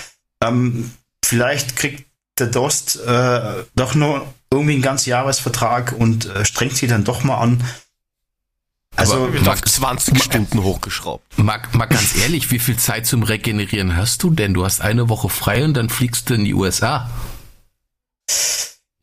Ähm, 0.42 0.90
vielleicht 1.24 1.76
kriegt 1.76 2.06
der 2.38 2.46
Dost 2.46 2.96
äh, 3.04 3.64
doch 3.74 3.94
noch 3.94 4.26
irgendwie 4.50 4.74
einen 4.74 4.82
ganzen 4.82 5.10
Jahresvertrag 5.10 5.94
und 5.98 6.26
äh, 6.26 6.44
strengt 6.44 6.76
sie 6.76 6.86
dann 6.86 7.04
doch 7.04 7.24
mal 7.24 7.38
an. 7.38 7.64
Also 8.94 9.28
Max- 9.44 9.72
20 9.74 10.22
Stunden 10.22 10.62
hochgeschraubt. 10.62 11.38
Mal, 11.38 11.60
mal 11.72 11.84
ganz 11.86 12.16
ehrlich, 12.16 12.50
wie 12.50 12.58
viel 12.58 12.76
Zeit 12.76 13.06
zum 13.06 13.22
Regenerieren 13.22 13.96
hast 13.96 14.22
du 14.22 14.30
denn? 14.30 14.54
Du 14.54 14.64
hast 14.64 14.80
eine 14.80 15.10
Woche 15.10 15.28
frei 15.28 15.64
und 15.64 15.74
dann 15.74 15.90
fliegst 15.90 16.30
du 16.30 16.34
in 16.34 16.44
die 16.44 16.54
USA. 16.54 17.10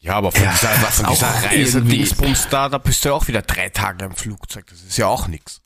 Ja, 0.03 0.15
aber 0.15 0.31
von 0.31 0.43
Ja, 0.43 0.51
dieser, 0.51 0.69
von 0.91 1.07
dieser 1.11 1.27
Reise 1.27 1.81
Dingsbums 1.81 2.47
da, 2.49 2.67
da 2.67 2.77
bist 2.77 3.03
du 3.03 3.09
ja 3.09 3.15
auch 3.15 3.27
wieder 3.27 3.41
drei 3.41 3.69
Tage 3.69 4.05
im 4.05 4.15
Flugzeug. 4.15 4.65
Das 4.69 4.81
ist 4.81 4.97
ja 4.97 5.07
auch 5.07 5.27
nix. 5.27 5.61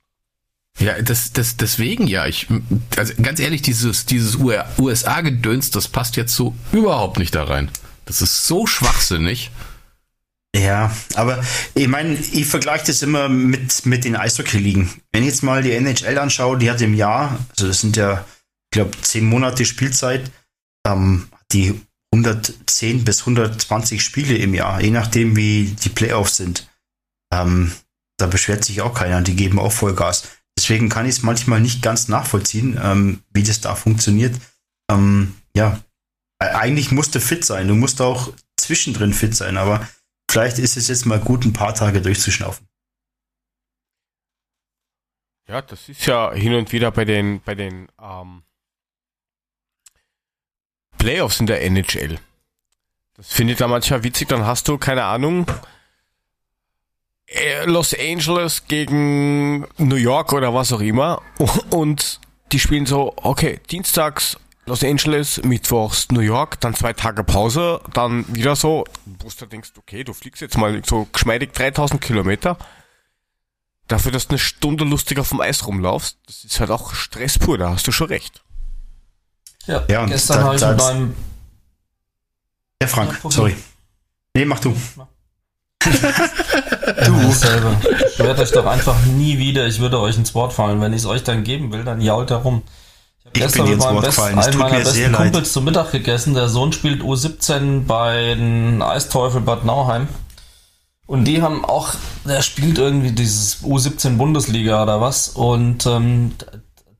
Ja, 0.80 1.02
das, 1.02 1.34
das, 1.34 1.58
deswegen 1.58 2.06
ja. 2.06 2.28
Ich, 2.28 2.48
also 2.96 3.14
ganz 3.20 3.40
ehrlich, 3.40 3.64
dieses, 3.64 4.06
dieses 4.06 4.36
USA-Gedöns, 4.36 5.72
das 5.72 5.88
passt 5.88 6.18
jetzt 6.18 6.36
so 6.36 6.56
überhaupt 6.72 7.18
nicht 7.18 7.34
da 7.34 7.46
rein. 7.46 7.72
Das 8.06 8.22
ist 8.22 8.46
so 8.46 8.68
schwachsinnig. 8.68 9.50
Ja, 10.56 10.96
aber 11.16 11.44
ich 11.74 11.88
meine, 11.88 12.14
ich 12.14 12.46
vergleiche 12.46 12.86
das 12.86 13.02
immer 13.02 13.30
mit, 13.30 13.88
mit 13.88 14.06
den 14.06 14.16
Eishockey-Ligen. 14.16 15.02
Wenn 15.12 15.24
ich 15.24 15.30
jetzt 15.30 15.44
mal 15.44 15.64
die 15.64 15.72
NHL 15.72 16.20
anschaue, 16.20 16.60
die 16.60 16.70
hat 16.70 16.80
im 16.82 16.94
Jahr, 16.94 17.40
also 17.50 17.68
das 17.68 17.82
sind 17.82 17.98
ja 17.98 18.24
ich 18.68 18.72
glaube, 18.72 18.92
zehn 19.02 19.26
Monate 19.26 19.66
Spielzeit, 19.66 20.30
ähm, 20.86 21.30
die 21.54 21.82
110 22.14 23.04
bis 23.04 23.22
120 23.22 24.02
Spiele 24.02 24.38
im 24.38 24.54
Jahr, 24.54 24.82
je 24.82 24.92
nachdem, 24.92 25.36
wie 25.36 25.76
die 25.84 25.90
Playoffs 25.90 26.38
sind. 26.38 26.70
Ähm, 27.34 27.74
da 28.18 28.28
beschwert 28.28 28.66
sich 28.66 28.82
auch 28.82 28.94
keiner, 28.94 29.22
die 29.22 29.36
geben 29.36 29.60
auch 29.60 29.72
Vollgas. 29.72 30.28
Deswegen 30.58 30.90
kann 30.90 31.06
ich 31.06 31.18
es 31.18 31.24
manchmal 31.24 31.62
nicht 31.62 31.84
ganz 31.84 32.08
nachvollziehen, 32.08 32.80
ähm, 32.82 33.24
wie 33.32 33.44
das 33.44 33.62
da 33.62 33.76
funktioniert. 33.76 34.36
Ähm, 34.90 35.36
ja, 35.56 35.80
eigentlich 36.40 36.92
musst 36.92 37.14
du 37.14 37.20
fit 37.20 37.46
sein. 37.46 37.68
Du 37.68 37.76
musst 37.76 38.02
auch 38.02 38.34
zwischendrin 38.58 39.14
fit 39.14 39.36
sein, 39.36 39.58
aber 39.58 39.88
vielleicht 40.30 40.58
ist 40.58 40.78
es 40.78 40.88
jetzt 40.88 41.06
mal 41.06 41.20
gut, 41.20 41.46
ein 41.46 41.54
paar 41.54 41.76
Tage 41.76 42.02
durchzuschnaufen. 42.02 42.68
Ja, 45.48 45.62
das 45.62 45.88
ist 45.88 46.06
ja 46.06 46.34
hin 46.34 46.54
und 46.56 46.72
wieder 46.72 46.92
bei 46.92 47.06
den, 47.06 47.42
bei 47.42 47.56
den 47.56 47.88
ähm, 48.02 48.44
Playoffs 50.98 51.40
in 51.40 51.48
der 51.48 51.64
NHL. 51.64 52.20
Das 53.16 53.28
finde 53.28 53.54
ich 53.54 53.60
da 53.60 53.68
manchmal 53.68 54.04
witzig, 54.04 54.28
dann 54.28 54.46
hast 54.46 54.68
du, 54.68 54.78
keine 54.78 55.04
Ahnung, 55.04 55.48
äh, 57.28 57.66
Los 57.66 57.94
Angeles 57.94 58.68
gegen 58.68 59.68
New 59.78 59.96
York 59.96 60.34
oder 60.34 60.54
was 60.54 60.72
auch 60.72 60.82
immer 60.82 61.22
und 61.72 62.20
die 62.52 62.60
spielen 62.60 62.86
so, 62.86 63.14
okay, 63.18 63.60
dienstags 63.70 64.38
Los 64.68 64.84
Angeles, 64.84 65.42
mittwochs 65.44 66.10
New 66.12 66.20
York, 66.20 66.60
dann 66.60 66.76
zwei 66.76 66.92
Tage 66.92 67.24
Pause, 67.24 67.80
dann 67.94 68.26
wieder 68.36 68.56
so, 68.58 68.84
wo 69.06 69.30
du 69.30 69.46
denkst, 69.46 69.72
okay, 69.78 70.04
du 70.04 70.12
fliegst 70.12 70.42
jetzt 70.42 70.58
mal 70.58 70.82
so 70.86 71.08
geschmeidig 71.14 71.54
3000 71.54 72.02
Kilometer, 72.02 72.58
dafür, 73.88 74.12
dass 74.12 74.28
du 74.28 74.32
eine 74.32 74.40
Stunde 74.40 74.84
lustiger 74.84 75.24
vom 75.24 75.40
Eis 75.40 75.66
rumlaufst, 75.66 76.18
das 76.28 76.44
ist 76.44 76.60
halt 76.60 76.70
auch 76.70 76.94
Stress 76.94 77.40
pur, 77.40 77.58
da 77.58 77.70
hast 77.70 77.88
du 77.88 77.94
schon 77.94 78.08
recht. 78.08 78.44
Ja, 79.68 79.84
ja 79.90 80.06
gestern 80.06 80.44
habe 80.44 80.56
ich 80.56 80.62
beim... 80.62 81.16
Ja, 82.82 82.88
Frank, 82.88 83.20
ja, 83.24 83.32
sorry. 83.32 83.56
Nee, 84.36 84.46
mach 84.46 84.60
du. 84.60 84.76
du 87.06 87.32
selber. 87.32 87.76
Ich 88.12 88.20
werde 88.20 88.42
euch 88.42 88.52
doch 88.52 88.66
einfach 88.66 89.04
nie 89.06 89.38
wieder, 89.38 89.66
ich 89.66 89.80
würde 89.80 90.00
euch 90.00 90.18
ins 90.18 90.36
Wort 90.36 90.54
fallen. 90.54 90.82
Wenn 90.82 90.94
ich 90.94 91.02
es 91.02 91.06
euch 91.06 91.24
dann 91.24 91.44
geben 91.44 91.72
will, 91.72 91.84
dann 91.84 92.02
jault 92.02 92.32
er 92.32 92.38
rum. 92.38 92.62
Ich, 93.34 93.44
ich 93.44 93.52
bin 93.52 93.70
mit 93.70 93.80
meinem 93.80 94.02
besten, 94.02 94.22
einem 94.22 94.60
meiner 94.60 94.78
besten 94.80 95.12
Kumpels 95.12 95.34
leid. 95.34 95.48
zum 95.48 95.66
Mittag 95.66 95.92
gegessen. 95.92 96.34
Der 96.34 96.50
Sohn 96.50 96.72
spielt 96.72 97.02
U17 97.02 97.86
bei 97.86 98.36
den 98.36 98.82
Eisteufel 98.82 99.42
Bad 99.42 99.66
Nauheim. 99.66 100.08
Und 101.06 101.26
die 101.26 101.42
haben 101.42 101.64
auch, 101.64 101.94
der 102.26 102.42
spielt 102.42 102.78
irgendwie 102.78 103.12
dieses 103.12 103.64
U17 103.64 104.18
Bundesliga 104.18 104.84
oder 104.84 105.02
was. 105.02 105.30
Und 105.30 105.86
ähm, 105.86 106.34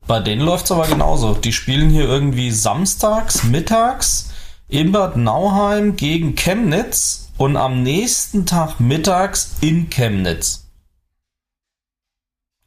bei 0.08 0.20
denen 0.20 0.40
läuft 0.40 0.64
es 0.64 0.72
aber 0.72 0.88
genauso. 0.88 1.34
Die 1.34 1.52
spielen 1.52 1.90
hier 1.90 2.04
irgendwie 2.04 2.50
samstags, 2.50 3.44
mittags 3.44 4.30
in 4.66 4.90
Bad 4.90 5.16
Nauheim 5.16 5.96
gegen 5.96 6.34
Chemnitz 6.34 7.28
und 7.36 7.56
am 7.56 7.82
nächsten 7.82 8.46
Tag 8.46 8.80
mittags 8.80 9.52
in 9.60 9.90
Chemnitz. 9.90 10.66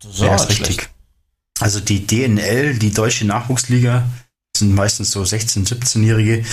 Das 0.02 0.14
ist 0.14 0.22
ja, 0.22 0.36
ist 0.36 0.50
richtig. 0.50 0.76
Schlecht. 0.76 0.90
Also 1.60 1.80
die 1.80 2.08
DNL, 2.08 2.80
die 2.80 2.92
deutsche 2.92 3.26
Nachwuchsliga, 3.26 4.04
sind 4.58 4.74
meistens 4.74 5.12
so 5.12 5.22
16-, 5.22 5.68
17-Jährige, 5.68 6.46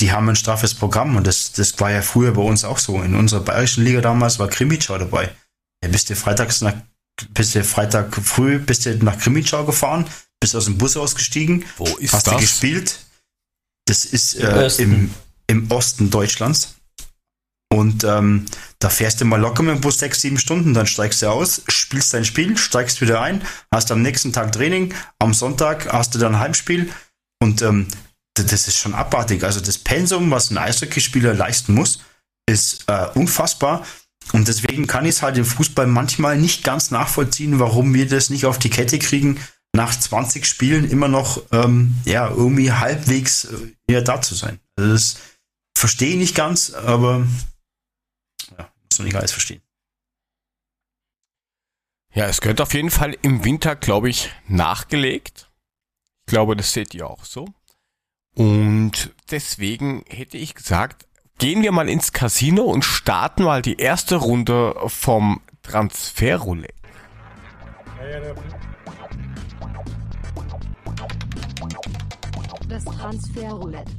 die 0.00 0.12
haben 0.12 0.28
ein 0.28 0.36
straffes 0.36 0.74
Programm 0.74 1.16
und 1.16 1.26
das, 1.26 1.52
das 1.52 1.78
war 1.80 1.90
ja 1.90 2.02
früher 2.02 2.32
bei 2.32 2.42
uns 2.42 2.64
auch 2.64 2.78
so. 2.78 3.02
In 3.02 3.14
unserer 3.14 3.40
bayerischen 3.40 3.84
Liga 3.84 4.00
damals 4.00 4.38
war 4.38 4.48
Krimitschau 4.48 4.98
dabei. 4.98 5.30
Ja, 5.82 5.90
bist 5.90 6.10
du 6.10 6.16
freitags 6.16 6.60
nach, 6.60 6.74
bist 7.30 7.54
du 7.54 7.64
Freitag 7.64 8.14
früh, 8.14 8.58
bist 8.58 8.86
du 8.86 8.96
nach 9.04 9.18
Krimitschau 9.18 9.64
gefahren, 9.64 10.06
bist 10.40 10.54
aus 10.54 10.66
dem 10.66 10.78
Bus 10.78 10.96
ausgestiegen, 10.96 11.64
Wo 11.76 11.84
ist 11.96 12.12
hast 12.12 12.26
das? 12.26 12.34
du 12.34 12.40
gespielt. 12.40 12.98
Das 13.86 14.04
ist 14.04 14.34
äh, 14.34 14.68
im, 14.82 15.10
im 15.46 15.70
Osten 15.70 16.10
Deutschlands. 16.10 16.74
Und 17.70 18.02
ähm, 18.04 18.46
da 18.78 18.88
fährst 18.88 19.20
du 19.20 19.24
mal 19.24 19.40
locker 19.40 19.62
mit 19.62 19.74
dem 19.74 19.80
Bus 19.80 19.98
sechs, 19.98 20.20
sieben 20.22 20.38
Stunden, 20.38 20.72
dann 20.72 20.86
steigst 20.86 21.22
du 21.22 21.30
aus, 21.30 21.62
spielst 21.68 22.14
dein 22.14 22.24
Spiel, 22.24 22.56
steigst 22.56 23.00
wieder 23.00 23.20
ein, 23.20 23.42
hast 23.70 23.92
am 23.92 24.00
nächsten 24.00 24.32
Tag 24.32 24.52
Training, 24.52 24.94
am 25.18 25.34
Sonntag 25.34 25.92
hast 25.92 26.14
du 26.14 26.18
dann 26.18 26.34
ein 26.34 26.40
Heimspiel 26.40 26.90
und 27.40 27.60
ähm, 27.62 27.86
das 28.34 28.68
ist 28.68 28.78
schon 28.78 28.94
abartig. 28.94 29.44
Also 29.44 29.60
das 29.60 29.78
Pensum, 29.78 30.30
was 30.30 30.50
ein 30.50 30.58
Eishockeyspieler 30.58 31.34
leisten 31.34 31.74
muss, 31.74 32.00
ist 32.46 32.84
äh, 32.86 33.06
unfassbar. 33.14 33.84
Und 34.32 34.48
deswegen 34.48 34.86
kann 34.86 35.04
ich 35.04 35.16
es 35.16 35.22
halt 35.22 35.38
im 35.38 35.44
Fußball 35.44 35.86
manchmal 35.86 36.38
nicht 36.38 36.62
ganz 36.62 36.90
nachvollziehen, 36.90 37.58
warum 37.58 37.94
wir 37.94 38.08
das 38.08 38.30
nicht 38.30 38.46
auf 38.46 38.58
die 38.58 38.70
Kette 38.70 38.98
kriegen, 38.98 39.40
nach 39.74 39.98
20 39.98 40.44
Spielen 40.46 40.90
immer 40.90 41.08
noch 41.08 41.42
ähm, 41.52 41.94
ja, 42.04 42.28
irgendwie 42.28 42.72
halbwegs 42.72 43.44
äh, 43.44 43.74
ja, 43.90 44.00
da 44.00 44.20
zu 44.20 44.34
sein. 44.34 44.60
Also 44.76 44.92
das 44.92 45.16
verstehe 45.76 46.10
ich 46.10 46.16
nicht 46.16 46.34
ganz, 46.34 46.72
aber 46.72 47.26
muss 48.98 48.98
noch 48.98 49.04
nicht 49.04 49.16
alles 49.16 49.32
verstehen. 49.32 49.62
Ja, 52.14 52.26
es 52.26 52.40
gehört 52.40 52.60
auf 52.60 52.74
jeden 52.74 52.90
Fall 52.90 53.16
im 53.22 53.44
Winter, 53.44 53.76
glaube 53.76 54.08
ich, 54.08 54.30
nachgelegt. 54.48 55.50
Ich 56.26 56.32
glaube, 56.32 56.56
das 56.56 56.72
seht 56.72 56.94
ihr 56.94 57.08
auch 57.08 57.24
so. 57.24 57.48
Und 58.34 59.14
deswegen 59.30 60.04
hätte 60.08 60.36
ich 60.36 60.54
gesagt, 60.54 61.06
gehen 61.38 61.62
wir 61.62 61.72
mal 61.72 61.88
ins 61.88 62.12
Casino 62.12 62.64
und 62.64 62.84
starten 62.84 63.44
mal 63.44 63.62
die 63.62 63.76
erste 63.76 64.16
Runde 64.16 64.74
vom 64.86 65.40
Transferroulette. 65.62 66.74
Das 72.68 72.84
Transferroulette. 72.84 73.90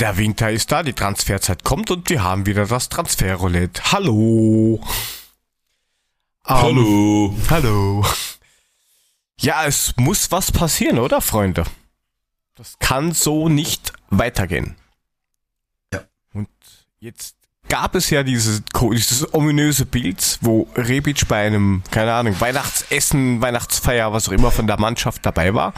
Der 0.00 0.16
Winter 0.16 0.50
ist 0.50 0.72
da, 0.72 0.82
die 0.82 0.92
Transferzeit 0.92 1.62
kommt 1.62 1.92
und 1.92 2.10
wir 2.10 2.24
haben 2.24 2.46
wieder 2.46 2.66
das 2.66 2.88
Transferroulette. 2.88 3.92
Hallo. 3.92 4.80
Hallo. 6.44 7.26
Um, 7.26 7.50
hallo. 7.50 8.04
Ja, 9.38 9.66
es 9.66 9.94
muss 9.96 10.32
was 10.32 10.50
passieren, 10.50 10.98
oder 10.98 11.20
Freunde? 11.20 11.64
Das 12.56 12.76
kann 12.80 13.12
so 13.12 13.48
nicht 13.48 13.92
weitergehen. 14.10 14.74
Ja. 15.92 16.00
Und 16.34 16.48
jetzt 16.98 17.36
gab 17.68 17.94
es 17.94 18.10
ja 18.10 18.24
dieses, 18.24 18.62
dieses 18.74 19.32
ominöse 19.32 19.86
Bild, 19.86 20.38
wo 20.40 20.66
Rebic 20.74 21.28
bei 21.28 21.46
einem, 21.46 21.84
keine 21.92 22.14
Ahnung, 22.14 22.40
Weihnachtsessen, 22.40 23.40
Weihnachtsfeier, 23.40 24.12
was 24.12 24.28
auch 24.28 24.32
immer 24.32 24.50
von 24.50 24.66
der 24.66 24.80
Mannschaft 24.80 25.24
dabei 25.24 25.54
war. 25.54 25.72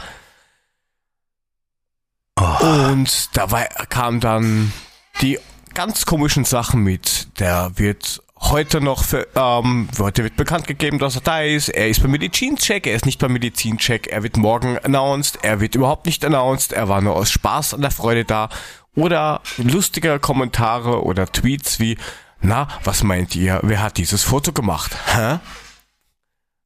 Oh. 2.39 2.65
Und 2.65 3.35
dabei 3.37 3.69
kam 3.89 4.19
dann 4.19 4.73
die 5.21 5.39
ganz 5.73 6.05
komischen 6.05 6.45
Sachen 6.45 6.81
mit. 6.81 7.39
Der 7.39 7.71
wird 7.75 8.21
heute 8.39 8.81
noch, 8.81 9.03
für, 9.03 9.27
ähm, 9.35 9.87
heute 9.97 10.23
wird 10.23 10.35
bekannt 10.35 10.67
gegeben, 10.67 10.99
dass 10.99 11.15
er 11.15 11.21
da 11.21 11.41
ist. 11.41 11.69
Er 11.69 11.87
ist 11.87 12.01
beim 12.01 12.11
Medizincheck, 12.11 12.87
er 12.87 12.95
ist 12.95 13.05
nicht 13.05 13.19
beim 13.19 13.33
Medizincheck. 13.33 14.07
Er 14.07 14.23
wird 14.23 14.37
morgen 14.37 14.77
announced, 14.79 15.39
er 15.43 15.61
wird 15.61 15.75
überhaupt 15.75 16.05
nicht 16.05 16.25
announced. 16.25 16.73
Er 16.73 16.89
war 16.89 17.01
nur 17.01 17.15
aus 17.15 17.31
Spaß 17.31 17.73
und 17.73 17.81
der 17.81 17.91
Freude 17.91 18.25
da. 18.25 18.49
Oder 18.95 19.41
lustige 19.57 20.19
Kommentare 20.19 21.03
oder 21.03 21.29
Tweets 21.31 21.79
wie, 21.79 21.97
na, 22.41 22.67
was 22.83 23.03
meint 23.03 23.35
ihr? 23.35 23.59
Wer 23.63 23.81
hat 23.81 23.97
dieses 23.97 24.23
Foto 24.23 24.51
gemacht? 24.51 24.95
Hä? 25.13 25.39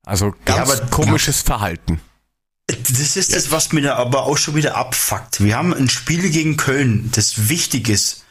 Also 0.06 0.34
ganz 0.46 0.80
ja, 0.80 0.86
komisches 0.88 1.42
Verhalten. 1.42 2.02
Das 2.70 3.18
ist 3.18 3.34
das, 3.34 3.52
was 3.52 3.72
mir 3.72 3.82
da 3.82 3.96
aber 3.96 4.24
auch 4.24 4.38
schon 4.38 4.54
wieder 4.54 4.78
abfuckt. 4.78 5.44
Wir 5.44 5.58
haben 5.58 5.74
ein 5.74 5.90
Spiel 5.90 6.30
gegen 6.30 6.56
Köln, 6.56 7.10
das 7.16 7.50
wichtig 7.50 7.90
ist. 7.90 8.26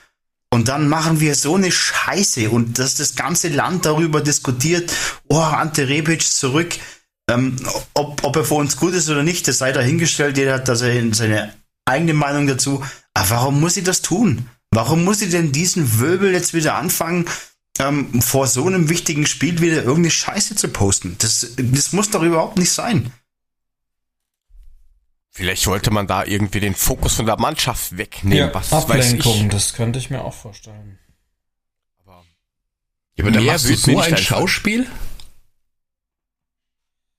Und 0.50 0.68
dann 0.68 0.88
machen 0.88 1.20
wir 1.20 1.34
so 1.34 1.56
eine 1.56 1.72
Scheiße 1.72 2.48
und 2.48 2.78
dass 2.78 2.94
das 2.94 3.16
ganze 3.16 3.48
Land 3.48 3.84
darüber 3.84 4.20
diskutiert, 4.20 4.92
oh, 5.28 5.40
Ante 5.40 5.88
Rebic 5.88 6.22
zurück. 6.22 6.76
Ähm, 7.28 7.56
ob, 7.94 8.24
ob 8.24 8.36
er 8.36 8.44
für 8.44 8.54
uns 8.54 8.76
gut 8.76 8.94
ist 8.94 9.10
oder 9.10 9.22
nicht, 9.22 9.46
das 9.48 9.58
sei 9.58 9.72
dahingestellt. 9.72 10.38
Jeder 10.38 10.54
hat 10.54 10.68
da 10.68 10.76
seine 10.76 11.54
eigene 11.84 12.14
Meinung 12.14 12.46
dazu. 12.46 12.82
Aber 13.14 13.30
warum 13.30 13.60
muss 13.60 13.74
sie 13.74 13.82
das 13.82 14.02
tun? 14.02 14.48
Warum 14.70 15.04
muss 15.04 15.18
sie 15.18 15.28
denn 15.28 15.52
diesen 15.52 16.00
Wölbel 16.00 16.32
jetzt 16.32 16.54
wieder 16.54 16.76
anfangen, 16.76 17.26
ähm, 17.80 18.22
vor 18.22 18.46
so 18.46 18.66
einem 18.66 18.88
wichtigen 18.88 19.26
Spiel 19.26 19.60
wieder 19.60 19.82
irgendeine 19.82 20.10
Scheiße 20.10 20.54
zu 20.54 20.68
posten? 20.68 21.16
Das, 21.18 21.46
das 21.56 21.92
muss 21.92 22.10
doch 22.10 22.22
überhaupt 22.22 22.56
nicht 22.56 22.72
sein. 22.72 23.12
Vielleicht 25.30 25.66
wollte 25.66 25.90
man 25.90 26.06
da 26.06 26.24
irgendwie 26.24 26.60
den 26.60 26.74
Fokus 26.74 27.14
von 27.14 27.26
der 27.26 27.38
Mannschaft 27.38 27.96
wegnehmen. 27.96 28.48
Ja, 28.48 28.54
was 28.54 28.72
Ablenkung, 28.72 29.44
weiß 29.44 29.52
das 29.52 29.72
könnte 29.74 29.98
ich 29.98 30.10
mir 30.10 30.24
auch 30.24 30.34
vorstellen. 30.34 30.98
Aber, 32.04 32.24
ja, 33.14 33.24
aber 33.24 33.40
mehr 33.40 33.62
wird 33.62 33.78
so 33.78 33.98
ein 33.98 34.16
Schauspiel? 34.16 34.86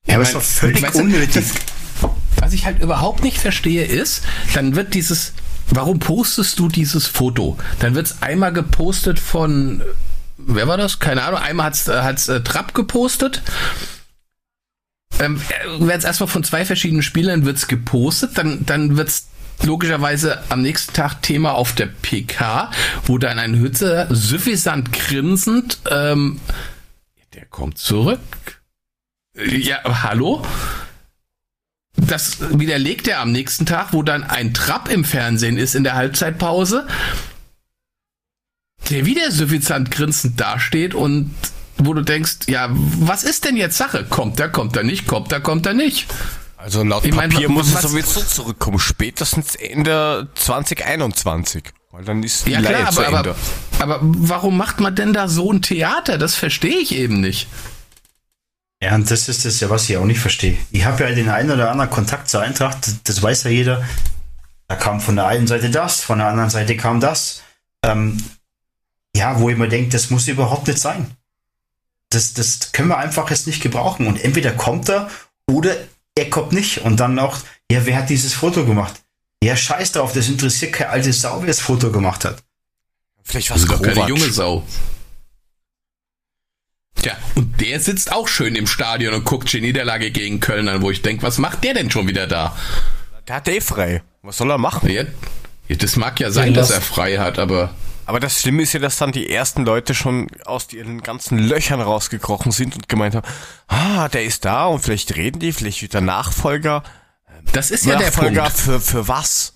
Ja, 0.05 0.15
aber 0.15 0.23
es 0.23 0.33
war 0.33 0.41
völlig 0.41 0.81
weißt 0.81 0.95
du, 0.95 0.99
unnötig. 0.99 1.33
Das, 1.33 2.11
was 2.37 2.53
ich 2.53 2.65
halt 2.65 2.81
überhaupt 2.81 3.23
nicht 3.23 3.37
verstehe 3.37 3.85
ist, 3.85 4.23
dann 4.53 4.75
wird 4.75 4.93
dieses, 4.93 5.33
warum 5.69 5.99
postest 5.99 6.57
du 6.59 6.67
dieses 6.67 7.05
Foto? 7.07 7.57
Dann 7.79 7.95
wird 7.95 8.07
es 8.07 8.21
einmal 8.21 8.51
gepostet 8.51 9.19
von, 9.19 9.83
wer 10.37 10.67
war 10.67 10.77
das? 10.77 10.99
Keine 10.99 11.23
Ahnung, 11.23 11.39
einmal 11.39 11.67
hat 11.67 12.17
es 12.17 12.27
äh, 12.27 12.35
äh, 12.35 12.41
Trapp 12.41 12.73
gepostet 12.73 13.43
ähm, 15.19 15.41
wird 15.79 15.99
es 15.99 16.03
erstmal 16.03 16.27
von 16.27 16.43
zwei 16.43 16.65
verschiedenen 16.65 17.03
Spielern 17.03 17.45
wird's 17.45 17.67
gepostet, 17.67 18.37
dann, 18.37 18.65
dann 18.65 18.97
wird's 18.97 19.27
logischerweise 19.63 20.43
am 20.49 20.61
nächsten 20.61 20.93
Tag 20.93 21.21
Thema 21.21 21.53
auf 21.53 21.73
der 21.73 21.87
PK, 21.87 22.71
wo 23.05 23.17
dann 23.17 23.39
ein 23.39 23.55
Hützer 23.55 24.07
suffisant 24.13 24.93
grinsend, 24.93 25.79
ähm, 25.89 26.39
der 27.33 27.45
kommt 27.45 27.77
zurück. 27.77 28.19
Ja, 29.35 30.03
hallo? 30.03 30.45
Das 31.95 32.37
widerlegt 32.57 33.07
er 33.07 33.19
am 33.19 33.31
nächsten 33.31 33.65
Tag, 33.65 33.93
wo 33.93 34.03
dann 34.03 34.23
ein 34.23 34.53
Trap 34.53 34.89
im 34.89 35.03
Fernsehen 35.03 35.57
ist 35.57 35.75
in 35.75 35.83
der 35.83 35.95
Halbzeitpause, 35.95 36.87
der 38.89 39.05
wieder 39.05 39.31
suffisant 39.31 39.91
grinsend 39.91 40.39
dasteht 40.39 40.93
und 40.95 41.33
wo 41.79 41.93
du 41.93 42.01
denkst, 42.01 42.37
ja, 42.47 42.69
was 42.71 43.23
ist 43.23 43.45
denn 43.45 43.57
jetzt 43.57 43.77
Sache? 43.77 44.05
Kommt 44.05 44.39
er, 44.39 44.49
kommt 44.49 44.75
er 44.77 44.83
nicht, 44.83 45.07
kommt 45.07 45.31
er, 45.31 45.39
kommt 45.41 45.65
er 45.65 45.73
nicht? 45.73 46.07
Also 46.57 46.83
laut 46.83 47.05
Ich 47.05 47.13
mein, 47.13 47.29
Papier 47.29 47.47
wa- 47.49 47.53
muss 47.53 47.73
es 47.73 47.81
sowieso 47.81 48.21
zurückkommen, 48.21 48.79
spätestens 48.79 49.55
Ende 49.55 50.27
2021. 50.35 51.63
Weil 51.91 52.03
dann 52.05 52.21
ist 52.21 52.45
die 52.45 52.51
Ja 52.51 52.59
Leihe 52.59 52.75
klar, 52.75 52.91
zu 52.91 53.05
aber, 53.07 53.17
Ende. 53.17 53.35
aber, 53.79 53.95
aber 53.95 53.99
warum 54.01 54.57
macht 54.57 54.79
man 54.79 54.93
denn 54.95 55.13
da 55.13 55.27
so 55.27 55.51
ein 55.51 55.61
Theater? 55.61 56.17
Das 56.17 56.35
verstehe 56.35 56.77
ich 56.77 56.93
eben 56.93 57.19
nicht. 57.21 57.47
Ja, 58.81 58.95
und 58.95 59.09
das 59.09 59.27
ist 59.27 59.43
das 59.45 59.59
ja, 59.59 59.69
was 59.69 59.89
ich 59.89 59.97
auch 59.97 60.05
nicht 60.05 60.19
verstehe. 60.19 60.57
Ich 60.71 60.85
habe 60.85 61.03
ja 61.03 61.11
den 61.15 61.29
einen 61.29 61.51
oder 61.51 61.71
anderen 61.71 61.89
Kontakt 61.89 62.29
zur 62.29 62.41
Eintracht, 62.41 62.85
das, 62.87 63.03
das 63.03 63.21
weiß 63.23 63.43
ja 63.43 63.49
jeder. 63.49 63.83
Da 64.67 64.75
kam 64.75 65.01
von 65.01 65.15
der 65.15 65.27
einen 65.27 65.47
Seite 65.47 65.69
das, 65.69 66.01
von 66.01 66.19
der 66.19 66.27
anderen 66.27 66.49
Seite 66.49 66.77
kam 66.77 66.99
das. 66.99 67.41
Ähm, 67.83 68.23
ja, 69.15 69.39
wo 69.39 69.49
ich 69.49 69.57
mir 69.57 69.67
denke, 69.67 69.89
das 69.89 70.09
muss 70.11 70.27
überhaupt 70.27 70.67
nicht 70.67 70.79
sein. 70.79 71.09
Das, 72.09 72.33
das 72.33 72.71
können 72.71 72.89
wir 72.89 72.97
einfach 72.97 73.29
jetzt 73.29 73.47
nicht 73.47 73.61
gebrauchen. 73.61 74.07
Und 74.07 74.23
entweder 74.23 74.51
kommt 74.51 74.89
er 74.89 75.09
oder 75.49 75.75
er 76.15 76.29
kommt 76.29 76.51
nicht. 76.53 76.79
Und 76.79 76.99
dann 76.99 77.19
auch, 77.19 77.37
ja, 77.71 77.85
wer 77.85 77.97
hat 77.97 78.09
dieses 78.09 78.33
Foto 78.33 78.65
gemacht? 78.65 78.95
Ja, 79.43 79.55
scheiß 79.55 79.93
drauf, 79.93 80.11
das 80.13 80.27
interessiert 80.27 80.73
keine 80.73 80.89
alte 80.89 81.13
Sau, 81.13 81.39
wer 81.41 81.47
das 81.47 81.59
Foto 81.61 81.91
gemacht 81.91 82.25
hat. 82.25 82.43
Vielleicht 83.23 83.51
was 83.51 83.61
Also 83.61 83.75
doch 83.77 83.81
keine 83.81 84.07
junge 84.07 84.29
Sau. 84.31 84.65
Tja, 86.95 87.15
und 87.35 87.61
der 87.61 87.79
sitzt 87.79 88.11
auch 88.11 88.27
schön 88.27 88.55
im 88.55 88.67
Stadion 88.67 89.13
und 89.13 89.23
guckt 89.23 89.51
die 89.53 89.61
Niederlage 89.61 90.11
gegen 90.11 90.39
Köln 90.41 90.67
an, 90.67 90.81
wo 90.81 90.91
ich 90.91 91.01
denke, 91.01 91.23
was 91.23 91.37
macht 91.37 91.63
der 91.63 91.73
denn 91.73 91.89
schon 91.91 92.07
wieder 92.07 92.27
da? 92.27 92.57
Der 93.27 93.35
hat 93.37 93.47
eh 93.47 93.61
frei. 93.61 94.01
Was 94.21 94.37
soll 94.37 94.51
er 94.51 94.57
machen? 94.57 94.89
Ja, 94.89 95.03
das 95.69 95.95
mag 95.95 96.19
ja 96.19 96.31
sein, 96.31 96.53
dass 96.53 96.67
das- 96.69 96.77
er 96.77 96.81
frei 96.81 97.17
hat, 97.17 97.39
aber 97.39 97.73
Aber 98.09 98.19
das 98.19 98.41
Schlimme 98.41 98.63
ist 98.63 98.73
ja, 98.73 98.79
dass 98.79 98.97
dann 98.97 99.11
die 99.11 99.29
ersten 99.29 99.65
Leute 99.65 99.93
schon 99.93 100.25
aus 100.43 100.73
ihren 100.73 101.03
ganzen 101.03 101.37
Löchern 101.37 101.79
rausgekrochen 101.79 102.51
sind 102.51 102.73
und 102.75 102.89
gemeint 102.89 103.13
haben, 103.13 103.27
ah, 103.67 104.07
der 104.09 104.23
ist 104.23 104.45
da 104.45 104.65
und 104.65 104.79
vielleicht 104.79 105.15
reden 105.15 105.37
die, 105.37 105.53
vielleicht 105.53 105.83
wird 105.83 105.93
der 105.93 106.01
Nachfolger. 106.01 106.81
das 107.53 107.69
ist 107.69 107.85
ja 107.85 107.97
der 107.97 108.07
Nachfolger 108.07 108.41
Punkt. 108.45 108.57
für, 108.57 108.79
für 108.79 109.07
was? 109.07 109.53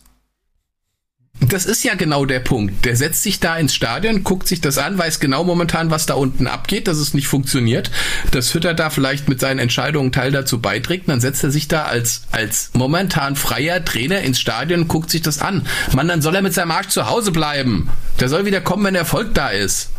Das 1.39 1.65
ist 1.65 1.84
ja 1.84 1.95
genau 1.95 2.26
der 2.26 2.39
Punkt. 2.39 2.85
Der 2.85 2.95
setzt 2.95 3.23
sich 3.23 3.39
da 3.39 3.57
ins 3.57 3.73
Stadion, 3.73 4.23
guckt 4.23 4.47
sich 4.47 4.61
das 4.61 4.77
an, 4.77 4.97
weiß 4.97 5.19
genau 5.19 5.43
momentan, 5.43 5.91
was 5.91 6.05
da 6.05 6.14
unten 6.14 6.47
abgeht, 6.47 6.88
dass 6.88 6.97
es 6.97 7.14
nicht 7.14 7.27
funktioniert, 7.27 7.91
dass 8.31 8.53
Hütter 8.53 8.73
da 8.73 8.89
vielleicht 8.89 9.27
mit 9.30 9.39
seinen 9.39 9.60
Entscheidungen 9.60 10.11
Teil 10.11 10.31
dazu 10.31 10.61
beiträgt, 10.61 11.10
dann 11.10 11.22
setzt 11.22 11.43
er 11.43 11.51
sich 11.51 11.68
da 11.68 11.84
als, 11.84 12.23
als 12.31 12.72
momentan 12.73 13.35
freier 13.35 13.84
Trainer 13.84 14.22
ins 14.22 14.39
Stadion 14.39 14.88
guckt 14.88 15.10
sich 15.10 15.22
das 15.22 15.39
an. 15.39 15.68
Mann, 15.93 16.07
dann 16.07 16.22
soll 16.22 16.35
er 16.35 16.41
mit 16.41 16.53
seinem 16.53 16.72
Arsch 16.72 16.88
zu 16.89 17.07
Hause 17.10 17.31
bleiben. 17.31 17.89
Der 18.19 18.30
soll 18.30 18.45
wieder 18.45 18.61
kommen, 18.61 18.85
wenn 18.85 18.95
Erfolg 18.95 19.34
da 19.34 19.49
ist. 19.49 19.89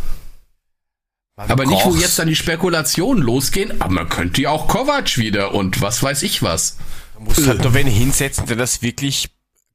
Aber 1.36 1.66
nicht, 1.66 1.84
wo 1.84 1.96
jetzt 1.96 2.18
dann 2.18 2.28
die 2.28 2.36
Spekulationen 2.36 3.22
losgehen, 3.22 3.80
aber 3.80 3.92
man 3.92 4.08
könnte 4.08 4.40
ja 4.42 4.50
auch 4.50 4.68
Kovac 4.68 5.18
wieder 5.18 5.52
und 5.52 5.80
was 5.82 6.00
weiß 6.00 6.22
ich 6.22 6.44
was. 6.44 6.76
Du 7.16 7.24
musst 7.24 7.46
halt 7.46 7.62
nur 7.62 7.74
wen 7.74 7.88
hinsetzen, 7.88 8.46
der 8.46 8.56
das 8.56 8.82
wirklich 8.82 9.33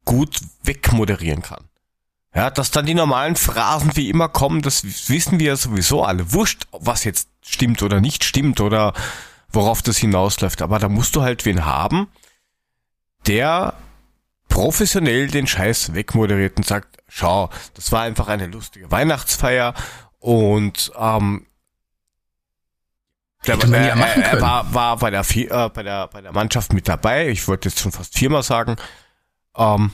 gut 0.09 0.39
wegmoderieren 0.63 1.43
kann. 1.43 1.65
Ja, 2.33 2.49
dass 2.49 2.71
dann 2.71 2.87
die 2.87 2.95
normalen 2.95 3.35
Phrasen 3.35 3.95
wie 3.95 4.09
immer 4.09 4.27
kommen, 4.27 4.63
das 4.63 4.83
wissen 5.07 5.39
wir 5.39 5.47
ja 5.47 5.55
sowieso 5.55 6.03
alle. 6.03 6.33
Wurscht, 6.33 6.65
was 6.71 7.03
jetzt 7.03 7.29
stimmt 7.43 7.83
oder 7.83 8.01
nicht 8.01 8.23
stimmt 8.23 8.59
oder 8.59 8.93
worauf 9.51 9.83
das 9.83 9.97
hinausläuft. 9.97 10.63
Aber 10.63 10.79
da 10.79 10.89
musst 10.89 11.15
du 11.15 11.21
halt 11.21 11.45
wen 11.45 11.63
haben, 11.63 12.07
der 13.27 13.75
professionell 14.47 15.27
den 15.27 15.45
Scheiß 15.45 15.93
wegmoderiert 15.93 16.57
und 16.57 16.65
sagt, 16.65 16.97
schau, 17.07 17.51
das 17.75 17.91
war 17.91 18.01
einfach 18.01 18.29
eine 18.29 18.47
lustige 18.47 18.89
Weihnachtsfeier 18.89 19.75
und 20.17 20.91
ähm, 20.97 21.45
der, 23.45 23.55
äh, 23.55 23.95
machen 23.95 24.23
er 24.23 24.29
können. 24.31 24.41
war, 24.41 24.73
war 24.73 24.97
bei 24.97 25.11
der, 25.11 25.23
äh, 25.35 25.69
bei 25.69 25.83
der 25.83 26.07
bei 26.07 26.21
der 26.21 26.31
Mannschaft 26.31 26.73
mit 26.73 26.87
dabei. 26.87 27.29
Ich 27.29 27.47
wollte 27.47 27.69
jetzt 27.69 27.79
schon 27.79 27.91
fast 27.91 28.17
viermal 28.17 28.43
sagen. 28.43 28.75
Ähm, 29.59 29.91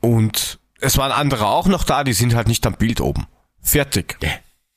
und 0.00 0.58
es 0.80 0.96
waren 0.96 1.12
andere 1.12 1.46
auch 1.46 1.66
noch 1.66 1.84
da, 1.84 2.04
die 2.04 2.12
sind 2.12 2.34
halt 2.34 2.48
nicht 2.48 2.66
am 2.66 2.74
Bild 2.74 3.00
oben. 3.00 3.26
Fertig. 3.60 4.16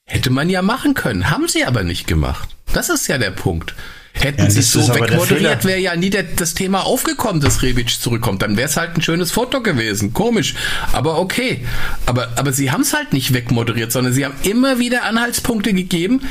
Hätte 0.04 0.30
man 0.30 0.50
ja 0.50 0.60
machen 0.60 0.94
können, 0.94 1.30
haben 1.30 1.48
sie 1.48 1.64
aber 1.64 1.84
nicht 1.84 2.06
gemacht. 2.06 2.48
Das 2.72 2.88
ist 2.90 3.06
ja 3.06 3.18
der 3.18 3.30
Punkt. 3.30 3.74
Hätten 4.14 4.42
Ja, 4.42 4.50
sie 4.50 4.60
so 4.60 4.86
wegmoderiert, 4.94 5.64
wäre 5.64 5.78
ja 5.78 5.96
nie 5.96 6.10
der, 6.10 6.24
das 6.24 6.52
Thema 6.52 6.84
aufgekommen, 6.84 7.40
dass 7.40 7.62
Rebic 7.62 7.88
zurückkommt. 7.88 8.42
Dann 8.42 8.56
wäre 8.58 8.68
es 8.68 8.76
halt 8.76 8.96
ein 8.96 9.02
schönes 9.02 9.32
Foto 9.32 9.62
gewesen. 9.62 10.12
Komisch. 10.12 10.54
Aber 10.92 11.18
okay. 11.18 11.66
Aber, 12.04 12.28
aber 12.36 12.52
sie 12.52 12.70
haben 12.70 12.82
es 12.82 12.92
halt 12.92 13.14
nicht 13.14 13.32
wegmoderiert, 13.32 13.90
sondern 13.90 14.12
sie 14.12 14.24
haben 14.24 14.34
immer 14.42 14.78
wieder 14.78 15.04
Anhaltspunkte 15.04 15.72
gegeben, 15.72 16.28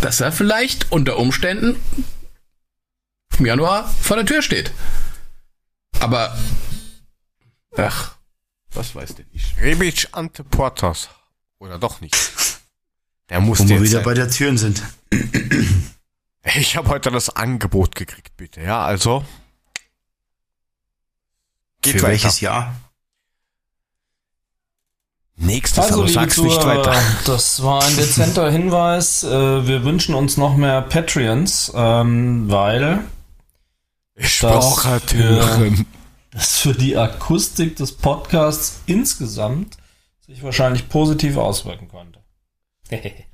dass 0.00 0.20
er 0.20 0.32
vielleicht 0.32 0.92
unter 0.92 1.18
Umständen 1.18 1.76
im 3.38 3.46
Januar 3.46 3.88
vor 4.02 4.16
der 4.16 4.26
Tür 4.26 4.42
steht. 4.42 4.70
Aber, 6.00 6.36
ach, 7.78 8.16
was 8.72 8.94
weiß 8.94 9.14
denn 9.14 9.26
ich. 9.32 9.56
Rebic 9.60 10.08
ante 10.12 10.44
Portas. 10.44 11.08
Oder 11.58 11.78
doch 11.78 12.00
nicht. 12.00 12.16
Der 13.30 13.40
muss 13.40 13.60
Wo 13.60 13.68
wir 13.68 13.80
wieder 13.82 13.98
sein. 13.98 14.04
bei 14.04 14.14
der 14.14 14.30
Türen 14.30 14.58
sind. 14.58 14.82
Ich 16.56 16.76
habe 16.76 16.88
heute 16.88 17.10
das 17.10 17.30
Angebot 17.30 17.94
gekriegt, 17.94 18.36
bitte. 18.36 18.60
Ja, 18.62 18.84
also. 18.84 19.24
Geht 21.82 21.94
Für 21.94 21.98
weiter. 22.02 22.08
welches 22.12 22.40
Jahr? 22.40 22.74
Nächstes, 25.36 25.78
Also, 25.84 25.94
aber 26.00 26.06
liebe 26.08 26.20
sag's 26.20 26.36
nicht 26.38 26.64
weiter. 26.64 27.00
das 27.26 27.62
war 27.62 27.84
ein 27.84 27.96
dezenter 27.96 28.50
Hinweis. 28.50 29.22
Äh, 29.22 29.66
Wir 29.66 29.84
wünschen 29.84 30.14
uns 30.16 30.36
noch 30.36 30.56
mehr 30.56 30.82
Patreons, 30.82 31.70
ähm, 31.74 32.50
weil 32.50 33.04
Ich 34.16 34.40
brauche 34.40 35.00
Türen. 35.06 35.86
Das 36.30 36.58
für 36.58 36.74
die 36.74 36.96
Akustik 36.96 37.76
des 37.76 37.92
Podcasts 37.92 38.80
insgesamt 38.86 39.76
sich 40.26 40.42
wahrscheinlich 40.42 40.88
positiv 40.88 41.36
auswirken 41.36 41.88
könnte. 41.88 42.20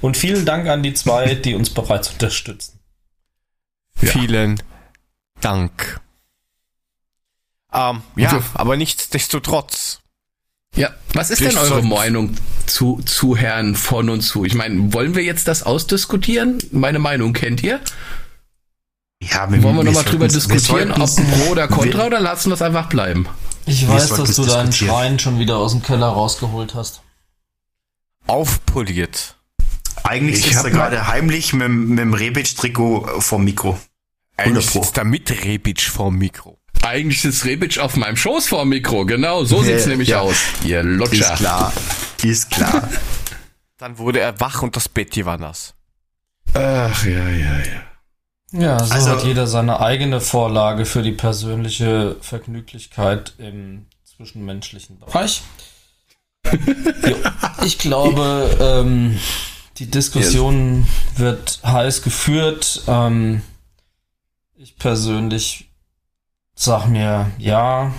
Und 0.00 0.16
vielen 0.16 0.44
Dank 0.44 0.68
an 0.68 0.82
die 0.82 0.92
zwei, 0.92 1.34
die 1.34 1.54
uns 1.54 1.70
bereits 1.70 2.10
unterstützen. 2.10 2.80
Vielen 3.94 4.62
Dank. 5.40 6.00
Ähm, 7.72 8.02
ja, 8.16 8.42
aber 8.54 8.76
nichtsdestotrotz. 8.76 10.00
Ja, 10.76 10.92
was 11.12 11.30
ist 11.30 11.40
denn 11.40 11.56
eure 11.56 11.82
Meinung 11.82 12.36
zu, 12.66 13.00
zu 13.04 13.36
Herrn 13.36 13.76
von 13.76 14.10
und 14.10 14.22
zu? 14.22 14.44
Ich 14.44 14.54
meine, 14.54 14.92
wollen 14.92 15.14
wir 15.14 15.22
jetzt 15.22 15.46
das 15.46 15.62
ausdiskutieren? 15.62 16.58
Meine 16.72 16.98
Meinung 16.98 17.32
kennt 17.32 17.62
ihr? 17.62 17.80
Ja, 19.30 19.50
Wollen 19.50 19.62
wir 19.76 19.84
nochmal 19.84 20.04
drüber 20.04 20.24
wir 20.24 20.28
diskutieren, 20.28 20.92
ob 20.92 21.08
pro 21.16 21.50
oder 21.52 21.68
contra 21.68 21.98
wir- 22.00 22.06
oder 22.06 22.20
lassen 22.20 22.50
wir 22.50 22.54
es 22.54 22.62
einfach 22.62 22.88
bleiben? 22.88 23.26
Ich 23.66 23.82
Wir 23.82 23.88
weiß, 23.94 24.08
dass 24.10 24.34
du 24.36 24.42
es 24.42 24.48
deinen. 24.48 24.72
Schrein 24.72 25.18
schon 25.18 25.38
wieder 25.38 25.56
aus 25.56 25.72
dem 25.72 25.82
Keller 25.82 26.08
rausgeholt 26.08 26.74
hast. 26.74 27.00
Aufpoliert. 28.26 29.36
Eigentlich 30.02 30.40
Ich 30.46 30.52
sitzt 30.52 30.64
er 30.64 30.70
gerade 30.70 31.06
heimlich 31.06 31.52
mit, 31.52 31.62
dem- 31.66 31.88
mit 31.90 31.98
dem 31.98 32.14
Rebic-Trikot 32.14 33.20
vom 33.20 33.44
Mikro. 33.44 33.78
Eigentlich 34.36 34.64
100 34.66 34.72
Pro. 34.72 34.82
sitzt 34.82 34.96
da 34.96 35.04
mit 35.04 35.30
Rebic 35.44 35.80
vorm 35.80 36.16
Mikro. 36.16 36.58
Eigentlich 36.82 37.22
sitzt 37.22 37.44
Rebic 37.44 37.78
auf 37.78 37.96
meinem 37.96 38.16
Schoß 38.16 38.48
vor 38.48 38.60
dem 38.60 38.70
Mikro, 38.70 39.06
genau, 39.06 39.44
so 39.44 39.58
Ja, 39.58 39.62
sieht's 39.64 39.86
nämlich 39.86 40.08
ja. 40.08 40.20
aus. 40.20 40.36
Ihr 40.64 40.80
Ist 40.80 40.86
Lutscher. 40.86 41.34
klar. 41.36 41.72
Ist 42.22 42.50
klar. 42.50 42.88
Dann 43.78 43.98
wurde 43.98 44.20
er 44.20 44.38
wach 44.40 44.62
und 44.62 44.76
das 44.76 44.88
Bett 44.88 45.24
war 45.24 45.38
nass. 45.38 45.74
Ach, 46.52 47.04
ja, 47.04 47.28
ja, 47.28 47.58
ja. 47.58 47.82
Ja, 48.56 48.78
so 48.84 48.94
Also- 48.94 49.10
hat 49.10 49.24
jeder 49.24 49.46
seine 49.48 49.80
eigene 49.80 50.20
Vorlage 50.20 50.84
für 50.86 51.02
die 51.02 51.12
persönliche 51.12 52.16
Vergnüglichkeit 52.20 53.34
im 53.38 53.86
zwischenmenschlichen 54.04 55.00
Bereich. 55.00 55.42
ich 57.64 57.78
glaube, 57.78 58.56
ähm, 58.60 59.18
die 59.78 59.90
Diskussion 59.90 60.86
wird 61.16 61.60
heiß 61.64 62.02
geführt. 62.02 62.82
Ähm, 62.86 63.42
ich 64.54 64.76
persönlich 64.76 65.70
sag 66.54 66.86
mir, 66.86 67.32
ja, 67.38 67.92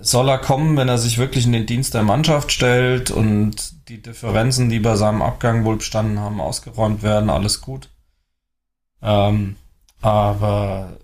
soll 0.00 0.28
er 0.28 0.38
kommen, 0.38 0.76
wenn 0.76 0.88
er 0.88 0.98
sich 0.98 1.18
wirklich 1.18 1.46
in 1.46 1.52
den 1.52 1.66
Dienst 1.66 1.94
der 1.94 2.02
Mannschaft 2.02 2.50
stellt 2.50 3.12
und 3.12 3.88
die 3.88 4.02
Differenzen, 4.02 4.70
die 4.70 4.80
bei 4.80 4.96
seinem 4.96 5.22
Abgang 5.22 5.64
wohl 5.64 5.76
bestanden 5.76 6.18
haben, 6.18 6.40
ausgeräumt 6.40 7.02
werden, 7.04 7.30
alles 7.30 7.60
gut. 7.60 7.90
Ähm, 9.02 9.54
Aber 10.00 10.98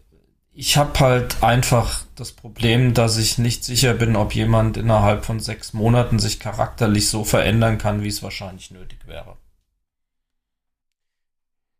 ich 0.53 0.77
habe 0.77 0.99
halt 1.01 1.43
einfach 1.43 2.05
das 2.15 2.33
Problem, 2.33 2.95
dass 2.95 3.16
ich 3.16 3.39
nicht 3.39 3.65
sicher 3.65 3.93
bin, 3.95 4.15
ob 4.15 4.35
jemand 4.35 4.77
innerhalb 4.77 5.25
von 5.25 5.41
sechs 5.41 5.73
Monaten 5.73 6.21
sich 6.21 6.39
charakterlich 6.39 7.09
so 7.09 7.25
verändern 7.25 7.79
kann, 7.79 8.03
wie 8.03 8.09
es 8.09 8.23
wahrscheinlich 8.23 8.71
nötig 8.71 9.01
wäre. 9.07 9.37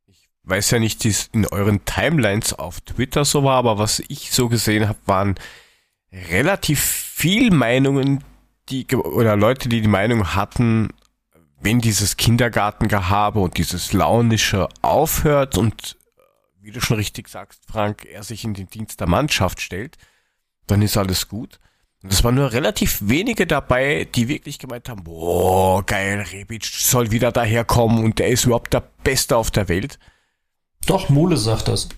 Ich 0.07 0.29
weiß 0.43 0.73
ja 0.73 0.81
nicht, 0.81 1.05
wie 1.05 1.09
es 1.09 1.31
in 1.33 1.47
euren 1.47 1.85
Timelines 1.85 2.53
auf 2.53 2.81
Twitter 2.81 3.25
so 3.25 3.45
war, 3.45 3.59
aber 3.59 3.79
was 3.79 4.03
ich 4.09 4.33
so 4.33 4.49
gesehen 4.49 4.89
habe, 4.89 4.99
waren 5.07 5.37
relativ 6.13 6.81
viel 6.81 7.53
Meinungen, 7.53 8.25
die 8.69 8.87
oder 8.97 9.37
Leute, 9.37 9.69
die 9.69 9.83
die 9.83 9.89
Meinung 9.89 10.35
hatten, 10.35 10.91
wenn 11.61 11.81
dieses 11.81 12.17
Kindergartengehabe 12.17 13.39
und 13.39 13.57
dieses 13.57 13.93
launische 13.93 14.69
aufhört 14.83 15.57
und 15.57 15.97
wie 16.65 16.71
du 16.71 16.81
schon 16.81 16.97
richtig 16.97 17.29
sagst, 17.29 17.63
Frank, 17.67 18.07
er 18.07 18.23
sich 18.23 18.45
in 18.45 18.55
den 18.55 18.69
Dienst 18.69 19.01
der 19.01 19.07
Mannschaft 19.07 19.61
stellt, 19.61 19.99
dann 20.67 20.83
ist 20.83 20.97
alles 20.97 21.29
gut. 21.29 21.61
Und 22.03 22.13
es 22.13 22.25
waren 22.25 22.35
nur 22.35 22.53
relativ 22.53 22.99
wenige 23.03 23.47
dabei, 23.47 24.07
die 24.15 24.29
wirklich 24.29 24.59
gemeint 24.59 24.89
haben, 24.89 25.05
boah, 25.05 25.85
geil, 25.85 26.21
Rebic 26.33 26.65
soll 26.67 27.11
wieder 27.11 27.33
daherkommen 27.33 28.05
und 28.05 28.19
der 28.19 28.29
ist 28.29 28.45
überhaupt 28.45 28.75
der 28.75 28.81
Beste 29.03 29.37
auf 29.37 29.51
der 29.51 29.69
Welt. 29.69 29.99
Doch, 30.87 31.09
Mule 31.09 31.37
sagt 31.37 31.69
das. 31.69 31.89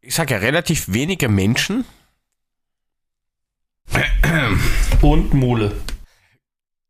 Ich 0.00 0.14
sage 0.14 0.34
ja, 0.34 0.40
relativ 0.40 0.92
wenige 0.92 1.28
Menschen. 1.28 1.84
Und 5.00 5.34
Mule. 5.34 5.80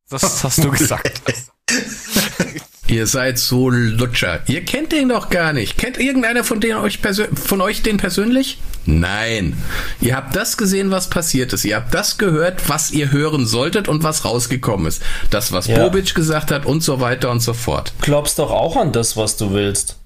Das 0.08 0.44
hast 0.44 0.58
du 0.58 0.70
gesagt. 0.70 1.22
Ihr 2.90 3.06
seid 3.06 3.38
so 3.38 3.70
Lutscher. 3.70 4.40
Ihr 4.48 4.64
kennt 4.64 4.90
den 4.90 5.10
doch 5.10 5.30
gar 5.30 5.52
nicht. 5.52 5.78
Kennt 5.78 6.00
irgendeiner 6.00 6.42
von, 6.42 6.58
denen 6.58 6.78
euch 6.78 6.98
von 7.34 7.60
euch 7.60 7.82
den 7.82 7.98
persönlich? 7.98 8.58
Nein. 8.84 9.56
Ihr 10.00 10.16
habt 10.16 10.34
das 10.34 10.56
gesehen, 10.56 10.90
was 10.90 11.08
passiert 11.08 11.52
ist. 11.52 11.64
Ihr 11.64 11.76
habt 11.76 11.94
das 11.94 12.18
gehört, 12.18 12.68
was 12.68 12.90
ihr 12.90 13.12
hören 13.12 13.46
solltet 13.46 13.86
und 13.86 14.02
was 14.02 14.24
rausgekommen 14.24 14.86
ist. 14.86 15.02
Das, 15.30 15.52
was 15.52 15.68
ja. 15.68 15.78
Bobic 15.78 16.16
gesagt 16.16 16.50
hat 16.50 16.66
und 16.66 16.82
so 16.82 16.98
weiter 16.98 17.30
und 17.30 17.38
so 17.38 17.54
fort. 17.54 17.92
Glaubst 18.00 18.40
doch 18.40 18.50
auch 18.50 18.74
an 18.76 18.90
das, 18.90 19.16
was 19.16 19.36
du 19.36 19.52
willst. 19.52 19.96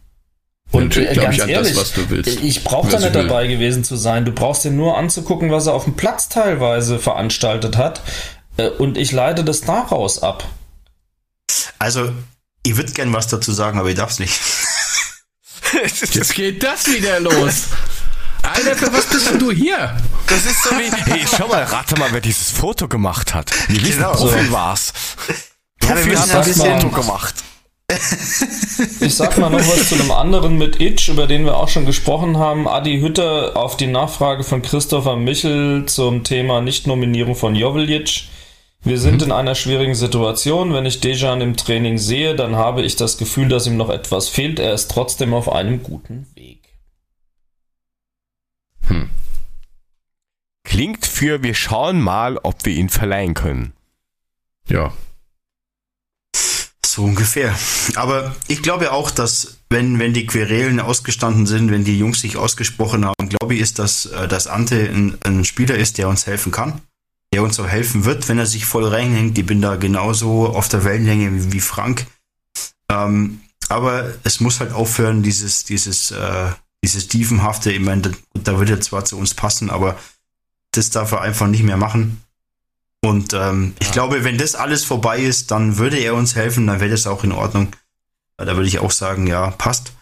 Und 0.71 0.89
Natürlich 0.89 1.13
äh, 1.13 1.15
ganz 1.15 1.37
ich 1.37 1.43
an 1.43 1.49
ehrlich, 1.49 1.73
das, 1.73 1.81
was 1.81 1.93
du 1.95 2.11
willst. 2.11 2.43
Ich 2.43 2.65
brauche 2.65 2.91
da 2.91 2.99
nicht 2.99 3.15
dabei 3.15 3.47
gewesen 3.47 3.83
zu 3.83 3.97
sein. 3.97 4.27
Du 4.27 4.33
brauchst 4.33 4.63
dir 4.63 4.73
nur 4.73 4.99
anzugucken, 4.99 5.51
was 5.51 5.69
er 5.69 5.73
auf 5.73 5.85
dem 5.85 5.95
Platz 5.95 6.29
teilweise 6.29 6.99
veranstaltet 6.99 7.79
hat. 7.79 8.03
Äh, 8.59 8.69
und 8.69 8.99
ich 8.99 9.11
leite 9.11 9.43
das 9.43 9.63
daraus 9.63 10.23
ab. 10.23 10.45
Also, 11.79 12.13
ich 12.65 12.77
würde 12.77 12.93
gern 12.93 13.13
was 13.13 13.29
dazu 13.29 13.53
sagen, 13.53 13.79
aber 13.79 13.91
ich 13.91 13.97
darf 13.97 14.11
es 14.11 14.19
nicht. 14.19 14.41
Jetzt 16.13 16.35
geht 16.35 16.63
das 16.63 16.87
wieder 16.87 17.21
los. 17.21 17.69
Alter, 18.43 18.77
für 18.77 18.93
was 18.93 19.07
bist 19.07 19.31
denn 19.31 19.39
du 19.39 19.53
hier? 19.53 19.97
Das 20.27 20.45
ist 20.45 20.63
so 20.63 20.71
wie, 20.71 20.91
hey, 20.91 21.25
schau 21.37 21.49
mal, 21.49 21.63
rate 21.63 21.99
mal, 21.99 22.13
wer 22.13 22.21
dieses 22.21 22.51
Foto 22.51 22.89
gemacht 22.89 23.35
hat. 23.35 23.51
Wir 23.69 23.81
wissen, 23.81 23.97
genau. 23.97 24.13
Profi 24.13 24.53
war's. 24.53 24.93
Profi 25.81 26.13
ja, 26.13 26.21
hat 26.21 26.35
das 26.35 26.57
Foto 26.57 26.91
gemacht. 26.91 27.35
Ich 29.01 29.15
sag 29.15 29.37
mal 29.39 29.51
noch 29.51 29.59
was 29.59 29.89
zu 29.89 29.95
einem 29.95 30.11
anderen 30.11 30.57
mit 30.57 30.81
Itch, 30.81 31.09
über 31.09 31.27
den 31.27 31.45
wir 31.45 31.57
auch 31.57 31.69
schon 31.69 31.87
gesprochen 31.87 32.39
haben. 32.39 32.67
Adi 32.67 33.01
Hütter 33.01 33.57
auf 33.57 33.77
die 33.77 33.87
Nachfrage 33.87 34.43
von 34.43 34.63
Christopher 34.63 35.17
Michel 35.17 35.85
zum 35.87 36.25
Thema 36.25 36.61
Nichtnominierung 36.61 37.37
von 37.37 37.55
Joveljic. 37.55 38.25
Wir 38.85 38.99
sind 38.99 39.17
mhm. 39.17 39.23
in 39.23 39.33
einer 39.33 39.55
schwierigen 39.55 39.95
Situation. 39.95 40.75
Wenn 40.75 40.85
ich 40.85 41.01
Dejan 41.01 41.41
im 41.41 41.57
Training 41.57 41.97
sehe, 41.97 42.37
dann 42.37 42.57
habe 42.57 42.83
ich 42.83 42.97
das 42.97 43.17
Gefühl, 43.17 43.49
dass 43.49 43.67
ihm 43.67 43.79
noch 43.79 43.89
etwas 43.89 44.29
fehlt. 44.29 44.59
Er 44.59 44.75
ist 44.75 44.91
trotzdem 44.91 45.33
auf 45.33 45.51
einem 45.51 45.83
guten 45.83 46.27
Weg. 46.35 46.61
Hm. 48.87 49.09
Klingt 50.65 51.07
für 51.07 51.43
wir 51.43 51.55
schauen 51.55 52.01
mal, 52.01 52.39
ob 52.43 52.67
wir 52.67 52.75
ihn 52.75 52.91
verleihen 52.91 53.33
können. 53.33 53.73
Ja. 54.69 54.93
So 56.85 57.05
ungefähr. 57.05 57.55
Aber 57.97 58.37
ich 58.49 58.63
glaube 58.63 58.93
auch, 58.93 59.11
dass 59.11 59.61
wenn, 59.71 59.99
wenn 59.99 60.13
die 60.13 60.27
Querelen 60.27 60.79
ausgestanden 60.79 61.47
sind, 61.47 61.71
wenn 61.71 61.85
die 61.85 61.99
Jungs 61.99 62.21
sich 62.21 62.37
ausgesprochen 62.37 63.07
haben, 63.07 63.31
glaube 63.31 63.55
ich, 63.55 63.61
ist, 63.61 63.79
dass, 63.79 64.07
äh, 64.07 64.29
dass 64.29 64.47
Ante 64.47 64.77
ein, 64.77 65.17
ein 65.23 65.45
Spieler 65.45 65.77
ist, 65.77 65.97
der 65.97 66.09
uns 66.09 66.27
helfen 66.27 66.53
kann 66.53 66.83
der 67.35 67.43
uns 67.43 67.59
auch 67.59 67.67
helfen 67.67 68.05
wird, 68.05 68.29
wenn 68.29 68.39
er 68.39 68.47
sich 68.47 68.65
voll 68.65 68.87
reinhängt. 68.87 69.37
Ich 69.37 69.45
bin 69.45 69.61
da 69.61 69.75
genauso 69.75 70.47
auf 70.47 70.69
der 70.69 70.85
Wellenlänge 70.85 71.53
wie 71.53 71.59
Frank. 71.59 72.07
Ähm, 72.89 73.41
aber 73.69 74.15
es 74.23 74.39
muss 74.39 74.61
halt 74.61 74.73
aufhören, 74.73 75.25
dieses, 75.25 75.65
dieses, 75.65 76.13
äh, 76.13 76.53
dieses 76.85 77.09
Tiefenhafte. 77.09 77.73
Ich 77.73 77.81
meine, 77.81 78.03
da, 78.03 78.11
da 78.35 78.59
wird 78.61 78.71
er 78.71 78.81
zwar 78.81 79.05
zu 79.05 79.19
uns 79.19 79.35
passen, 79.35 79.69
aber 79.69 79.99
das 80.71 80.91
darf 80.91 81.11
er 81.11 81.23
einfach 81.23 81.49
nicht 81.49 81.65
mehr 81.65 81.77
machen. 81.77 82.23
Und 83.03 83.33
ähm, 83.33 83.75
ich 83.81 83.91
glaube, 83.91 84.23
wenn 84.23 84.39
das 84.39 84.55
alles 84.55 84.85
vorbei 84.85 85.19
ist, 85.19 85.51
dann 85.51 85.77
würde 85.77 85.99
er 85.99 86.15
uns 86.15 86.37
helfen, 86.37 86.69
dann 86.69 86.79
wäre 86.79 86.93
das 86.93 87.09
auch 87.09 87.25
in 87.25 87.33
Ordnung. 87.33 87.75
Da 88.37 88.55
würde 88.55 88.69
ich 88.69 88.79
auch 88.79 88.93
sagen, 88.93 89.27
ja, 89.27 89.51
passt. 89.51 89.93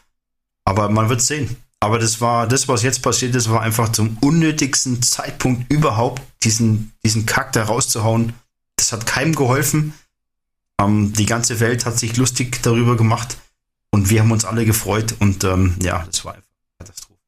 Aber 0.67 0.91
man 0.91 1.09
wird 1.09 1.23
sehen. 1.23 1.57
Aber 1.81 1.99
das 1.99 2.21
war, 2.21 2.47
das, 2.47 2.69
was 2.69 2.83
jetzt 2.83 3.01
passiert 3.01 3.35
ist, 3.35 3.51
war 3.51 3.63
einfach 3.63 3.91
zum 3.91 4.19
unnötigsten 4.21 5.01
Zeitpunkt 5.01 5.73
überhaupt, 5.73 6.21
diesen, 6.45 6.93
diesen 7.05 7.27
Kack 7.27 7.53
da 7.53 7.65
rauszuhauen. 7.65 8.35
Das 8.77 8.93
hat 8.93 9.07
keinem 9.07 9.35
geholfen. 9.35 9.95
Ähm, 10.79 11.13
die 11.13 11.27
ganze 11.27 11.61
Welt 11.61 11.87
hat 11.87 11.99
sich 11.99 12.17
lustig 12.17 12.63
darüber 12.63 12.97
gemacht 12.97 13.37
und 13.91 14.11
wir 14.11 14.21
haben 14.21 14.33
uns 14.33 14.45
alle 14.45 14.65
gefreut 14.65 15.15
und 15.21 15.45
ähm, 15.45 15.77
ja, 15.83 16.05
das 16.05 16.25
war 16.25 16.35
einfach 16.35 16.49
Katastrophe. 16.79 17.21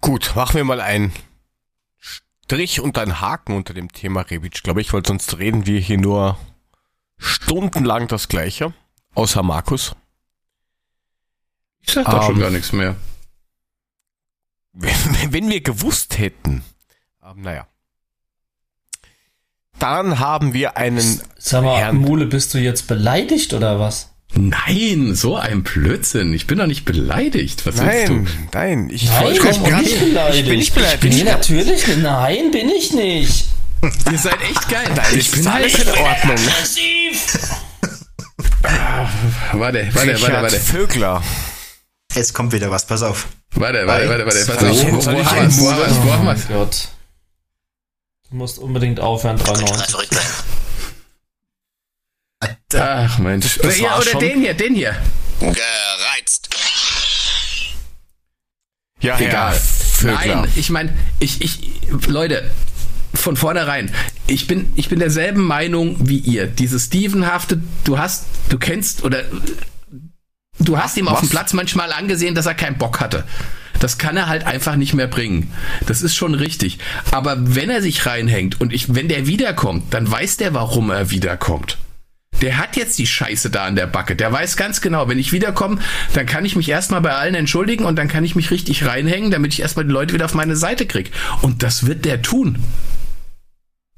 Gut, 0.00 0.32
machen 0.34 0.56
wir 0.56 0.64
mal 0.64 0.80
einen 0.80 1.12
Strich 1.98 2.80
und 2.80 2.98
einen 2.98 3.20
Haken 3.20 3.54
unter 3.54 3.72
dem 3.72 3.92
Thema 3.92 4.22
Rebic, 4.22 4.62
glaube 4.62 4.80
ich, 4.80 4.92
weil 4.92 5.06
sonst 5.06 5.38
reden 5.38 5.66
wir 5.66 5.78
hier 5.80 5.98
nur 5.98 6.38
stundenlang 7.16 8.08
das 8.08 8.28
Gleiche, 8.28 8.74
außer 9.14 9.44
Markus. 9.44 9.94
Ich 11.80 11.92
sag 11.92 12.06
da 12.06 12.18
um, 12.18 12.22
schon 12.24 12.34
ähm, 12.34 12.40
gar 12.40 12.50
nichts 12.50 12.72
mehr. 12.72 12.96
Wenn, 14.72 14.92
wenn 15.30 15.50
wir 15.50 15.60
gewusst 15.60 16.18
hätten, 16.18 16.62
ähm, 17.24 17.42
naja. 17.42 17.66
Dann 19.78 20.18
haben 20.18 20.54
wir 20.54 20.76
einen. 20.76 21.20
Sag 21.38 21.64
mal, 21.64 21.78
Herrn 21.78 21.96
Mule, 21.96 22.26
bist 22.26 22.54
du 22.54 22.58
jetzt 22.58 22.86
beleidigt 22.86 23.52
oder 23.52 23.80
was? 23.80 24.10
Nein, 24.34 25.14
so 25.14 25.36
ein 25.36 25.62
Blödsinn. 25.62 26.32
Ich 26.32 26.46
bin 26.46 26.58
doch 26.58 26.66
nicht 26.66 26.84
beleidigt. 26.84 27.66
Was 27.66 27.76
nein, 27.76 28.24
du? 28.24 28.30
Nein, 28.52 28.90
ich, 28.90 29.04
nein, 29.10 29.32
ich, 29.32 29.42
bin 29.42 29.78
nicht 29.78 30.00
beleidigt. 30.00 30.38
ich 30.38 30.46
bin 30.46 30.58
nicht 30.58 30.74
beleidigt. 30.74 31.04
Ich 31.04 31.10
bin 31.10 31.26
natürlich, 31.26 31.86
nein, 31.98 32.50
bin 32.50 32.68
ich 32.70 32.92
nicht. 32.92 33.44
Ihr 34.10 34.18
seid 34.18 34.40
echt 34.42 34.68
geil. 34.68 34.88
Nein, 34.94 35.06
ich, 35.12 35.18
ich 35.18 35.30
bin 35.32 35.46
alles 35.46 35.74
in 35.74 35.88
Ordnung. 35.88 36.36
Ah, 38.62 39.08
warte, 39.52 39.88
warte, 39.92 40.22
warte, 40.22 40.42
warte. 40.42 40.60
Vögler. 40.60 41.22
Jetzt 42.14 42.34
kommt 42.34 42.52
wieder 42.52 42.70
was, 42.70 42.86
pass 42.86 43.02
auf. 43.02 43.28
Warte, 43.54 43.86
warte, 43.86 44.08
warte, 44.08 44.26
warte. 44.26 44.44
Pass 44.46 44.64
auf. 44.64 44.86
Wo, 44.86 45.06
wo, 45.06 46.06
wo 46.06 46.12
haben 46.12 46.24
wir 46.24 46.32
es? 46.32 46.48
Gott. 46.48 46.88
Du 48.30 48.36
musst 48.36 48.58
unbedingt 48.58 49.00
aufhören, 49.00 49.36
93. 49.36 50.08
Ach 52.74 53.18
Mensch. 53.18 53.58
Das 53.62 53.78
ja, 53.78 53.96
oder 53.96 54.06
schon. 54.06 54.20
den 54.20 54.40
hier, 54.40 54.54
den 54.54 54.74
hier. 54.74 54.96
Gereizt. 55.40 56.48
Ja, 59.00 59.18
egal. 59.18 59.60
Ja, 60.02 60.12
Nein, 60.12 60.48
ich 60.56 60.70
meine, 60.70 60.92
ich, 61.18 61.42
ich, 61.42 61.58
Leute, 62.06 62.50
von 63.14 63.36
vornherein, 63.36 63.92
ich 64.26 64.46
bin, 64.46 64.72
ich 64.76 64.88
bin 64.88 64.98
derselben 64.98 65.42
Meinung 65.42 66.08
wie 66.08 66.18
ihr. 66.18 66.46
Dieses 66.46 66.86
Stevenhafte, 66.86 67.60
du 67.84 67.98
hast, 67.98 68.24
du 68.48 68.58
kennst 68.58 69.04
oder 69.04 69.24
Du 70.64 70.78
hast 70.78 70.96
ihm 70.96 71.08
auf 71.08 71.20
dem 71.20 71.28
Platz 71.28 71.52
manchmal 71.52 71.92
angesehen, 71.92 72.34
dass 72.34 72.46
er 72.46 72.54
keinen 72.54 72.78
Bock 72.78 73.00
hatte. 73.00 73.24
Das 73.80 73.98
kann 73.98 74.16
er 74.16 74.28
halt 74.28 74.44
einfach 74.46 74.76
nicht 74.76 74.94
mehr 74.94 75.08
bringen. 75.08 75.52
Das 75.86 76.02
ist 76.02 76.14
schon 76.14 76.34
richtig. 76.34 76.78
Aber 77.10 77.36
wenn 77.38 77.68
er 77.68 77.82
sich 77.82 78.06
reinhängt 78.06 78.60
und 78.60 78.72
ich, 78.72 78.94
wenn 78.94 79.08
der 79.08 79.26
wiederkommt, 79.26 79.92
dann 79.92 80.08
weiß 80.08 80.36
der, 80.36 80.54
warum 80.54 80.90
er 80.90 81.10
wiederkommt. 81.10 81.78
Der 82.40 82.58
hat 82.58 82.76
jetzt 82.76 82.98
die 82.98 83.06
Scheiße 83.06 83.50
da 83.50 83.64
an 83.64 83.76
der 83.76 83.86
Backe. 83.86 84.16
Der 84.16 84.32
weiß 84.32 84.56
ganz 84.56 84.80
genau, 84.80 85.08
wenn 85.08 85.18
ich 85.18 85.32
wiederkomme, 85.32 85.78
dann 86.14 86.26
kann 86.26 86.44
ich 86.44 86.56
mich 86.56 86.68
erstmal 86.68 87.00
bei 87.00 87.12
allen 87.12 87.34
entschuldigen 87.34 87.84
und 87.84 87.96
dann 87.96 88.08
kann 88.08 88.24
ich 88.24 88.34
mich 88.34 88.50
richtig 88.50 88.84
reinhängen, 88.86 89.30
damit 89.30 89.52
ich 89.52 89.60
erstmal 89.60 89.84
die 89.84 89.92
Leute 89.92 90.14
wieder 90.14 90.24
auf 90.24 90.34
meine 90.34 90.56
Seite 90.56 90.86
krieg. 90.86 91.10
Und 91.42 91.62
das 91.62 91.86
wird 91.86 92.04
der 92.04 92.22
tun. 92.22 92.62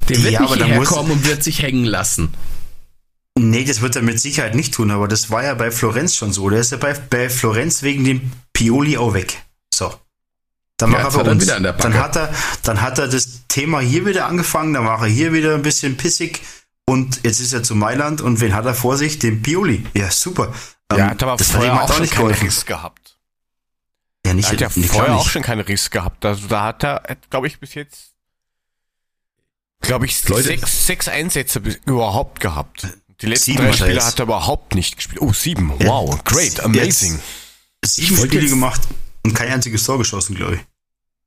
Der 0.09 0.23
wird 0.23 0.33
ja, 0.33 0.43
nicht 0.43 0.55
hierher 0.55 0.83
kommen 0.83 1.11
und 1.11 1.27
wird 1.27 1.43
sich 1.43 1.63
hängen 1.63 1.85
lassen. 1.85 2.35
Nee, 3.37 3.65
das 3.65 3.81
wird 3.81 3.97
er 3.97 4.03
mit 4.03 4.21
Sicherheit 4.21 4.55
nicht 4.55 4.75
tun, 4.75 4.91
aber 4.93 5.09
das 5.09 5.31
war 5.31 5.43
ja 5.43 5.55
bei 5.55 5.71
Florenz 5.73 6.15
schon 6.15 6.33
so. 6.33 6.49
Der 6.51 6.61
ist 6.61 6.71
ja 6.71 6.79
bei, 6.79 6.95
bei 6.95 7.29
Florenz 7.29 7.83
wegen 7.83 8.05
dem 8.05 8.31
Pioli 8.53 8.97
auch 8.97 9.13
weg. 9.15 9.43
So. 9.75 9.93
Dann 10.77 10.93
ja, 10.93 10.99
er 10.99 11.11
bei 11.11 11.31
uns. 11.31 11.47
Dann 11.47 11.95
hat 11.95 12.17
er, 12.17 12.33
dann 12.63 12.81
hat 12.81 12.99
er 12.99 13.09
das 13.09 13.43
Thema 13.49 13.81
hier 13.81 14.07
wieder 14.07 14.27
angefangen, 14.27 14.75
dann 14.75 14.85
war 14.85 15.01
er 15.03 15.09
hier 15.09 15.33
wieder 15.33 15.55
ein 15.55 15.63
bisschen 15.63 15.97
pissig 15.97 16.43
und 16.87 17.21
jetzt 17.25 17.41
ist 17.41 17.53
er 17.53 17.63
zu 17.65 17.75
Mailand 17.75 18.21
und 18.21 18.41
wen 18.41 18.55
hat 18.55 18.67
er 18.67 18.75
vor 18.75 18.97
sich? 18.97 19.19
Den 19.19 19.43
Pioli. 19.43 19.85
Ja, 19.95 20.11
super. 20.11 20.53
Ja, 20.93 20.99
Ähm, 20.99 21.11
hat 21.11 21.23
aber 21.23 21.37
das 21.37 21.49
hat 21.49 21.57
vorher 21.57 21.73
ihm 21.73 21.79
auch 21.79 21.93
schon 21.93 22.03
nicht 22.03 22.15
keinen. 22.15 22.31
Riss 22.31 22.67
gehabt. 22.67 23.19
Ja, 24.25 24.31
Er 24.31 24.35
nicht, 24.35 24.51
hat 24.51 24.61
ja 24.61 24.69
vorher 24.69 25.15
auch 25.15 25.25
nicht. 25.25 25.33
schon 25.33 25.43
keinen 25.43 25.61
Riss 25.63 25.91
gehabt. 25.91 26.25
Also 26.25 26.47
da 26.47 26.65
hat 26.65 26.85
er, 26.85 27.03
glaube 27.31 27.47
ich, 27.47 27.59
bis 27.59 27.75
jetzt, 27.75 28.13
glaube 29.81 30.07
ich, 30.07 30.29
Leute. 30.29 30.43
sechs, 30.45 30.87
sechs 30.87 31.09
Einsätze 31.09 31.61
bis, 31.61 31.77
überhaupt 31.87 32.41
gehabt. 32.41 32.87
Die 33.21 33.27
letzten 33.27 33.45
Sieben 33.53 33.59
drei 33.59 33.69
hat 33.69 33.77
Spiele 33.77 33.95
jetzt. 33.95 34.07
hat 34.07 34.19
er 34.21 34.25
überhaupt 34.25 34.75
nicht 34.75 34.97
gespielt. 34.97 35.21
Oh, 35.23 35.33
sieben. 35.33 35.73
Ja. 35.81 35.87
Wow, 35.87 36.23
great, 36.25 36.61
amazing. 36.61 37.19
Sieben 37.85 38.05
Ich 38.07 38.11
wollte 38.13 38.27
Spiele 38.29 38.43
jetzt- 38.43 38.51
gemacht 38.51 38.81
und 39.25 39.35
kein 39.35 39.51
einziges 39.53 39.85
Tor 39.85 39.99
geschossen, 39.99 40.35
glaube 40.35 40.57
ich. 40.57 40.61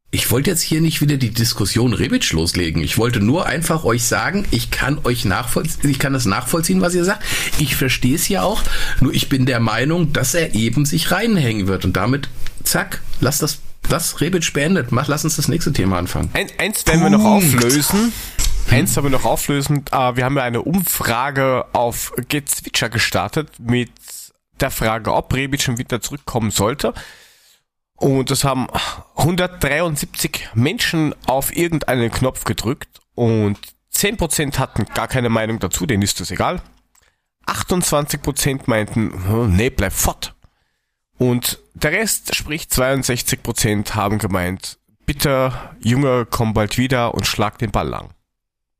Ich 0.09 0.31
wollte 0.31 0.49
jetzt 0.49 0.61
hier 0.61 0.79
nicht 0.79 1.01
wieder 1.01 1.17
die 1.17 1.31
Diskussion 1.31 1.91
Rebic 1.93 2.31
loslegen. 2.31 2.81
Ich 2.81 2.97
wollte 2.97 3.19
nur 3.19 3.45
einfach 3.45 3.83
euch 3.83 4.03
sagen, 4.05 4.45
ich 4.51 4.71
kann 4.71 4.99
euch 5.03 5.25
nachvollziehen, 5.25 5.89
ich 5.89 5.99
kann 5.99 6.13
das 6.13 6.25
nachvollziehen, 6.25 6.79
was 6.79 6.95
ihr 6.95 7.03
sagt. 7.03 7.23
Ich 7.59 7.75
verstehe 7.75 8.15
es 8.15 8.29
ja 8.29 8.41
auch. 8.43 8.63
Nur 9.01 9.13
ich 9.13 9.27
bin 9.27 9.45
der 9.45 9.59
Meinung, 9.59 10.13
dass 10.13 10.33
er 10.33 10.55
eben 10.55 10.85
sich 10.85 11.11
reinhängen 11.11 11.67
wird 11.67 11.83
und 11.83 11.97
damit, 11.97 12.29
zack, 12.63 13.01
lass 13.19 13.39
das, 13.39 13.59
lass 13.89 14.21
Rebic 14.21 14.53
beendet. 14.53 14.93
Mach, 14.93 15.07
lass 15.09 15.25
uns 15.25 15.35
das 15.35 15.49
nächste 15.49 15.73
Thema 15.73 15.97
anfangen. 15.97 16.29
Ein, 16.33 16.47
eins 16.57 16.87
werden 16.87 17.01
wir 17.01 17.09
noch 17.09 17.21
Punkt. 17.21 17.55
auflösen. 17.57 18.13
Eins 18.69 18.95
werden 18.95 19.05
wir 19.05 19.17
noch 19.17 19.25
auflösen. 19.25 19.85
Äh, 19.91 20.15
wir 20.15 20.25
haben 20.25 20.35
ja 20.37 20.43
eine 20.43 20.61
Umfrage 20.61 21.65
auf 21.73 22.13
Gezwitscher 22.27 22.89
gestartet 22.89 23.59
mit 23.59 23.91
der 24.59 24.71
Frage, 24.71 25.13
ob 25.13 25.33
Rebic 25.33 25.67
im 25.67 25.77
Winter 25.77 26.01
zurückkommen 26.01 26.51
sollte. 26.51 26.93
Und 27.95 28.29
es 28.29 28.43
haben 28.43 28.67
173 29.15 30.49
Menschen 30.53 31.15
auf 31.25 31.55
irgendeinen 31.55 32.11
Knopf 32.11 32.43
gedrückt 32.43 33.01
und 33.15 33.57
10% 33.93 34.59
hatten 34.59 34.85
gar 34.93 35.07
keine 35.07 35.29
Meinung 35.29 35.59
dazu, 35.59 35.85
denen 35.87 36.03
ist 36.03 36.19
das 36.19 36.29
egal. 36.29 36.61
28% 37.47 38.67
meinten, 38.67 39.11
"Hm, 39.27 39.55
nee, 39.55 39.69
bleib 39.71 39.93
fort. 39.93 40.35
Und 41.17 41.59
der 41.73 41.93
Rest, 41.93 42.35
sprich 42.35 42.69
62% 42.69 43.95
haben 43.95 44.19
gemeint, 44.19 44.77
bitte, 45.07 45.53
Junge, 45.79 46.27
komm 46.29 46.53
bald 46.53 46.77
wieder 46.77 47.15
und 47.15 47.25
schlag 47.25 47.57
den 47.57 47.71
Ball 47.71 47.87
lang. 47.87 48.09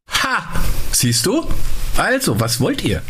Ha! 0.09 0.47
Siehst 0.91 1.25
du? 1.25 1.47
Also, 1.97 2.39
was 2.39 2.59
wollt 2.59 2.83
ihr? 2.83 3.01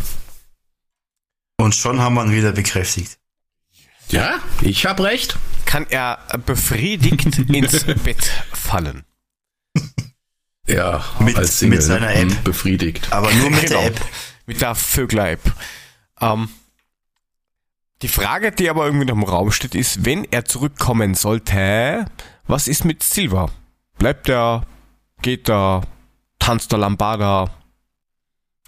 Und 1.59 1.73
schon 1.75 1.99
haben 1.99 2.15
wir 2.15 2.25
ihn 2.25 2.31
wieder 2.33 2.51
bekräftigt. 2.51 3.17
Ja, 4.09 4.39
ich 4.61 4.85
hab 4.85 4.99
recht. 4.99 5.37
Kann 5.65 5.85
er 5.89 6.19
befriedigt 6.45 7.37
ins 7.49 7.83
Bett 7.83 8.31
fallen? 8.53 9.03
Ja, 10.67 11.03
Mit- 11.19 11.35
als 11.37 11.59
Single, 11.59 11.77
mit 11.79 11.85
seiner 11.85 12.07
ne? 12.07 12.13
App. 12.15 12.29
Hm, 12.31 12.43
befriedigt. 12.43 13.11
Aber 13.11 13.31
nur 13.33 13.49
mit 13.49 13.61
Genau. 13.67 13.79
der 13.81 13.87
App. 13.87 14.01
Mit 14.45 14.61
der 14.61 14.75
Vögler-App. 14.75 15.41
Ähm, 16.21 16.49
die 18.01 18.07
Frage, 18.07 18.51
die 18.51 18.69
aber 18.69 18.85
irgendwie 18.85 19.05
noch 19.05 19.15
im 19.15 19.23
Raum 19.23 19.51
steht, 19.51 19.75
ist, 19.75 20.05
wenn 20.05 20.23
er 20.25 20.45
zurückkommen 20.45 21.15
sollte, 21.15 22.05
was 22.45 22.67
ist 22.67 22.85
mit 22.85 23.03
Silva? 23.03 23.49
Bleibt 23.97 24.29
er, 24.29 24.65
geht 25.21 25.49
er, 25.49 25.81
tanzt 26.47 26.71
er 26.71 26.77
Lambada, 26.77 27.53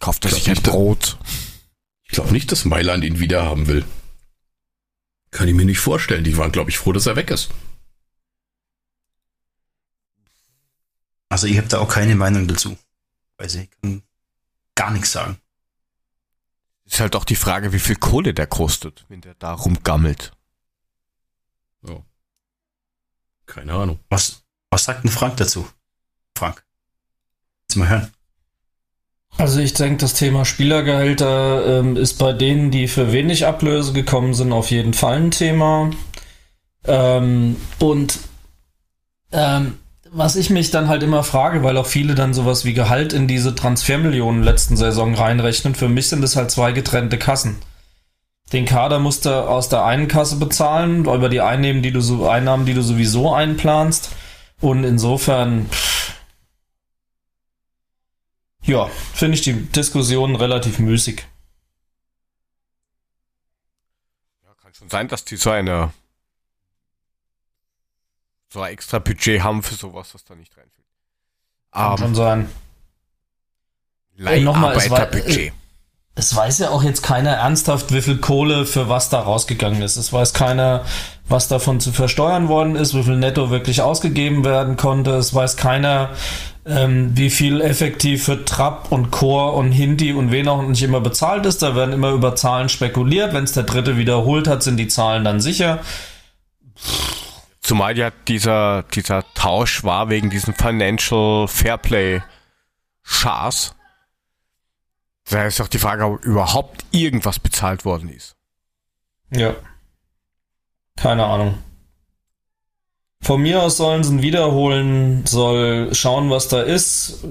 kauft 0.02 0.26
er 0.26 0.32
sich 0.32 0.50
ein 0.50 0.62
Brot? 0.62 1.18
Ich 2.04 2.10
glaube 2.10 2.34
nicht, 2.34 2.52
dass 2.52 2.66
Mailand 2.66 3.06
ihn 3.06 3.20
wieder 3.20 3.46
haben 3.46 3.68
will. 3.68 3.86
Kann 5.32 5.48
ich 5.48 5.54
mir 5.54 5.64
nicht 5.64 5.80
vorstellen. 5.80 6.26
Die 6.26 6.36
waren, 6.36 6.52
glaube 6.52 6.72
ich, 6.72 6.78
froh, 6.78 6.92
dass 6.92 7.06
er 7.06 7.16
weg 7.16 7.32
ist. 7.32 7.50
Also 11.30 11.48
ich 11.48 11.58
habe 11.58 11.70
da 11.70 11.80
auch 11.80 11.88
keine 11.88 12.16
Meinung 12.16 12.50
dazu. 12.50 12.78
Weiß 13.38 13.56
ich 13.56 13.70
kann 13.82 14.04
gar 14.76 14.92
nichts 14.92 15.14
sagen. 15.14 15.40
Ist 16.84 17.00
halt 17.00 17.16
auch 17.16 17.24
die 17.24 17.38
Frage, 17.38 17.72
wie 17.72 17.80
viel 17.80 17.96
Kohle 17.96 18.34
der 18.34 18.48
kostet, 18.48 19.06
wenn 19.08 19.22
der 19.22 19.36
da 19.36 19.54
rumgammelt. 19.54 20.34
Ja. 21.88 22.04
Keine 23.46 23.74
Ahnung. 23.74 24.00
Was, 24.10 24.44
was 24.70 24.84
sagt 24.84 25.06
denn 25.06 25.12
Frank 25.12 25.38
dazu? 25.38 25.70
Frank. 26.36 26.66
Mal 27.76 27.90
hören. 27.90 28.12
Also 29.38 29.60
ich 29.60 29.74
denke, 29.74 29.98
das 29.98 30.16
Thema 30.16 30.44
Spielergehälter 30.44 31.80
ähm, 31.80 31.96
ist 31.96 32.16
bei 32.20 32.34
denen, 32.34 32.72
die 32.72 32.88
für 32.88 33.14
wenig 33.14 33.46
Ablöse 33.46 33.94
gekommen 33.94 34.34
sind, 34.34 34.52
auf 34.52 34.70
jeden 34.70 34.94
Fall 34.94 35.16
ein 35.16 35.32
Thema. 35.32 35.92
Ähm, 36.86 37.56
und 37.80 38.20
ähm, 39.32 39.78
was 40.12 40.36
ich 40.36 40.50
mich 40.50 40.72
dann 40.72 40.88
halt 40.88 41.04
immer 41.04 41.24
frage, 41.24 41.64
weil 41.64 41.78
auch 41.78 41.86
viele 41.86 42.16
dann 42.16 42.34
sowas 42.34 42.66
wie 42.66 42.74
Gehalt 42.74 43.14
in 43.14 43.28
diese 43.28 43.56
Transfermillionen 43.56 44.44
letzten 44.44 44.76
Saison 44.76 45.14
reinrechnen, 45.14 45.76
für 45.76 45.88
mich 45.88 46.10
sind 46.10 46.24
es 46.24 46.36
halt 46.36 46.52
zwei 46.52 46.72
getrennte 46.72 47.18
Kassen. 47.18 47.58
Den 48.52 48.66
Kader 48.66 49.00
musst 49.00 49.26
du 49.26 49.48
aus 49.48 49.70
der 49.70 49.86
einen 49.86 50.08
Kasse 50.08 50.38
bezahlen, 50.38 51.02
über 51.06 51.30
die 51.30 51.42
Einnahmen, 51.42 51.84
die 51.84 51.92
du 51.92 52.02
so 52.02 52.28
Einnahmen, 52.28 52.66
die 52.66 52.74
du 52.74 52.82
sowieso 52.82 53.32
einplanst. 53.32 54.10
Und 54.60 54.84
insofern, 54.84 55.68
pff, 55.70 55.89
ja, 58.64 58.86
finde 59.14 59.36
ich 59.36 59.42
die 59.42 59.54
Diskussion 59.54 60.36
relativ 60.36 60.80
müßig. 60.80 61.26
Ja, 64.46 64.54
kann 64.62 64.74
schon 64.74 64.90
sein, 64.90 65.08
dass 65.08 65.26
die 65.26 65.38
so 65.38 65.50
eine 65.52 65.92
so 68.52 68.62
ein 68.62 68.74
extra 68.74 69.00
Budget 69.00 69.44
haben 69.44 69.62
für 69.62 69.76
sowas, 69.76 70.14
was 70.14 70.24
da 70.24 70.36
nicht 70.36 70.56
reinfällt. 70.58 70.88
Kann 71.72 71.92
Ähm, 71.92 71.98
schon 71.98 72.16
sein. 72.16 72.50
Leiharbeiterbudget. 74.18 75.54
Es 76.16 76.36
weiß 76.36 76.60
ja 76.60 76.70
auch 76.72 76.84
jetzt 76.84 77.02
keiner 77.02 77.32
ernsthaft, 77.36 77.94
wie 77.94 78.02
viel 78.02 78.18
Kohle 78.18 78.66
für 78.66 78.90
was 78.90 79.08
da 79.10 79.22
rausgegangen 79.22 79.82
ist. 79.82 79.96
Es 79.96 80.12
weiß 80.12 80.34
keiner, 80.34 80.84
was 81.30 81.48
davon 81.48 81.80
zu 81.80 81.94
versteuern 81.94 82.50
worden 82.50 82.76
ist, 82.76 82.94
wie 82.94 83.04
viel 83.04 83.16
netto 83.16 83.52
wirklich 83.52 83.82
ausgegeben 83.82 84.44
werden 84.44 84.76
konnte. 84.76 85.12
Es 85.12 85.34
weiß 85.34 85.56
keiner, 85.56 86.10
ähm, 86.70 87.18
wie 87.18 87.30
viel 87.30 87.62
effektiv 87.62 88.26
für 88.26 88.46
Trapp 88.46 88.92
und 88.92 89.12
Chor 89.12 89.56
und 89.56 89.72
Hindi 89.72 90.14
und 90.14 90.32
wen 90.32 90.48
auch 90.48 90.62
nicht 90.62 90.84
immer 90.84 91.02
bezahlt 91.02 91.46
ist. 91.46 91.62
Da 91.62 91.76
werden 91.76 91.94
immer 91.94 92.12
über 92.12 92.36
Zahlen 92.36 92.70
spekuliert. 92.70 93.34
Wenn 93.34 93.44
es 93.44 93.54
der 93.54 93.64
Dritte 93.64 93.98
wiederholt 93.98 94.48
hat, 94.48 94.64
sind 94.64 94.78
die 94.78 94.88
Zahlen 94.88 95.24
dann 95.24 95.42
sicher. 95.42 95.80
Zumal 97.62 97.98
ja 97.98 98.12
dieser, 98.28 98.84
dieser 98.84 99.26
Tausch 99.34 99.84
war 99.84 100.10
wegen 100.10 100.30
diesem 100.30 100.54
Financial 100.54 101.48
Fairplay 101.48 102.22
Schars. 103.04 103.76
Da 105.30 105.46
ist 105.46 105.62
auch 105.62 105.68
die 105.68 105.80
Frage, 105.80 106.06
ob 106.06 106.24
überhaupt 106.24 106.86
irgendwas 106.92 107.40
bezahlt 107.40 107.86
worden 107.86 108.10
ist. 108.10 108.36
Ja. 109.32 109.56
Keine 110.96 111.26
Ahnung. 111.26 111.58
Von 113.22 113.42
mir 113.42 113.62
aus 113.62 113.78
sollen 113.78 114.04
sie 114.04 114.14
ihn 114.14 114.22
wiederholen, 114.22 115.26
soll 115.26 115.94
schauen, 115.94 116.30
was 116.30 116.48
da 116.48 116.62
ist. 116.62 117.26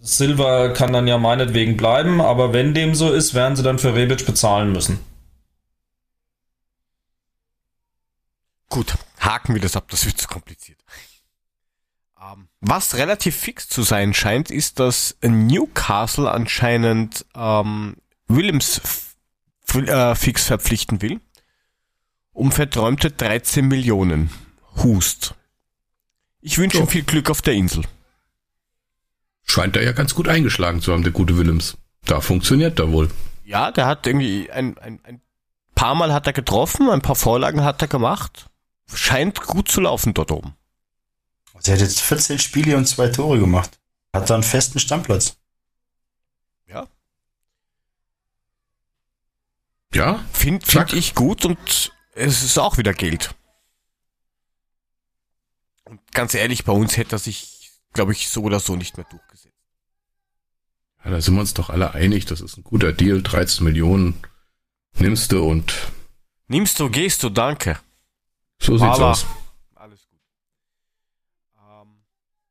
Silva 0.00 0.68
kann 0.68 0.92
dann 0.92 1.06
ja 1.06 1.16
meinetwegen 1.18 1.76
bleiben, 1.76 2.20
aber 2.20 2.52
wenn 2.52 2.74
dem 2.74 2.94
so 2.94 3.12
ist, 3.12 3.34
werden 3.34 3.56
sie 3.56 3.62
dann 3.62 3.78
für 3.78 3.94
Rebic 3.94 4.26
bezahlen 4.26 4.72
müssen. 4.72 4.98
Gut, 8.68 8.94
haken 9.20 9.54
wir 9.54 9.60
das 9.60 9.76
ab, 9.76 9.86
das 9.90 10.04
wird 10.06 10.18
zu 10.18 10.26
kompliziert. 10.26 10.78
Ähm, 12.20 12.48
was 12.60 12.96
relativ 12.96 13.36
fix 13.36 13.68
zu 13.68 13.82
sein 13.82 14.14
scheint, 14.14 14.50
ist, 14.50 14.80
dass 14.80 15.16
Newcastle 15.22 16.30
anscheinend 16.30 17.24
ähm, 17.34 17.96
Williams 18.28 18.80
äh, 19.74 20.14
fix 20.14 20.46
verpflichten 20.46 21.02
will. 21.02 21.20
Um 22.32 22.50
verträumte 22.50 23.10
13 23.10 23.68
Millionen. 23.68 24.30
Hust. 24.76 25.34
Ich 26.40 26.58
wünsche 26.58 26.78
ihm 26.78 26.88
viel 26.88 27.04
Glück 27.04 27.30
auf 27.30 27.42
der 27.42 27.54
Insel. 27.54 27.84
Scheint 29.44 29.76
er 29.76 29.84
ja 29.84 29.92
ganz 29.92 30.14
gut 30.14 30.28
eingeschlagen 30.28 30.80
zu 30.80 30.92
haben, 30.92 31.02
der 31.02 31.12
gute 31.12 31.36
Willems. 31.36 31.76
Da 32.04 32.20
funktioniert 32.20 32.78
er 32.78 32.90
wohl. 32.90 33.10
Ja, 33.44 33.70
der 33.70 33.86
hat 33.86 34.06
irgendwie 34.06 34.50
ein, 34.50 34.78
ein, 34.78 35.00
ein 35.04 35.20
paar 35.74 35.94
Mal 35.94 36.12
hat 36.12 36.26
er 36.26 36.32
getroffen, 36.32 36.88
ein 36.90 37.02
paar 37.02 37.16
Vorlagen 37.16 37.62
hat 37.64 37.82
er 37.82 37.88
gemacht. 37.88 38.50
Scheint 38.92 39.40
gut 39.40 39.68
zu 39.68 39.80
laufen 39.80 40.14
dort 40.14 40.30
oben. 40.30 40.54
Also 41.54 41.72
er 41.72 41.76
hat 41.76 41.82
jetzt 41.82 42.00
14 42.00 42.38
Spiele 42.38 42.76
und 42.76 42.86
zwei 42.86 43.08
Tore 43.08 43.38
gemacht. 43.38 43.78
Hat 44.12 44.28
da 44.28 44.34
einen 44.34 44.42
festen 44.42 44.78
Stammplatz. 44.78 45.36
Ja. 46.66 46.86
Ja, 49.94 50.24
Finde 50.32 50.64
find 50.66 50.92
ich 50.92 51.14
gut 51.14 51.44
und 51.44 51.92
es 52.14 52.42
ist 52.42 52.58
auch 52.58 52.78
wieder 52.78 52.94
Geld. 52.94 53.34
Und 55.92 56.00
ganz 56.12 56.32
ehrlich, 56.32 56.64
bei 56.64 56.72
uns 56.72 56.96
hätte 56.96 57.16
er 57.16 57.18
sich, 57.18 57.70
glaube 57.92 58.12
ich, 58.12 58.28
so 58.30 58.42
oder 58.44 58.60
so 58.60 58.76
nicht 58.76 58.96
mehr 58.96 59.04
durchgesetzt. 59.10 59.54
Ja, 61.04 61.10
da 61.10 61.20
sind 61.20 61.34
wir 61.34 61.40
uns 61.40 61.52
doch 61.52 61.68
alle 61.68 61.92
einig, 61.92 62.24
das 62.24 62.40
ist 62.40 62.56
ein 62.56 62.64
guter 62.64 62.94
Deal, 62.94 63.20
13 63.22 63.62
Millionen 63.62 64.14
nimmst 64.98 65.32
du 65.32 65.46
und 65.46 65.74
Nimmst 66.48 66.80
du, 66.80 66.88
gehst 66.88 67.22
du, 67.22 67.28
danke. 67.28 67.78
so 68.58 68.78
sieht's 68.78 68.90
Aber- 68.90 69.10
aus. 69.10 69.26
Alles 69.74 70.08
gut. 70.08 70.18
Ähm, 71.58 71.88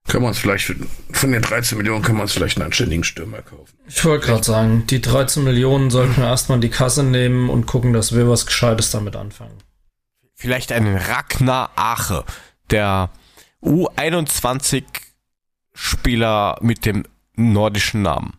Können 0.07 0.23
wir 0.23 0.27
uns 0.27 0.37
vielleicht, 0.37 0.65
für- 0.65 0.75
von 1.11 1.31
den 1.31 1.41
13 1.41 1.79
Millionen 1.79 2.03
können 2.03 2.19
wir 2.19 2.23
uns 2.23 2.33
vielleicht 2.33 2.57
einen 2.57 2.65
anständigen 2.67 3.03
Stürmer 3.03 3.41
kaufen. 3.41 3.75
Ich 3.87 4.05
wollte 4.05 4.27
gerade 4.27 4.43
sagen, 4.43 4.85
die 4.85 5.01
13 5.01 5.43
Millionen 5.43 5.89
sollten 5.89 6.17
wir 6.17 6.25
erstmal 6.25 6.57
in 6.57 6.61
die 6.61 6.69
Kasse 6.69 7.03
nehmen 7.03 7.49
und 7.49 7.65
gucken, 7.65 7.91
dass 7.93 8.13
wir 8.13 8.29
was 8.29 8.45
Gescheites 8.45 8.91
damit 8.91 9.15
anfangen. 9.15 9.57
Vielleicht 10.35 10.71
einen 10.71 10.95
Ragnar 10.95 11.71
Ache, 11.75 12.23
der 12.69 13.09
U21-Spieler 13.63 16.57
mit 16.61 16.85
dem 16.85 17.03
nordischen 17.35 18.01
Namen. 18.01 18.33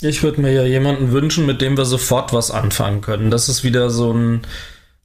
Ich 0.00 0.22
würde 0.22 0.40
mir 0.40 0.52
ja 0.52 0.64
jemanden 0.64 1.12
wünschen, 1.12 1.46
mit 1.46 1.60
dem 1.60 1.76
wir 1.76 1.84
sofort 1.84 2.32
was 2.32 2.50
anfangen 2.50 3.02
können. 3.02 3.30
Das 3.30 3.48
ist 3.48 3.62
wieder 3.62 3.90
so 3.90 4.12
ein 4.12 4.40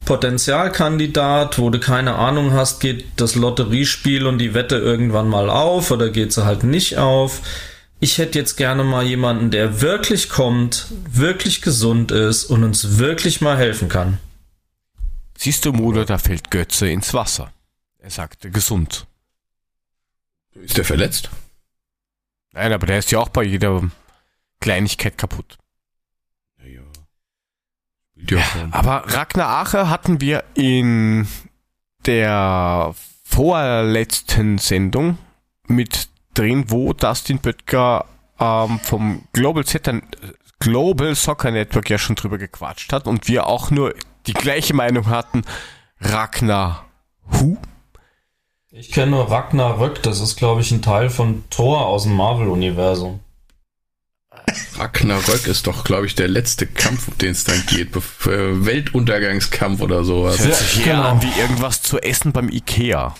Potenzialkandidat, 0.06 1.60
wo 1.60 1.70
du 1.70 1.80
keine 1.80 2.16
Ahnung 2.16 2.54
hast, 2.54 2.80
geht 2.80 3.06
das 3.18 3.36
Lotteriespiel 3.36 4.26
und 4.26 4.40
die 4.40 4.54
Wette 4.54 4.78
irgendwann 4.78 5.28
mal 5.28 5.50
auf 5.50 5.92
oder 5.92 6.10
geht 6.10 6.34
sie 6.34 6.46
halt 6.46 6.64
nicht 6.64 6.98
auf. 6.98 7.42
Ich 8.00 8.18
hätte 8.18 8.40
jetzt 8.40 8.56
gerne 8.56 8.84
mal 8.84 9.04
jemanden, 9.04 9.52
der 9.52 9.82
wirklich 9.82 10.30
kommt, 10.30 10.88
wirklich 11.12 11.62
gesund 11.62 12.12
ist 12.12 12.46
und 12.46 12.64
uns 12.64 13.00
wirklich 13.00 13.42
mal 13.42 13.58
helfen 13.58 13.90
kann. 13.90 14.20
Siehst 15.38 15.66
du, 15.66 15.74
Mudo, 15.74 16.04
da 16.04 16.18
fällt 16.18 16.52
Götze 16.52 16.90
ins 16.90 17.14
Wasser. 17.14 17.52
Er 18.00 18.10
sagte 18.10 18.50
gesund. 18.50 19.06
Ist 20.64 20.78
der 20.78 20.86
verletzt? 20.86 21.30
Nein, 22.54 22.74
aber 22.74 22.88
der 22.88 23.00
ist 23.00 23.12
ja 23.12 23.20
auch 23.20 23.30
bei 23.30 23.44
jeder 23.44 23.84
Kleinigkeit 24.60 25.18
kaputt. 25.18 25.58
Ja, 28.16 28.40
ja. 28.40 28.68
Aber 28.72 29.04
Ragnar 29.08 29.62
Ache 29.62 29.90
hatten 29.90 30.22
wir 30.22 30.44
in 30.56 31.28
der 32.06 32.96
vorletzten 33.24 34.58
Sendung 34.58 35.18
mit 35.68 36.10
drin, 36.34 36.66
wo 36.70 36.94
Dustin 36.94 37.40
Böttger 37.40 38.06
ähm, 38.40 38.80
vom 38.80 39.28
Global, 39.34 39.66
Z 39.66 39.90
Global 40.60 41.14
Soccer 41.16 41.52
Network 41.52 41.90
ja 41.90 41.98
schon 41.98 42.16
drüber 42.16 42.38
gequatscht 42.38 42.92
hat 42.92 43.06
und 43.06 43.28
wir 43.28 43.48
auch 43.48 43.70
nur 43.70 43.94
die 44.26 44.34
gleiche 44.34 44.74
Meinung 44.74 45.08
hatten. 45.08 45.44
Ragnar 46.00 46.86
Hu? 47.32 47.58
Ich 48.72 48.92
kenne 48.92 49.12
nur 49.12 49.32
Ragnarök, 49.32 50.04
das 50.04 50.20
ist 50.20 50.36
glaube 50.36 50.62
ich 50.62 50.72
ein 50.72 50.82
Teil 50.82 51.10
von 51.10 51.44
Thor 51.50 51.86
aus 51.86 52.04
dem 52.04 52.14
Marvel-Universum. 52.14 53.22
Ragnarök 54.78 55.48
ist 55.48 55.68
doch, 55.68 55.84
glaube 55.84 56.06
ich, 56.06 56.16
der 56.16 56.28
letzte 56.28 56.68
Kampf, 56.68 57.08
um 57.08 57.18
den 57.18 57.32
es 57.32 57.44
dann 57.44 57.64
geht. 57.68 57.94
Bef- 57.96 58.30
äh, 58.30 58.66
Weltuntergangskampf 58.66 59.82
oder 59.82 60.04
sowas. 60.04 60.40
Hört 60.40 60.56
sich 60.56 60.86
eher 60.86 60.96
genau. 60.98 61.08
an 61.10 61.22
wie 61.22 61.40
irgendwas 61.40 61.82
zu 61.82 61.98
essen 62.00 62.32
beim 62.34 62.50
Ikea. 62.50 63.16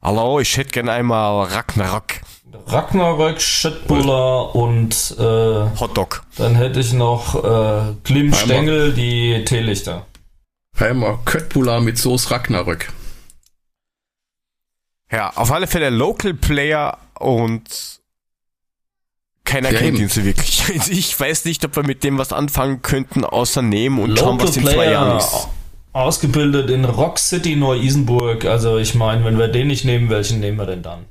Hallo, 0.00 0.40
ich 0.40 0.56
hätte 0.56 0.70
gern 0.70 0.88
einmal 0.88 1.46
Ragnarok 1.48 2.04
Ragnarök, 2.66 3.40
Shitbuller 3.40 4.54
und 4.54 5.16
äh, 5.18 5.80
Hotdog. 5.80 6.22
dann 6.36 6.54
hätte 6.54 6.80
ich 6.80 6.92
noch 6.92 7.42
äh, 7.42 7.94
Klim 8.04 8.32
Stengel, 8.34 8.92
die 8.92 9.44
Teelichter. 9.44 10.06
Einmal 10.78 11.18
Köttbullar 11.24 11.80
mit 11.80 11.98
Soße 11.98 12.30
Ragnarök. 12.30 12.88
Ja, 15.12 15.30
auf 15.36 15.52
alle 15.52 15.66
Fälle 15.66 15.90
Local 15.90 16.34
Player 16.34 16.98
und 17.18 18.00
keiner 19.44 19.70
Ja, 19.72 19.78
kennt 19.78 19.94
eben. 19.94 20.02
ihn 20.04 20.08
so 20.08 20.24
wirklich. 20.24 20.64
Also 20.78 20.90
Ich 20.92 21.18
weiß 21.18 21.44
nicht, 21.44 21.64
ob 21.64 21.76
wir 21.76 21.82
mit 21.84 22.02
dem 22.04 22.18
was 22.18 22.32
anfangen 22.32 22.80
könnten, 22.82 23.24
außer 23.24 23.60
nehmen 23.62 23.98
und 23.98 24.18
schauen, 24.18 24.38
Local 24.38 24.48
was 24.48 24.56
in 24.56 24.62
zwei 24.64 24.72
Player, 24.72 24.92
Jahren 24.92 25.18
ist. 25.18 25.48
ausgebildet 25.92 26.70
in 26.70 26.84
Rock 26.84 27.18
City 27.18 27.56
Neu-Isenburg. 27.56 28.44
Also 28.46 28.78
ich 28.78 28.94
meine, 28.94 29.24
wenn 29.24 29.38
wir 29.38 29.48
den 29.48 29.66
nicht 29.68 29.84
nehmen, 29.84 30.08
welchen 30.08 30.40
nehmen 30.40 30.56
wir 30.58 30.66
denn 30.66 30.82
dann? 30.82 31.04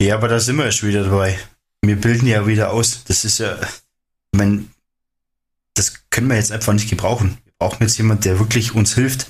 Ja, 0.00 0.14
aber 0.16 0.28
da 0.28 0.38
sind 0.40 0.56
wir 0.56 0.64
ja 0.66 0.72
schon 0.72 0.88
wieder 0.88 1.04
dabei. 1.04 1.38
Wir 1.82 1.96
bilden 1.96 2.26
ja 2.26 2.46
wieder 2.46 2.72
aus. 2.72 3.02
Das 3.04 3.24
ist 3.24 3.38
ja, 3.38 3.56
ich 3.60 4.38
mein, 4.38 4.70
das 5.74 6.08
können 6.10 6.28
wir 6.28 6.36
jetzt 6.36 6.52
einfach 6.52 6.72
nicht 6.72 6.88
gebrauchen. 6.90 7.38
Wir 7.44 7.52
brauchen 7.58 7.82
jetzt 7.82 7.98
jemanden, 7.98 8.22
der 8.24 8.38
wirklich 8.38 8.74
uns 8.74 8.94
hilft. 8.94 9.26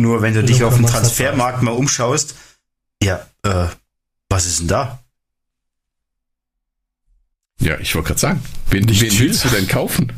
Nur 0.00 0.22
wenn 0.22 0.34
du 0.34 0.42
dich 0.42 0.64
auf 0.64 0.76
dem 0.76 0.86
Transfermarkt 0.86 1.62
mal 1.62 1.72
umschaust, 1.72 2.34
ja, 3.02 3.26
äh, 3.42 3.66
was 4.28 4.46
ist 4.46 4.60
denn 4.60 4.68
da? 4.68 5.02
Ja, 7.60 7.78
ich 7.78 7.94
wollte 7.94 8.08
gerade 8.08 8.20
sagen, 8.20 8.42
wen, 8.70 8.84
Nicht 8.84 9.02
wen 9.02 9.18
willst 9.18 9.44
du 9.44 9.48
denn 9.50 9.68
kaufen? 9.68 10.12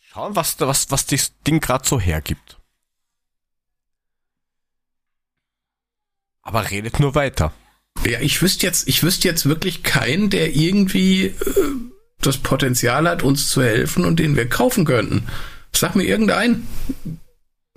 Schauen, 0.00 0.34
was, 0.34 0.58
was, 0.60 0.90
was 0.90 1.06
das 1.06 1.32
Ding 1.46 1.60
gerade 1.60 1.86
so 1.86 2.00
hergibt. 2.00 2.58
Aber 6.40 6.70
redet 6.70 6.98
nur 6.98 7.14
weiter. 7.14 7.52
Ja, 8.06 8.20
ich 8.20 8.40
wüsste 8.40 8.64
jetzt, 8.64 8.88
ich 8.88 9.02
wüsste 9.02 9.28
jetzt 9.28 9.44
wirklich 9.44 9.82
keinen, 9.82 10.30
der 10.30 10.56
irgendwie 10.56 11.26
äh, 11.26 11.34
das 12.20 12.38
Potenzial 12.38 13.06
hat, 13.06 13.22
uns 13.22 13.50
zu 13.50 13.62
helfen 13.62 14.06
und 14.06 14.18
den 14.18 14.34
wir 14.34 14.48
kaufen 14.48 14.86
könnten. 14.86 15.28
Sag 15.74 15.94
mir 15.94 16.04
irgendeinen. 16.04 16.66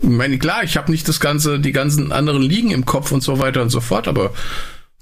Ich 0.01 0.09
meine, 0.09 0.39
klar, 0.39 0.63
ich 0.63 0.77
habe 0.77 0.91
nicht 0.91 1.07
das 1.07 1.19
ganze, 1.19 1.59
die 1.59 1.71
ganzen 1.71 2.11
anderen 2.11 2.41
Ligen 2.41 2.71
im 2.71 2.85
Kopf 2.85 3.11
und 3.11 3.21
so 3.21 3.39
weiter 3.39 3.61
und 3.61 3.69
so 3.69 3.81
fort, 3.81 4.07
aber 4.07 4.31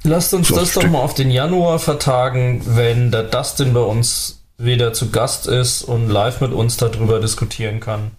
Lasst 0.04 0.34
uns 0.34 0.48
So, 0.48 0.56
das 0.56 0.74
doch 0.74 0.88
mal 0.88 1.00
auf 1.00 1.14
den 1.14 1.30
Januar 1.30 1.80
vertagen, 1.80 2.62
wenn 2.66 3.12
der 3.12 3.24
Dustin 3.24 3.74
bei 3.74 3.82
uns 3.82 4.44
wieder 4.58 4.94
zu 4.94 5.10
Gast 5.10 5.48
ist 5.48 5.84
und 5.84 6.10
live 6.10 6.42
mit 6.42 6.52
uns 6.52 6.78
darüber 6.78 7.20
diskutieren 7.20 7.80
kann. 7.80 8.12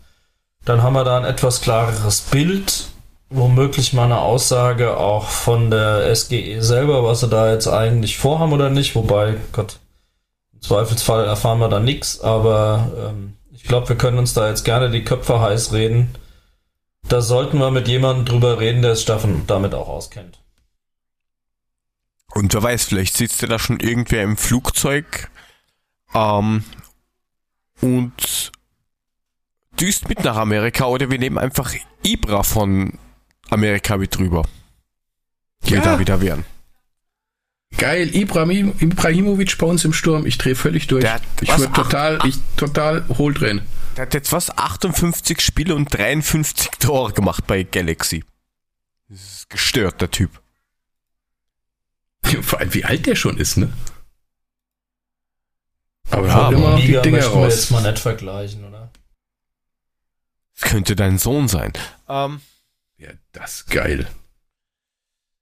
Dann 0.65 0.83
haben 0.83 0.93
wir 0.93 1.05
da 1.05 1.19
ein 1.19 1.25
etwas 1.25 1.61
klareres 1.61 2.21
Bild, 2.21 2.89
womöglich 3.31 3.93
mal 3.93 4.05
eine 4.05 4.21
Aussage 4.21 4.97
auch 4.97 5.29
von 5.29 5.71
der 5.71 6.15
SGE 6.15 6.61
selber, 6.63 7.05
was 7.05 7.21
sie 7.21 7.29
da 7.29 7.53
jetzt 7.53 7.69
eigentlich 7.69 8.19
vorhaben 8.19 8.53
oder 8.53 8.69
nicht. 8.69 8.95
Wobei, 8.95 9.37
Gott, 9.53 9.79
im 10.53 10.61
Zweifelsfall 10.61 11.25
erfahren 11.25 11.61
wir 11.61 11.69
da 11.69 11.81
nichts, 11.81 12.21
aber 12.21 12.91
ähm, 13.09 13.35
ich 13.63 13.69
glaube, 13.69 13.89
wir 13.91 13.97
können 13.97 14.19
uns 14.19 14.33
da 14.33 14.49
jetzt 14.49 14.65
gerne 14.65 14.91
die 14.91 15.05
Köpfe 15.05 15.41
heiß 15.41 15.73
reden. 15.73 16.15
Da 17.09 17.21
sollten 17.21 17.59
wir 17.59 17.71
mit 17.71 17.89
jemandem 17.89 18.25
drüber 18.25 18.59
reden, 18.59 18.83
der 18.83 18.93
es 18.93 19.05
davon 19.05 19.47
damit 19.47 19.75
auch 19.75 19.89
auskennt. 19.89 20.41
Und 22.35 22.55
wer 22.55 22.63
weiß, 22.63 22.85
vielleicht 22.85 23.17
sitzt 23.17 23.43
ja 23.43 23.49
da 23.49 23.59
schon 23.59 23.81
irgendwer 23.81 24.23
im 24.23 24.37
Flugzeug 24.37 25.31
ähm, 26.15 26.65
und 27.81 28.53
düst 29.81 30.09
mit 30.09 30.25
nach 30.25 30.37
Amerika 30.37 30.87
oder 30.87 31.11
wir 31.11 31.19
nehmen 31.19 31.39
einfach 31.39 31.75
Ibra 32.03 32.43
von 32.43 32.99
Amerika 33.49 33.97
mit 33.97 34.19
rüber. 34.19 34.47
Die 35.65 35.75
Ja. 35.75 35.81
da 35.81 35.99
wieder 35.99 36.21
wären. 36.21 36.45
Geil, 37.77 38.15
Ibrahim, 38.15 38.75
Ibrahimovic 38.79 39.57
bei 39.59 39.67
uns 39.67 39.85
im 39.85 39.93
Sturm, 39.93 40.27
ich 40.27 40.39
drehe 40.39 40.55
völlig 40.55 40.87
durch. 40.87 41.03
Der 41.03 41.21
ich 41.41 41.49
würde 41.57 41.73
total, 41.73 42.19
ich 42.27 42.37
total 42.57 43.07
hohl 43.09 43.33
drehen. 43.35 43.63
Der 43.97 44.03
hat 44.07 44.15
jetzt 44.15 44.33
was? 44.33 44.57
58 44.57 45.41
Spiele 45.41 45.75
und 45.75 45.87
53 45.87 46.71
Tore 46.79 47.13
gemacht 47.13 47.47
bei 47.47 47.63
Galaxy. 47.65 48.25
Das 49.09 49.21
ist 49.21 49.51
gestört, 49.51 50.01
der 50.01 50.11
Typ. 50.11 50.41
Vor 52.43 52.61
allem, 52.61 52.73
wie 52.75 52.85
alt 52.85 53.07
der 53.07 53.17
schon 53.17 53.37
ist, 53.39 53.57
ne? 53.57 53.73
Aber 56.11 56.27
Ja, 56.27 56.35
aber 56.35 56.57
immer 56.57 56.71
noch 56.71 56.81
die 56.81 56.87
Liga 56.89 57.03
Dinger 57.03 57.17
möchten 57.19 57.35
wir 57.35 57.41
raus. 57.45 57.55
jetzt 57.55 57.71
mal 57.71 57.83
nicht 57.83 57.99
vergleichen, 58.01 58.65
oder? 58.65 58.91
Das 60.59 60.71
könnte 60.71 60.95
dein 60.97 61.19
Sohn 61.19 61.49
sein. 61.49 61.73
Ähm, 62.09 62.41
Ja, 62.99 63.11
das 63.33 63.55
ist 63.61 63.71
geil. 63.71 64.09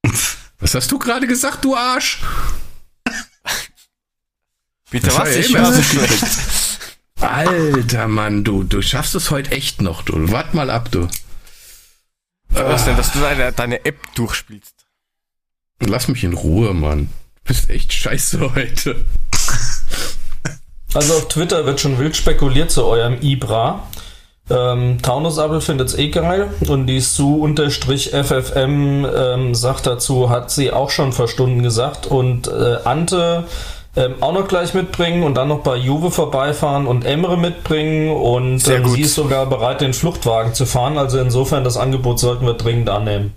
Was 0.59 0.75
hast 0.75 0.91
du 0.91 0.99
gerade 0.99 1.25
gesagt, 1.27 1.63
du 1.65 1.75
Arsch? 1.75 2.21
bitte 4.91 5.07
Das 5.07 5.17
was? 5.17 5.35
Ich 5.35 5.49
immer 5.49 5.59
höre 5.59 5.73
so 5.73 5.81
schlecht. 5.81 6.23
Alter 7.21 8.07
Mann, 8.07 8.43
du, 8.43 8.63
du 8.63 8.81
schaffst 8.81 9.15
es 9.15 9.31
heute 9.31 9.51
echt 9.51 9.81
noch, 9.81 10.03
du. 10.03 10.31
Wart 10.31 10.53
mal 10.53 10.69
ab, 10.69 10.89
du. 10.91 11.07
Was 12.49 12.85
denn, 12.85 12.97
dass 12.97 13.11
du 13.11 13.19
deine, 13.19 13.51
deine 13.51 13.85
App 13.85 13.99
durchspielst? 14.15 14.73
Lass 15.79 16.07
mich 16.07 16.23
in 16.23 16.33
Ruhe, 16.33 16.73
Mann. 16.73 17.09
Du 17.35 17.41
bist 17.45 17.69
echt 17.69 17.93
scheiße 17.93 18.53
heute. 18.53 19.05
Also 20.93 21.17
auf 21.17 21.27
Twitter 21.27 21.65
wird 21.65 21.79
schon 21.79 21.99
wild 21.99 22.15
spekuliert 22.17 22.71
zu 22.71 22.83
eurem 22.85 23.21
Ibra. 23.21 23.87
Ähm, 24.49 25.01
Taunusabel 25.01 25.61
findet's 25.61 25.95
eh 25.95 26.09
geil 26.09 26.51
und 26.67 26.87
die 26.87 26.99
Su-FFM 26.99 27.45
ähm, 29.05 29.55
sagt 29.55 29.85
dazu, 29.85 30.29
hat 30.29 30.49
sie 30.49 30.71
auch 30.71 30.89
schon 30.89 31.13
vor 31.13 31.27
Stunden 31.27 31.61
gesagt 31.61 32.07
und 32.07 32.47
äh, 32.47 32.77
Ante 32.83 33.45
ähm, 33.95 34.15
auch 34.21 34.33
noch 34.33 34.47
gleich 34.47 34.73
mitbringen 34.73 35.23
und 35.23 35.35
dann 35.35 35.47
noch 35.47 35.59
bei 35.59 35.75
Juve 35.75 36.11
vorbeifahren 36.11 36.87
und 36.87 37.05
Emre 37.05 37.37
mitbringen 37.37 38.15
und 38.15 38.63
gut. 38.63 38.95
sie 38.95 39.01
ist 39.01 39.15
sogar 39.15 39.45
bereit, 39.47 39.81
den 39.81 39.93
Fluchtwagen 39.93 40.53
zu 40.53 40.65
fahren. 40.65 40.97
Also 40.97 41.19
insofern 41.19 41.63
das 41.63 41.77
Angebot 41.77 42.19
sollten 42.19 42.45
wir 42.45 42.53
dringend 42.53 42.89
annehmen. 42.89 43.33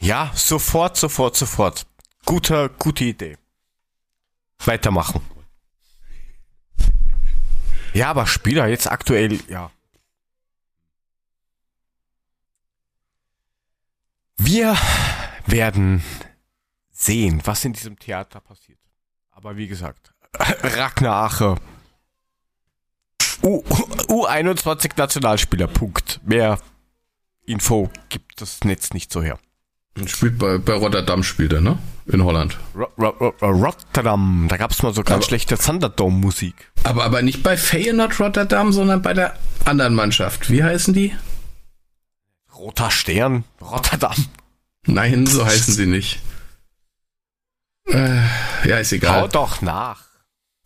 Ja, 0.00 0.30
sofort, 0.34 0.96
sofort, 0.96 1.36
sofort. 1.36 1.86
Guter, 2.24 2.68
gute 2.68 3.04
Idee. 3.04 3.36
Weitermachen. 4.64 5.20
Ja, 7.92 8.10
aber 8.10 8.26
Spieler 8.26 8.68
jetzt 8.68 8.90
aktuell, 8.90 9.38
ja. 9.48 9.70
Wir 14.44 14.76
werden 15.46 16.02
sehen, 16.90 17.40
was 17.44 17.64
in 17.64 17.72
diesem 17.72 17.98
Theater 17.98 18.40
passiert. 18.40 18.78
Aber 19.30 19.56
wie 19.56 19.68
gesagt, 19.68 20.12
Ragnar 20.38 21.24
Ache. 21.24 21.54
U 23.42 23.62
U21 24.08 24.92
Nationalspieler, 24.96 25.66
Punkt. 25.66 26.20
Mehr 26.24 26.58
Info 27.44 27.90
gibt 28.08 28.40
das 28.40 28.60
Netz 28.64 28.92
nicht 28.92 29.12
so 29.12 29.22
her. 29.22 29.38
Spielt 30.06 30.38
bei, 30.38 30.58
bei 30.58 30.72
Rotterdam 30.74 31.22
spielt 31.22 31.52
er, 31.52 31.60
ne? 31.60 31.78
In 32.06 32.24
Holland. 32.24 32.58
Ro 32.74 32.86
Ro 32.98 33.08
Ro 33.42 33.50
Rotterdam, 33.50 34.46
da 34.48 34.56
gab's 34.56 34.82
mal 34.82 34.94
so 34.94 35.02
ganz 35.02 35.16
Aber- 35.18 35.22
schlechte 35.24 35.58
Thunderdome-Musik. 35.58 36.72
Aber, 36.84 37.04
aber 37.04 37.22
nicht 37.22 37.42
bei 37.42 37.56
Feyenoord 37.56 38.18
Rotterdam, 38.18 38.72
sondern 38.72 39.02
bei 39.02 39.12
der 39.12 39.36
anderen 39.66 39.94
Mannschaft. 39.94 40.50
Wie 40.50 40.62
heißen 40.64 40.94
die? 40.94 41.14
Roter 42.62 42.92
Stern, 42.92 43.42
Rotterdam. 43.60 44.14
Nein, 44.86 45.26
so 45.26 45.44
heißen 45.44 45.74
sie 45.74 45.86
nicht. 45.86 46.20
Äh, 47.88 48.20
ja, 48.64 48.78
ist 48.78 48.92
egal. 48.92 49.28
doch 49.28 49.62
nach. 49.62 49.98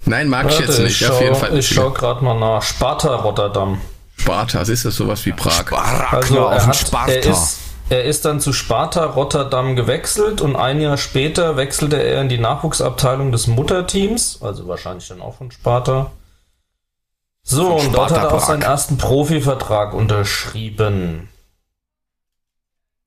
Nein, 0.05 0.28
mag 0.28 0.44
ich 0.51 0.59
Warte, 0.59 0.64
jetzt 0.64 0.78
nicht. 0.81 1.01
ich 1.01 1.09
Auf 1.09 1.23
jeden 1.23 1.35
schau, 1.35 1.40
Fall. 1.40 1.59
ich 1.59 1.68
schau 1.68 1.90
gerade 1.93 2.23
mal 2.23 2.39
nach. 2.39 2.62
Sparta 2.62 3.14
Rotterdam. 3.14 3.81
Sparta, 4.18 4.60
ist 4.60 4.85
das 4.85 4.94
sowas 4.94 5.24
wie 5.24 5.32
Prag? 5.32 5.73
Ragnar 5.73 6.12
Also 6.12 6.47
auf 6.47 6.52
er, 6.52 6.66
hat, 6.66 6.77
Sparta. 6.77 7.12
er, 7.12 7.24
ist, 7.24 7.59
er 7.89 8.05
ist 8.05 8.27
dann 8.27 8.40
zu 8.40 8.52
Sparta 8.52 9.06
Rotterdam 9.06 9.74
gewechselt 9.74 10.43
und 10.43 10.55
ein 10.55 10.82
Jahr 10.82 10.98
später 10.98 11.56
wechselte 11.56 11.97
er 12.02 12.20
in 12.20 12.28
die 12.28 12.36
Nachwuchsabteilung 12.39 13.32
des 13.32 13.47
Mutterteams, 13.47 14.43
also 14.43 14.68
wahrscheinlich 14.68 15.09
dann 15.09 15.23
auch 15.23 15.36
von 15.39 15.51
Sparta. 15.51 16.10
So, 17.43 17.78
Von 17.78 17.86
und 17.86 17.94
dort 17.94 18.10
Sparta 18.10 18.16
hat 18.27 18.32
er 18.32 18.35
auch 18.36 18.47
seinen 18.47 18.62
ersten 18.62 18.98
Profivertrag 18.98 19.94
unterschrieben. 19.94 21.31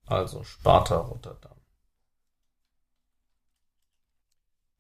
Also 0.10 0.44
Sparta 0.44 0.98
Rotterdam. 0.98 1.52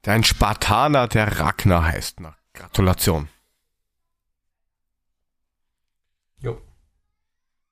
Dein 0.01 0.23
Spartaner, 0.23 1.07
der 1.07 1.39
Ragnar 1.39 1.83
heißt. 1.85 2.19
Na, 2.19 2.35
Gratulation. 2.53 3.29
Jo. 6.41 6.59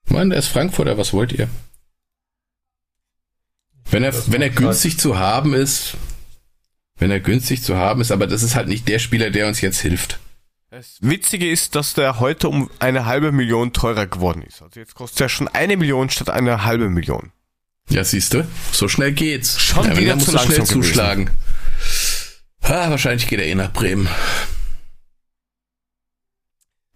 Mann, 0.08 0.30
der 0.30 0.38
ist 0.38 0.48
Frankfurter, 0.48 0.96
was 0.98 1.12
wollt 1.12 1.32
ihr? 1.32 1.48
Wenn 3.90 4.04
er, 4.04 4.12
Das 4.12 4.30
wenn 4.30 4.42
er 4.42 4.48
halt- 4.50 4.56
günstig 4.58 4.98
zu 5.00 5.18
haben 5.18 5.54
ist, 5.54 5.96
wenn 6.96 7.10
er 7.10 7.20
günstig 7.20 7.62
zu 7.62 7.76
haben 7.76 8.00
ist, 8.02 8.10
aber 8.12 8.26
das 8.26 8.42
ist 8.42 8.54
halt 8.54 8.68
nicht 8.68 8.86
der 8.86 8.98
Spieler, 8.98 9.30
der 9.30 9.48
uns 9.48 9.60
jetzt 9.62 9.80
hilft. 9.80 10.20
Das 10.70 10.98
Witzige 11.00 11.50
ist, 11.50 11.74
dass 11.74 11.94
der 11.94 12.20
heute 12.20 12.50
um 12.50 12.70
eine 12.78 13.06
halbe 13.06 13.32
Million 13.32 13.72
teurer 13.72 14.06
geworden 14.06 14.42
ist. 14.42 14.60
Also 14.60 14.78
jetzt 14.78 14.94
kostet 14.94 15.22
er 15.22 15.28
schon 15.30 15.48
eine 15.48 15.78
Million 15.78 16.10
statt 16.10 16.28
eine 16.28 16.64
halbe 16.64 16.90
Million. 16.90 17.32
Ja, 17.90 18.04
siehst 18.04 18.34
du, 18.34 18.46
so 18.72 18.88
schnell 18.88 19.12
geht's. 19.12 19.60
Schon 19.60 19.84
ja, 19.86 19.96
wieder 19.96 20.10
er 20.10 20.16
muss 20.16 20.26
zu 20.26 20.32
so 20.32 20.38
schnell 20.38 20.58
gewesen. 20.58 20.72
zuschlagen. 20.82 21.30
Ah, 22.60 22.90
wahrscheinlich 22.90 23.28
geht 23.28 23.40
er 23.40 23.46
eh 23.46 23.54
nach 23.54 23.72
Bremen. 23.72 24.08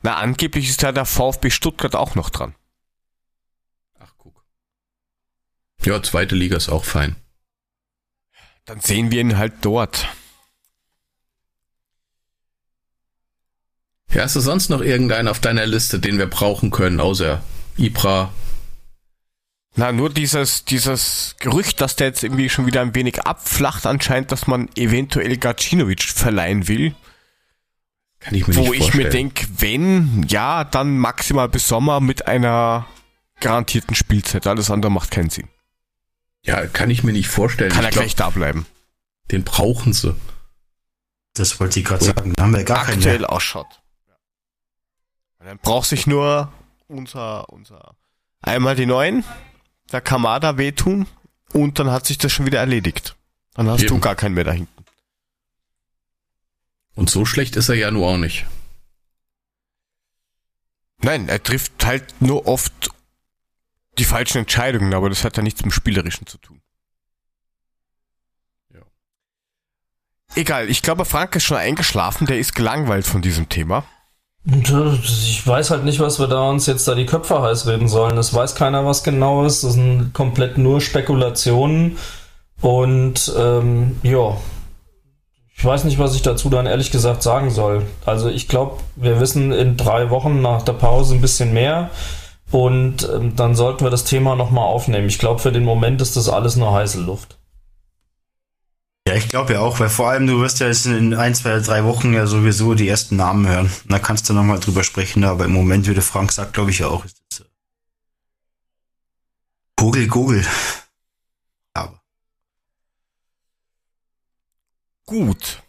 Na, 0.02 0.16
angeblich 0.16 0.69
ist 0.69 0.82
ja 0.82 0.93
der 0.93 1.06
VfB 1.06 1.51
Stuttgart 1.51 1.94
auch 1.94 2.14
noch 2.14 2.28
dran. 2.28 2.55
Ach, 3.98 4.12
guck. 4.19 4.44
Ja, 5.85 6.02
zweite 6.02 6.35
Liga 6.35 6.56
ist 6.56 6.69
auch 6.69 6.85
fein. 6.85 7.16
Dann 8.64 8.81
sehen 8.81 9.10
wir 9.10 9.20
ihn 9.20 9.39
halt 9.39 9.55
dort. 9.62 10.09
Ja, 14.10 14.24
hast 14.24 14.36
du 14.36 14.40
sonst 14.40 14.69
noch 14.69 14.82
irgendeinen 14.82 15.28
auf 15.28 15.40
deiner 15.40 15.64
Liste, 15.66 15.98
den 15.98 16.19
wir 16.19 16.27
brauchen 16.28 16.70
können, 16.70 17.01
außer 17.01 17.43
Ibra? 17.78 18.32
Na, 19.74 19.90
nur 19.90 20.11
dieses, 20.11 20.65
dieses 20.65 21.35
Gerücht, 21.39 21.81
dass 21.81 21.97
der 21.97 22.09
jetzt 22.09 22.23
irgendwie 22.23 22.51
schon 22.51 22.66
wieder 22.66 22.82
ein 22.82 22.94
wenig 22.94 23.23
abflacht, 23.23 23.86
anscheinend, 23.86 24.31
dass 24.31 24.47
man 24.47 24.69
eventuell 24.77 25.39
Gacinovic 25.39 26.03
verleihen 26.03 26.69
will. 26.69 26.94
Kann 28.20 28.35
ich 28.35 28.47
mir 28.47 28.57
Wo 28.57 28.70
nicht 28.70 28.89
ich 28.89 28.94
mir 28.94 29.09
denke, 29.09 29.47
wenn, 29.59 30.24
ja, 30.28 30.65
dann 30.65 30.99
maximal 30.99 31.49
bis 31.49 31.66
Sommer 31.66 32.01
mit 32.01 32.27
einer 32.27 32.86
garantierten 33.40 33.97
Spielzeit. 33.97 34.47
Alles 34.47 34.70
andere 34.70 34.93
macht 34.93 35.11
keinen 35.11 35.31
Sinn. 35.31 35.49
Ja, 36.44 36.66
kann 36.66 36.90
ich 36.90 37.03
mir 37.03 37.12
nicht 37.12 37.28
vorstellen. 37.28 37.70
Kann 37.70 37.81
ich 37.81 37.86
er 37.86 37.90
glaub, 37.93 38.03
gleich 38.05 38.15
da 38.15 38.31
bleiben. 38.31 38.66
den 39.31 39.43
brauchen 39.43 39.93
sie. 39.93 40.15
Das 41.35 41.59
wollte 41.61 41.81
ich 41.81 41.86
gerade 41.86 42.05
sagen. 42.05 42.35
Da 42.36 42.44
haben 42.44 42.55
wir 42.55 42.65
gar 42.65 42.85
keinen 42.85 42.99
Aktuell 42.99 43.24
ausschaut. 43.24 43.81
Und 45.39 45.47
dann 45.47 45.59
braucht 45.59 45.89
sich 45.89 46.07
nur 46.07 46.53
unser, 46.89 47.49
unser, 47.49 47.97
einmal 48.43 48.77
die 48.77 48.86
neuen, 48.86 49.24
der 49.93 50.01
Kamada 50.01 50.59
wehtun 50.59 51.06
und 51.52 51.78
dann 51.78 51.90
hat 51.90 52.06
sich 52.06 52.19
das 52.19 52.32
schon 52.32 52.47
wieder 52.47 52.59
erledigt. 52.59 53.16
Dann 53.55 53.69
hast 53.69 53.82
du 53.82 53.94
Eben. 53.94 54.01
gar 54.01 54.14
keinen 54.14 54.35
mehr 54.35 54.44
da 54.44 54.52
hinten. 54.52 54.85
Und 56.94 57.10
so 57.10 57.24
schlecht 57.24 57.56
ist 57.56 57.69
er 57.69 57.74
ja 57.74 57.90
nur 57.90 58.09
auch 58.09 58.16
nicht. 58.16 58.47
Nein, 60.98 61.28
er 61.28 61.43
trifft 61.43 61.85
halt 61.85 62.20
nur 62.20 62.47
oft 62.47 62.90
die 63.98 64.05
falschen 64.05 64.39
Entscheidungen, 64.39 64.94
aber 64.94 65.09
das 65.09 65.24
hat 65.24 65.36
ja 65.36 65.43
nichts 65.43 65.60
mit 65.60 65.73
dem 65.73 65.73
Spielerischen 65.73 66.27
zu 66.27 66.39
tun. 66.39 66.62
Ja. 68.73 68.81
Egal, 70.35 70.70
ich 70.70 70.82
glaube, 70.82 71.05
Frank 71.05 71.35
ist 71.35 71.44
schon 71.44 71.56
eingeschlafen, 71.56 72.27
der 72.27 72.39
ist 72.39 72.55
gelangweilt 72.55 73.06
von 73.06 73.20
diesem 73.20 73.48
Thema. 73.48 73.85
Ich 74.44 75.47
weiß 75.47 75.70
halt 75.70 75.85
nicht, 75.85 76.01
was 76.01 76.19
wir 76.19 76.27
da 76.27 76.51
uns 76.51 76.66
jetzt 76.66 76.89
da 76.89 76.94
die 76.97 77.06
Köpfe 77.06 77.40
heiß 77.40 77.66
reden 77.69 77.86
sollen. 77.86 78.19
Es 78.19 78.35
weiß 78.35 78.56
keiner, 78.56 78.85
was 78.85 79.05
genau 79.05 79.44
ist. 79.44 79.62
Das 79.62 79.74
sind 79.74 80.12
komplett 80.12 80.59
nur 80.59 80.81
Spekulationen. 80.81 81.97
Und 82.60 83.32
ähm, 83.39 84.01
ja, 84.02 84.36
ich 85.56 85.64
weiß 85.64 85.85
nicht, 85.85 86.01
was 86.01 86.16
ich 86.16 86.23
dazu 86.23 86.51
dann 86.51 86.66
ehrlich 86.66 86.90
gesagt 86.90 87.23
sagen 87.23 87.51
soll. 87.51 87.86
Also 88.05 88.28
ich 88.28 88.48
glaube, 88.48 88.78
wir 88.97 89.20
wissen 89.20 89.52
in 89.52 89.77
drei 89.77 90.10
Wochen 90.10 90.43
nach 90.43 90.62
der 90.62 90.73
Pause 90.73 91.14
ein 91.14 91.20
bisschen 91.20 91.52
mehr. 91.52 91.90
Und 92.51 93.09
ähm, 93.14 93.36
dann 93.36 93.55
sollten 93.55 93.85
wir 93.85 93.90
das 93.90 94.05
Thema 94.05 94.35
nochmal 94.35 94.66
aufnehmen. 94.66 95.06
Ich 95.06 95.20
glaube, 95.20 95.39
für 95.39 95.52
den 95.52 95.64
Moment 95.64 96.02
ist 96.02 96.16
das 96.16 96.28
alles 96.28 96.56
nur 96.56 96.73
heiße 96.73 97.01
Luft. 97.01 97.39
Ja, 99.12 99.18
ich 99.18 99.28
glaube 99.28 99.52
ja 99.52 99.60
auch, 99.60 99.78
weil 99.78 99.90
vor 99.90 100.09
allem 100.09 100.26
du 100.26 100.40
wirst 100.40 100.60
ja 100.60 100.68
jetzt 100.68 100.86
in 100.86 101.12
ein, 101.12 101.34
zwei, 101.34 101.59
drei 101.59 101.84
Wochen 101.84 102.14
ja 102.14 102.26
sowieso 102.26 102.72
die 102.72 102.89
ersten 102.89 103.16
Namen 103.16 103.47
hören. 103.47 103.66
Und 103.66 103.93
Da 103.93 103.98
kannst 103.98 104.26
du 104.30 104.32
nochmal 104.32 104.59
drüber 104.59 104.84
sprechen, 104.84 105.22
aber 105.24 105.44
im 105.44 105.52
Moment, 105.52 105.86
wie 105.86 105.93
der 105.93 106.02
Frank 106.02 106.32
sagt, 106.32 106.55
glaube 106.55 106.70
ich 106.70 106.78
ja 106.78 106.89
auch, 106.89 107.05
ist 107.05 107.22
das 107.28 107.40
äh, 107.40 107.44
Gogel, 109.76 110.09
Gogel. 110.09 110.47
Aber 111.74 112.01
Gut. 115.05 115.62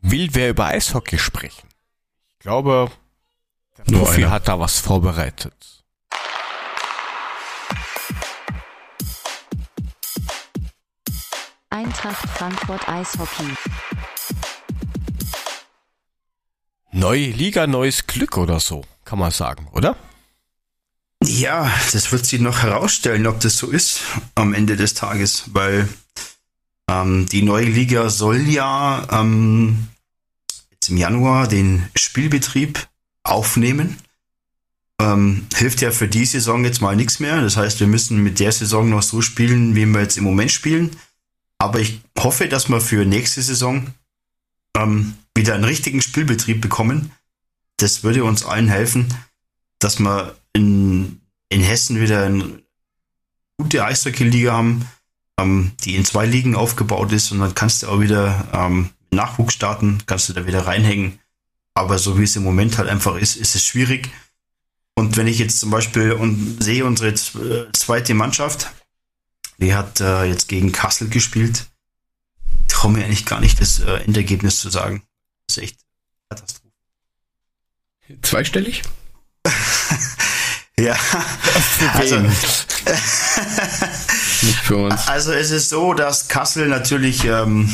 Will 0.00 0.30
wer 0.32 0.48
über 0.48 0.68
Eishockey 0.68 1.18
sprechen? 1.18 1.68
Ich 2.38 2.44
glaube, 2.44 2.90
der 3.76 3.82
Profi 3.82 4.22
hat 4.22 4.48
da 4.48 4.58
was 4.58 4.78
vorbereitet. 4.78 5.79
Eintracht 12.00 12.30
Frankfurt 12.30 12.88
Eishockey. 12.88 13.44
Neue 16.92 17.26
Liga, 17.26 17.66
neues 17.66 18.06
Glück 18.06 18.38
oder 18.38 18.58
so, 18.58 18.86
kann 19.04 19.18
man 19.18 19.30
sagen, 19.30 19.68
oder? 19.72 19.96
ja, 21.22 21.70
das 21.92 22.10
wird 22.10 22.24
sich 22.24 22.40
noch 22.40 22.62
herausstellen, 22.62 23.26
ob 23.26 23.40
das 23.40 23.58
so 23.58 23.68
ist 23.68 24.00
am 24.34 24.54
Ende 24.54 24.76
des 24.76 24.94
Tages, 24.94 25.44
weil 25.52 25.90
ähm, 26.90 27.26
die 27.26 27.42
neue 27.42 27.66
Liga 27.66 28.08
soll 28.08 28.48
ja 28.48 29.06
ähm, 29.12 29.88
jetzt 30.70 30.88
im 30.88 30.96
Januar 30.96 31.48
den 31.48 31.86
Spielbetrieb 31.94 32.88
aufnehmen. 33.24 33.98
Ähm, 34.98 35.46
hilft 35.54 35.82
ja 35.82 35.90
für 35.90 36.08
die 36.08 36.24
Saison 36.24 36.64
jetzt 36.64 36.80
mal 36.80 36.96
nichts 36.96 37.20
mehr. 37.20 37.42
Das 37.42 37.58
heißt, 37.58 37.78
wir 37.80 37.86
müssen 37.86 38.22
mit 38.22 38.40
der 38.40 38.52
Saison 38.52 38.88
noch 38.88 39.02
so 39.02 39.20
spielen, 39.20 39.74
wie 39.74 39.84
wir 39.84 40.00
jetzt 40.00 40.16
im 40.16 40.24
Moment 40.24 40.50
spielen. 40.50 40.96
Aber 41.60 41.78
ich 41.78 42.00
hoffe, 42.18 42.48
dass 42.48 42.70
wir 42.70 42.80
für 42.80 43.04
nächste 43.04 43.42
Saison 43.42 43.92
ähm, 44.74 45.14
wieder 45.34 45.54
einen 45.54 45.64
richtigen 45.64 46.00
Spielbetrieb 46.00 46.62
bekommen. 46.62 47.12
Das 47.76 48.02
würde 48.02 48.24
uns 48.24 48.46
allen 48.46 48.68
helfen, 48.68 49.12
dass 49.78 50.00
wir 50.00 50.36
in, 50.54 51.20
in 51.50 51.60
Hessen 51.60 52.00
wieder 52.00 52.24
eine 52.24 52.62
gute 53.58 53.84
Eishockey-Liga 53.84 54.52
haben, 54.52 54.88
ähm, 55.38 55.72
die 55.84 55.96
in 55.96 56.06
zwei 56.06 56.24
Ligen 56.24 56.56
aufgebaut 56.56 57.12
ist 57.12 57.30
und 57.30 57.40
dann 57.40 57.54
kannst 57.54 57.82
du 57.82 57.88
auch 57.88 58.00
wieder 58.00 58.48
ähm, 58.54 58.88
Nachwuchs 59.10 59.52
starten, 59.52 59.98
kannst 60.06 60.30
du 60.30 60.32
da 60.32 60.46
wieder 60.46 60.66
reinhängen. 60.66 61.18
Aber 61.74 61.98
so 61.98 62.18
wie 62.18 62.24
es 62.24 62.36
im 62.36 62.42
Moment 62.42 62.78
halt 62.78 62.88
einfach 62.88 63.16
ist, 63.16 63.36
ist 63.36 63.54
es 63.54 63.66
schwierig. 63.66 64.08
Und 64.94 65.18
wenn 65.18 65.26
ich 65.26 65.38
jetzt 65.38 65.60
zum 65.60 65.70
Beispiel 65.70 66.12
und 66.12 66.62
sehe 66.62 66.86
unsere 66.86 67.10
äh, 67.10 67.70
zweite 67.72 68.14
Mannschaft, 68.14 68.70
die 69.60 69.74
hat 69.74 70.00
äh, 70.00 70.24
jetzt 70.24 70.48
gegen 70.48 70.72
Kassel 70.72 71.08
gespielt, 71.08 71.66
traue 72.68 72.92
mir 72.92 73.04
eigentlich 73.04 73.26
gar 73.26 73.40
nicht 73.40 73.60
das 73.60 73.80
äh, 73.80 73.96
Endergebnis 74.04 74.60
zu 74.60 74.70
sagen. 74.70 75.02
Das 75.46 75.56
ist 75.56 75.62
echt 75.62 75.78
Katastrophe. 76.28 76.74
Zweistellig? 78.22 78.82
Ja, 80.78 80.96
also, 81.94 82.18
Nicht 84.42 84.58
für 84.62 84.76
uns. 84.76 85.08
also 85.08 85.32
es 85.32 85.50
ist 85.50 85.68
so, 85.68 85.92
dass 85.92 86.28
Kassel 86.28 86.68
natürlich 86.68 87.24
ähm, 87.24 87.70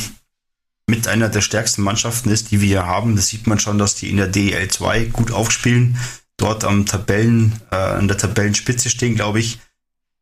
mit 0.89 1.07
einer 1.07 1.29
der 1.29 1.41
stärksten 1.41 1.83
Mannschaften 1.83 2.31
ist, 2.31 2.51
die 2.51 2.61
wir 2.61 2.67
hier 2.67 2.87
haben. 2.87 3.15
Das 3.15 3.29
sieht 3.29 3.47
man 3.47 3.61
schon, 3.61 3.79
dass 3.79 3.95
die 3.95 4.11
in 4.11 4.17
der 4.17 4.27
DEL 4.27 4.67
2 4.69 5.05
gut 5.05 5.31
aufspielen, 5.31 5.99
dort 6.37 6.65
am 6.65 6.85
Tabellen, 6.85 7.61
äh, 7.71 7.77
an 7.77 8.09
der 8.09 8.19
Tabellenspitze 8.19 8.91
stehen, 8.91 9.15
glaube 9.15 9.39
ich. 9.39 9.61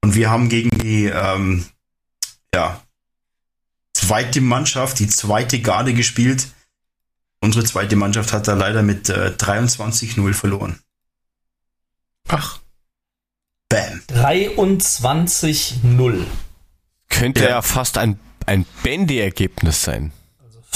Und 0.05 0.15
wir 0.15 0.29
haben 0.29 0.51
gegen 0.51 0.69
die 0.81 1.07
ähm, 1.07 1.65
ja, 2.55 2.83
zweite 3.95 4.43
Mannschaft, 4.43 4.99
die 4.99 5.09
zweite 5.09 5.63
Garde 5.63 5.95
gespielt. 5.95 6.49
Unsere 7.41 7.65
zweite 7.65 7.97
Mannschaft 7.97 8.35
hat 8.35 8.47
da 8.47 8.53
leider 8.53 8.83
mit 8.83 9.09
äh, 9.09 9.33
23-0 9.35 10.35
verloren. 10.35 10.79
Ach, 12.29 12.61
Bam. 13.71 14.03
23-0. 14.11 16.27
Könnte 17.09 17.45
Ja. 17.45 17.49
ja, 17.49 17.63
fast 17.63 17.97
ein, 17.97 18.21
ein 18.45 18.67
Bandy-Ergebnis 18.83 19.85
sein. 19.85 20.13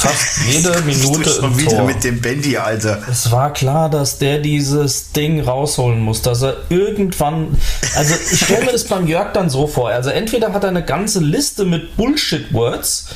Fast 0.00 0.46
jede 0.46 0.80
Minute 0.86 1.28
schon 1.28 1.44
im 1.52 1.58
wieder 1.58 1.78
Tor. 1.78 1.86
mit 1.86 2.04
dem 2.04 2.20
Bandy, 2.20 2.56
Alter. 2.56 3.02
Es 3.10 3.32
war 3.32 3.52
klar, 3.52 3.90
dass 3.90 4.18
der 4.18 4.38
dieses 4.38 5.10
Ding 5.12 5.40
rausholen 5.40 6.00
muss, 6.00 6.22
dass 6.22 6.42
er 6.42 6.56
irgendwann. 6.68 7.56
Also 7.96 8.14
ich 8.32 8.44
stelle 8.44 8.66
mir 8.66 8.72
das 8.72 8.84
beim 8.84 9.08
Jörg 9.08 9.32
dann 9.32 9.50
so 9.50 9.66
vor. 9.66 9.88
Also 9.90 10.10
entweder 10.10 10.52
hat 10.52 10.62
er 10.62 10.68
eine 10.70 10.84
ganze 10.84 11.18
Liste 11.18 11.64
mit 11.64 11.96
Bullshit-Words, 11.96 13.08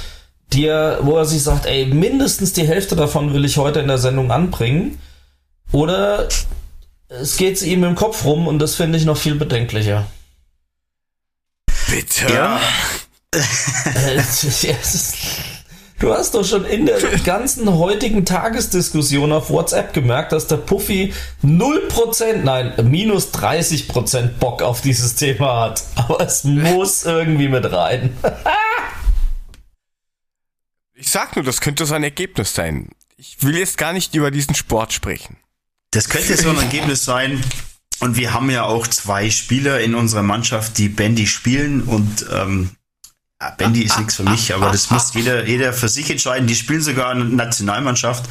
die 0.53 0.67
er, 0.67 0.99
wo 1.03 1.17
er 1.17 1.25
sich 1.25 1.43
sagt, 1.45 1.67
ey, 1.67 1.87
mindestens 1.87 2.53
die 2.53 2.67
Hälfte 2.67 2.97
davon 2.97 3.33
will 3.33 3.45
ich 3.45 3.59
heute 3.59 3.79
in 3.79 3.87
der 3.87 3.99
Sendung 3.99 4.33
anbringen. 4.33 4.99
Oder 5.71 6.29
es 7.09 7.37
geht 7.37 7.63
ihm 7.63 7.85
im 7.85 7.95
Kopf 7.95 8.25
rum 8.25 8.49
und 8.49 8.59
das 8.59 8.75
finde 8.75 8.99
ich 8.99 9.05
noch 9.05 9.17
viel 9.17 9.37
bedenklicher. 9.37 10.05
Bitte? 11.89 12.33
Ja, 12.33 12.61
Äh, 13.35 13.39
es 14.17 14.43
ist- 14.45 14.67
Du 16.03 16.13
hast 16.13 16.35
doch 16.35 16.45
schon 16.45 16.65
in 16.65 16.85
der 16.85 16.99
ganzen 17.25 17.73
heutigen 17.73 18.25
Tagesdiskussion 18.25 19.31
auf 19.31 19.51
WhatsApp 19.51 19.93
gemerkt, 19.93 20.33
dass 20.33 20.49
der 20.49 20.57
Puffy 20.57 21.15
0%, 21.45 22.39
nein, 22.43 22.73
minus 22.91 23.33
30% 23.33 24.31
Bock 24.41 24.63
auf 24.63 24.81
dieses 24.81 25.15
Thema 25.15 25.61
hat. 25.61 25.85
Aber 25.95 26.21
es 26.21 26.43
muss 26.43 27.05
irgendwie 27.05 27.49
mit 27.49 27.73
rein. 27.73 28.17
Ich 30.95 31.11
sag 31.11 31.35
nur, 31.35 31.45
das 31.45 31.61
könnte 31.61 31.85
so 31.85 31.95
ein 31.95 32.05
Ergebnis 32.05 32.55
sein. 32.55 32.91
Ich 33.17 33.43
will 33.43 33.59
jetzt 33.59 33.77
gar 33.77 33.93
nicht 33.93 34.15
über 34.15 34.31
diesen 34.31 34.55
Sport 34.55 34.93
sprechen. 34.93 35.37
das 35.91 36.09
könnte 36.09 36.37
so 36.37 36.49
ein 36.51 36.59
Ergebnis 36.59 37.05
sein. 37.05 37.43
Und 37.99 38.17
wir 38.17 38.33
haben 38.33 38.51
ja 38.51 38.63
auch 38.63 38.87
zwei 38.87 39.29
Spieler 39.29 39.81
in 39.81 39.97
unserer 39.97 40.23
Mannschaft, 40.23 40.79
die 40.79 40.89
Bandy 40.89 41.27
spielen 41.27 41.83
und 41.83 42.25
ähm, 42.33 42.71
ja, 43.43 43.51
Bandy 43.51 43.83
ist 43.83 43.99
nichts 43.99 44.15
für 44.15 44.23
mich, 44.23 44.55
aber 44.55 44.71
das 44.71 44.91
muss 44.91 45.15
jeder, 45.15 45.45
jeder 45.47 45.73
für 45.73 45.89
sich 45.89 46.09
entscheiden. 46.11 46.47
Die 46.47 46.55
spielen 46.55 46.81
sogar 46.81 47.11
eine 47.11 47.25
Nationalmannschaft. 47.25 48.25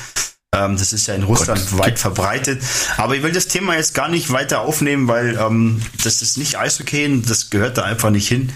Ähm, 0.55 0.77
das 0.77 0.93
ist 0.93 1.07
ja 1.07 1.15
in 1.15 1.23
Russland 1.23 1.77
weit 1.77 1.99
verbreitet. 1.99 2.63
Aber 2.95 3.15
ich 3.15 3.21
will 3.21 3.33
das 3.33 3.47
Thema 3.47 3.75
jetzt 3.75 3.93
gar 3.93 4.07
nicht 4.07 4.31
weiter 4.31 4.61
aufnehmen, 4.61 5.09
weil 5.09 5.37
ähm, 5.37 5.81
das 6.03 6.21
ist 6.21 6.37
nicht 6.37 6.57
Eishockey 6.57 7.05
und 7.05 7.29
das 7.29 7.49
gehört 7.49 7.77
da 7.77 7.83
einfach 7.83 8.09
nicht 8.09 8.27
hin. 8.29 8.53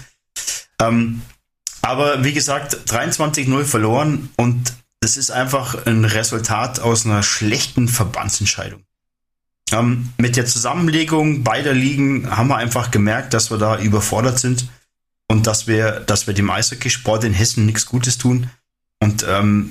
Ähm, 0.80 1.20
aber 1.82 2.24
wie 2.24 2.32
gesagt, 2.32 2.90
23-0 2.90 3.64
verloren 3.64 4.30
und 4.36 4.72
das 5.00 5.18
ist 5.18 5.30
einfach 5.30 5.86
ein 5.86 6.06
Resultat 6.06 6.80
aus 6.80 7.04
einer 7.04 7.22
schlechten 7.22 7.86
Verbandsentscheidung. 7.86 8.82
Ähm, 9.72 10.10
mit 10.16 10.36
der 10.36 10.46
Zusammenlegung 10.46 11.44
beider 11.44 11.74
Ligen 11.74 12.34
haben 12.34 12.48
wir 12.48 12.56
einfach 12.56 12.90
gemerkt, 12.90 13.34
dass 13.34 13.50
wir 13.50 13.58
da 13.58 13.78
überfordert 13.78 14.38
sind 14.38 14.68
und 15.28 15.46
dass 15.46 15.66
wir, 15.66 16.00
dass 16.00 16.26
wir 16.26 16.34
dem 16.34 16.50
Eishockeysport 16.50 17.24
in 17.24 17.32
Hessen 17.32 17.66
nichts 17.66 17.86
Gutes 17.86 18.18
tun. 18.18 18.50
Und 19.00 19.24
ähm, 19.28 19.70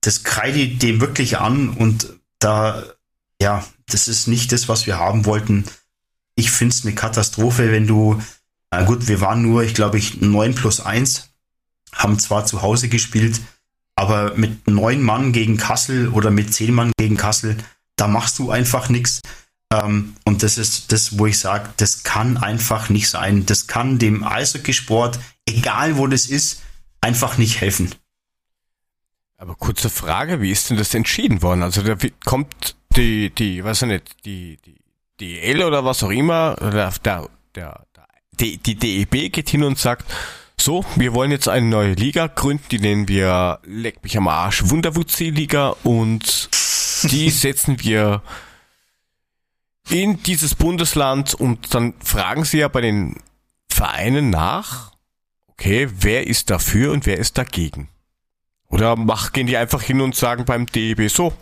das 0.00 0.24
kreide 0.24 0.58
ich 0.58 0.78
dem 0.78 1.00
wirklich 1.00 1.38
an 1.38 1.70
und 1.70 2.14
da, 2.38 2.82
ja, 3.40 3.64
das 3.88 4.08
ist 4.08 4.28
nicht 4.28 4.52
das, 4.52 4.68
was 4.68 4.86
wir 4.86 4.98
haben 4.98 5.24
wollten. 5.24 5.64
Ich 6.34 6.50
finde 6.50 6.74
es 6.74 6.84
eine 6.84 6.94
Katastrophe, 6.94 7.72
wenn 7.72 7.86
du, 7.86 8.20
na 8.70 8.84
gut, 8.84 9.08
wir 9.08 9.20
waren 9.20 9.42
nur, 9.42 9.62
ich 9.62 9.74
glaube 9.74 9.98
ich, 9.98 10.20
9 10.20 10.54
plus 10.54 10.80
1, 10.80 11.30
haben 11.92 12.18
zwar 12.18 12.46
zu 12.46 12.62
Hause 12.62 12.88
gespielt, 12.88 13.40
aber 13.96 14.34
mit 14.36 14.68
neun 14.68 15.02
Mann 15.02 15.32
gegen 15.32 15.56
Kassel 15.56 16.08
oder 16.08 16.30
mit 16.30 16.54
zehn 16.54 16.72
Mann 16.72 16.92
gegen 16.96 17.16
Kassel, 17.16 17.56
da 17.96 18.06
machst 18.06 18.38
du 18.38 18.50
einfach 18.50 18.88
nichts. 18.88 19.20
Ähm, 19.72 20.14
und 20.24 20.42
das 20.42 20.58
ist 20.58 20.92
das, 20.92 21.18
wo 21.18 21.26
ich 21.26 21.38
sage, 21.38 21.68
das 21.76 22.02
kann 22.02 22.36
einfach 22.36 22.88
nicht 22.88 23.08
sein. 23.10 23.44
Das 23.46 23.66
kann 23.66 23.98
dem 23.98 24.24
Eishockeysport, 24.24 25.18
egal 25.46 25.98
wo 25.98 26.06
das 26.06 26.26
ist, 26.26 26.62
einfach 27.00 27.38
nicht 27.38 27.60
helfen. 27.60 27.94
Aber 29.36 29.54
kurze 29.54 29.90
Frage, 29.90 30.40
wie 30.40 30.50
ist 30.50 30.70
denn 30.70 30.76
das 30.76 30.94
entschieden 30.94 31.42
worden? 31.42 31.62
Also 31.62 31.82
da 31.82 31.96
kommt 32.24 32.76
die, 32.96 33.30
die, 33.30 33.62
weiß 33.62 33.82
ich 33.82 33.88
nicht, 33.88 34.24
die, 34.24 34.58
die, 34.64 34.76
die 35.20 35.40
L 35.40 35.62
oder 35.62 35.84
was 35.84 36.02
auch 36.02 36.10
immer, 36.10 36.56
der, 36.56 36.92
der, 37.04 37.28
der, 37.54 37.84
die, 38.40 38.56
die 38.56 38.74
DEB 38.74 39.32
geht 39.32 39.50
hin 39.50 39.62
und 39.62 39.78
sagt, 39.78 40.10
so, 40.60 40.84
wir 40.96 41.14
wollen 41.14 41.30
jetzt 41.30 41.48
eine 41.48 41.66
neue 41.66 41.92
Liga 41.92 42.26
gründen, 42.26 42.64
die 42.72 42.80
nennen 42.80 43.06
wir 43.06 43.60
Leck 43.64 44.02
mich 44.02 44.16
am 44.16 44.26
Arsch 44.26 44.68
Wunderwutzi-Liga 44.68 45.76
und 45.84 46.50
die 47.04 47.30
setzen 47.30 47.80
wir 47.80 48.22
in 49.90 50.22
dieses 50.22 50.54
Bundesland 50.54 51.34
und 51.34 51.74
dann 51.74 51.94
fragen 52.02 52.44
sie 52.44 52.58
ja 52.58 52.68
bei 52.68 52.80
den 52.80 53.16
Vereinen 53.68 54.30
nach, 54.30 54.92
okay, 55.48 55.88
wer 56.00 56.26
ist 56.26 56.50
dafür 56.50 56.92
und 56.92 57.06
wer 57.06 57.18
ist 57.18 57.38
dagegen? 57.38 57.88
Oder 58.68 58.96
mach, 58.96 59.32
gehen 59.32 59.46
die 59.46 59.56
einfach 59.56 59.82
hin 59.82 60.00
und 60.00 60.14
sagen 60.14 60.44
beim 60.44 60.66
DEB 60.66 61.10
so, 61.10 61.32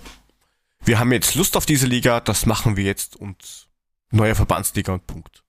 wir 0.85 0.99
haben 0.99 1.13
jetzt 1.13 1.35
Lust 1.35 1.57
auf 1.57 1.67
diese 1.67 1.87
Liga, 1.87 2.21
das 2.21 2.47
machen 2.47 2.77
wir 2.77 2.85
jetzt 2.85 3.17
und 3.17 3.69
neue 4.11 4.35
Verbandsliga 4.35 4.93
und 4.93 5.07
Punkt. 5.07 5.43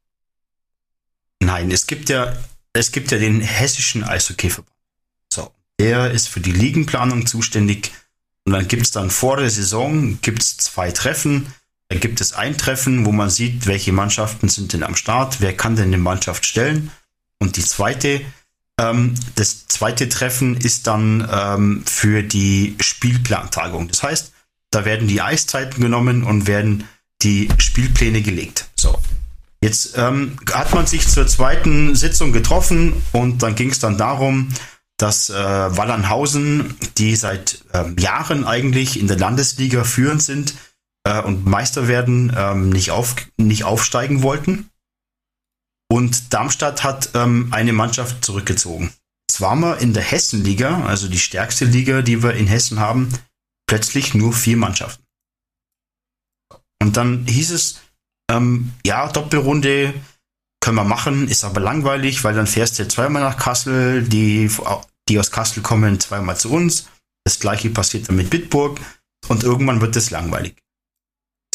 Nein, 1.40 1.70
es 1.72 1.86
gibt 1.86 2.10
ja, 2.10 2.36
es 2.74 2.92
gibt 2.92 3.12
ja 3.12 3.20
den 3.20 3.42
hessischen 3.42 4.04
Eishockeyverband. 4.04 4.76
So, 5.32 5.52
der 5.80 6.12
ist 6.12 6.28
für 6.28 6.40
die 6.40 6.52
Ligenplanung 6.52 7.28
zuständig. 7.28 7.92
Und 8.46 8.54
dann 8.54 8.68
gibt's 8.68 8.92
dann 8.92 9.12
vor 9.12 9.38
der 9.38 9.50
Saison 9.50 10.20
gibt's 10.22 10.58
zwei 10.58 10.92
Treffen. 10.92 11.54
Da 11.90 11.98
gibt 11.98 12.20
es 12.20 12.34
ein 12.34 12.58
Treffen, 12.58 13.06
wo 13.06 13.12
man 13.12 13.30
sieht, 13.30 13.66
welche 13.66 13.94
Mannschaften 13.94 14.50
sind 14.50 14.74
denn 14.74 14.84
am 14.84 14.96
Start, 14.96 15.40
wer 15.40 15.56
kann 15.56 15.76
denn 15.76 15.86
eine 15.86 15.98
Mannschaft 15.98 16.46
stellen. 16.46 16.92
Und 17.40 17.56
die 17.56 17.64
zweite, 17.64 18.22
ähm, 18.80 19.16
das 19.36 19.68
zweite 19.68 20.10
Treffen 20.10 20.58
ist 20.58 20.88
dann 20.88 21.28
ähm, 21.32 21.84
für 21.86 22.24
die 22.24 22.76
Spielplantagung. 22.80 23.88
Das 23.88 24.04
heißt, 24.04 24.34
da 24.72 24.84
werden 24.84 25.08
die 25.08 25.22
Eiszeiten 25.22 25.82
genommen 25.82 26.24
und 26.24 26.46
werden 26.46 26.84
die 27.22 27.48
Spielpläne 27.58 28.22
gelegt. 28.22 28.68
So. 28.76 29.00
Jetzt 29.62 29.98
ähm, 29.98 30.38
hat 30.52 30.74
man 30.74 30.86
sich 30.86 31.08
zur 31.08 31.26
zweiten 31.26 31.96
Sitzung 31.96 32.32
getroffen 32.32 33.02
und 33.12 33.42
dann 33.42 33.56
ging 33.56 33.72
es 33.72 33.80
dann 33.80 33.98
darum, 33.98 34.50
dass 34.98 35.30
äh, 35.30 35.34
Wallernhausen, 35.34 36.76
die 36.98 37.16
seit 37.16 37.64
ähm, 37.74 37.96
Jahren 37.98 38.46
eigentlich 38.46 39.00
in 39.00 39.08
der 39.08 39.18
Landesliga 39.18 39.84
führend 39.84 40.22
sind 40.22 40.54
äh, 41.08 41.22
und 41.22 41.46
Meister 41.46 41.88
werden, 41.88 42.34
ähm, 42.36 42.70
nicht, 42.70 42.92
auf, 42.92 43.16
nicht 43.38 43.64
aufsteigen 43.64 44.22
wollten. 44.24 44.70
Und 45.90 46.34
Darmstadt 46.34 46.84
hat 46.84 47.12
ähm, 47.14 47.48
eine 47.52 47.72
Mannschaft 47.72 48.24
zurückgezogen. 48.24 48.94
Jetzt 49.30 49.40
waren 49.40 49.62
wir 49.62 49.78
in 49.78 49.94
der 49.94 50.04
Hessenliga, 50.04 50.86
also 50.86 51.08
die 51.08 51.20
stärkste 51.20 51.66
Liga, 51.66 52.02
die 52.02 52.22
wir 52.24 52.34
in 52.34 52.48
Hessen 52.48 52.80
haben, 52.80 53.10
plötzlich 53.68 54.14
nur 54.14 54.34
vier 54.34 54.58
Mannschaften. 54.58 55.04
Und 56.82 56.98
dann 56.98 57.26
hieß 57.26 57.52
es, 57.52 57.80
ähm, 58.30 58.74
ja, 58.86 59.08
Doppelrunde 59.08 59.94
können 60.60 60.76
wir 60.76 60.84
machen, 60.84 61.30
ist 61.30 61.46
aber 61.46 61.62
langweilig, 61.62 62.24
weil 62.26 62.36
dann 62.36 62.48
fährst 62.48 62.80
du 62.80 62.88
zweimal 62.88 63.22
nach 63.22 63.38
Kassel, 63.38 64.04
die, 64.04 64.52
die 65.08 65.20
aus 65.20 65.32
Kassel 65.32 65.64
kommen 65.64 66.00
zweimal 66.02 66.36
zu 66.36 66.52
uns. 66.52 66.88
Das 67.24 67.40
gleiche 67.40 67.70
passiert 67.70 68.10
dann 68.10 68.18
mit 68.18 68.30
Bitburg 68.30 68.82
und 69.30 69.44
irgendwann 69.44 69.80
wird 69.80 69.96
es 69.96 70.12
langweilig. 70.12 70.56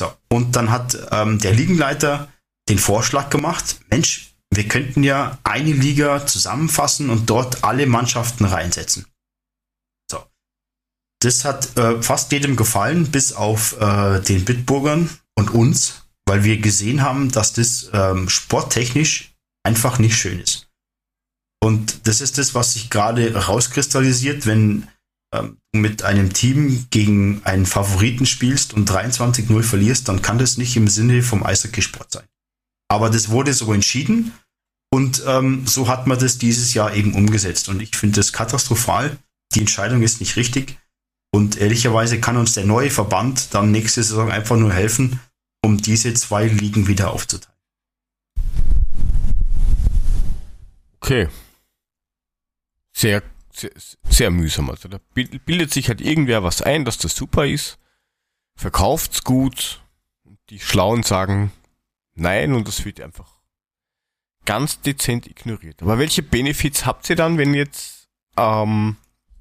So, 0.02 0.12
und 0.30 0.56
dann 0.56 0.72
hat 0.72 0.98
ähm, 1.12 1.38
der 1.38 1.54
Ligenleiter 1.54 2.28
den 2.68 2.80
Vorschlag 2.80 3.30
gemacht, 3.30 3.78
Mensch, 3.88 4.34
wir 4.50 4.66
könnten 4.66 5.04
ja 5.04 5.38
eine 5.44 5.70
Liga 5.70 6.26
zusammenfassen 6.26 7.08
und 7.08 7.30
dort 7.30 7.62
alle 7.62 7.86
Mannschaften 7.86 8.44
reinsetzen. 8.44 9.06
So. 10.10 10.24
Das 11.20 11.44
hat 11.44 11.78
äh, 11.78 12.02
fast 12.02 12.32
jedem 12.32 12.56
gefallen, 12.56 13.12
bis 13.12 13.32
auf 13.32 13.80
äh, 13.80 14.18
den 14.18 14.44
Bitburgern 14.44 15.08
und 15.36 15.50
uns, 15.50 16.02
weil 16.26 16.42
wir 16.42 16.58
gesehen 16.58 17.02
haben, 17.02 17.30
dass 17.30 17.52
das 17.52 17.88
ähm, 17.92 18.28
sporttechnisch 18.28 19.36
einfach 19.62 20.00
nicht 20.00 20.16
schön 20.16 20.40
ist. 20.40 20.68
Und 21.62 22.08
das 22.08 22.20
ist 22.20 22.38
das, 22.38 22.56
was 22.56 22.72
sich 22.72 22.90
gerade 22.90 23.36
rauskristallisiert, 23.36 24.46
wenn 24.46 24.88
ähm, 25.32 25.58
mit 25.72 26.02
einem 26.02 26.32
Team 26.32 26.86
gegen 26.90 27.40
einen 27.44 27.66
Favoriten 27.66 28.26
spielst 28.26 28.74
und 28.74 28.90
23-0 28.90 29.62
verlierst, 29.62 30.08
dann 30.08 30.20
kann 30.20 30.38
das 30.38 30.58
nicht 30.58 30.76
im 30.76 30.86
Sinne 30.86 31.22
vom 31.22 31.44
Eishockey-Sport 31.44 32.12
sein. 32.12 32.24
Aber 32.88 33.08
das 33.08 33.30
wurde 33.30 33.54
so 33.54 33.72
entschieden 33.72 34.32
und 34.92 35.22
ähm, 35.26 35.66
so 35.66 35.88
hat 35.88 36.06
man 36.06 36.18
das 36.18 36.36
dieses 36.36 36.74
Jahr 36.74 36.94
eben 36.94 37.14
umgesetzt. 37.14 37.70
Und 37.70 37.80
ich 37.80 37.96
finde 37.96 38.16
das 38.16 38.34
katastrophal. 38.34 39.16
Die 39.54 39.60
Entscheidung 39.60 40.02
ist 40.02 40.20
nicht 40.20 40.36
richtig. 40.36 40.78
Und 41.34 41.56
ehrlicherweise 41.56 42.20
kann 42.20 42.36
uns 42.36 42.52
der 42.52 42.66
neue 42.66 42.90
Verband 42.90 43.54
dann 43.54 43.70
nächste 43.70 44.02
Saison 44.02 44.30
einfach 44.30 44.56
nur 44.56 44.70
helfen, 44.70 45.18
um 45.64 45.78
diese 45.78 46.12
zwei 46.12 46.46
Ligen 46.46 46.88
wieder 46.88 47.10
aufzuteilen. 47.10 47.56
Okay. 51.00 51.28
Sehr, 52.94 53.22
sehr, 53.52 53.70
sehr 54.08 54.30
mühsam. 54.30 54.70
Also 54.70 54.88
da 54.88 54.98
bildet 55.14 55.72
sich 55.72 55.88
halt 55.88 56.00
irgendwer 56.00 56.42
was 56.42 56.62
ein, 56.62 56.84
dass 56.84 56.98
das 56.98 57.14
super 57.14 57.46
ist, 57.46 57.78
verkauft's 58.56 59.24
gut, 59.24 59.82
die 60.50 60.58
Schlauen 60.58 61.02
sagen 61.02 61.52
nein 62.14 62.52
und 62.52 62.68
das 62.68 62.84
wird 62.84 63.00
einfach 63.00 63.28
ganz 64.44 64.80
dezent 64.80 65.26
ignoriert. 65.26 65.82
Aber 65.82 65.98
welche 65.98 66.22
Benefits 66.22 66.84
habt 66.84 67.08
ihr 67.08 67.16
dann, 67.16 67.38
wenn 67.38 67.54
jetzt 67.54 68.08
ähm, 68.36 68.96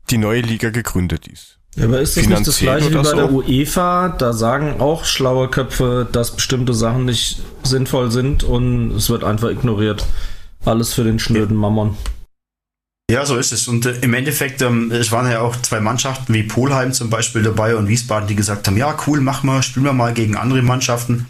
die 0.09 0.17
neue 0.17 0.41
Liga 0.41 0.69
gegründet 0.69 1.27
ist? 1.27 1.59
Ja, 1.75 1.85
aber 1.85 2.01
ist 2.01 2.17
das 2.17 2.27
nicht 2.27 2.47
das 2.47 2.57
Finanziell 2.57 2.79
gleiche 2.79 2.89
wie 2.89 2.93
bei 2.95 2.99
oder 2.99 3.15
der 3.15 3.29
so? 3.29 3.43
UEFA? 3.43 4.09
Da 4.09 4.33
sagen 4.33 4.81
auch 4.81 5.05
schlaue 5.05 5.47
Köpfe, 5.47 6.07
dass 6.11 6.35
bestimmte 6.35 6.73
Sachen 6.73 7.05
nicht 7.05 7.41
sinnvoll 7.63 8.11
sind 8.11 8.43
und 8.43 8.91
es 8.91 9.09
wird 9.09 9.23
einfach 9.23 9.49
ignoriert. 9.49 10.05
Alles 10.65 10.93
für 10.93 11.03
den 11.03 11.17
schnöden 11.17 11.55
Mammon. 11.55 11.97
Ja, 13.11 13.25
so 13.25 13.35
ist 13.35 13.51
es. 13.51 13.67
Und 13.67 13.85
äh, 13.85 13.99
im 13.99 14.13
Endeffekt, 14.13 14.61
ähm, 14.61 14.89
es 14.89 15.11
waren 15.11 15.29
ja 15.29 15.41
auch 15.41 15.61
zwei 15.61 15.81
Mannschaften 15.81 16.33
wie 16.33 16.43
Polheim 16.43 16.93
zum 16.93 17.09
Beispiel 17.09 17.43
dabei 17.43 17.75
und 17.75 17.89
Wiesbaden, 17.89 18.25
die 18.25 18.35
gesagt 18.35 18.67
haben, 18.67 18.77
ja, 18.77 18.97
cool, 19.05 19.19
mach 19.19 19.43
mal, 19.43 19.61
spielen 19.61 19.83
wir 19.83 19.91
mal 19.91 20.13
gegen 20.13 20.37
andere 20.37 20.61
Mannschaften. 20.61 21.27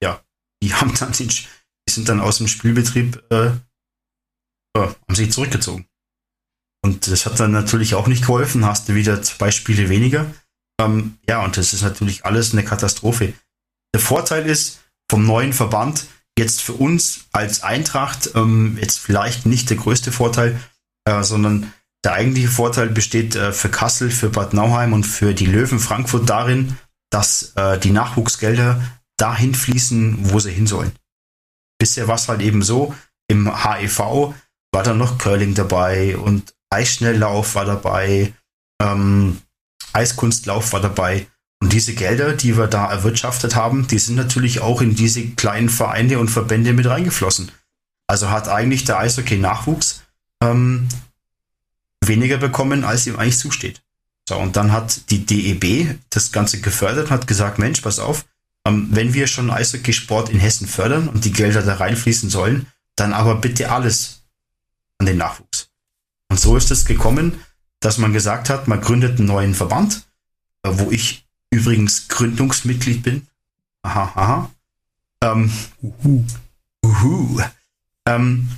Ja, 0.00 0.22
die 0.62 0.72
haben 0.74 0.94
dann 0.94 1.10
den, 1.10 1.26
die 1.26 1.90
sind 1.90 2.08
dann 2.08 2.20
aus 2.20 2.38
dem 2.38 2.46
Spielbetrieb, 2.46 3.20
äh, 3.30 3.50
ja, 4.76 4.94
haben 5.08 5.14
sich 5.14 5.32
zurückgezogen. 5.32 5.88
Und 6.84 7.08
das 7.08 7.26
hat 7.26 7.40
dann 7.40 7.50
natürlich 7.50 7.96
auch 7.96 8.06
nicht 8.06 8.22
geholfen, 8.22 8.64
hast 8.64 8.88
du 8.88 8.94
wieder 8.94 9.20
zwei 9.22 9.50
Spiele 9.50 9.88
weniger. 9.88 10.32
Ähm, 10.80 11.18
ja, 11.28 11.44
und 11.44 11.56
das 11.56 11.72
ist 11.72 11.82
natürlich 11.82 12.24
alles 12.24 12.52
eine 12.52 12.62
Katastrophe. 12.62 13.32
Der 13.92 14.00
Vorteil 14.00 14.46
ist 14.46 14.84
vom 15.10 15.26
neuen 15.26 15.52
Verband, 15.52 16.06
jetzt 16.38 16.62
für 16.62 16.74
uns 16.74 17.24
als 17.32 17.64
Eintracht, 17.64 18.30
ähm, 18.36 18.78
jetzt 18.80 19.00
vielleicht 19.00 19.46
nicht 19.46 19.68
der 19.70 19.78
größte 19.78 20.12
Vorteil, 20.12 20.60
äh, 21.04 21.22
sondern 21.22 21.72
der 22.04 22.12
eigentliche 22.12 22.48
Vorteil 22.48 22.88
besteht 22.88 23.34
äh, 23.34 23.52
für 23.52 23.70
Kassel, 23.70 24.10
für 24.10 24.30
Bad 24.30 24.52
Nauheim 24.52 24.92
und 24.92 25.04
für 25.04 25.34
die 25.34 25.46
Löwen 25.46 25.78
Frankfurt 25.78 26.28
darin, 26.28 26.76
dass 27.10 27.52
äh, 27.56 27.78
die 27.78 27.90
Nachwuchsgelder 27.90 28.80
dahin 29.16 29.54
fließen, 29.54 30.30
wo 30.32 30.38
sie 30.38 30.52
hin 30.52 30.66
sollen. 30.66 30.92
Bisher 31.78 32.08
war 32.08 32.16
es 32.16 32.28
halt 32.28 32.42
eben 32.42 32.62
so, 32.62 32.94
im 33.28 33.46
HEV 33.64 33.98
war 34.72 34.82
dann 34.82 34.98
noch 34.98 35.18
Curling 35.18 35.54
dabei 35.54 36.16
und 36.16 36.54
Eisschnelllauf 36.70 37.54
war 37.54 37.64
dabei, 37.64 38.34
ähm, 38.82 39.40
Eiskunstlauf 39.92 40.72
war 40.72 40.80
dabei. 40.80 41.26
Und 41.62 41.72
diese 41.72 41.94
Gelder, 41.94 42.34
die 42.34 42.58
wir 42.58 42.66
da 42.66 42.90
erwirtschaftet 42.90 43.54
haben, 43.54 43.86
die 43.86 43.98
sind 43.98 44.16
natürlich 44.16 44.60
auch 44.60 44.82
in 44.82 44.94
diese 44.94 45.26
kleinen 45.28 45.68
Vereine 45.68 46.18
und 46.18 46.28
Verbände 46.28 46.72
mit 46.72 46.86
reingeflossen. 46.86 47.52
Also 48.06 48.30
hat 48.30 48.48
eigentlich 48.48 48.84
der 48.84 48.98
Eishockey-Nachwuchs 48.98 50.03
ähm, 50.44 50.88
weniger 52.04 52.38
bekommen, 52.38 52.84
als 52.84 53.06
ihm 53.06 53.16
eigentlich 53.16 53.38
zusteht. 53.38 53.82
So, 54.28 54.36
und 54.36 54.56
dann 54.56 54.72
hat 54.72 55.10
die 55.10 55.26
DEB 55.26 55.98
das 56.10 56.32
Ganze 56.32 56.60
gefördert, 56.60 57.10
hat 57.10 57.26
gesagt, 57.26 57.58
Mensch, 57.58 57.80
pass 57.80 57.98
auf, 57.98 58.24
ähm, 58.66 58.88
wenn 58.90 59.12
wir 59.12 59.26
schon 59.26 59.50
Eishockeysport 59.50 60.30
in 60.30 60.40
Hessen 60.40 60.66
fördern 60.66 61.08
und 61.08 61.24
die 61.24 61.32
Gelder 61.32 61.62
da 61.62 61.74
reinfließen 61.74 62.30
sollen, 62.30 62.66
dann 62.96 63.12
aber 63.12 63.36
bitte 63.36 63.70
alles 63.70 64.22
an 64.98 65.06
den 65.06 65.18
Nachwuchs. 65.18 65.68
Und 66.30 66.40
so 66.40 66.56
ist 66.56 66.70
es 66.70 66.86
gekommen, 66.86 67.38
dass 67.80 67.98
man 67.98 68.12
gesagt 68.12 68.48
hat, 68.48 68.66
man 68.66 68.80
gründet 68.80 69.18
einen 69.18 69.28
neuen 69.28 69.54
Verband, 69.54 70.04
äh, 70.62 70.70
wo 70.72 70.90
ich 70.90 71.26
übrigens 71.50 72.08
Gründungsmitglied 72.08 73.02
bin. 73.02 73.26
Aha, 73.82 74.12
aha. 74.14 74.50
Ähm, 75.20 75.52
uhu. 75.82 76.24
Uhu. 76.82 77.42
Ähm, 78.06 78.48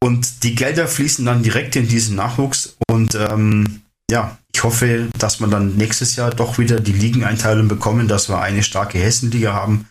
und 0.00 0.42
die 0.44 0.54
Gelder 0.54 0.86
fließen 0.86 1.24
dann 1.24 1.42
direkt 1.42 1.76
in 1.76 1.88
diesen 1.88 2.16
Nachwuchs. 2.16 2.76
Und 2.88 3.14
ähm, 3.14 3.82
ja, 4.10 4.38
ich 4.54 4.62
hoffe, 4.62 5.08
dass 5.18 5.40
wir 5.40 5.48
dann 5.48 5.76
nächstes 5.76 6.16
Jahr 6.16 6.30
doch 6.30 6.58
wieder 6.58 6.80
die 6.80 6.92
Ligeneinteilung 6.92 7.68
bekommen, 7.68 8.08
dass 8.08 8.28
wir 8.28 8.40
eine 8.40 8.62
starke 8.62 8.98
Hessenliga 8.98 9.52
haben 9.52 9.88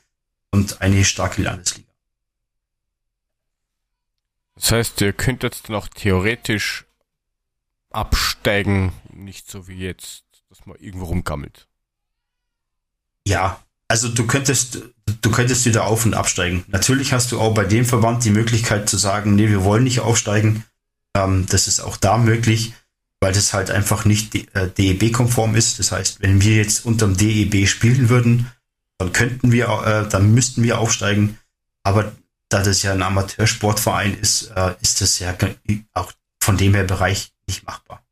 und 0.51 0.81
eine 0.81 1.03
starke 1.03 1.41
Landesliga. 1.41 1.88
Das 4.55 4.71
heißt, 4.71 5.01
ihr 5.01 5.13
könnt 5.13 5.43
jetzt 5.43 5.69
noch 5.69 5.88
theoretisch 5.88 6.85
absteigen, 7.91 8.91
nicht 9.13 9.49
so 9.49 9.67
wie 9.67 9.77
jetzt, 9.77 10.23
dass 10.49 10.65
man 10.65 10.77
irgendwo 10.77 11.05
rumgammelt. 11.05 11.67
Ja, 13.25 13.61
also 13.88 14.09
du 14.09 14.26
könntest, 14.27 14.80
du 15.22 15.31
könntest 15.31 15.65
wieder 15.65 15.85
auf- 15.85 16.05
und 16.05 16.14
absteigen. 16.14 16.65
Natürlich 16.68 17.14
hast 17.14 17.31
du 17.31 17.39
auch 17.39 17.53
bei 17.53 17.64
dem 17.65 17.85
Verband 17.85 18.23
die 18.26 18.31
Möglichkeit 18.31 18.89
zu 18.89 18.97
sagen, 18.97 19.35
nee, 19.35 19.49
wir 19.49 19.64
wollen 19.64 19.84
nicht 19.84 19.99
aufsteigen. 20.01 20.64
Ähm, 21.15 21.45
das 21.49 21.68
ist 21.68 21.80
auch 21.80 21.97
da 21.97 22.18
möglich, 22.18 22.73
weil 23.22 23.34
das 23.34 23.53
halt 23.53 23.72
einfach 23.72 24.05
nicht 24.05 24.35
äh, 24.55 24.69
DEB-konform 24.69 25.55
ist. 25.55 25.80
Das 25.80 25.91
heißt, 25.91 26.22
wenn 26.22 26.41
wir 26.41 26.55
jetzt 26.57 26.85
unterm 26.85 27.15
DEB 27.18 27.68
spielen 27.68 28.09
würden, 28.09 28.51
dann 28.97 29.14
könnten 29.14 29.51
wir, 29.51 29.68
äh, 29.85 30.09
dann 30.09 30.34
müssten 30.34 30.64
wir 30.64 30.80
aufsteigen. 30.80 31.38
Aber 31.84 32.11
da 32.49 32.64
das 32.64 32.81
ja 32.84 32.93
ein 32.93 33.01
Amateursportverein 33.01 34.18
ist, 34.18 34.51
äh, 34.55 34.76
ist 34.81 35.01
das 35.01 35.19
ja 35.19 35.35
auch 35.93 36.11
von 36.41 36.57
dem 36.57 36.73
her 36.73 36.84
Bereich 36.84 37.31
nicht 37.47 37.65
machbar. 37.65 38.03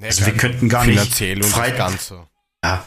Also 0.00 0.26
wir 0.26 0.36
könnten 0.36 0.68
gar 0.68 0.84
nicht 0.84 1.14
frei- 1.48 1.70
das 1.70 1.78
Ganze. 1.78 2.26
Ja, 2.64 2.86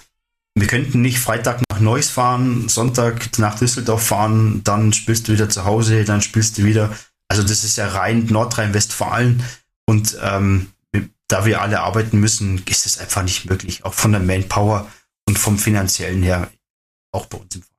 wir 0.59 0.67
könnten 0.67 1.01
nicht 1.01 1.19
Freitag 1.19 1.61
nach 1.69 1.79
Neuss 1.79 2.09
fahren, 2.09 2.69
Sonntag 2.69 3.37
nach 3.37 3.57
Düsseldorf 3.57 4.07
fahren, 4.07 4.61
dann 4.63 4.93
spielst 4.93 5.27
du 5.27 5.33
wieder 5.33 5.49
zu 5.49 5.65
Hause, 5.65 6.05
dann 6.05 6.21
spielst 6.21 6.57
du 6.57 6.65
wieder. 6.65 6.95
Also 7.27 7.43
das 7.43 7.63
ist 7.63 7.77
ja 7.77 7.87
rein 7.87 8.25
Nordrhein-Westfalen 8.25 9.43
und 9.85 10.17
ähm, 10.21 10.71
da 11.29 11.45
wir 11.45 11.61
alle 11.61 11.81
arbeiten 11.81 12.19
müssen, 12.19 12.63
ist 12.65 12.85
es 12.85 12.97
einfach 12.97 13.23
nicht 13.23 13.49
möglich, 13.49 13.85
auch 13.85 13.93
von 13.93 14.11
der 14.11 14.21
Manpower 14.21 14.91
und 15.27 15.37
vom 15.37 15.59
finanziellen 15.59 16.23
her, 16.23 16.49
auch 17.11 17.27
bei 17.27 17.37
uns 17.37 17.55
im 17.55 17.61
Verein. 17.61 17.75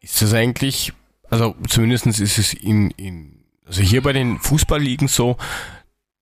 Ist 0.00 0.22
das 0.22 0.32
eigentlich, 0.32 0.94
also 1.28 1.54
zumindest 1.68 2.06
ist 2.06 2.38
es 2.38 2.54
in, 2.54 2.90
in, 2.92 3.44
also 3.66 3.82
hier 3.82 4.02
bei 4.02 4.14
den 4.14 4.38
Fußballligen 4.38 5.08
so, 5.08 5.36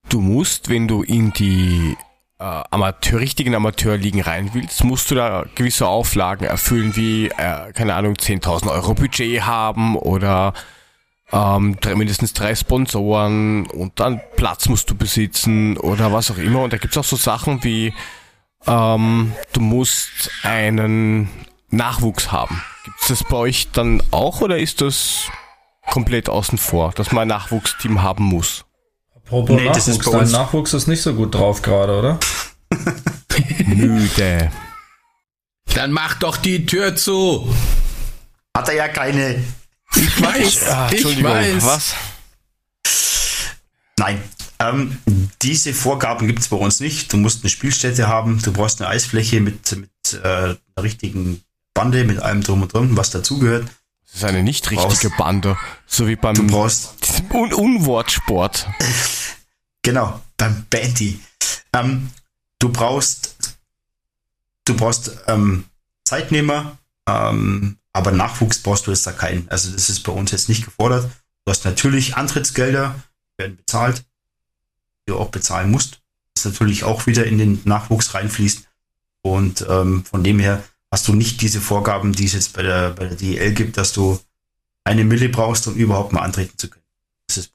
du 0.08 0.20
musst, 0.20 0.68
wenn 0.68 0.88
du 0.88 1.02
in 1.02 1.32
die 1.32 1.96
äh, 2.38 2.44
Amateur, 2.70 3.20
richtigen 3.20 3.54
Amateurligen 3.54 4.20
rein 4.20 4.50
willst, 4.52 4.82
musst 4.84 5.10
du 5.10 5.14
da 5.14 5.44
gewisse 5.54 5.86
Auflagen 5.86 6.44
erfüllen, 6.44 6.96
wie, 6.96 7.28
äh, 7.28 7.72
keine 7.72 7.94
Ahnung, 7.94 8.14
10.000 8.14 8.70
Euro 8.70 8.94
Budget 8.94 9.42
haben 9.42 9.96
oder 9.96 10.52
ähm, 11.32 11.76
drei- 11.80 11.94
mindestens 11.94 12.32
drei 12.32 12.54
Sponsoren 12.54 13.66
und 13.66 13.98
dann 14.00 14.20
Platz 14.36 14.68
musst 14.68 14.90
du 14.90 14.94
besitzen 14.94 15.76
oder 15.78 16.12
was 16.12 16.30
auch 16.30 16.38
immer. 16.38 16.62
Und 16.62 16.72
da 16.72 16.76
gibt's 16.76 16.98
auch 16.98 17.04
so 17.04 17.16
Sachen 17.16 17.62
wie, 17.64 17.94
ähm, 18.66 19.32
du 19.52 19.60
musst 19.60 20.30
einen 20.42 21.28
Nachwuchs 21.70 22.30
haben. 22.32 22.62
Gibt's 22.84 23.08
das 23.08 23.24
bei 23.24 23.36
euch 23.36 23.70
dann 23.72 24.02
auch 24.10 24.40
oder 24.42 24.58
ist 24.58 24.80
das 24.80 25.28
komplett 25.90 26.28
außen 26.28 26.58
vor, 26.58 26.92
dass 26.92 27.12
man 27.12 27.22
ein 27.22 27.28
Nachwuchsteam 27.28 28.02
haben 28.02 28.24
muss? 28.24 28.64
Apropos 29.34 29.60
Nee, 29.60 29.66
das 29.66 29.88
ist 29.88 29.98
Nachwuchs, 29.98 30.04
bei 30.06 30.12
dein 30.12 30.20
uns- 30.20 30.32
Nachwuchs 30.32 30.74
ist 30.74 30.86
nicht 30.86 31.02
so 31.02 31.12
gut 31.12 31.34
drauf 31.34 31.60
gerade, 31.60 31.98
oder? 31.98 32.20
Müde. 33.66 34.50
Dann 35.74 35.90
mach 35.90 36.14
doch 36.20 36.36
die 36.36 36.64
Tür 36.66 36.94
zu. 36.94 37.52
Hat 38.56 38.68
er 38.68 38.74
ja 38.76 38.88
keine. 38.88 39.42
Ich 39.96 40.22
weiß, 40.22 40.68
Ah, 40.68 40.86
ich 40.86 40.92
Entschuldigung, 40.94 41.32
weiß. 41.32 41.64
was? 41.64 41.94
Nein. 43.98 44.22
Ähm, 44.60 44.98
diese 45.42 45.74
Vorgaben 45.74 46.28
gibt 46.28 46.38
es 46.38 46.48
bei 46.48 46.56
uns 46.56 46.78
nicht. 46.78 47.12
Du 47.12 47.16
musst 47.16 47.42
eine 47.42 47.50
Spielstätte 47.50 48.06
haben, 48.06 48.40
du 48.40 48.52
brauchst 48.52 48.80
eine 48.80 48.88
Eisfläche 48.90 49.40
mit, 49.40 49.76
mit 49.76 49.90
äh, 50.22 50.26
einer 50.28 50.56
richtigen 50.78 51.42
Bande, 51.74 52.04
mit 52.04 52.20
allem 52.20 52.42
drum 52.44 52.62
und 52.62 52.72
drum, 52.72 52.96
was 52.96 53.10
dazugehört. 53.10 53.66
Das 54.14 54.22
ist 54.22 54.28
eine 54.28 54.44
nicht 54.44 54.70
richtige 54.70 55.10
Brauchst- 55.10 55.16
Bande, 55.18 55.58
so 55.86 56.06
wie 56.06 56.14
beim 56.14 56.36
Un 57.32 57.52
Unwortsport. 57.52 58.68
Genau, 59.82 60.20
beim 60.36 60.64
Bandy. 60.70 61.18
Ähm, 61.72 62.10
du 62.60 62.68
brauchst, 62.68 63.58
du 64.66 64.76
brauchst 64.76 65.10
ähm, 65.26 65.64
Zeitnehmer, 66.04 66.78
ähm, 67.08 67.76
aber 67.92 68.12
Nachwuchs 68.12 68.58
brauchst 68.62 68.86
du 68.86 68.92
jetzt 68.92 69.04
da 69.04 69.10
keinen. 69.10 69.48
Also 69.48 69.72
das 69.72 69.90
ist 69.90 70.04
bei 70.04 70.12
uns 70.12 70.30
jetzt 70.30 70.48
nicht 70.48 70.64
gefordert. 70.64 71.10
Du 71.44 71.50
hast 71.50 71.64
natürlich 71.64 72.16
Antrittsgelder, 72.16 72.94
werden 73.36 73.56
bezahlt, 73.56 74.04
die 75.02 75.10
du 75.12 75.18
auch 75.18 75.30
bezahlen 75.30 75.72
musst. 75.72 76.00
Das 76.34 76.44
natürlich 76.44 76.84
auch 76.84 77.06
wieder 77.06 77.26
in 77.26 77.38
den 77.38 77.60
Nachwuchs 77.64 78.14
reinfließt. 78.14 78.62
Und 79.22 79.66
ähm, 79.68 80.04
von 80.04 80.22
dem 80.22 80.38
her 80.38 80.62
hast 80.94 81.08
du 81.08 81.12
nicht 81.12 81.40
diese 81.40 81.60
Vorgaben, 81.60 82.12
die 82.12 82.24
es 82.24 82.34
jetzt 82.34 82.52
bei 82.52 82.62
der, 82.62 82.90
bei 82.90 83.06
der 83.06 83.16
DEL 83.16 83.52
gibt, 83.52 83.76
dass 83.76 83.92
du 83.92 84.20
eine 84.84 85.02
Mille 85.02 85.28
brauchst, 85.28 85.66
um 85.66 85.74
überhaupt 85.74 86.12
mal 86.12 86.20
antreten 86.20 86.56
zu 86.56 86.70
können. 86.70 86.84
Das 87.26 87.38
ist 87.38 87.52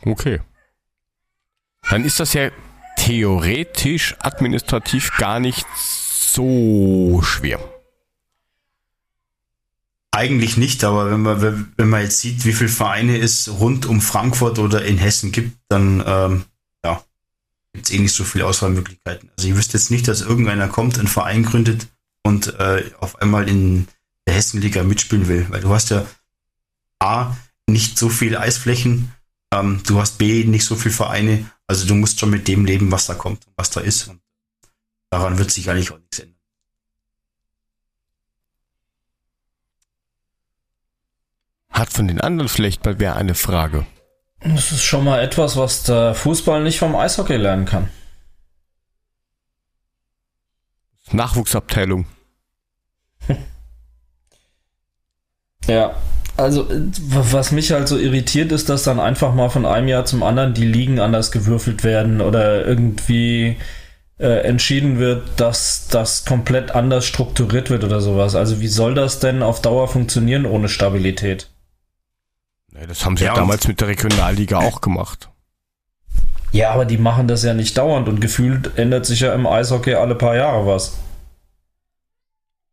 Okay. 0.00 0.40
Dann 1.90 2.06
ist 2.06 2.20
das 2.20 2.32
ja 2.32 2.50
theoretisch 2.96 4.16
administrativ 4.20 5.14
gar 5.18 5.40
nicht 5.40 5.66
so 5.76 7.20
schwer. 7.22 7.60
Eigentlich 10.10 10.56
nicht, 10.56 10.84
aber 10.84 11.10
wenn 11.10 11.20
man, 11.20 11.74
wenn 11.76 11.88
man 11.90 12.00
jetzt 12.00 12.20
sieht, 12.20 12.46
wie 12.46 12.54
viele 12.54 12.70
Vereine 12.70 13.18
es 13.18 13.60
rund 13.60 13.84
um 13.84 14.00
Frankfurt 14.00 14.58
oder 14.58 14.86
in 14.86 14.96
Hessen 14.96 15.32
gibt, 15.32 15.58
dann 15.68 16.02
ähm, 16.06 16.44
gibt 17.74 17.86
es 17.86 17.92
eh 17.92 17.98
nicht 17.98 18.14
so 18.14 18.24
viele 18.24 18.46
Auswahlmöglichkeiten. 18.46 19.30
Also 19.36 19.48
ich 19.48 19.56
wüsste 19.56 19.76
jetzt 19.76 19.90
nicht, 19.90 20.08
dass 20.08 20.22
irgendeiner 20.22 20.68
kommt, 20.68 20.98
einen 20.98 21.08
Verein 21.08 21.42
gründet 21.42 21.88
und 22.22 22.58
äh, 22.58 22.90
auf 23.00 23.20
einmal 23.20 23.48
in 23.48 23.88
der 24.26 24.34
Hessenliga 24.34 24.84
mitspielen 24.84 25.28
will. 25.28 25.46
Weil 25.50 25.60
du 25.60 25.74
hast 25.74 25.90
ja 25.90 26.06
A, 27.00 27.36
nicht 27.66 27.98
so 27.98 28.08
viele 28.08 28.40
Eisflächen, 28.40 29.12
ähm, 29.52 29.82
du 29.86 30.00
hast 30.00 30.18
B, 30.18 30.44
nicht 30.44 30.64
so 30.64 30.76
viele 30.76 30.94
Vereine, 30.94 31.50
also 31.66 31.86
du 31.86 31.94
musst 31.94 32.20
schon 32.20 32.30
mit 32.30 32.46
dem 32.46 32.64
leben, 32.64 32.92
was 32.92 33.06
da 33.06 33.14
kommt, 33.14 33.44
was 33.56 33.70
da 33.70 33.80
ist. 33.80 34.06
Und 34.08 34.20
daran 35.10 35.36
wird 35.38 35.50
sich 35.50 35.68
eigentlich 35.68 35.90
auch 35.90 35.98
nichts 35.98 36.20
ändern. 36.20 36.38
Hat 41.70 41.92
von 41.92 42.06
den 42.06 42.20
anderen 42.20 42.48
vielleicht 42.48 42.84
mal 42.84 43.00
wer 43.00 43.16
eine 43.16 43.34
Frage? 43.34 43.84
Das 44.44 44.72
ist 44.72 44.84
schon 44.84 45.04
mal 45.04 45.22
etwas, 45.22 45.56
was 45.56 45.84
der 45.84 46.14
Fußball 46.14 46.62
nicht 46.62 46.78
vom 46.78 46.94
Eishockey 46.94 47.36
lernen 47.36 47.64
kann. 47.64 47.88
Nachwuchsabteilung. 51.10 52.06
Ja, 55.66 55.96
also 56.36 56.68
was 57.08 57.50
mich 57.50 57.72
halt 57.72 57.88
so 57.88 57.96
irritiert 57.96 58.52
ist, 58.52 58.68
dass 58.68 58.82
dann 58.82 59.00
einfach 59.00 59.32
mal 59.32 59.48
von 59.48 59.64
einem 59.64 59.88
Jahr 59.88 60.04
zum 60.04 60.22
anderen 60.22 60.52
die 60.52 60.66
Ligen 60.66 61.00
anders 61.00 61.32
gewürfelt 61.32 61.84
werden 61.84 62.20
oder 62.20 62.66
irgendwie 62.66 63.56
äh, 64.18 64.40
entschieden 64.42 64.98
wird, 64.98 65.40
dass 65.40 65.88
das 65.88 66.26
komplett 66.26 66.72
anders 66.72 67.06
strukturiert 67.06 67.70
wird 67.70 67.82
oder 67.82 68.02
sowas. 68.02 68.34
Also 68.34 68.60
wie 68.60 68.68
soll 68.68 68.92
das 68.92 69.20
denn 69.20 69.42
auf 69.42 69.62
Dauer 69.62 69.88
funktionieren 69.88 70.44
ohne 70.44 70.68
Stabilität? 70.68 71.48
Nee, 72.74 72.86
das 72.86 73.04
haben 73.04 73.16
sie 73.16 73.24
Ja, 73.24 73.30
ja, 73.32 73.36
damals 73.36 73.66
mit 73.68 73.80
der 73.80 73.88
Regionalliga 73.88 74.58
auch 74.58 74.80
gemacht. 74.80 75.30
Ja, 76.52 76.70
aber 76.72 76.84
die 76.84 76.98
machen 76.98 77.26
das 77.28 77.42
ja 77.42 77.54
nicht 77.54 77.76
dauernd 77.78 78.08
und 78.08 78.20
gefühlt 78.20 78.76
ändert 78.78 79.06
sich 79.06 79.20
ja 79.20 79.34
im 79.34 79.46
Eishockey 79.46 79.94
alle 79.94 80.14
paar 80.14 80.36
Jahre 80.36 80.66
was. 80.66 80.98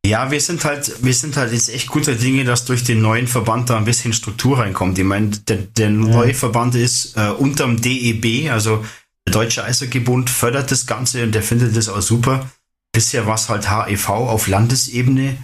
Ja, 0.03 0.31
wir 0.31 0.41
sind 0.41 0.65
halt, 0.65 1.03
wir 1.03 1.13
sind 1.13 1.37
halt 1.37 1.53
jetzt 1.53 1.69
echt 1.69 1.87
guter 1.87 2.15
Dinge, 2.15 2.43
dass 2.43 2.65
durch 2.65 2.83
den 2.83 3.01
neuen 3.01 3.27
Verband 3.27 3.69
da 3.69 3.77
ein 3.77 3.85
bisschen 3.85 4.13
Struktur 4.13 4.59
reinkommt. 4.59 4.97
Ich 4.97 5.05
meine, 5.05 5.29
der, 5.29 5.57
der 5.57 5.91
neue 5.91 6.33
Verband 6.33 6.73
ist 6.73 7.15
äh, 7.17 7.29
unterm 7.29 7.79
DEB, 7.81 8.51
also 8.51 8.83
der 9.27 9.33
Deutsche 9.33 9.63
Eishockeybund 9.63 10.31
fördert 10.31 10.71
das 10.71 10.87
Ganze 10.87 11.23
und 11.23 11.33
der 11.33 11.43
findet 11.43 11.77
das 11.77 11.87
auch 11.87 12.01
super. 12.01 12.49
Bisher 12.91 13.27
war 13.27 13.35
es 13.35 13.49
halt 13.49 13.69
HEV 13.69 14.09
auf 14.09 14.47
Landesebene. 14.47 15.37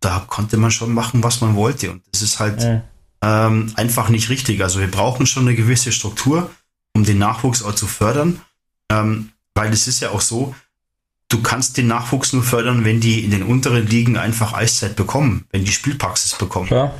Da 0.00 0.24
konnte 0.26 0.58
man 0.58 0.70
schon 0.70 0.92
machen, 0.92 1.22
was 1.22 1.40
man 1.40 1.56
wollte. 1.56 1.90
Und 1.90 2.02
das 2.12 2.20
ist 2.20 2.38
halt 2.38 2.62
Ja. 2.62 2.82
Ähm, 3.24 3.72
einfach 3.76 4.10
nicht 4.10 4.28
richtig. 4.28 4.62
Also 4.62 4.80
wir 4.80 4.90
brauchen 4.90 5.24
schon 5.24 5.48
eine 5.48 5.56
gewisse 5.56 5.92
Struktur, 5.92 6.50
um 6.94 7.04
den 7.04 7.18
Nachwuchs 7.18 7.62
auch 7.62 7.74
zu 7.74 7.86
fördern. 7.86 8.40
Ähm, 8.90 9.30
weil 9.54 9.72
es 9.72 9.88
ist 9.88 10.00
ja 10.00 10.10
auch 10.10 10.20
so, 10.20 10.54
du 11.30 11.40
kannst 11.40 11.78
den 11.78 11.86
Nachwuchs 11.86 12.34
nur 12.34 12.42
fördern, 12.42 12.84
wenn 12.84 13.00
die 13.00 13.24
in 13.24 13.30
den 13.30 13.42
unteren 13.42 13.86
Ligen 13.86 14.18
einfach 14.18 14.52
Eiszeit 14.52 14.94
bekommen, 14.94 15.46
wenn 15.50 15.64
die 15.64 15.72
Spielpraxis 15.72 16.34
bekommen. 16.34 16.66
Klar. 16.66 16.94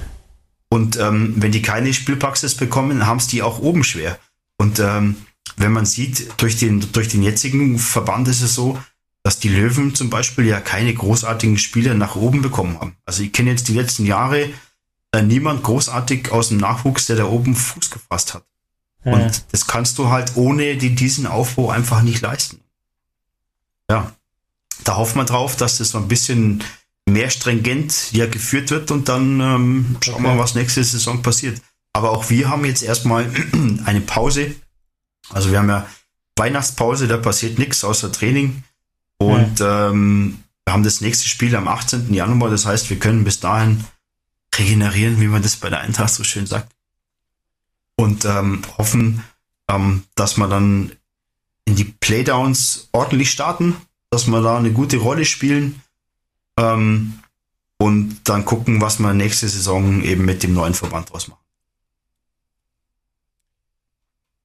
Und 0.71 0.97
ähm, 0.97 1.35
wenn 1.37 1.53
die 1.53 1.63
keine 1.63 1.93
Spielpraxis 1.93 2.55
bekommen, 2.55 3.07
haben 3.07 3.19
es 3.19 3.27
die 3.27 3.43
auch 3.43 3.59
oben 3.59 3.85
schwer. 3.85 4.19
Und 4.57 4.79
ähm, 4.79 5.17
wenn 5.57 5.73
man 5.73 5.85
sieht, 5.85 6.41
durch 6.41 6.57
den, 6.57 6.91
durch 6.93 7.09
den 7.09 7.23
jetzigen 7.23 7.79
Verband 7.79 8.29
ist 8.29 8.41
es 8.41 8.55
so, 8.55 8.79
dass 9.23 9.39
die 9.39 9.49
Löwen 9.51 9.95
zum 9.95 10.11
Beispiel 10.11 10.47
ja 10.47 10.61
keine 10.61 10.95
großartigen 10.95 11.59
Spieler 11.59 11.95
nach 11.95 12.17
oben 12.17 12.41
bekommen 12.41 12.81
haben. 12.81 12.97
Also 13.05 13.23
ich 13.23 13.33
kenne 13.33 13.51
jetzt 13.51 13.69
die 13.69 13.75
letzten 13.75 14.07
Jahre 14.07 14.49
äh, 15.15 15.23
niemand 15.23 15.63
großartig 15.63 16.33
aus 16.33 16.49
dem 16.49 16.59
Nachwuchs, 16.59 17.07
der 17.07 17.17
da 17.17 17.25
oben 17.27 17.55
Fuß 17.55 17.91
gefasst 17.91 18.35
hat. 18.35 18.45
Ja. 19.05 19.13
Und 19.13 19.45
das 19.53 19.67
kannst 19.67 19.99
du 19.99 20.09
halt 20.09 20.33
ohne 20.35 20.77
die, 20.77 20.95
diesen 20.95 21.27
Aufbau 21.27 21.71
einfach 21.71 22.03
nicht 22.03 22.21
leisten. 22.21 22.61
Ja, 23.91 24.13
da 24.83 24.97
hoffen 24.97 25.19
wir 25.19 25.25
drauf, 25.25 25.57
dass 25.57 25.79
das 25.79 25.91
so 25.91 25.99
ein 25.99 26.09
bisschen 26.09 26.65
mehr 27.07 27.31
stringent 27.31 28.13
ja 28.13 28.27
geführt 28.27 28.71
wird 28.71 28.91
und 28.91 29.09
dann 29.09 29.41
ähm, 29.41 29.97
schauen 30.03 30.23
wir 30.23 30.31
Okay. 30.31 30.37
mal, 30.37 30.39
was 30.39 30.55
nächste 30.55 30.83
Saison 30.83 31.23
passiert. 31.23 31.61
Aber 31.93 32.11
auch 32.11 32.31
wir 32.31 32.49
haben 32.49 32.65
jetzt 32.65 32.83
erstmal 32.83 33.31
eine 33.85 34.01
Pause. 34.01 34.55
Also 35.31 35.51
wir 35.51 35.59
haben 35.59 35.69
ja 35.69 35.87
Weihnachtspause, 36.37 37.07
da 37.07 37.19
passiert 37.19 37.59
nichts 37.59 37.85
außer 37.85 38.11
Training. 38.11 38.65
Und 39.19 39.61
ähm, 39.61 40.39
wir 40.65 40.73
haben 40.73 40.83
das 40.83 41.01
nächste 41.01 41.29
Spiel 41.29 41.55
am 41.55 41.69
18. 41.69 42.13
Januar, 42.13 42.51
das 42.51 42.67
heißt, 42.67 42.91
wir 42.91 42.99
können 42.99 43.23
bis 43.23 43.39
dahin 43.39 43.85
regenerieren, 44.59 45.21
wie 45.21 45.27
man 45.27 45.43
das 45.43 45.57
bei 45.57 45.71
der 45.71 45.81
Eintracht 45.81 46.13
so 46.13 46.25
schön 46.25 46.47
sagt. 46.47 46.73
Und 47.97 48.25
ähm, 48.25 48.63
hoffen, 48.77 49.23
ähm, 49.69 50.05
dass 50.15 50.37
wir 50.37 50.49
dann 50.49 50.93
in 51.65 51.77
die 51.77 51.85
Playdowns 51.85 52.89
ordentlich 52.93 53.31
starten, 53.31 53.77
dass 54.11 54.27
wir 54.27 54.43
da 54.43 54.59
eine 54.59 54.73
gute 54.73 54.99
Rolle 54.99 55.25
spielen 55.25 55.83
ähm, 56.59 57.21
und 57.79 58.21
dann 58.25 58.45
gucken, 58.45 58.81
was 58.81 58.99
wir 58.99 59.15
nächste 59.15 59.49
Saison 59.49 60.03
eben 60.03 60.25
mit 60.25 60.43
dem 60.43 60.55
neuen 60.55 60.75
Verband 60.75 61.13
draus. 61.13 61.31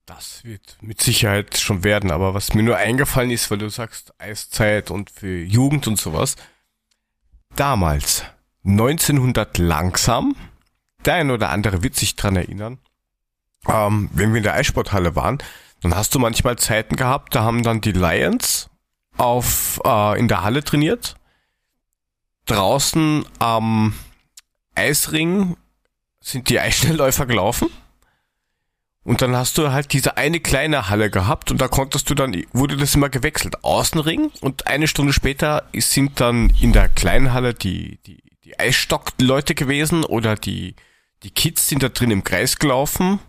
Das 0.05 0.43
wird 0.43 0.77
mit 0.81 1.01
Sicherheit 1.01 1.57
schon 1.57 1.83
werden, 1.83 2.09
aber 2.09 2.33
was 2.33 2.55
mir 2.55 2.63
nur 2.63 2.77
eingefallen 2.77 3.29
ist, 3.29 3.51
weil 3.51 3.59
du 3.59 3.69
sagst 3.69 4.13
Eiszeit 4.17 4.89
und 4.89 5.11
für 5.11 5.43
Jugend 5.43 5.87
und 5.87 5.99
sowas. 5.99 6.35
Damals, 7.55 8.23
1900 8.65 9.57
langsam, 9.57 10.35
der 11.05 11.15
ein 11.15 11.31
oder 11.31 11.49
andere 11.49 11.83
wird 11.83 11.95
sich 11.95 12.15
dran 12.15 12.35
erinnern, 12.35 12.79
ähm, 13.67 14.09
wenn 14.13 14.31
wir 14.31 14.37
in 14.37 14.43
der 14.43 14.53
Eissporthalle 14.53 15.15
waren, 15.15 15.39
dann 15.81 15.95
hast 15.95 16.13
du 16.13 16.19
manchmal 16.19 16.57
Zeiten 16.57 16.95
gehabt, 16.95 17.35
da 17.35 17.43
haben 17.43 17.63
dann 17.63 17.81
die 17.81 17.91
Lions 17.91 18.69
auf, 19.17 19.79
äh, 19.85 20.19
in 20.19 20.27
der 20.27 20.43
Halle 20.43 20.63
trainiert. 20.63 21.15
Draußen 22.45 23.25
am 23.39 23.93
Eisring 24.75 25.55
sind 26.21 26.49
die 26.49 26.59
Eisschnellläufer 26.59 27.25
gelaufen. 27.25 27.69
Und 29.03 29.21
dann 29.21 29.35
hast 29.35 29.57
du 29.57 29.71
halt 29.71 29.93
diese 29.93 30.17
eine 30.17 30.39
kleine 30.39 30.89
Halle 30.89 31.09
gehabt 31.09 31.51
und 31.51 31.59
da 31.59 31.67
konntest 31.67 32.09
du 32.09 32.15
dann, 32.15 32.35
wurde 32.51 32.77
das 32.77 32.95
immer 32.95 33.09
gewechselt. 33.09 33.63
Außenring 33.63 34.31
und 34.41 34.67
eine 34.67 34.87
Stunde 34.87 35.13
später 35.13 35.63
sind 35.73 36.19
dann 36.19 36.51
in 36.61 36.73
der 36.73 36.89
kleinen 36.89 37.33
Halle 37.33 37.53
die, 37.53 37.97
die, 38.05 38.21
die 38.49 38.59
Eisstock-Leute 38.59 39.53
gewesen 39.53 40.03
oder 40.03 40.35
die, 40.35 40.75
die 41.23 41.29
Kids 41.29 41.67
sind 41.67 41.83
da 41.83 41.89
drin 41.89 42.09
im 42.11 42.23
Kreis 42.23 42.57
gelaufen. 42.57 43.19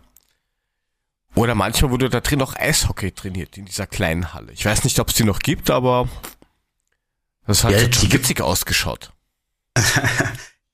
Oder 1.34 1.54
manchmal 1.54 1.90
wurde 1.90 2.08
da 2.08 2.20
drin 2.20 2.40
auch 2.42 2.54
Eishockey 2.56 3.12
trainiert 3.12 3.56
in 3.58 3.66
dieser 3.66 3.86
kleinen 3.86 4.32
Halle. 4.32 4.50
Ich 4.52 4.64
weiß 4.64 4.82
nicht, 4.84 4.98
ob 4.98 5.08
es 5.10 5.14
die 5.14 5.24
noch 5.24 5.38
gibt, 5.40 5.70
aber 5.70 6.08
das 7.46 7.64
hat 7.64 7.72
Ja, 7.72 7.84
die 7.84 7.92
schon 7.92 8.08
gibt- 8.08 8.24
witzig 8.24 8.40
ausgeschaut. 8.40 9.12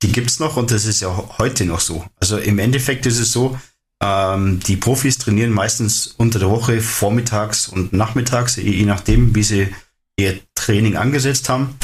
Die 0.02 0.12
gibt's 0.12 0.38
noch 0.40 0.58
und 0.58 0.70
das 0.70 0.84
ist 0.84 1.00
ja 1.00 1.08
heute 1.38 1.64
noch 1.64 1.80
so. 1.80 2.04
Also 2.20 2.36
im 2.36 2.58
Endeffekt 2.58 3.06
ist 3.06 3.18
es 3.18 3.32
so, 3.32 3.58
ähm, 4.02 4.60
die 4.60 4.76
Profis 4.76 5.16
trainieren 5.16 5.50
meistens 5.50 6.06
unter 6.06 6.38
der 6.38 6.50
Woche 6.50 6.82
vormittags 6.82 7.66
und 7.66 7.94
nachmittags, 7.94 8.56
je 8.56 8.70
je 8.70 8.84
nachdem, 8.84 9.34
wie 9.34 9.42
sie 9.42 9.74
ihr 10.18 10.38
Training 10.54 10.96
angesetzt 10.96 11.48
haben. 11.48 11.78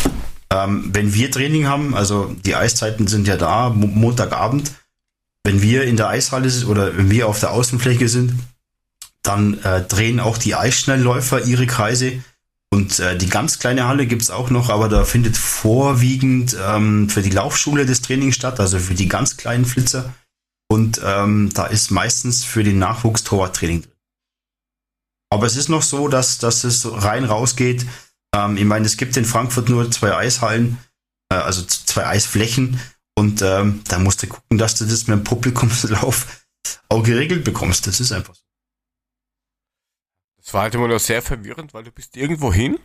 Ähm, 0.53 0.91
wenn 0.93 1.15
wir 1.15 1.31
Training 1.31 1.67
haben, 1.67 1.95
also 1.95 2.37
die 2.45 2.55
Eiszeiten 2.55 3.07
sind 3.07 3.27
ja 3.27 3.37
da, 3.37 3.71
Mo 3.71 3.87
Montagabend, 3.87 4.73
wenn 5.45 5.63
wir 5.63 5.85
in 5.85 5.97
der 5.97 6.09
Eishalle 6.09 6.51
sind 6.51 6.69
oder 6.69 6.97
wenn 6.97 7.11
wir 7.11 7.27
auf 7.27 7.41
der 7.41 7.53
Außenfläche 7.53 8.09
sind, 8.09 8.35
dann 9.23 9.59
äh, 9.63 9.83
drehen 9.83 10.21
auch 10.21 10.37
die 10.37 10.55
Eisschnellläufer 10.55 11.45
ihre 11.45 11.67
Kreise. 11.67 12.23
Und 12.71 13.01
äh, 13.01 13.17
die 13.17 13.29
ganz 13.29 13.59
kleine 13.59 13.87
Halle 13.87 14.07
gibt's 14.07 14.31
auch 14.31 14.51
noch, 14.51 14.69
aber 14.69 14.89
da 14.89 15.05
findet 15.05 15.37
vorwiegend 15.37 16.57
ähm, 16.63 17.09
für 17.09 17.23
die 17.23 17.31
Laufschule 17.31 17.87
das 17.87 18.03
Training 18.03 18.33
statt, 18.33 18.61
also 18.61 18.79
für 18.79 18.95
die 18.95 19.09
ganz 19.09 19.37
kleinen 19.37 19.65
Flitzer. 19.65 20.13
Und 20.69 21.01
ähm, 21.05 21.51
da 21.55 21.67
ist 21.67 21.91
meistens 21.91 22.45
für 22.45 22.65
den 22.65 22.79
Nachwuchs 22.79 23.25
Torwarttraining 23.25 23.83
drin. 23.83 23.93
Aber 25.31 25.47
es 25.47 25.57
ist 25.57 25.71
noch 25.71 25.83
so, 25.83 26.09
dass, 26.09 26.39
dass 26.39 26.65
es 26.65 26.87
rein 26.91 27.25
rausgeht. 27.25 27.87
Ähm, 28.35 28.57
ich 28.57 28.65
meine, 28.65 28.87
es 28.87 28.97
gibt 28.97 29.17
in 29.17 29.25
Frankfurt 29.25 29.69
nur 29.69 29.91
zwei 29.91 30.15
Eishallen, 30.17 30.79
äh, 31.31 31.37
also 31.37 31.63
zwei 31.63 32.07
Eisflächen. 32.07 32.81
Und 33.15 33.43
ähm, 33.43 33.83
da 33.89 33.99
musst 33.99 34.23
du 34.23 34.27
gucken, 34.27 34.59
dass 34.59 34.77
du 34.77 34.85
das 34.85 35.07
mit 35.07 35.19
dem 35.19 35.25
Publikumslauf 35.25 36.47
auch 36.89 37.03
geregelt 37.03 37.45
bekommst. 37.45 37.87
Das 37.87 38.01
ist 38.01 38.13
einfach 38.13 38.35
so. 38.35 38.43
Das 40.39 40.55
war 40.55 40.63
halt 40.63 40.75
immer 40.75 40.89
noch 40.89 40.99
sehr 40.99 41.23
verwirrend, 41.23 41.73
weil 41.73 41.85
du 41.85 41.93
bist 41.93 42.17
irgendwo 42.17 42.53
hin, 42.53 42.79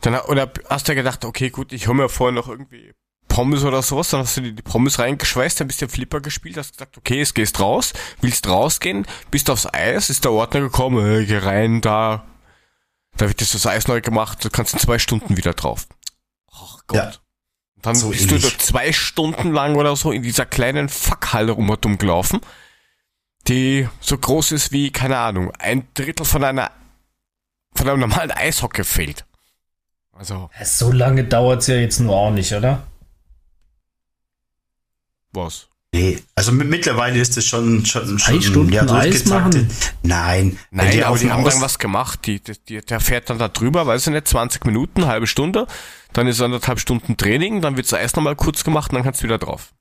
dann 0.00 0.18
oder 0.20 0.50
hast 0.68 0.88
du 0.88 0.94
gedacht, 0.94 1.24
okay, 1.24 1.50
gut, 1.50 1.72
ich 1.72 1.88
hol 1.88 1.94
mir 1.94 2.08
vorher 2.08 2.34
noch 2.34 2.48
irgendwie 2.48 2.92
Pommes 3.28 3.64
oder 3.64 3.82
sowas, 3.82 4.10
dann 4.10 4.20
hast 4.20 4.36
du 4.36 4.40
die 4.40 4.62
Pommes 4.62 4.98
reingeschweißt, 4.98 5.60
dann 5.60 5.66
bist 5.66 5.82
du 5.82 5.88
Flipper 5.88 6.20
gespielt, 6.20 6.56
hast 6.56 6.72
gesagt, 6.72 6.96
okay, 6.96 7.18
jetzt 7.18 7.34
gehst 7.34 7.60
raus, 7.60 7.92
willst 8.20 8.48
rausgehen, 8.48 9.06
bist 9.30 9.50
aufs 9.50 9.66
Eis, 9.66 10.10
ist 10.10 10.24
der 10.24 10.32
Ordner 10.32 10.60
gekommen, 10.60 11.04
äh, 11.06 11.24
geh 11.26 11.38
rein, 11.38 11.80
da, 11.80 12.24
da 13.16 13.28
wird 13.28 13.40
jetzt 13.40 13.54
das 13.54 13.66
Eis 13.66 13.88
neu 13.88 14.00
gemacht, 14.00 14.44
du 14.44 14.50
kannst 14.50 14.74
in 14.74 14.80
zwei 14.80 14.98
Stunden 14.98 15.36
wieder 15.36 15.54
drauf. 15.54 15.86
Ach 16.52 16.78
Gott. 16.86 16.96
Ja. 16.96 17.12
Dann 17.82 17.94
So 17.94 18.10
bist 18.10 18.30
du 18.30 18.34
ähnlich. 18.36 18.52
da 18.56 18.58
zwei 18.58 18.92
Stunden 18.92 19.52
lang 19.52 19.76
oder 19.76 19.94
so 19.96 20.10
in 20.12 20.22
dieser 20.22 20.46
kleinen 20.46 20.88
Fuckhalle 20.88 21.52
rum 21.52 21.76
gelaufen, 21.98 22.40
die 23.48 23.88
so 24.00 24.18
groß 24.18 24.52
ist 24.52 24.72
wie, 24.72 24.90
keine 24.90 25.18
Ahnung, 25.18 25.52
ein 25.58 25.86
Drittel 25.94 26.26
von 26.26 26.42
einer, 26.42 26.70
von 27.74 27.88
einem 27.88 28.00
normalen 28.00 28.30
Eishockeyfeld. 28.32 29.24
Also, 30.12 30.50
So 30.64 30.90
lange 30.90 31.24
dauert's 31.24 31.66
ja 31.66 31.76
jetzt 31.76 32.00
nur 32.00 32.16
auch 32.16 32.30
nicht, 32.30 32.52
oder? 32.52 32.86
was? 35.32 35.68
Nee, 35.96 36.18
also 36.34 36.52
mit, 36.52 36.68
mittlerweile 36.68 37.18
ist 37.18 37.38
es 37.38 37.46
schon, 37.46 37.86
schon, 37.86 38.18
schon 38.18 38.42
Stunden 38.42 38.90
Eis 38.90 39.24
machen? 39.24 39.66
Nein, 40.02 40.58
Nein, 40.70 40.90
die 40.90 41.02
aber 41.02 41.16
die 41.16 41.30
haben 41.30 41.42
dann 41.42 41.62
was 41.62 41.78
gemacht. 41.78 42.26
Die, 42.26 42.38
die, 42.38 42.52
die, 42.68 42.80
der 42.82 43.00
fährt 43.00 43.30
dann 43.30 43.38
da 43.38 43.48
drüber, 43.48 43.86
weiß 43.86 44.06
ich 44.06 44.12
nicht, 44.12 44.28
20 44.28 44.66
Minuten, 44.66 45.06
halbe 45.06 45.26
Stunde. 45.26 45.66
Dann 46.12 46.26
ist 46.26 46.42
anderthalb 46.42 46.80
Stunden 46.80 47.16
Training, 47.16 47.62
dann 47.62 47.78
wird 47.78 47.90
das 47.90 47.98
Eis 47.98 48.14
nochmal 48.14 48.36
kurz 48.36 48.62
gemacht 48.62 48.90
und 48.90 48.96
dann 48.96 49.04
kannst 49.04 49.22
du 49.22 49.24
wieder 49.24 49.38
drauf. 49.38 49.72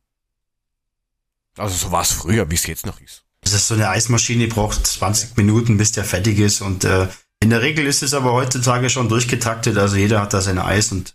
Also 1.58 1.76
so 1.76 1.92
war 1.92 2.04
es 2.04 2.14
früher, 2.14 2.50
wie 2.50 2.56
es 2.56 2.66
jetzt 2.66 2.86
noch 2.86 3.02
ist. 3.02 3.24
Das 3.42 3.52
ist 3.52 3.68
so 3.68 3.74
eine 3.74 3.90
Eismaschine, 3.90 4.48
die 4.48 4.54
braucht 4.54 4.88
20 4.88 5.36
Minuten, 5.36 5.76
bis 5.76 5.92
der 5.92 6.06
fertig 6.06 6.40
ist. 6.40 6.62
Und 6.62 6.86
äh, 6.86 7.10
in 7.42 7.50
der 7.50 7.62
Regel 7.62 7.86
ist 7.86 8.04
es 8.04 8.14
aber 8.14 8.32
heutzutage 8.32 8.90
schon 8.90 9.10
durchgetaktet. 9.10 9.78
Also 9.78 9.98
jeder 9.98 10.22
hat 10.22 10.34
da 10.34 10.40
sein 10.40 10.60
Eis 10.60 10.94
und 10.94 11.14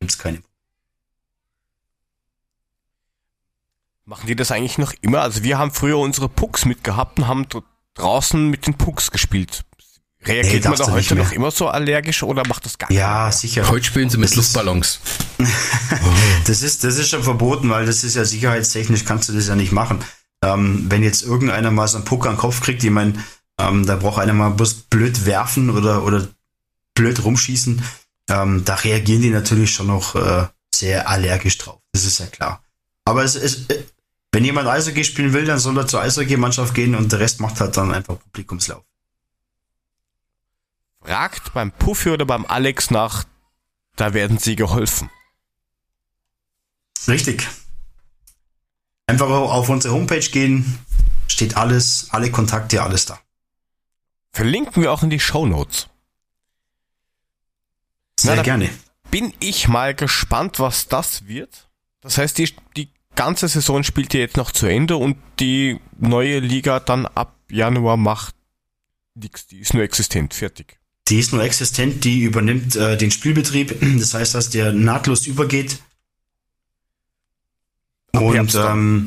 gibt's 0.00 0.18
keine. 0.18 0.42
Machen 4.04 4.26
die 4.26 4.36
das 4.36 4.50
eigentlich 4.50 4.78
noch 4.78 4.92
immer? 5.00 5.22
Also 5.22 5.44
wir 5.44 5.58
haben 5.58 5.70
früher 5.70 5.98
unsere 5.98 6.28
Pucks 6.28 6.64
mitgehabt 6.64 7.18
und 7.18 7.28
haben 7.28 7.46
draußen 7.94 8.48
mit 8.48 8.66
den 8.66 8.74
Pucks 8.74 9.10
gespielt. 9.10 9.64
Reagiert 10.24 10.64
Nee, 10.64 10.70
man 10.70 10.78
da 10.78 10.86
nicht 10.86 11.10
heute 11.10 11.14
noch 11.16 11.32
immer 11.32 11.50
so 11.50 11.68
allergisch 11.68 12.22
oder 12.22 12.46
macht 12.46 12.64
das 12.64 12.78
gar 12.78 12.90
Ja, 12.92 13.18
keiner 13.18 13.32
sicher. 13.32 13.68
Heute 13.68 13.84
spielen 13.84 14.08
sie 14.08 14.18
mit 14.18 14.30
Das 14.30 14.36
Luftballons. 14.36 15.00
Das 16.46 16.62
ist, 16.62 16.84
das 16.84 16.96
ist 16.96 17.08
schon 17.08 17.22
verboten, 17.22 17.70
weil 17.70 17.86
das 17.86 18.02
ist 18.04 18.16
ja 18.16 18.24
sicherheitstechnisch 18.24 19.04
kannst 19.04 19.28
du 19.28 19.32
das 19.32 19.48
ja 19.48 19.54
nicht 19.56 19.72
machen. 19.72 20.02
Ähm, 20.44 20.86
wenn 20.88 21.02
jetzt 21.04 21.22
irgendeiner 21.22 21.70
mal 21.70 21.86
so 21.86 21.96
einen 21.96 22.04
Puck 22.04 22.26
an 22.26 22.34
den 22.34 22.38
Kopf 22.38 22.60
kriegt, 22.60 22.82
ich 22.82 22.90
meine, 22.90 23.14
ähm, 23.60 23.86
da 23.86 23.96
braucht 23.96 24.20
einer 24.20 24.32
mal 24.32 24.50
bloß 24.50 24.74
blöd 24.74 25.24
werfen 25.26 25.70
oder, 25.70 26.04
oder 26.04 26.26
blöd 26.94 27.22
rumschießen. 27.24 27.82
Ähm, 28.28 28.64
da 28.64 28.74
reagieren 28.74 29.22
die 29.22 29.30
natürlich 29.30 29.70
schon 29.70 29.86
noch 29.88 30.14
äh, 30.16 30.46
sehr 30.74 31.08
allergisch 31.08 31.58
drauf. 31.58 31.80
Das 31.92 32.04
ist 32.04 32.18
ja 32.18 32.26
klar. 32.26 32.62
Aber 33.04 33.24
es 33.24 33.36
ist, 33.36 33.70
äh, 33.70 33.84
wenn 34.32 34.44
jemand 34.44 34.66
Eishockey 34.66 35.04
spielen 35.04 35.34
will, 35.34 35.44
dann 35.44 35.58
soll 35.58 35.76
er 35.76 35.86
zur 35.86 36.00
Eishockey-Mannschaft 36.00 36.74
gehen 36.74 36.94
und 36.94 37.12
der 37.12 37.20
Rest 37.20 37.40
macht 37.40 37.60
halt 37.60 37.76
dann 37.76 37.92
einfach 37.92 38.18
Publikumslauf. 38.18 38.82
Fragt 41.02 41.52
beim 41.52 41.70
Puffy 41.70 42.10
oder 42.10 42.24
beim 42.24 42.46
Alex 42.46 42.90
nach, 42.90 43.24
da 43.96 44.14
werden 44.14 44.38
sie 44.38 44.56
geholfen. 44.56 45.10
Richtig. 47.06 47.46
Einfach 49.06 49.28
auf 49.28 49.68
unsere 49.68 49.92
Homepage 49.92 50.20
gehen, 50.20 50.78
steht 51.26 51.56
alles, 51.56 52.08
alle 52.10 52.30
Kontakte, 52.30 52.82
alles 52.82 53.04
da. 53.04 53.20
Verlinken 54.30 54.82
wir 54.82 54.92
auch 54.92 55.02
in 55.02 55.10
die 55.10 55.20
Show 55.20 55.44
Notes. 55.44 55.88
Sehr 58.18 58.36
Na, 58.36 58.42
gerne. 58.42 58.70
bin 59.10 59.34
ich 59.40 59.68
mal 59.68 59.94
gespannt, 59.94 60.58
was 60.58 60.88
das 60.88 61.26
wird. 61.26 61.68
Das 62.00 62.16
heißt, 62.16 62.38
die, 62.38 62.54
die 62.76 62.88
ganze 63.14 63.48
Saison 63.48 63.82
spielt 63.82 64.14
ihr 64.14 64.20
jetzt 64.20 64.36
noch 64.36 64.50
zu 64.50 64.66
Ende 64.66 64.96
und 64.96 65.16
die 65.40 65.78
neue 65.98 66.38
Liga 66.38 66.80
dann 66.80 67.06
ab 67.06 67.34
Januar 67.50 67.96
macht 67.96 68.34
nix, 69.14 69.46
die 69.46 69.60
ist 69.60 69.74
nur 69.74 69.82
existent, 69.82 70.34
fertig. 70.34 70.78
Die 71.08 71.18
ist 71.18 71.32
nur 71.32 71.42
existent, 71.42 72.04
die 72.04 72.22
übernimmt 72.22 72.76
äh, 72.76 72.96
den 72.96 73.10
Spielbetrieb. 73.10 73.76
Das 73.98 74.14
heißt, 74.14 74.34
dass 74.34 74.50
der 74.50 74.72
nahtlos 74.72 75.26
übergeht. 75.26 75.78
Ab 78.12 78.22
Und 78.22 78.34
Herbst 78.34 78.56
ähm, 78.56 79.06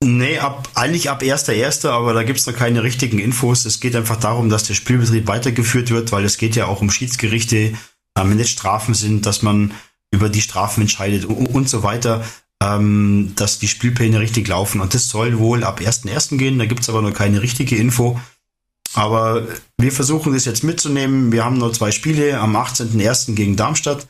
nee, 0.00 0.38
ab, 0.38 0.68
eigentlich 0.74 1.10
ab 1.10 1.22
1.1., 1.22 1.88
aber 1.88 2.12
da 2.12 2.22
gibt's 2.22 2.46
noch 2.46 2.54
keine 2.54 2.82
richtigen 2.82 3.18
Infos. 3.18 3.64
Es 3.64 3.80
geht 3.80 3.96
einfach 3.96 4.16
darum, 4.16 4.50
dass 4.50 4.64
der 4.64 4.74
Spielbetrieb 4.74 5.26
weitergeführt 5.26 5.90
wird, 5.90 6.12
weil 6.12 6.24
es 6.24 6.38
geht 6.38 6.56
ja 6.56 6.66
auch 6.66 6.80
um 6.80 6.90
Schiedsgerichte, 6.90 7.56
ähm, 7.56 8.30
wenn 8.30 8.38
jetzt 8.38 8.50
Strafen 8.50 8.94
sind, 8.94 9.26
dass 9.26 9.42
man 9.42 9.72
über 10.10 10.28
die 10.28 10.42
Strafen 10.42 10.82
entscheidet 10.82 11.24
und, 11.24 11.46
und 11.46 11.68
so 11.68 11.82
weiter, 11.82 12.24
ähm, 12.64 13.32
dass 13.36 13.58
die 13.58 13.68
Spielpläne 13.68 14.20
richtig 14.20 14.48
laufen. 14.48 14.80
Und 14.80 14.94
das 14.94 15.08
soll 15.08 15.38
wohl 15.38 15.64
ab 15.64 15.80
1.1. 15.80 16.38
gehen, 16.38 16.58
da 16.58 16.66
gibt's 16.66 16.88
aber 16.88 17.02
noch 17.02 17.12
keine 17.12 17.42
richtige 17.42 17.76
Info. 17.76 18.18
Aber 18.94 19.46
wir 19.78 19.92
versuchen 19.92 20.32
das 20.32 20.44
jetzt 20.44 20.64
mitzunehmen. 20.64 21.32
Wir 21.32 21.44
haben 21.44 21.58
nur 21.58 21.72
zwei 21.72 21.90
Spiele, 21.90 22.40
am 22.40 22.56
18.01. 22.56 23.34
gegen 23.34 23.56
Darmstadt. 23.56 24.06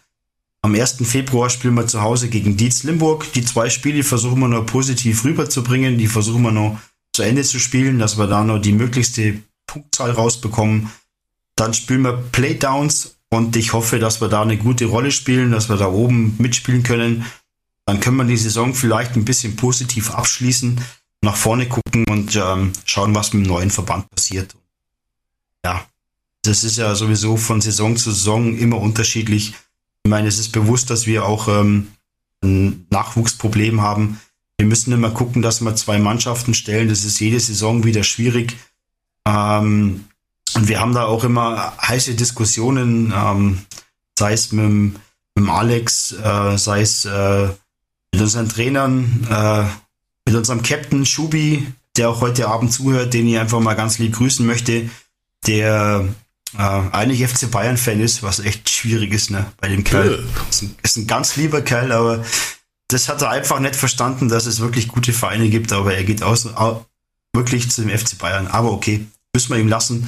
Am 0.62 0.74
1. 0.74 0.96
Februar 1.04 1.50
spielen 1.50 1.74
wir 1.74 1.86
zu 1.86 2.02
Hause 2.02 2.28
gegen 2.28 2.56
Dietz 2.56 2.84
Limburg. 2.84 3.32
Die 3.32 3.44
zwei 3.44 3.70
Spiele 3.70 4.04
versuchen 4.04 4.40
wir 4.40 4.48
noch 4.48 4.66
positiv 4.66 5.24
rüberzubringen. 5.24 5.98
Die 5.98 6.06
versuchen 6.06 6.42
wir 6.42 6.52
noch 6.52 6.78
zu 7.12 7.22
Ende 7.22 7.42
zu 7.42 7.58
spielen, 7.58 7.98
dass 7.98 8.18
wir 8.18 8.26
da 8.26 8.44
noch 8.44 8.58
die 8.58 8.72
möglichste 8.72 9.40
Punktzahl 9.66 10.10
rausbekommen. 10.10 10.90
Dann 11.56 11.72
spielen 11.74 12.02
wir 12.02 12.12
Playdowns 12.32 13.16
und 13.30 13.56
ich 13.56 13.72
hoffe, 13.72 13.98
dass 13.98 14.20
wir 14.20 14.28
da 14.28 14.42
eine 14.42 14.56
gute 14.56 14.86
Rolle 14.86 15.10
spielen, 15.10 15.50
dass 15.50 15.68
wir 15.68 15.76
da 15.76 15.88
oben 15.88 16.34
mitspielen 16.38 16.82
können. 16.82 17.24
Dann 17.86 18.00
können 18.00 18.16
wir 18.16 18.24
die 18.24 18.36
Saison 18.36 18.74
vielleicht 18.74 19.16
ein 19.16 19.24
bisschen 19.24 19.56
positiv 19.56 20.10
abschließen, 20.10 20.80
nach 21.20 21.36
vorne 21.36 21.68
gucken 21.68 22.04
und 22.08 22.36
ähm, 22.36 22.72
schauen, 22.84 23.14
was 23.14 23.32
mit 23.32 23.44
dem 23.44 23.48
neuen 23.48 23.70
Verband 23.70 24.08
passiert. 24.10 24.54
Ja, 25.64 25.84
das 26.42 26.64
ist 26.64 26.76
ja 26.76 26.94
sowieso 26.94 27.36
von 27.36 27.60
Saison 27.60 27.96
zu 27.96 28.10
Saison 28.12 28.56
immer 28.56 28.78
unterschiedlich. 28.78 29.54
Ich 30.04 30.10
meine, 30.10 30.28
es 30.28 30.38
ist 30.38 30.52
bewusst, 30.52 30.90
dass 30.90 31.06
wir 31.06 31.24
auch 31.24 31.48
ähm, 31.48 31.88
ein 32.42 32.86
Nachwuchsproblem 32.90 33.80
haben. 33.80 34.20
Wir 34.58 34.66
müssen 34.66 34.92
immer 34.92 35.10
gucken, 35.10 35.42
dass 35.42 35.62
wir 35.62 35.74
zwei 35.74 35.98
Mannschaften 35.98 36.54
stellen. 36.54 36.88
Das 36.88 37.04
ist 37.04 37.18
jede 37.18 37.40
Saison 37.40 37.84
wieder 37.84 38.04
schwierig. 38.04 38.56
Ähm, 39.26 40.04
und 40.54 40.68
wir 40.68 40.80
haben 40.80 40.94
da 40.94 41.06
auch 41.06 41.24
immer 41.24 41.76
heiße 41.80 42.14
Diskussionen, 42.14 43.12
ähm, 43.16 43.58
sei 44.16 44.34
es 44.34 44.52
mit, 44.52 44.94
mit 45.34 45.48
Alex, 45.48 46.12
äh, 46.12 46.56
sei 46.56 46.82
es 46.82 47.04
äh, 47.06 47.48
mit 48.14 48.22
unseren 48.22 48.48
Trainern, 48.48 49.26
äh, 49.28 49.64
mit 50.26 50.36
unserem 50.36 50.62
Captain 50.62 51.04
Schubi, 51.04 51.66
der 51.96 52.10
auch 52.10 52.20
heute 52.20 52.48
Abend 52.48 52.72
zuhört, 52.72 53.12
den 53.12 53.26
ich 53.28 53.38
einfach 53.38 53.60
mal 53.60 53.74
ganz 53.74 53.98
lieb 53.98 54.14
grüßen 54.14 54.46
möchte, 54.46 54.88
der 55.46 56.06
äh, 56.56 56.58
eigentlich 56.58 57.26
FC 57.26 57.50
Bayern-Fan 57.50 58.00
ist, 58.00 58.22
was 58.22 58.38
echt 58.38 58.70
schwierig 58.70 59.12
ist, 59.12 59.30
ne, 59.30 59.46
bei 59.60 59.68
dem 59.68 59.82
Kerl. 59.82 60.24
Ist 60.48 60.62
ein, 60.62 60.74
ist 60.82 60.96
ein 60.96 61.06
ganz 61.08 61.36
lieber 61.36 61.60
Kerl, 61.62 61.90
aber 61.90 62.24
das 62.88 63.08
hat 63.08 63.20
er 63.22 63.30
einfach 63.30 63.58
nicht 63.58 63.74
verstanden, 63.76 64.28
dass 64.28 64.46
es 64.46 64.60
wirklich 64.60 64.86
gute 64.88 65.12
Vereine 65.12 65.48
gibt, 65.48 65.72
aber 65.72 65.94
er 65.94 66.04
geht 66.04 66.22
aus, 66.22 66.46
au, 66.54 66.84
wirklich 67.34 67.70
zu 67.70 67.82
dem 67.82 67.90
FC 67.96 68.16
Bayern. 68.18 68.46
Aber 68.46 68.70
okay, 68.70 69.06
müssen 69.34 69.52
wir 69.52 69.58
ihm 69.58 69.68
lassen. 69.68 70.06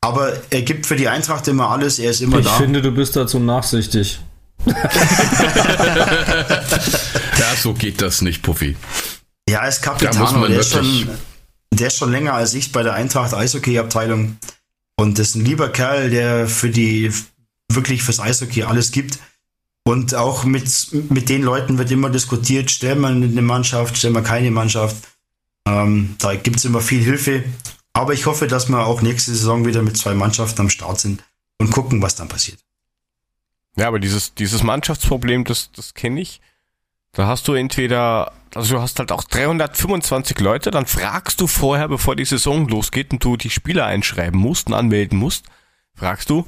Aber 0.00 0.32
er 0.50 0.62
gibt 0.62 0.86
für 0.86 0.96
die 0.96 1.08
Eintracht 1.08 1.46
immer 1.46 1.70
alles, 1.70 1.98
er 2.00 2.10
ist 2.10 2.20
immer 2.20 2.38
Ich 2.38 2.46
da. 2.46 2.56
finde, 2.56 2.82
du 2.82 2.90
bist 2.90 3.14
dazu 3.14 3.38
nachsichtig. 3.38 4.18
Ja, 7.38 7.54
so 7.56 7.74
geht 7.74 8.00
das 8.02 8.22
nicht, 8.22 8.42
Puffy. 8.42 8.76
Ja, 9.48 9.60
man 10.32 10.36
aber 10.36 10.48
der 10.48 10.60
ist, 10.60 10.72
schon, 10.72 11.08
der 11.72 11.86
ist 11.88 11.96
schon 11.96 12.10
länger 12.10 12.34
als 12.34 12.54
ich 12.54 12.72
bei 12.72 12.82
der 12.82 12.94
Eintracht 12.94 13.34
Eishockey-Abteilung. 13.34 14.38
Und 14.96 15.18
das 15.18 15.28
ist 15.28 15.34
ein 15.36 15.44
lieber 15.44 15.68
Kerl, 15.68 16.10
der 16.10 16.48
für 16.48 16.70
die, 16.70 17.12
wirklich 17.70 18.02
fürs 18.02 18.20
Eishockey 18.20 18.64
alles 18.64 18.90
gibt. 18.90 19.18
Und 19.84 20.14
auch 20.14 20.44
mit, 20.44 20.68
mit 21.10 21.28
den 21.28 21.42
Leuten 21.42 21.78
wird 21.78 21.92
immer 21.92 22.10
diskutiert, 22.10 22.70
stellen 22.70 23.00
wir 23.00 23.08
eine 23.08 23.42
Mannschaft, 23.42 23.96
stellen 23.96 24.14
wir 24.14 24.22
keine 24.22 24.50
Mannschaft. 24.50 24.96
Ähm, 25.68 26.16
da 26.18 26.34
gibt's 26.34 26.64
immer 26.64 26.80
viel 26.80 27.02
Hilfe. 27.02 27.44
Aber 27.92 28.12
ich 28.12 28.26
hoffe, 28.26 28.48
dass 28.48 28.68
wir 28.68 28.84
auch 28.84 29.02
nächste 29.02 29.30
Saison 29.30 29.64
wieder 29.64 29.82
mit 29.82 29.96
zwei 29.96 30.14
Mannschaften 30.14 30.62
am 30.62 30.70
Start 30.70 31.00
sind 31.00 31.22
und 31.58 31.70
gucken, 31.70 32.02
was 32.02 32.16
dann 32.16 32.28
passiert. 32.28 32.58
Ja, 33.76 33.88
aber 33.88 33.98
dieses, 33.98 34.34
dieses 34.34 34.62
Mannschaftsproblem, 34.62 35.44
das, 35.44 35.70
das 35.72 35.94
kenne 35.94 36.20
ich. 36.20 36.40
Da 37.12 37.26
hast 37.26 37.48
du 37.48 37.54
entweder, 37.54 38.32
also 38.54 38.76
du 38.76 38.80
hast 38.82 38.98
halt 38.98 39.12
auch 39.12 39.24
325 39.24 40.38
Leute, 40.40 40.70
dann 40.70 40.86
fragst 40.86 41.40
du 41.40 41.46
vorher, 41.46 41.88
bevor 41.88 42.16
die 42.16 42.24
Saison 42.24 42.68
losgeht 42.68 43.12
und 43.12 43.24
du 43.24 43.36
die 43.36 43.50
Spieler 43.50 43.86
einschreiben 43.86 44.38
musst 44.38 44.66
und 44.66 44.74
anmelden 44.74 45.18
musst, 45.18 45.46
fragst 45.94 46.28
du, 46.28 46.46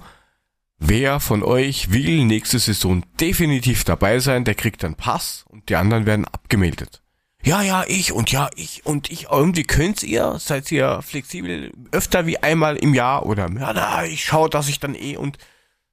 wer 0.79 1.21
von 1.21 1.43
euch 1.43 1.91
will 1.91 2.25
nächste 2.25 2.59
Saison 2.59 3.05
definitiv 3.21 3.85
dabei 3.85 4.19
sein, 4.21 4.45
der 4.45 4.55
kriegt 4.55 4.85
einen 4.85 4.95
Pass 4.95 5.45
und 5.49 5.69
die 5.69 5.77
anderen 5.77 6.07
werden 6.07 6.27
abgemeldet. 6.27 7.03
ja, 7.43 7.63
ja, 7.63 7.85
ich 7.87 8.13
und 8.13 8.31
ja, 8.31 8.51
ich 8.55 8.85
und 8.85 9.11
ich. 9.11 9.29
Irgendwie 9.31 9.65
könnt's 9.65 10.03
ihr, 10.03 10.37
seid 10.39 10.71
ihr 10.71 11.01
flexibel, 11.03 11.73
öfter 11.93 12.27
wie 12.27 12.39
einmal 12.39 12.77
im 12.77 12.95
Jahr 12.95 13.25
oder, 13.27 13.51
ja, 13.51 13.73
na, 13.73 14.05
ich 14.05 14.25
schaue, 14.25 14.51
dass 14.51 14.69
ich 14.69 14.81
dann 14.81 14.95
eh 14.95 15.17
und 15.17 15.39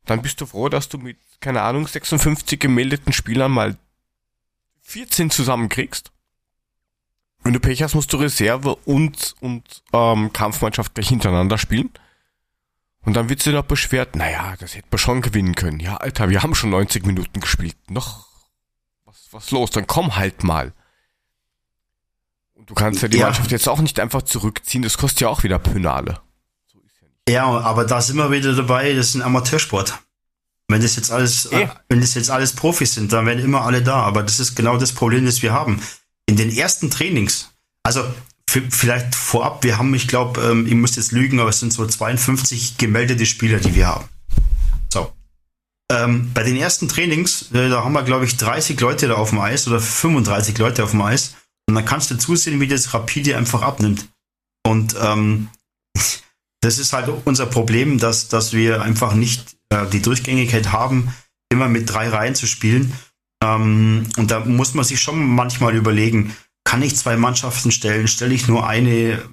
dann 0.05 0.21
bist 0.21 0.39
du 0.41 0.45
froh, 0.45 0.69
dass 0.69 0.89
du 0.89 0.97
mit, 0.97 1.17
keine 1.39 1.61
Ahnung, 1.61 1.87
56 1.87 2.59
gemeldeten 2.59 3.13
Spielern 3.13 3.51
mal 3.51 3.77
14 4.83 5.31
zusammenkriegst. 5.31 6.11
Wenn 7.43 7.53
du 7.53 7.59
Pech 7.59 7.83
hast, 7.83 7.93
musst 7.95 8.11
du 8.13 8.17
Reserve 8.17 8.75
und, 8.85 9.35
und 9.39 9.83
ähm, 9.93 10.33
Kampfmannschaft 10.33 10.95
gleich 10.95 11.09
hintereinander 11.09 11.57
spielen. 11.57 11.91
Und 13.01 13.13
dann 13.13 13.29
wird 13.29 13.43
sie 13.43 13.51
noch 13.51 13.65
beschwert, 13.65 14.15
naja, 14.15 14.55
das 14.59 14.75
hätte 14.75 14.87
man 14.89 14.97
schon 14.97 15.21
gewinnen 15.21 15.53
können. 15.53 15.79
Ja, 15.79 15.97
Alter, 15.97 16.29
wir 16.29 16.41
haben 16.41 16.55
schon 16.55 16.71
90 16.71 17.05
Minuten 17.05 17.39
gespielt. 17.39 17.77
Noch, 17.89 18.27
was, 19.05 19.27
was 19.31 19.51
los? 19.51 19.69
Dann 19.69 19.85
komm 19.85 20.15
halt 20.15 20.43
mal. 20.43 20.73
Und 22.55 22.69
du 22.71 22.73
kannst 22.73 23.03
ja 23.03 23.07
die 23.07 23.17
Ja. 23.19 23.25
Mannschaft 23.25 23.51
jetzt 23.51 23.69
auch 23.69 23.79
nicht 23.79 23.99
einfach 23.99 24.23
zurückziehen, 24.23 24.81
das 24.81 24.97
kostet 24.97 25.21
ja 25.21 25.29
auch 25.29 25.43
wieder 25.43 25.59
Pönale. 25.59 26.19
Ja, 27.27 27.45
aber 27.45 27.85
da 27.85 28.01
sind 28.01 28.17
wir 28.17 28.31
wieder 28.31 28.53
dabei, 28.53 28.93
das 28.93 29.07
ist 29.07 29.15
ein 29.15 29.21
Amateursport. 29.21 29.99
Wenn 30.67 30.81
das 30.81 30.95
jetzt 30.95 31.11
alles, 31.11 31.45
äh, 31.47 31.67
wenn 31.89 32.01
das 32.01 32.15
jetzt 32.15 32.31
alles 32.31 32.53
Profis 32.53 32.95
sind, 32.95 33.13
dann 33.13 33.25
werden 33.25 33.43
immer 33.43 33.61
alle 33.61 33.81
da. 33.81 33.97
Aber 33.97 34.23
das 34.23 34.39
ist 34.39 34.55
genau 34.55 34.77
das 34.77 34.91
Problem, 34.91 35.25
das 35.25 35.41
wir 35.41 35.53
haben. 35.53 35.81
In 36.27 36.37
den 36.37 36.51
ersten 36.51 36.89
Trainings, 36.89 37.51
also 37.83 38.03
vielleicht 38.47 39.15
vorab, 39.15 39.63
wir 39.63 39.77
haben, 39.77 39.93
ich 39.93 40.07
glaube, 40.07 40.41
ähm, 40.41 40.65
ich 40.65 40.73
muss 40.73 40.95
jetzt 40.95 41.11
lügen, 41.11 41.39
aber 41.39 41.49
es 41.49 41.59
sind 41.59 41.73
so 41.73 41.85
52 41.85 42.77
gemeldete 42.77 43.25
Spieler, 43.25 43.59
die 43.59 43.75
wir 43.75 43.87
haben. 43.87 44.05
So. 44.91 45.11
Ähm, 45.91 46.31
bei 46.33 46.43
den 46.43 46.55
ersten 46.55 46.87
Trainings, 46.87 47.51
äh, 47.53 47.69
da 47.69 47.83
haben 47.83 47.93
wir, 47.93 48.03
glaube 48.03 48.25
ich, 48.25 48.37
30 48.37 48.79
Leute 48.79 49.07
da 49.07 49.15
auf 49.15 49.29
dem 49.31 49.39
Eis 49.39 49.67
oder 49.67 49.79
35 49.79 50.57
Leute 50.57 50.83
auf 50.83 50.91
dem 50.91 51.01
Eis. 51.01 51.35
Und 51.67 51.75
dann 51.75 51.85
kannst 51.85 52.11
du 52.11 52.17
zusehen, 52.17 52.59
wie 52.59 52.67
das 52.67 52.93
rapide 52.93 53.37
einfach 53.37 53.61
abnimmt. 53.61 54.07
Und 54.65 54.95
ähm, 54.99 55.49
das 56.65 56.79
ist 56.79 56.93
halt 56.93 57.09
unser 57.25 57.45
Problem, 57.45 57.99
dass, 57.99 58.27
dass 58.27 58.51
wir 58.51 58.81
einfach 58.81 59.13
nicht 59.13 59.55
äh, 59.69 59.85
die 59.85 60.01
Durchgängigkeit 60.01 60.71
haben, 60.71 61.13
immer 61.49 61.69
mit 61.69 61.87
drei 61.87 62.09
Reihen 62.09 62.33
zu 62.33 62.47
spielen. 62.47 62.91
Ähm, 63.43 64.07
und 64.17 64.31
da 64.31 64.39
muss 64.39 64.73
man 64.73 64.83
sich 64.83 64.99
schon 64.99 65.23
manchmal 65.27 65.75
überlegen, 65.75 66.35
kann 66.63 66.81
ich 66.81 66.95
zwei 66.95 67.17
Mannschaften 67.17 67.71
stellen? 67.71 68.07
Stelle 68.07 68.33
ich 68.33 68.47
nur 68.47 68.67
eine? 68.67 69.29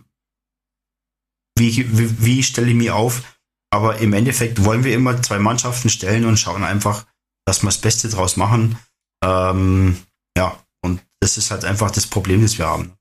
Wie, 1.57 1.99
wie, 1.99 2.23
wie 2.23 2.43
stelle 2.43 2.69
ich 2.69 2.75
mich 2.75 2.91
auf? 2.91 3.23
Aber 3.71 3.97
im 3.97 4.13
Endeffekt 4.13 4.65
wollen 4.65 4.85
wir 4.85 4.95
immer 4.95 5.23
zwei 5.23 5.39
Mannschaften 5.39 5.89
stellen 5.89 6.27
und 6.27 6.39
schauen 6.39 6.65
einfach, 6.65 7.07
dass 7.47 7.63
wir 7.63 7.69
das 7.69 7.81
Beste 7.81 8.11
draus 8.11 8.37
machen. 8.37 8.77
Ähm, 9.25 9.97
ja, 10.37 10.63
und 10.83 11.03
das 11.21 11.39
ist 11.39 11.51
halt 11.51 11.65
einfach 11.65 11.91
das 11.91 12.07
Problem, 12.07 12.43
das 12.43 12.59
wir 12.59 12.67
haben. 12.67 12.93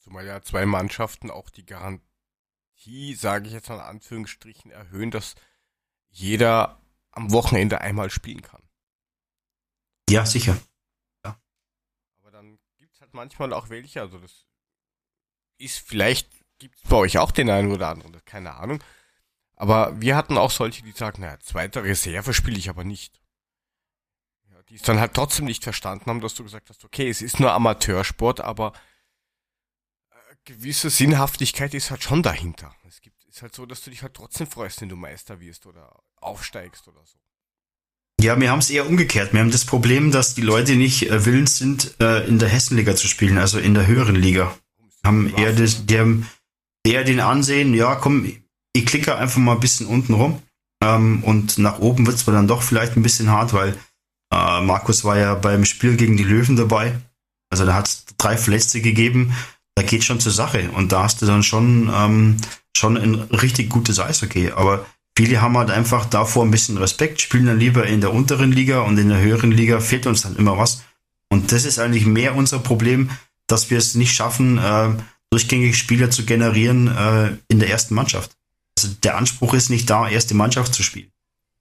Zumal 0.00 0.26
ja 0.26 0.42
zwei 0.42 0.66
Mannschaften 0.66 1.30
auch 1.30 1.50
die 1.50 1.64
Garantie, 1.64 2.02
sage 3.14 3.48
ich 3.48 3.52
jetzt 3.52 3.68
mal 3.68 3.76
in 3.76 3.80
Anführungsstrichen, 3.80 4.70
erhöhen, 4.70 5.10
dass 5.10 5.34
jeder 6.08 6.80
am 7.10 7.32
Wochenende 7.32 7.80
einmal 7.80 8.10
spielen 8.10 8.42
kann. 8.42 8.62
Ja, 10.08 10.24
sicher. 10.24 10.56
Aber 11.22 12.30
dann 12.30 12.58
gibt's 12.78 13.00
halt 13.00 13.14
manchmal 13.14 13.52
auch 13.52 13.70
welche, 13.70 14.00
also 14.00 14.18
das 14.18 14.46
ist 15.58 15.78
vielleicht, 15.78 16.30
gibt's 16.58 16.82
bei 16.88 16.96
euch 16.96 17.18
auch 17.18 17.30
den 17.32 17.50
einen 17.50 17.72
oder 17.72 17.88
anderen, 17.88 18.24
keine 18.24 18.54
Ahnung. 18.54 18.82
Aber 19.56 20.00
wir 20.00 20.16
hatten 20.16 20.36
auch 20.36 20.50
solche, 20.50 20.82
die 20.82 20.92
sagen, 20.92 21.22
naja, 21.22 21.38
zweite 21.40 21.82
Reserve 21.82 22.34
spiele 22.34 22.58
ich 22.58 22.68
aber 22.68 22.84
nicht. 22.84 23.20
Ja, 24.50 24.62
die 24.64 24.76
es 24.76 24.82
dann 24.82 25.00
halt 25.00 25.14
trotzdem 25.14 25.46
nicht 25.46 25.64
verstanden 25.64 26.10
haben, 26.10 26.20
dass 26.20 26.34
du 26.34 26.44
gesagt 26.44 26.68
hast, 26.68 26.84
okay, 26.84 27.08
es 27.08 27.22
ist 27.22 27.40
nur 27.40 27.52
Amateursport, 27.52 28.40
aber 28.40 28.74
gewisse 30.46 30.88
Sinnhaftigkeit 30.88 31.74
ist 31.74 31.90
halt 31.90 32.02
schon 32.02 32.22
dahinter. 32.22 32.74
Es 32.88 33.02
gibt, 33.02 33.22
ist 33.26 33.42
halt 33.42 33.54
so, 33.54 33.66
dass 33.66 33.82
du 33.82 33.90
dich 33.90 34.02
halt 34.02 34.14
trotzdem 34.14 34.46
freust, 34.46 34.80
wenn 34.80 34.88
du 34.88 34.96
Meister 34.96 35.40
wirst 35.40 35.66
oder 35.66 35.92
aufsteigst 36.16 36.88
oder 36.88 37.00
so. 37.04 37.18
Ja, 38.18 38.40
wir 38.40 38.50
haben 38.50 38.60
es 38.60 38.70
eher 38.70 38.88
umgekehrt. 38.88 39.34
Wir 39.34 39.40
haben 39.40 39.50
das 39.50 39.66
Problem, 39.66 40.10
dass 40.10 40.34
die 40.34 40.42
Leute 40.42 40.76
nicht 40.76 41.10
äh, 41.10 41.26
willens 41.26 41.58
sind, 41.58 41.94
äh, 42.00 42.26
in 42.26 42.38
der 42.38 42.48
Hessenliga 42.48 42.96
zu 42.96 43.08
spielen, 43.08 43.36
also 43.36 43.58
in 43.58 43.74
der 43.74 43.86
höheren 43.86 44.16
Liga. 44.16 44.56
Haben 45.04 45.32
eher, 45.36 45.52
das, 45.52 45.84
die 45.84 45.98
haben 45.98 46.26
eher 46.82 47.04
den 47.04 47.20
Ansehen, 47.20 47.74
ja, 47.74 47.94
komm, 47.96 48.32
ich 48.72 48.86
klicke 48.86 49.16
einfach 49.16 49.38
mal 49.38 49.52
ein 49.52 49.60
bisschen 49.60 49.86
unten 49.86 50.14
rum. 50.14 50.42
Ähm, 50.82 51.22
und 51.24 51.58
nach 51.58 51.78
oben 51.80 52.06
wird 52.06 52.16
es 52.16 52.24
dann 52.24 52.48
doch 52.48 52.62
vielleicht 52.62 52.96
ein 52.96 53.02
bisschen 53.02 53.30
hart, 53.30 53.52
weil 53.52 53.76
äh, 54.32 54.60
Markus 54.62 55.04
war 55.04 55.18
ja 55.18 55.34
beim 55.34 55.64
Spiel 55.64 55.96
gegen 55.96 56.16
die 56.16 56.24
Löwen 56.24 56.56
dabei. 56.56 56.98
Also 57.50 57.66
da 57.66 57.74
hat 57.74 57.86
es 57.86 58.06
drei 58.16 58.36
Verletzte 58.36 58.80
gegeben. 58.80 59.34
Da 59.76 59.82
geht 59.82 60.04
schon 60.04 60.20
zur 60.20 60.32
Sache. 60.32 60.70
Und 60.70 60.92
da 60.92 61.04
hast 61.04 61.22
du 61.22 61.26
dann 61.26 61.42
schon, 61.42 61.90
ähm, 61.94 62.36
schon 62.76 62.96
ein 62.96 63.14
richtig 63.14 63.68
gutes 63.68 64.00
Eishockey. 64.00 64.52
Aber 64.52 64.84
viele 65.16 65.40
haben 65.40 65.56
halt 65.56 65.70
einfach 65.70 66.06
davor 66.06 66.44
ein 66.44 66.50
bisschen 66.50 66.78
Respekt, 66.78 67.20
spielen 67.20 67.46
dann 67.46 67.58
lieber 67.58 67.86
in 67.86 68.00
der 68.00 68.12
unteren 68.12 68.52
Liga 68.52 68.80
und 68.80 68.98
in 68.98 69.08
der 69.08 69.20
höheren 69.20 69.52
Liga 69.52 69.80
fehlt 69.80 70.06
uns 70.06 70.22
dann 70.22 70.36
immer 70.36 70.58
was. 70.58 70.82
Und 71.28 71.52
das 71.52 71.64
ist 71.64 71.78
eigentlich 71.78 72.06
mehr 72.06 72.34
unser 72.34 72.58
Problem, 72.58 73.10
dass 73.46 73.70
wir 73.70 73.78
es 73.78 73.94
nicht 73.94 74.14
schaffen, 74.14 74.58
äh, 74.58 74.90
durchgängig 75.30 75.76
Spieler 75.76 76.10
zu 76.10 76.24
generieren 76.24 76.88
äh, 76.88 77.36
in 77.48 77.58
der 77.58 77.70
ersten 77.70 77.94
Mannschaft. 77.94 78.32
Also 78.78 78.94
der 79.02 79.16
Anspruch 79.16 79.54
ist 79.54 79.70
nicht 79.70 79.88
da, 79.90 80.08
erste 80.08 80.34
Mannschaft 80.34 80.74
zu 80.74 80.82
spielen. 80.82 81.10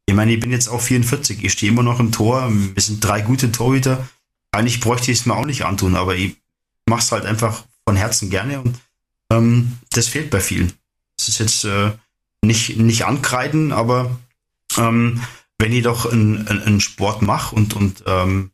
Ich 0.05 0.13
meine, 0.13 0.33
ich 0.33 0.39
bin 0.39 0.51
jetzt 0.51 0.67
auch 0.67 0.81
44, 0.81 1.43
ich 1.43 1.51
stehe 1.51 1.71
immer 1.71 1.83
noch 1.83 1.99
im 1.99 2.11
Tor, 2.11 2.49
wir 2.51 2.81
sind 2.81 3.03
drei 3.03 3.21
gute 3.21 3.51
Torhüter. 3.51 4.07
Eigentlich 4.51 4.79
bräuchte 4.79 5.11
ich 5.11 5.19
es 5.19 5.25
mir 5.25 5.35
auch 5.35 5.45
nicht 5.45 5.65
antun, 5.65 5.95
aber 5.95 6.15
ich 6.15 6.37
mache 6.85 7.01
es 7.01 7.11
halt 7.11 7.25
einfach 7.25 7.63
von 7.88 7.95
Herzen 7.95 8.30
gerne 8.30 8.62
und 8.62 8.80
ähm, 9.32 9.78
das 9.91 10.07
fehlt 10.07 10.30
bei 10.30 10.40
vielen. 10.40 10.74
Das 11.18 11.30
ist 11.30 11.40
jetzt 11.40 11.66
äh, 11.66 11.91
nicht, 12.41 12.78
nicht 12.78 13.06
ankreiden, 13.06 13.72
aber 13.72 14.18
ähm, 14.78 15.22
wenn 15.60 15.72
ich 15.72 15.84
doch 15.84 16.12
einen, 16.12 16.48
einen- 16.48 16.82
Sport 16.82 17.22
mache 17.22 17.56
und, 17.56 17.74
und 17.74 18.03
ähm, 18.07 18.52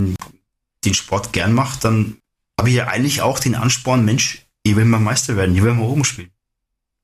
den, 0.00 0.94
Sport 0.94 1.32
gern 1.32 1.52
mache, 1.52 1.80
dann 1.80 2.18
habe 2.58 2.68
ich 2.68 2.76
ja 2.76 2.86
eigentlich 2.86 3.20
auch 3.22 3.38
den 3.40 3.54
Ansporn, 3.56 4.04
Mensch, 4.04 4.46
ich 4.62 4.76
will 4.76 4.84
mal 4.84 5.00
Meister 5.00 5.36
werden, 5.36 5.56
ich 5.56 5.62
will 5.62 5.74
mal 5.74 5.82
oben 5.84 6.04
spielen. 6.04 6.30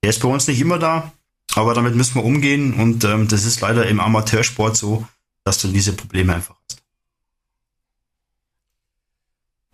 Der 0.03 0.11
ist 0.11 0.23
bei 0.23 0.28
uns 0.28 0.47
nicht 0.47 0.61
immer 0.61 0.78
da, 0.78 1.12
aber 1.55 1.74
damit 1.74 1.94
müssen 1.97 2.15
wir 2.15 2.24
umgehen 2.24 2.74
und 2.74 3.05
ähm, 3.05 3.28
das 3.28 3.44
ist 3.44 3.61
leider 3.61 3.86
im 3.89 4.01
Amateursport 4.01 4.77
so, 4.77 5.07
dass 5.44 5.61
du 5.61 5.69
diese 5.69 5.93
Probleme 5.93 6.35
einfach 6.35 6.55
hast. 6.69 6.82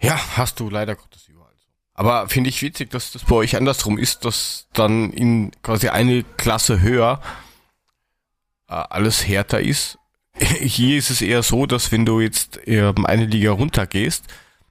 Ja, 0.00 0.18
hast 0.36 0.58
du 0.60 0.70
leider 0.70 0.96
Gottes. 0.96 1.28
Aber 1.98 2.28
finde 2.28 2.48
ich 2.48 2.62
witzig, 2.62 2.90
dass 2.90 3.10
das 3.10 3.24
bei 3.24 3.34
euch 3.34 3.56
andersrum 3.56 3.98
ist, 3.98 4.24
dass 4.24 4.68
dann 4.72 5.12
in 5.12 5.50
quasi 5.64 5.88
eine 5.88 6.22
Klasse 6.22 6.80
höher 6.80 7.20
äh, 8.68 8.74
alles 8.74 9.26
härter 9.26 9.60
ist. 9.60 9.98
Hier 10.38 10.96
ist 10.96 11.10
es 11.10 11.22
eher 11.22 11.42
so, 11.42 11.66
dass 11.66 11.90
wenn 11.90 12.06
du 12.06 12.20
jetzt 12.20 12.60
ähm, 12.66 13.04
eine 13.04 13.26
Liga 13.26 13.50
runtergehst, 13.50 14.26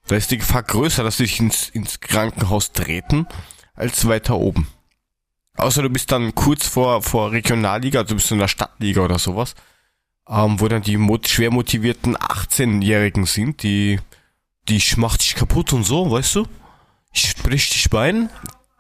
da 0.07 0.15
ist 0.15 0.31
die 0.31 0.37
Gefahr 0.37 0.63
größer, 0.63 1.03
dass 1.03 1.17
dich 1.17 1.41
ins, 1.41 1.67
ins 1.67 1.99
Krankenhaus 1.99 2.71
treten, 2.71 3.27
als 3.75 4.07
weiter 4.07 4.37
oben. 4.37 4.69
Außer 5.57 5.81
du 5.81 5.89
bist 5.89 6.13
dann 6.13 6.33
kurz 6.33 6.65
vor, 6.65 7.01
vor 7.01 7.33
Regionalliga, 7.33 7.99
also 7.99 8.11
du 8.11 8.15
bist 8.15 8.31
in 8.31 8.39
der 8.39 8.47
Stadtliga 8.47 9.01
oder 9.01 9.19
sowas, 9.19 9.53
ähm, 10.29 10.61
wo 10.61 10.69
dann 10.69 10.81
die 10.81 10.95
mot 10.95 11.27
schwer 11.27 11.51
motivierten 11.51 12.15
18-Jährigen 12.15 13.25
sind, 13.25 13.63
die 13.63 13.99
die 14.69 14.81
macht 14.95 15.23
dich 15.23 15.35
kaputt 15.35 15.73
und 15.73 15.83
so, 15.83 16.09
weißt 16.09 16.35
du? 16.35 16.47
Ich 17.17 17.35
brich 17.37 17.69
dich 17.69 17.89
Bein. 17.89 18.29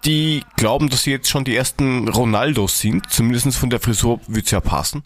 Die 0.05 0.43
glauben, 0.57 0.89
dass 0.89 1.03
sie 1.03 1.11
jetzt 1.11 1.27
schon 1.29 1.43
die 1.43 1.55
ersten 1.55 2.07
Ronaldos 2.07 2.79
sind. 2.79 3.09
Zumindest 3.09 3.57
von 3.57 3.71
der 3.71 3.79
Frisur 3.79 4.21
wird's 4.27 4.51
ja 4.51 4.61
passen. 4.61 5.03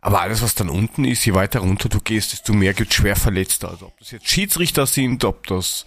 Aber 0.00 0.20
alles, 0.20 0.42
was 0.42 0.54
dann 0.54 0.68
unten 0.68 1.04
ist, 1.04 1.24
je 1.24 1.34
weiter 1.34 1.60
runter 1.60 1.88
du 1.88 2.00
gehst, 2.00 2.32
desto 2.32 2.52
mehr 2.52 2.74
gibt's 2.74 2.96
schwer 2.96 3.14
Verletzte. 3.16 3.68
Also 3.68 3.86
ob 3.86 3.98
das 3.98 4.10
jetzt 4.10 4.28
Schiedsrichter 4.28 4.86
sind, 4.86 5.24
ob 5.24 5.46
das 5.46 5.86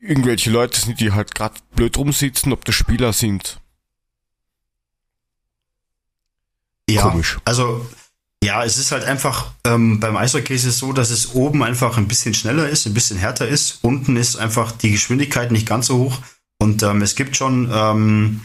irgendwelche 0.00 0.50
Leute 0.50 0.80
sind, 0.80 0.98
die 0.98 1.12
halt 1.12 1.34
gerade 1.34 1.54
blöd 1.74 1.96
rumsitzen, 1.96 2.52
ob 2.52 2.64
das 2.64 2.74
Spieler 2.74 3.12
sind. 3.12 3.60
Ja, 6.88 7.02
Komisch. 7.02 7.38
also 7.44 7.86
ja, 8.44 8.64
es 8.64 8.78
ist 8.78 8.92
halt 8.92 9.04
einfach, 9.04 9.52
ähm, 9.64 9.98
beim 9.98 10.16
Eishockey 10.16 10.54
ist 10.54 10.64
es 10.64 10.78
so, 10.78 10.92
dass 10.92 11.10
es 11.10 11.34
oben 11.34 11.62
einfach 11.62 11.96
ein 11.96 12.08
bisschen 12.08 12.34
schneller 12.34 12.68
ist, 12.68 12.86
ein 12.86 12.94
bisschen 12.94 13.18
härter 13.18 13.48
ist. 13.48 13.80
Unten 13.82 14.16
ist 14.16 14.36
einfach 14.36 14.72
die 14.72 14.92
Geschwindigkeit 14.92 15.50
nicht 15.50 15.66
ganz 15.66 15.86
so 15.86 15.98
hoch. 15.98 16.18
Und 16.58 16.82
ähm, 16.82 17.02
es 17.02 17.16
gibt 17.16 17.36
schon 17.36 17.70
ähm, 17.72 18.42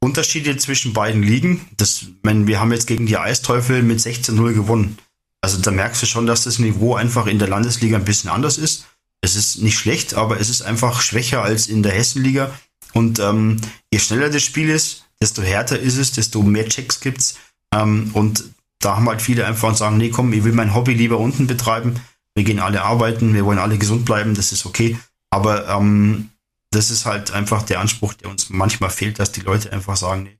Unterschiede 0.00 0.56
zwischen 0.56 0.92
beiden 0.92 1.22
Ligen. 1.22 1.60
Das, 1.76 2.02
ich 2.02 2.08
meine, 2.22 2.46
wir 2.46 2.58
haben 2.58 2.72
jetzt 2.72 2.86
gegen 2.86 3.06
die 3.06 3.16
Eisteufel 3.16 3.82
mit 3.82 4.00
16-0 4.00 4.54
gewonnen. 4.54 4.98
Also 5.40 5.58
da 5.58 5.70
merkst 5.70 6.02
du 6.02 6.06
schon, 6.06 6.26
dass 6.26 6.44
das 6.44 6.58
Niveau 6.58 6.94
einfach 6.94 7.26
in 7.26 7.38
der 7.38 7.48
Landesliga 7.48 7.96
ein 7.96 8.04
bisschen 8.04 8.30
anders 8.30 8.58
ist. 8.58 8.86
Es 9.20 9.36
ist 9.36 9.58
nicht 9.62 9.78
schlecht, 9.78 10.14
aber 10.14 10.40
es 10.40 10.48
ist 10.48 10.62
einfach 10.62 11.00
schwächer 11.00 11.42
als 11.42 11.68
in 11.68 11.82
der 11.82 11.92
Hessenliga. 11.92 12.50
Und 12.92 13.18
ähm, 13.20 13.60
je 13.92 14.00
schneller 14.00 14.30
das 14.30 14.42
Spiel 14.42 14.68
ist, 14.68 15.04
desto 15.20 15.42
härter 15.42 15.78
ist 15.78 15.96
es, 15.96 16.12
desto 16.12 16.42
mehr 16.42 16.68
Checks 16.68 17.00
gibt's. 17.00 17.36
Ähm, 17.72 18.10
und 18.12 18.44
da 18.84 18.96
haben 18.96 19.08
halt 19.08 19.22
viele 19.22 19.46
einfach 19.46 19.68
und 19.68 19.76
sagen, 19.76 19.96
nee, 19.96 20.10
komm, 20.10 20.32
ich 20.32 20.44
will 20.44 20.52
mein 20.52 20.74
Hobby 20.74 20.94
lieber 20.94 21.18
unten 21.18 21.46
betreiben. 21.46 22.00
wir 22.34 22.44
gehen 22.44 22.60
alle 22.60 22.82
arbeiten, 22.82 23.34
wir 23.34 23.44
wollen 23.44 23.58
alle 23.58 23.78
gesund 23.78 24.04
bleiben, 24.04 24.34
das 24.34 24.52
ist 24.52 24.64
okay. 24.66 24.98
Aber 25.30 25.68
ähm, 25.68 26.30
das 26.70 26.90
ist 26.90 27.04
halt 27.06 27.30
einfach 27.32 27.62
der 27.62 27.80
Anspruch, 27.80 28.14
der 28.14 28.30
uns 28.30 28.48
manchmal 28.50 28.90
fehlt, 28.90 29.18
dass 29.18 29.32
die 29.32 29.40
Leute 29.42 29.72
einfach 29.72 29.96
sagen, 29.96 30.22
nee, 30.24 30.38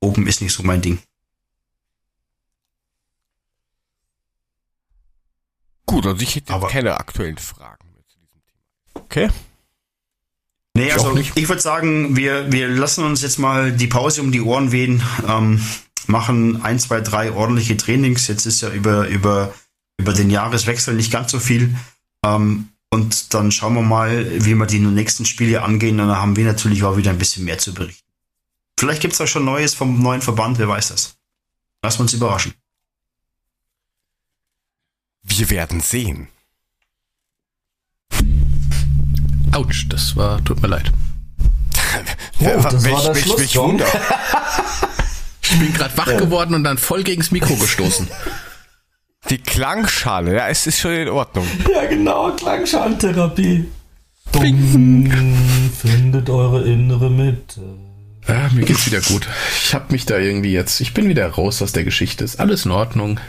oben 0.00 0.26
ist 0.26 0.40
nicht 0.40 0.52
so 0.54 0.62
mein 0.62 0.80
Ding. 0.82 0.98
Gut, 5.86 6.06
also 6.06 6.22
ich 6.22 6.34
hätte 6.34 6.52
Aber- 6.52 6.68
keine 6.68 6.96
aktuellen 6.98 7.38
Fragen 7.38 7.92
mehr 7.92 8.02
zu 8.08 8.18
diesem 8.18 8.40
Thema. 8.46 9.04
Okay? 9.04 9.28
Nee, 10.76 10.86
Ich 10.88 10.92
also 10.94 11.16
ich 11.16 11.48
würde 11.48 11.62
sagen, 11.62 12.16
wir, 12.16 12.50
wir 12.50 12.68
lassen 12.68 13.04
uns 13.04 13.22
jetzt 13.22 13.38
mal 13.38 13.70
die 13.72 13.86
Pause 13.86 14.22
um 14.22 14.32
die 14.32 14.40
Ohren 14.40 14.72
wehen, 14.72 15.02
ähm, 15.28 15.64
machen 16.08 16.62
ein, 16.62 16.78
zwei, 16.78 17.00
drei 17.00 17.32
ordentliche 17.32 17.76
Trainings. 17.76 18.26
Jetzt 18.28 18.46
ist 18.46 18.60
ja 18.60 18.70
über, 18.70 19.08
über, 19.08 19.54
über 19.98 20.12
den 20.12 20.30
Jahreswechsel 20.30 20.94
nicht 20.94 21.12
ganz 21.12 21.30
so 21.30 21.40
viel. 21.40 21.76
Ähm, 22.24 22.68
und 22.90 23.34
dann 23.34 23.50
schauen 23.50 23.74
wir 23.74 23.82
mal, 23.82 24.44
wie 24.44 24.54
wir 24.54 24.66
die 24.66 24.78
nächsten 24.78 25.24
Spiele 25.24 25.62
angehen. 25.62 25.98
Und 26.00 26.08
dann 26.08 26.18
haben 26.18 26.36
wir 26.36 26.44
natürlich 26.44 26.84
auch 26.84 26.96
wieder 26.96 27.10
ein 27.10 27.18
bisschen 27.18 27.44
mehr 27.44 27.58
zu 27.58 27.74
berichten. 27.74 28.04
Vielleicht 28.78 29.02
gibt's 29.02 29.18
da 29.18 29.26
schon 29.26 29.44
Neues 29.44 29.74
vom 29.74 30.02
neuen 30.02 30.22
Verband, 30.22 30.58
wer 30.58 30.68
weiß 30.68 30.88
das. 30.88 31.16
Lass 31.82 31.98
uns 31.98 32.12
überraschen. 32.12 32.54
Wir 35.22 35.50
werden 35.50 35.80
sehen. 35.80 36.28
Autsch, 39.52 39.86
das 39.88 40.16
war, 40.16 40.42
tut 40.44 40.60
mir 40.62 40.68
leid. 40.68 40.92
Oh, 42.40 42.60
das 42.60 42.84
war 42.90 43.02
der 43.02 43.14
welch 43.14 43.24
Schlusssong. 43.24 43.72
Wunder. 43.72 43.86
Ich 45.54 45.60
bin 45.60 45.72
gerade 45.72 45.96
wach 45.96 46.06
geworden 46.18 46.54
und 46.54 46.64
dann 46.64 46.78
voll 46.78 47.02
gegens 47.02 47.30
Mikro 47.30 47.54
gestoßen. 47.54 48.08
Die 49.30 49.38
Klangschale, 49.38 50.34
ja, 50.36 50.48
es 50.48 50.66
ist 50.66 50.78
schon 50.80 50.92
in 50.92 51.08
Ordnung. 51.08 51.46
Ja, 51.72 51.86
genau, 51.86 52.32
Klangschaltherapie. 52.32 53.66
Dumm, 54.32 55.70
findet 55.80 56.28
eure 56.28 56.64
innere 56.64 57.08
Mitte. 57.10 57.60
Ah, 58.26 58.48
mir 58.52 58.64
geht's 58.64 58.86
wieder 58.86 59.00
gut. 59.00 59.26
Ich 59.62 59.74
hab 59.74 59.90
mich 59.92 60.06
da 60.06 60.18
irgendwie 60.18 60.52
jetzt, 60.52 60.80
ich 60.80 60.92
bin 60.94 61.08
wieder 61.08 61.28
raus 61.28 61.62
aus 61.62 61.72
der 61.72 61.84
Geschichte. 61.84 62.24
Ist 62.24 62.40
alles 62.40 62.64
in 62.64 62.70
Ordnung. 62.72 63.20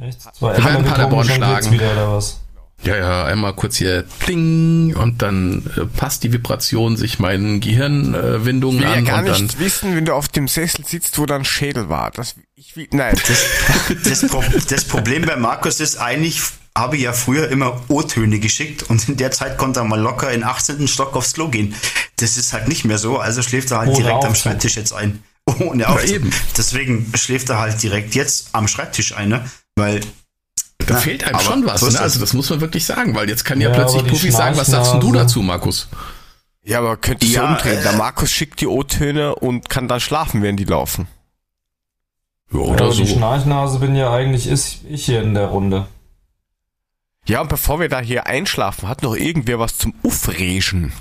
Echt? 0.00 0.20
Zwei 0.34 0.56
Wir 0.56 0.64
werden 0.64 0.84
Emma 0.84 0.90
Paderborn 0.90 1.28
schlagen. 1.28 1.72
wieder, 1.72 1.92
oder 1.92 2.12
was? 2.16 2.40
Ja, 2.82 2.96
ja, 2.96 3.24
einmal 3.24 3.52
kurz 3.52 3.76
hier 3.76 4.04
ding 4.26 4.96
und 4.96 5.20
dann 5.20 5.70
äh, 5.76 5.84
passt 5.84 6.24
die 6.24 6.32
Vibration 6.32 6.96
sich 6.96 7.18
meinen 7.18 7.60
Gehirnwindungen 7.60 8.40
äh, 8.40 8.44
Windungen 8.46 8.78
Ich 8.78 8.84
will 8.84 8.90
ja 8.90 8.98
an 8.98 9.04
gar 9.04 9.18
und 9.18 9.28
dann 9.28 9.42
nicht 9.42 9.58
wissen, 9.58 9.96
wenn 9.96 10.06
du 10.06 10.14
auf 10.14 10.28
dem 10.28 10.48
Sessel 10.48 10.84
sitzt, 10.86 11.18
wo 11.18 11.26
dein 11.26 11.44
Schädel 11.44 11.90
war. 11.90 12.10
Das, 12.10 12.36
ich 12.54 12.76
will, 12.76 12.88
nein. 12.92 13.14
Das, 14.04 14.26
Pro 14.28 14.42
das 14.68 14.84
Problem 14.84 15.26
bei 15.26 15.36
Markus 15.36 15.80
ist 15.80 15.98
eigentlich, 15.98 16.40
habe 16.76 16.96
ich 16.96 17.02
ja 17.02 17.12
früher 17.12 17.48
immer 17.48 17.82
O-Töne 17.88 18.38
geschickt 18.38 18.84
und 18.84 19.08
in 19.08 19.16
der 19.18 19.30
Zeit 19.30 19.58
konnte 19.58 19.80
er 19.80 19.84
mal 19.84 20.00
locker 20.00 20.32
in 20.32 20.42
18. 20.42 20.88
Stock 20.88 21.14
aufs 21.16 21.34
Klo 21.34 21.48
gehen. 21.48 21.74
Das 22.16 22.38
ist 22.38 22.52
halt 22.54 22.68
nicht 22.68 22.84
mehr 22.84 22.98
so, 22.98 23.18
also 23.18 23.42
schläft 23.42 23.70
er 23.72 23.78
halt 23.78 23.90
Ohne 23.90 23.98
direkt 23.98 24.24
am 24.24 24.30
Aufzug. 24.30 24.42
Schreibtisch 24.52 24.76
jetzt 24.76 24.92
ein. 24.94 25.22
Ohne 25.58 25.88
Aufzug. 25.88 26.10
eben. 26.10 26.30
Deswegen 26.56 27.12
schläft 27.14 27.50
er 27.50 27.58
halt 27.58 27.82
direkt 27.82 28.14
jetzt 28.14 28.50
am 28.52 28.68
Schreibtisch 28.68 29.14
ein, 29.14 29.28
ne? 29.28 29.44
Weil 29.76 30.00
da 30.90 30.96
Ja, 30.96 31.00
fehlt 31.00 31.24
einem 31.24 31.34
aber 31.36 31.44
schon 31.44 31.66
was. 31.66 31.82
Ne? 31.82 31.88
das. 31.92 31.96
Also 32.00 32.20
das 32.20 32.32
muss 32.34 32.50
man 32.50 32.60
wirklich 32.60 32.84
sagen, 32.84 33.14
weil 33.14 33.28
jetzt 33.28 33.44
kann 33.44 33.60
ja, 33.60 33.68
Ja, 33.68 33.74
plötzlich 33.74 34.04
Puffy 34.06 34.30
sagen, 34.30 34.56
was 34.56 34.66
sagst 34.68 34.94
du 35.00 35.12
dazu, 35.12 35.42
Markus? 35.42 35.88
Ja, 36.62 36.78
aber 36.78 36.96
könntest 36.98 37.32
du 37.32 37.36
Ja, 37.36 37.48
umdrehen. 37.52 37.78
äh, 37.78 37.82
Der 37.82 37.92
Markus 37.94 38.30
schickt 38.30 38.60
die 38.60 38.66
O-Töne 38.66 39.34
und 39.34 39.68
kann 39.70 39.88
dann 39.88 40.00
schlafen, 40.00 40.42
während 40.42 40.60
die 40.60 40.64
laufen. 40.64 41.08
Ja, 42.52 42.58
Ja, 42.60 42.64
oder 42.66 42.84
aber 42.84 42.92
so. 42.92 43.02
die 43.04 43.08
Schnarchnase 43.10 43.78
bin 43.78 43.94
ja 43.96 44.12
eigentlich 44.12 44.48
ich, 44.50 44.80
ich 44.88 45.04
hier 45.06 45.22
in 45.22 45.34
der 45.34 45.46
Runde. 45.46 45.86
Ja, 47.26 47.40
und 47.42 47.48
bevor 47.48 47.80
wir 47.80 47.88
da 47.88 48.00
hier 48.00 48.26
einschlafen, 48.26 48.88
hat 48.88 49.02
noch 49.02 49.14
irgendwer 49.14 49.58
was 49.58 49.78
zum 49.78 49.94
Uffregen. 50.02 50.92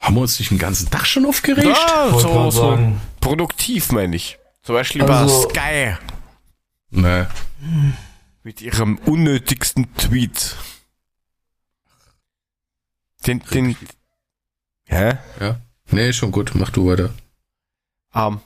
Haben 0.00 0.16
wir 0.16 0.20
uns 0.22 0.38
nicht 0.38 0.50
den 0.50 0.58
ganzen 0.58 0.90
Tag 0.90 1.06
schon 1.06 1.24
aufgeregt? 1.24 1.66
Ja, 1.66 2.10
so, 2.10 2.50
so 2.50 2.78
produktiv, 3.20 3.90
meine 3.92 4.14
ich. 4.16 4.38
Zum 4.62 4.74
Beispiel 4.74 5.02
über 5.02 5.16
Also- 5.16 5.48
Sky 5.48 5.96
Nee. 6.90 7.24
Mit 8.44 8.60
ihrem 8.60 8.98
unnötigsten 9.06 9.92
Tweet. 9.96 10.54
Den, 13.26 13.42
den, 13.52 13.76
hä? 14.84 15.14
Ja. 15.40 15.56
Nee, 15.90 16.12
schon 16.12 16.30
gut, 16.30 16.52
mach 16.54 16.70
du 16.70 16.86
weiter. 16.88 17.10
Ähm, 18.14 18.38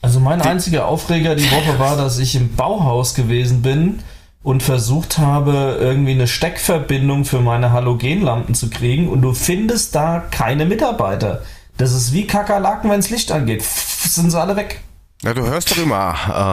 Also 0.00 0.20
mein 0.20 0.40
einziger 0.40 0.86
Aufreger 0.86 1.34
die 1.34 1.50
Woche 1.50 1.78
war, 1.78 1.96
dass 1.96 2.18
ich 2.18 2.36
im 2.36 2.54
Bauhaus 2.54 3.14
gewesen 3.14 3.62
bin 3.62 4.00
und 4.44 4.62
versucht 4.62 5.18
habe, 5.18 5.76
irgendwie 5.80 6.12
eine 6.12 6.28
Steckverbindung 6.28 7.24
für 7.24 7.40
meine 7.40 7.72
Halogenlampen 7.72 8.54
zu 8.54 8.70
kriegen 8.70 9.08
und 9.08 9.22
du 9.22 9.34
findest 9.34 9.94
da 9.94 10.20
keine 10.20 10.66
Mitarbeiter. 10.66 11.42
Das 11.78 11.92
ist 11.92 12.12
wie 12.12 12.26
Kakerlaken, 12.28 12.90
wenns 12.90 13.10
Licht 13.10 13.32
angeht. 13.32 13.62
Pff, 13.62 14.06
sind 14.06 14.30
sie 14.30 14.40
alle 14.40 14.54
weg. 14.54 14.82
Ja, 15.24 15.34
du 15.34 15.42
hörst 15.46 15.70
doch 15.70 15.78
immer, 15.78 16.10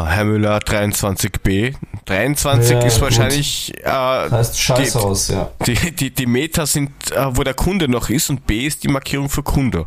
äh, 0.08 0.12
Herr 0.12 0.24
Müller 0.26 0.58
23b. 0.60 1.76
23 2.06 2.72
Ja, 2.72 2.80
ist 2.84 2.94
gut. 2.96 3.02
wahrscheinlich, 3.04 3.74
äh, 3.80 3.84
Das 3.84 4.32
heißt 4.32 4.60
Scheißhaus, 4.60 5.28
ja. 5.30 5.52
die, 5.68 5.92
die, 5.92 6.10
die 6.12 6.26
Meter 6.26 6.66
sind, 6.66 6.92
äh, 7.12 7.36
wo 7.36 7.44
der 7.44 7.54
Kunde 7.54 7.88
noch 7.88 8.10
ist 8.10 8.30
und 8.30 8.48
B 8.48 8.66
ist 8.66 8.84
die 8.84 8.88
Markierung 8.88 9.30
für 9.30 9.44
Kunde. 9.44 9.86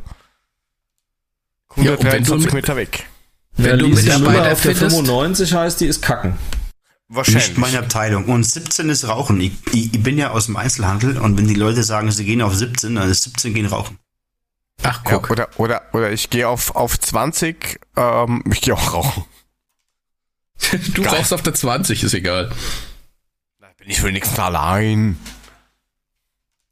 Kunde 1.68 1.90
Ja, 1.90 1.96
und 1.96 2.04
wenn 2.04 2.22
du 2.24 2.30
23 2.30 2.44
mit- 2.46 2.54
Meter 2.54 2.76
weg. 2.76 3.06
Wenn 3.56 3.78
du 3.78 3.86
Lisi 3.86 4.04
Mitarbeiter 4.06 4.30
Müller 4.30 4.52
auf 4.52 4.62
der 4.62 4.76
findest- 4.76 4.96
95 4.96 5.54
heißt, 5.54 5.80
die 5.80 5.86
ist 5.86 6.02
kacken. 6.02 6.36
Wahrscheinlich. 7.08 7.48
nicht 7.48 7.58
meine 7.58 7.78
Abteilung. 7.78 8.24
Und 8.24 8.44
17 8.44 8.88
ist 8.88 9.06
Rauchen. 9.06 9.40
Ich, 9.40 9.52
ich, 9.72 9.94
ich 9.94 10.02
bin 10.02 10.18
ja 10.18 10.30
aus 10.30 10.46
dem 10.46 10.56
Einzelhandel 10.56 11.18
und 11.18 11.36
wenn 11.38 11.46
die 11.46 11.54
Leute 11.54 11.82
sagen, 11.84 12.10
sie 12.10 12.24
gehen 12.24 12.42
auf 12.42 12.54
17, 12.54 12.94
dann 12.96 13.08
ist 13.10 13.22
17 13.24 13.54
gehen 13.54 13.66
rauchen. 13.66 13.98
Ach, 14.82 15.02
Ja, 15.04 15.10
guck. 15.12 15.30
oder, 15.30 15.48
oder, 15.56 15.82
oder 15.92 16.10
ich 16.12 16.30
gehe 16.30 16.48
auf, 16.48 16.74
auf 16.76 16.98
20, 16.98 17.80
ähm, 17.96 18.42
ich 18.52 18.60
gehe 18.60 18.74
auch 18.74 18.92
rauchen. 18.92 19.24
du 20.94 21.02
geil. 21.02 21.14
rauchst 21.14 21.32
auf 21.32 21.42
der 21.42 21.54
20, 21.54 22.02
ist 22.02 22.14
egal. 22.14 22.50
Da 23.60 23.66
bin 23.78 23.88
ich 23.90 24.02
wenigstens 24.02 24.38
allein. 24.38 25.18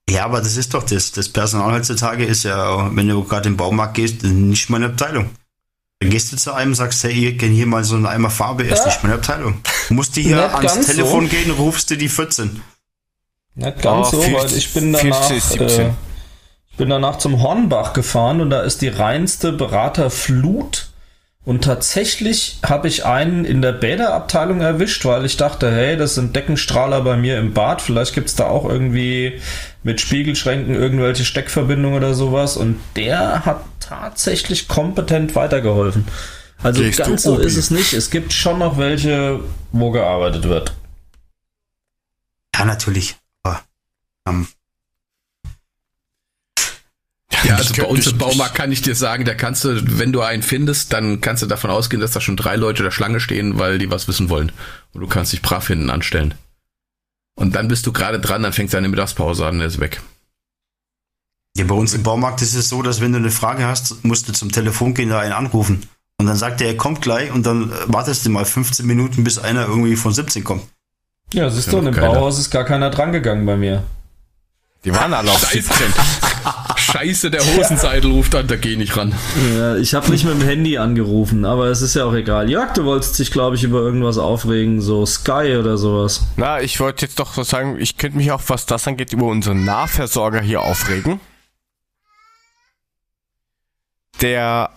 Ja, 0.09 0.25
aber 0.25 0.41
das 0.41 0.57
ist 0.57 0.75
doch 0.75 0.83
das. 0.83 1.13
Das 1.13 1.29
Personal 1.29 1.73
heutzutage 1.73 2.25
ist 2.25 2.43
ja, 2.43 2.95
wenn 2.95 3.09
du 3.09 3.25
gerade 3.25 3.49
im 3.49 3.57
Baumarkt 3.57 3.95
gehst, 3.95 4.23
nicht 4.25 4.69
meine 4.69 4.87
Abteilung. 4.87 5.31
Dann 6.01 6.11
gehst 6.11 6.33
du 6.33 6.37
zu 6.37 6.53
einem, 6.53 6.75
sagst, 6.75 7.05
hey, 7.05 7.13
ich 7.31 7.39
kenn 7.39 7.53
hier 7.53 7.67
mal 7.67 7.85
so 7.85 7.95
einen 7.95 8.07
Eimer 8.07 8.29
Farbe, 8.31 8.65
ist 8.65 8.81
Ja. 8.81 8.87
nicht 8.87 9.03
meine 9.05 9.15
Abteilung. 9.15 9.61
Musst 9.89 10.17
du 10.17 10.21
hier 10.21 10.37
Nicht 10.37 10.55
ans 10.55 10.87
Telefon 10.87 11.25
so. 11.27 11.31
gehen, 11.31 11.51
rufst 11.53 11.91
du 11.91 11.97
die 11.97 12.09
14. 12.09 12.61
Nicht 13.55 13.83
ganz 13.83 14.09
Oh, 14.09 14.11
so, 14.11 14.23
50 14.23 14.35
weil 14.53 14.59
ich 14.59 14.75
bin 14.75 14.93
danach, 14.93 15.29
50, 15.29 15.43
17. 15.61 15.87
äh, 15.87 15.93
bin 16.77 16.89
danach 16.89 17.19
zum 17.19 17.43
Hornbach 17.43 17.93
gefahren 17.93 18.41
und 18.41 18.51
da 18.51 18.63
ist 18.63 18.83
die 18.83 18.89
reinste 18.89 19.53
Beraterflut. 19.53 20.89
Und 21.45 21.65
tatsächlich 21.65 22.61
habe 22.65 22.87
ich 22.87 23.05
einen 23.05 23.45
in 23.45 23.63
der 23.63 23.73
Bäderabteilung 23.73 24.61
erwischt, 24.61 25.05
weil 25.05 25.25
ich 25.25 25.37
dachte, 25.37 25.73
hey, 25.73 25.97
das 25.97 26.15
sind 26.15 26.37
Deckenstrahler 26.37 27.01
bei 27.01 27.17
mir 27.17 27.39
im 27.39 27.53
Bad. 27.53 27.83
Vielleicht 27.83 28.15
gibt's 28.15 28.37
da 28.37 28.47
auch 28.47 28.65
irgendwie 28.65 29.41
mit 29.83 30.01
Spiegelschränken 30.01 30.75
irgendwelche 30.75 31.25
Steckverbindungen 31.25 31.97
oder 31.97 32.15
sowas. 32.15 32.57
Und 32.57 32.79
der 32.95 33.45
hat 33.45 33.65
tatsächlich 33.81 34.69
kompetent 34.69 35.35
weitergeholfen. 35.35 36.07
Also 36.63 36.83
Gehst 36.83 36.99
ganz 36.99 37.25
so 37.25 37.37
ist 37.39 37.57
es 37.57 37.73
nicht. 37.73 37.93
Es 37.93 38.11
gibt 38.11 38.33
schon 38.33 38.61
noch 38.61 38.79
welche, 38.79 39.41
wo 39.73 39.91
gearbeitet 39.91 40.49
wird. 40.49 40.73
Ja, 42.57 42.65
natürlich. 42.65 43.17
Aber, 43.43 43.63
ähm, 44.29 44.47
Ja, 47.45 47.57
also 47.57 47.73
Ich 47.75 47.81
bei 47.81 47.87
uns 47.87 48.07
im 48.07 48.19
Baumarkt 48.19 48.55
kann 48.55 48.71
ich 48.71 48.83
dir 48.83 48.95
sagen, 48.95 49.25
da 49.25 49.35
kannst 49.35 49.65
du, 49.65 49.99
wenn 49.99 50.13
du 50.13 50.21
einen 50.23 50.43
findest, 50.43 50.93
dann 50.93 51.21
kannst 51.21 51.43
du 51.43 51.47
davon 51.47 51.71
ausgehen, 51.71 52.01
dass 52.01 52.13
da 52.13 52.21
schon 52.21 52.37
drei 52.37 52.57
Leute 52.57 52.83
der 52.83 52.91
Schlange 52.93 53.19
stehen, 53.21 53.59
weil 53.59 53.79
die 53.79 53.91
was 53.91 54.07
wissen 54.09 54.29
wollen. 54.29 54.53
Und 54.93 55.01
du 55.01 55.07
kannst 55.09 55.33
dich 55.33 55.43
brav 55.43 55.67
hinten 55.67 55.91
anstellen. 55.91 56.35
Und 57.35 57.55
dann 57.57 57.69
bist 57.69 57.87
du 57.87 57.93
gerade 57.93 58.21
dran, 58.21 58.43
dann 58.43 58.53
fängt 58.53 58.73
deine 58.75 58.89
Mittagspause 58.89 59.47
an, 59.47 59.59
der 59.59 59.67
ist 59.69 59.81
weg. 59.81 60.01
ja, 61.57 61.65
bei 61.65 61.75
uns 61.75 61.95
im 61.95 62.03
Baumarkt 62.03 62.43
ist 62.43 62.55
es 62.55 62.69
so, 62.69 62.83
dass 62.83 63.01
wenn 63.01 63.13
du 63.13 63.19
eine 63.19 63.31
Frage 63.31 63.67
hast, 63.67 64.05
musst 64.05 64.29
du 64.29 64.33
zum 64.33 64.53
Telefon 64.53 64.95
gehen, 64.95 65.09
da 65.09 65.19
einen 65.21 65.33
anrufen. 65.33 65.83
Und 66.19 66.27
dann 66.27 66.37
sagt 66.37 66.61
er, 66.61 66.69
er 66.69 66.77
kommt 66.77 67.03
gleich 67.03 67.33
und 67.33 67.45
dann 67.47 67.73
wartest 67.87 68.25
du 68.25 68.31
mal 68.31 68.45
15 68.45 68.87
Minuten, 68.87 69.25
bis 69.25 69.39
einer 69.39 69.67
irgendwie 69.67 69.97
von 69.97 70.13
17 70.15 70.45
kommt. 70.45 70.63
Ja, 71.33 71.51
siehst 71.51 71.67
Ja, 71.69 71.73
du, 71.73 71.79
und 71.79 71.85
noch 71.87 71.93
im. 71.95 72.01
Bauhaus 72.01 72.39
ist 72.39 72.51
gar 72.51 72.65
keiner 72.65 72.91
drangegangen 72.91 73.45
bei 73.47 73.57
mir. 73.57 73.83
Die 74.85 74.95
waren 74.95 75.15
alle 75.15 75.31
auf 75.33 75.45
17. 75.45 75.73
Scheiße, 76.93 77.31
der 77.31 77.41
Hosenseidel 77.41 78.11
ruft 78.11 78.35
an, 78.35 78.47
da 78.49 78.57
geh 78.57 78.73
ich 78.73 78.77
nicht 78.77 78.95
ran. 78.99 79.15
Ja, 79.57 79.77
ich 79.77 79.95
habe 79.95 80.11
nicht 80.11 80.25
mit 80.25 80.35
dem 80.35 80.43
Handy 80.43 80.77
angerufen, 80.77 81.47
aber 81.47 81.69
es 81.69 81.81
ist 81.81 81.95
ja 81.95 82.05
auch 82.05 82.13
egal. 82.13 82.51
Jörg, 82.51 82.75
du 82.75 82.85
wolltest 82.85 83.19
dich, 83.19 83.31
glaube 83.31 83.57
ich, 83.57 83.65
über 83.65 83.81
irgendwas 83.81 84.19
aufregen, 84.19 84.83
so 84.83 85.07
Sky 85.07 85.57
oder 85.59 85.79
sowas. 85.79 86.27
Na, 86.37 86.61
ich 86.61 86.81
wollte 86.81 87.07
jetzt 87.07 87.19
doch 87.19 87.33
so 87.33 87.45
sagen, 87.45 87.79
ich 87.81 87.97
könnte 87.97 88.19
mich 88.19 88.31
auch, 88.31 88.43
was 88.49 88.67
das 88.67 88.87
angeht, 88.87 89.15
über 89.15 89.25
unseren 89.25 89.65
Nahversorger 89.65 90.43
hier 90.43 90.61
aufregen. 90.61 91.19
Der 94.21 94.69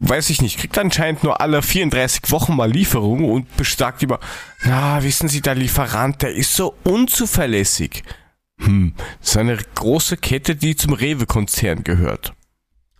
weiß 0.00 0.28
ich 0.30 0.42
nicht, 0.42 0.58
kriegt 0.58 0.76
anscheinend 0.76 1.22
nur 1.22 1.40
alle 1.40 1.62
34 1.62 2.32
Wochen 2.32 2.56
mal 2.56 2.68
Lieferung 2.68 3.30
und 3.30 3.46
sagt 3.64 4.02
immer, 4.02 4.18
na, 4.64 5.00
wissen 5.04 5.28
Sie, 5.28 5.40
der 5.40 5.54
Lieferant, 5.54 6.20
der 6.22 6.34
ist 6.34 6.56
so 6.56 6.74
unzuverlässig. 6.82 8.02
Hm, 8.58 8.94
das 9.20 9.30
ist 9.30 9.36
eine 9.36 9.56
große 9.56 10.16
Kette, 10.16 10.56
die 10.56 10.76
zum 10.76 10.92
Rewe-Konzern 10.92 11.84
gehört. 11.84 12.32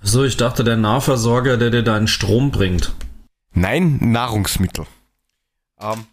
So, 0.01 0.25
ich 0.25 0.37
dachte, 0.37 0.65
der 0.65 0.77
Nahversorger, 0.77 1.57
der 1.57 1.71
dir 1.71 1.83
deinen 1.83 2.09
Strom 2.09 2.51
bringt. 2.51 2.93
Nein, 3.53 3.99
Nahrungsmittel. 4.01 4.87
Ähm, 5.81 6.07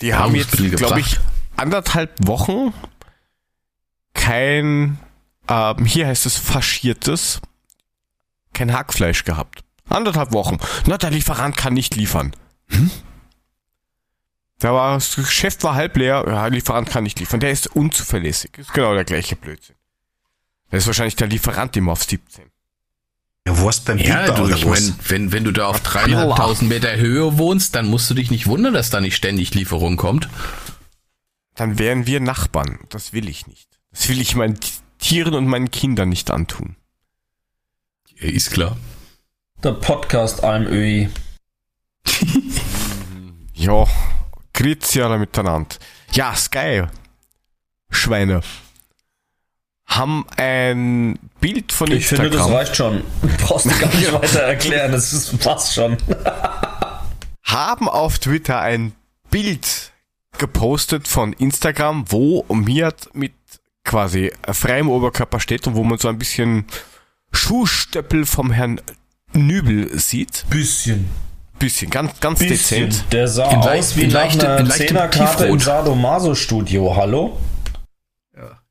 die 0.00 0.14
haben 0.14 0.34
jetzt, 0.34 0.56
glaube 0.56 1.00
ich, 1.00 1.18
anderthalb 1.56 2.14
Wochen 2.26 2.72
kein, 4.14 4.98
ähm, 5.48 5.84
hier 5.84 6.06
heißt 6.06 6.26
es 6.26 6.36
faschiertes, 6.36 7.40
kein 8.52 8.72
Hackfleisch 8.72 9.24
gehabt. 9.24 9.62
Anderthalb 9.88 10.32
Wochen. 10.32 10.58
Na, 10.86 10.98
der 10.98 11.10
Lieferant 11.10 11.56
kann 11.56 11.74
nicht 11.74 11.94
liefern. 11.94 12.32
Hm? 12.68 12.90
Da 14.58 14.72
war, 14.72 14.94
das 14.94 15.14
Geschäft 15.14 15.62
war 15.62 15.74
halb 15.74 15.96
leer, 15.96 16.24
ja, 16.26 16.42
der 16.42 16.50
Lieferant 16.50 16.90
kann 16.90 17.04
nicht 17.04 17.20
liefern. 17.20 17.40
Der 17.40 17.52
ist 17.52 17.68
unzuverlässig. 17.68 18.58
Ist 18.58 18.72
genau 18.74 18.94
der 18.94 19.04
gleiche 19.04 19.36
Blödsinn. 19.36 19.76
Das 20.70 20.82
ist 20.82 20.86
wahrscheinlich 20.88 21.16
der 21.16 21.28
Lieferant 21.28 21.76
immer 21.76 21.92
auf 21.92 22.02
17. 22.02 22.44
Ja, 23.46 23.58
Wurst 23.58 23.84
beim 23.86 23.98
Ja, 23.98 24.24
Biber 24.32 24.48
du, 24.48 24.54
ich 24.54 24.66
mein, 24.66 24.94
wenn, 25.06 25.32
wenn 25.32 25.44
du 25.44 25.52
da 25.52 25.68
auf 25.68 25.80
dreieinhalbtausend 25.80 26.68
Meter 26.68 26.96
Höhe 26.96 27.38
wohnst, 27.38 27.74
dann 27.74 27.86
musst 27.86 28.10
du 28.10 28.14
dich 28.14 28.30
nicht 28.30 28.46
wundern, 28.46 28.74
dass 28.74 28.90
da 28.90 29.00
nicht 29.00 29.16
ständig 29.16 29.54
Lieferung 29.54 29.96
kommt. 29.96 30.28
Dann 31.54 31.78
wären 31.78 32.06
wir 32.06 32.20
Nachbarn. 32.20 32.80
Das 32.88 33.12
will 33.12 33.28
ich 33.28 33.46
nicht. 33.46 33.68
Das 33.90 34.08
will 34.08 34.20
ich 34.20 34.34
meinen 34.34 34.58
Tieren 34.98 35.34
und 35.34 35.46
meinen 35.46 35.70
Kindern 35.70 36.08
nicht 36.08 36.30
antun. 36.30 36.76
Ja, 38.16 38.28
ist 38.28 38.50
klar. 38.50 38.76
Der 39.62 39.72
Podcast 39.72 40.42
AMÖI. 40.42 41.08
Ja, 43.54 43.86
grüezi 44.58 45.00
alle 45.00 45.18
miteinander. 45.18 45.76
Ja, 46.12 46.34
Sky. 46.34 46.82
Schweine. 47.90 48.40
Haben 49.86 50.26
ein 50.36 51.18
Bild 51.40 51.72
von 51.72 51.90
Ich 51.92 52.06
finde, 52.06 52.26
Instagram. 52.26 52.50
das 52.52 52.60
reicht 52.60 52.76
schon. 52.76 53.02
Du 53.22 53.28
brauchst 53.46 53.66
du 53.66 53.70
gar 53.78 53.94
nicht 53.94 54.12
weiter 54.20 54.40
erklären, 54.40 54.92
das 54.92 55.12
ist, 55.12 55.38
passt 55.38 55.74
schon. 55.74 55.96
haben 57.44 57.88
auf 57.88 58.18
Twitter 58.18 58.60
ein 58.60 58.92
Bild 59.30 59.92
gepostet 60.36 61.08
von 61.08 61.32
Instagram, 61.34 62.04
wo 62.10 62.44
Miat 62.52 63.08
mit 63.14 63.32
quasi 63.84 64.32
freiem 64.52 64.88
Oberkörper 64.90 65.40
steht 65.40 65.66
und 65.66 65.74
wo 65.76 65.84
man 65.84 65.98
so 65.98 66.08
ein 66.08 66.18
bisschen 66.18 66.66
Schuhstöppel 67.32 68.26
vom 68.26 68.50
Herrn 68.50 68.80
Nübel 69.32 69.98
sieht. 69.98 70.44
Bisschen. 70.50 71.08
Bisschen, 71.58 71.90
ganz, 71.90 72.20
ganz 72.20 72.38
Bisschen. 72.38 72.88
dezent. 72.88 73.12
Der 73.12 73.26
sah 73.28 73.50
In 73.50 73.58
aus 73.58 73.64
leicht- 73.66 73.96
wie 73.96 74.02
in 74.02 74.08
nach 74.08 74.14
leichtem- 74.14 74.48
einer 74.48 74.70
Zehnerkarte 74.70 75.44
im 75.46 75.58
Tiefrot. 75.58 75.62
Sadomaso-Studio. 75.62 76.94
Hallo? 76.96 77.38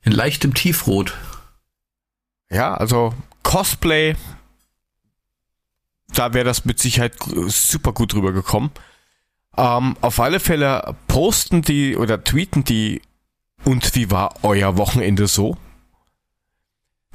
In 0.03 0.11
leichtem 0.13 0.53
Tiefrot. 0.53 1.13
Ja, 2.49 2.73
also 2.75 3.13
Cosplay, 3.43 4.15
da 6.13 6.33
wäre 6.33 6.45
das 6.45 6.63
mit 6.63 6.79
Sicherheit 6.79 7.15
super 7.47 7.91
gut 7.91 8.13
rübergekommen. 8.13 8.71
Ähm, 9.57 9.97
auf 9.99 10.19
alle 10.21 10.39
Fälle 10.39 10.95
posten 11.07 11.61
die 11.61 11.97
oder 11.97 12.23
tweeten 12.23 12.63
die 12.63 13.01
und 13.65 13.95
wie 13.95 14.09
war 14.11 14.35
euer 14.43 14.77
Wochenende 14.77 15.27
so? 15.27 15.57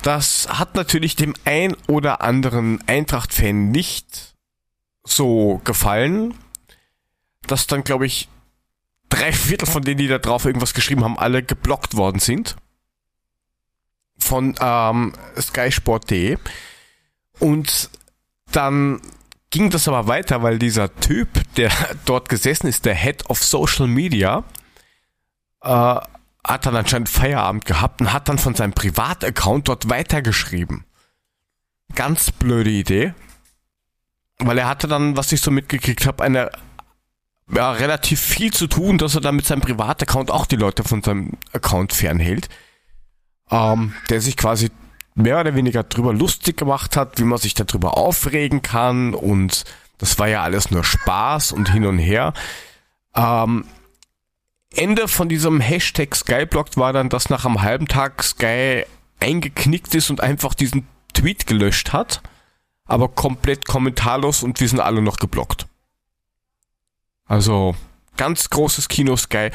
Das 0.03 0.49
hat 0.51 0.75
natürlich 0.75 1.17
dem 1.17 1.33
ein 1.47 1.75
oder 1.87 2.21
anderen 2.21 2.87
Eintracht-Fan 2.87 3.71
nicht 3.71 4.32
so 5.05 5.61
gefallen, 5.65 6.35
dass 7.47 7.67
dann, 7.67 7.85
glaube 7.85 8.07
ich, 8.07 8.29
drei 9.09 9.33
Viertel 9.33 9.67
von 9.67 9.83
denen, 9.83 9.99
die 9.99 10.09
da 10.09 10.19
drauf 10.19 10.45
irgendwas 10.45 10.75
geschrieben 10.75 11.05
haben, 11.05 11.19
alle 11.19 11.43
geblockt 11.43 11.97
worden 11.97 12.19
sind 12.19 12.57
von 14.19 14.55
ähm, 14.61 15.13
skysport.de 15.39 16.39
und 17.39 17.91
dann 18.53 19.01
ging 19.51 19.71
das 19.71 19.89
aber 19.89 20.07
weiter, 20.07 20.43
weil 20.43 20.59
dieser 20.59 20.95
Typ, 20.97 21.29
der 21.57 21.71
dort 22.05 22.29
gesessen 22.29 22.69
ist, 22.69 22.85
der 22.85 22.95
Head 22.95 23.29
of 23.29 23.43
Social 23.43 23.87
Media, 23.87 24.45
äh, 25.63 25.69
hat 25.69 26.67
dann 26.67 26.75
anscheinend 26.75 27.09
Feierabend 27.09 27.65
gehabt 27.65 28.01
und 28.01 28.13
hat 28.13 28.29
dann 28.29 28.39
von 28.39 28.55
seinem 28.55 28.73
Privataccount 28.73 29.69
dort 29.69 29.89
weitergeschrieben. 29.89 30.85
Ganz 31.95 32.33
blöde 32.33 32.71
Idee, 32.71 33.15
weil 34.47 34.59
er 34.59 34.69
hatte 34.69 34.89
dann, 34.89 35.17
was 35.17 35.33
ich 35.33 35.41
so 35.41 35.51
mitgekriegt 35.51 36.07
habe, 36.07 36.23
eine 36.23 36.51
ja, 37.53 37.73
relativ 37.73 38.21
viel 38.21 38.53
zu 38.53 38.67
tun, 38.67 38.99
dass 38.99 39.15
er 39.15 39.21
dann 39.21 39.37
mit 39.37 39.47
seinem 39.47 39.61
Privataccount 39.61 40.31
auch 40.31 40.47
die 40.47 40.57
Leute 40.57 40.85
von 40.85 41.03
seinem 41.03 41.33
Account 41.53 41.93
fernhält. 41.93 42.49
Ähm, 43.51 43.95
der 44.09 44.21
sich 44.21 44.37
quasi 44.37 44.71
mehr 45.15 45.41
oder 45.41 45.55
weniger 45.55 45.83
drüber 45.83 46.15
lustig 46.15 46.57
gemacht 46.57 46.97
hat, 46.97 47.19
wie 47.19 47.25
man 47.25 47.39
sich 47.39 47.55
darüber 47.55 47.99
aufregen 47.99 48.63
kann. 48.63 49.15
Und 49.15 49.65
das 49.99 50.19
war 50.19 50.29
ja 50.29 50.43
alles 50.43 50.71
nur 50.71 50.85
Spaß 50.85 51.53
und 51.53 51.71
hin 51.71 51.85
und 51.85 51.99
her. 51.99 52.33
Ähm, 53.15 53.67
Ende 54.75 55.07
von 55.07 55.29
diesem 55.29 55.61
Hashtag 55.61 56.15
Skyblock 56.15 56.77
war 56.77 56.95
dann, 56.95 57.11
dass 57.11 57.29
nach 57.29 57.45
einem 57.45 57.61
halben 57.61 57.89
Tag 57.89 58.23
Sky 58.23 58.85
eingeknickt 59.21 59.95
ist 59.95 60.09
und 60.09 60.23
einfach 60.23 60.55
diesen 60.55 60.87
Tweet 61.13 61.47
gelöscht 61.47 61.93
hat, 61.93 62.23
aber 62.85 63.09
komplett 63.09 63.67
kommentarlos 63.67 64.43
und 64.43 64.61
wir 64.61 64.69
sind 64.69 64.81
alle 64.81 65.03
noch 65.03 65.19
geblockt. 65.19 65.67
Also 67.27 67.75
ganz 68.17 68.51
großes 68.51 68.89
Kino 68.89 69.17
Sky. 69.17 69.51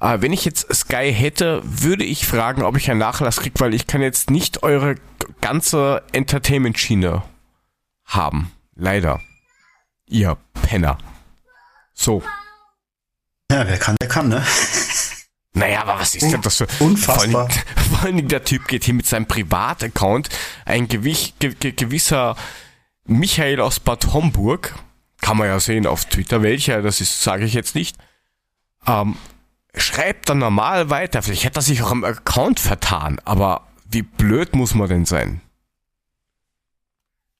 Äh, 0.00 0.20
wenn 0.20 0.32
ich 0.32 0.44
jetzt 0.44 0.74
Sky 0.74 1.12
hätte, 1.12 1.60
würde 1.64 2.04
ich 2.04 2.26
fragen, 2.26 2.62
ob 2.62 2.76
ich 2.76 2.90
einen 2.90 3.00
Nachlass 3.00 3.36
kriege, 3.40 3.60
weil 3.60 3.74
ich 3.74 3.86
kann 3.86 4.00
jetzt 4.02 4.30
nicht 4.30 4.62
eure 4.62 4.96
ganze 5.40 6.02
Entertainment-Schiene 6.12 7.22
haben. 8.06 8.50
Leider. 8.74 9.20
Ihr 10.06 10.36
Penner. 10.54 10.98
So. 11.92 12.22
Ja, 13.52 13.66
wer 13.66 13.78
kann, 13.78 13.94
der 14.00 14.08
kann, 14.08 14.28
ne? 14.28 14.44
Naja, 15.52 15.82
aber 15.82 15.98
was 16.00 16.14
ist 16.14 16.32
denn 16.32 16.40
das 16.42 16.56
für... 16.56 16.66
Unfassbar. 16.78 17.26
Vor 17.28 17.40
allen, 17.40 17.48
Dingen- 17.48 17.96
vor 17.98 18.06
Dingen 18.12 18.28
der 18.28 18.44
Typ 18.44 18.68
geht 18.68 18.84
hier 18.84 18.94
mit 18.94 19.06
seinem 19.06 19.26
Privataccount, 19.26 20.28
ein 20.64 20.88
gewich, 20.88 21.34
ge, 21.40 21.54
ge, 21.54 21.72
gewisser 21.72 22.36
Michael 23.10 23.60
aus 23.60 23.80
Bad 23.80 24.12
Homburg, 24.12 24.74
kann 25.20 25.36
man 25.36 25.48
ja 25.48 25.58
sehen 25.60 25.86
auf 25.86 26.04
Twitter, 26.04 26.42
welcher 26.42 26.80
das 26.80 27.00
ist, 27.00 27.22
sage 27.22 27.44
ich 27.44 27.54
jetzt 27.54 27.74
nicht, 27.74 27.96
ähm, 28.86 29.16
schreibt 29.74 30.28
dann 30.28 30.38
normal 30.38 30.90
weiter. 30.90 31.22
Vielleicht 31.22 31.44
hätte 31.44 31.58
er 31.58 31.62
sich 31.62 31.82
auch 31.82 31.90
am 31.90 32.04
Account 32.04 32.60
vertan, 32.60 33.20
aber 33.24 33.66
wie 33.90 34.02
blöd 34.02 34.54
muss 34.54 34.74
man 34.74 34.88
denn 34.88 35.06
sein? 35.06 35.40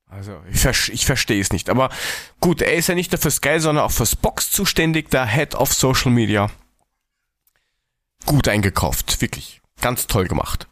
Also, 0.08 0.40
ich, 0.50 0.60
ver- 0.60 0.92
ich 0.92 1.06
verstehe 1.06 1.40
es 1.40 1.52
nicht. 1.52 1.70
Aber 1.70 1.88
gut, 2.40 2.62
er 2.62 2.74
ist 2.74 2.88
ja 2.88 2.96
nicht 2.96 3.12
nur 3.12 3.20
für 3.20 3.30
Sky, 3.30 3.60
sondern 3.60 3.84
auch 3.84 3.92
fürs 3.92 4.16
Box 4.16 4.50
zuständig, 4.50 5.08
der 5.10 5.24
Head 5.24 5.54
of 5.54 5.72
Social 5.72 6.10
Media. 6.10 6.50
Gut 8.26 8.48
eingekauft, 8.48 9.20
wirklich. 9.20 9.62
Ganz 9.80 10.08
toll 10.08 10.26
gemacht. 10.26 10.66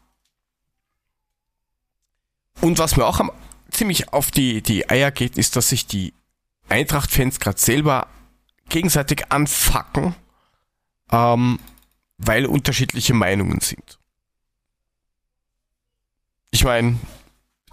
Und 2.59 2.79
was 2.79 2.97
mir 2.97 3.05
auch 3.05 3.21
am, 3.21 3.31
ziemlich 3.71 4.13
auf 4.13 4.31
die, 4.31 4.61
die 4.61 4.89
Eier 4.89 5.11
geht, 5.11 5.37
ist, 5.37 5.55
dass 5.55 5.69
sich 5.69 5.87
die 5.87 6.13
Eintracht-Fans 6.69 7.39
gerade 7.39 7.59
selber 7.59 8.07
gegenseitig 8.69 9.31
anfacken, 9.31 10.15
ähm, 11.11 11.59
weil 12.17 12.45
unterschiedliche 12.45 13.13
Meinungen 13.13 13.59
sind. 13.61 13.99
Ich 16.51 16.63
meine, 16.63 16.99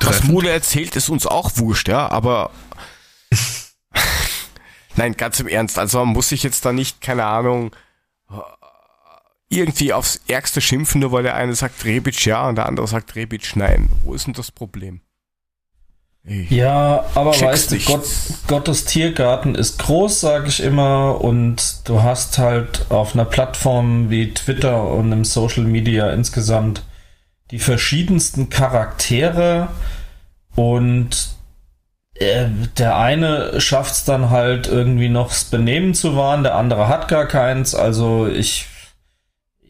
was. 0.01 0.25
Mule 0.25 0.51
erzählt, 0.51 0.97
ist 0.97 1.09
uns 1.09 1.27
auch 1.27 1.57
wurscht, 1.57 1.89
ja, 1.89 2.09
aber 2.09 2.51
nein, 4.97 5.17
ganz 5.17 5.41
im 5.41 5.49
Ernst, 5.49 5.79
also 5.79 5.99
man 6.01 6.09
muss 6.09 6.29
sich 6.29 6.43
jetzt 6.43 6.65
da 6.65 6.73
nicht, 6.73 7.01
keine 7.01 7.25
Ahnung, 7.25 7.75
irgendwie 9.49 9.93
aufs 9.93 10.21
Ärgste 10.27 10.61
schimpfen, 10.61 11.01
nur 11.01 11.13
weil 11.13 11.23
der 11.23 11.37
eine 11.37 11.55
sagt 11.55 11.85
Rebic 11.85 12.25
ja 12.27 12.49
und 12.49 12.57
der 12.57 12.67
andere 12.67 12.89
sagt 12.89 13.15
Rebic 13.15 13.55
nein. 13.55 13.89
Wo 14.03 14.15
ist 14.15 14.27
denn 14.27 14.35
das 14.35 14.51
Problem? 14.51 15.01
Ey. 16.27 16.47
Ja, 16.51 17.05
aber 17.15 17.41
weißt 17.41 17.73
du. 17.73 17.79
Gott, 17.79 18.05
Gottes 18.49 18.85
Tiergarten 18.85 19.55
ist 19.55 19.79
groß, 19.79 20.21
sage 20.21 20.49
ich 20.49 20.61
immer, 20.61 21.21
und 21.21 21.89
du 21.89 22.03
hast 22.03 22.39
halt 22.39 22.87
auf 22.91 23.15
einer 23.15 23.25
Plattform 23.25 24.11
wie 24.11 24.35
Twitter 24.35 24.91
und 24.91 25.13
im 25.13 25.25
Social 25.25 25.65
Media 25.65 26.11
insgesamt 26.11 26.83
die 27.53 27.61
verschiedensten 27.61 28.49
Charaktere 28.49 29.69
und 30.57 31.37
äh, 32.15 32.47
der 32.79 32.97
eine 32.97 33.61
schafft 33.61 33.93
es 33.93 34.05
dann 34.05 34.31
halt 34.31 34.67
irgendwie 34.67 35.09
noch 35.09 35.29
das 35.29 35.45
Benehmen 35.45 35.95
zu 35.95 36.17
wahren, 36.17 36.43
der 36.43 36.57
andere 36.57 36.89
hat 36.89 37.09
gar 37.09 37.27
keins. 37.27 37.75
Also 37.75 38.27
ich, 38.27 38.67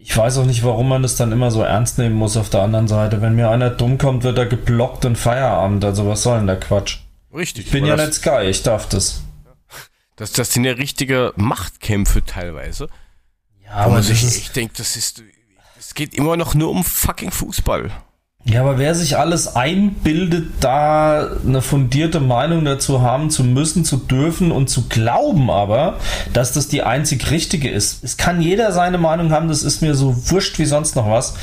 ich 0.09 0.17
weiß 0.17 0.39
auch 0.39 0.45
nicht, 0.45 0.63
warum 0.63 0.89
man 0.89 1.03
das 1.03 1.17
dann 1.17 1.33
immer 1.33 1.51
so 1.51 1.63
ernst 1.63 1.99
nehmen 1.99 2.15
muss 2.15 2.37
auf 2.37 2.49
der 2.49 2.63
anderen 2.63 2.87
Seite. 2.87 3.23
Wenn 3.23 3.35
mir 3.35 3.51
einer 3.51 3.71
dumm 3.71 3.99
kommt, 3.99 4.23
wird 4.23 4.39
er 4.39 4.47
geblockt 4.47 5.05
und 5.05 5.19
Feierabend. 5.19 5.85
Also 5.85 6.07
was 6.07 6.23
soll 6.23 6.39
denn 6.39 6.47
der 6.47 6.61
Quatsch? 6.61 6.99
Richtig. 7.35 7.67
Ich 7.67 7.73
bin 7.73 7.85
ja 7.85 7.97
nicht 7.97 8.15
Sky, 8.15 8.43
ich 8.45 8.63
darf 8.63 8.89
das. 8.89 9.23
Das, 10.15 10.31
das 10.31 10.53
sind 10.53 10.63
ja 10.65 10.73
richtige 10.73 11.33
Machtkämpfe 11.35 12.25
teilweise. 12.25 12.89
Ja, 13.65 13.87
Wo 13.87 13.91
man 13.91 14.03
sich 14.05 14.23
echt 14.25 14.55
denkt, 14.55 14.79
das 14.79 14.95
ist, 14.95 15.25
es 15.77 15.93
geht 15.95 16.15
immer 16.15 16.37
noch 16.37 16.55
nur 16.55 16.71
um 16.71 16.85
fucking 16.85 17.33
Fußball. 17.33 17.91
Ja, 18.49 18.61
aber 18.61 18.79
wer 18.79 18.95
sich 18.95 19.19
alles 19.19 19.57
einbildet, 19.57 20.47
da 20.61 21.31
eine 21.45 21.61
fundierte 21.63 22.21
Meinung 22.21 22.65
dazu 22.65 23.03
haben 23.03 23.29
zu 23.29 23.43
müssen, 23.43 23.85
zu 23.85 23.97
dürfen 23.97 24.53
und 24.53 24.71
zu 24.71 24.89
glauben 24.89 25.51
aber, 25.51 25.99
dass 26.33 26.53
das 26.53 26.69
die 26.69 26.85
einzig 26.85 27.33
richtige 27.33 27.69
ist. 27.69 28.05
Es 28.05 28.17
kann 28.17 28.41
jeder 28.41 28.71
seine 28.71 28.99
Meinung 28.99 29.33
haben, 29.33 29.49
das 29.49 29.65
ist 29.65 29.83
mir 29.83 29.97
so 29.97 30.31
wurscht 30.31 30.61
wie 30.61 30.65
sonst 30.65 30.95
noch 30.95 31.11
was. 31.11 31.35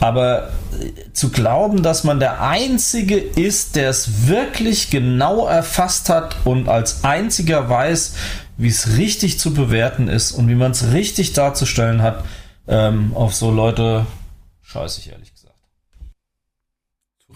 Aber 0.00 0.50
äh, 0.78 1.12
zu 1.14 1.30
glauben, 1.30 1.82
dass 1.82 2.04
man 2.04 2.20
der 2.20 2.42
Einzige 2.42 3.16
ist, 3.16 3.74
der 3.74 3.88
es 3.88 4.28
wirklich 4.28 4.90
genau 4.90 5.46
erfasst 5.46 6.10
hat 6.10 6.36
und 6.44 6.68
als 6.68 7.02
einziger 7.02 7.70
weiß, 7.70 8.14
wie 8.58 8.68
es 8.68 8.98
richtig 8.98 9.38
zu 9.38 9.54
bewerten 9.54 10.06
ist 10.06 10.32
und 10.32 10.48
wie 10.48 10.54
man 10.54 10.72
es 10.72 10.92
richtig 10.92 11.32
darzustellen 11.32 12.02
hat, 12.02 12.24
ähm, 12.68 13.12
auf 13.14 13.34
so 13.34 13.50
Leute 13.50 14.04
scheiße 14.62 15.00
ich 15.00 15.12
ehrlich. 15.12 15.31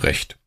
Recht. 0.01 0.39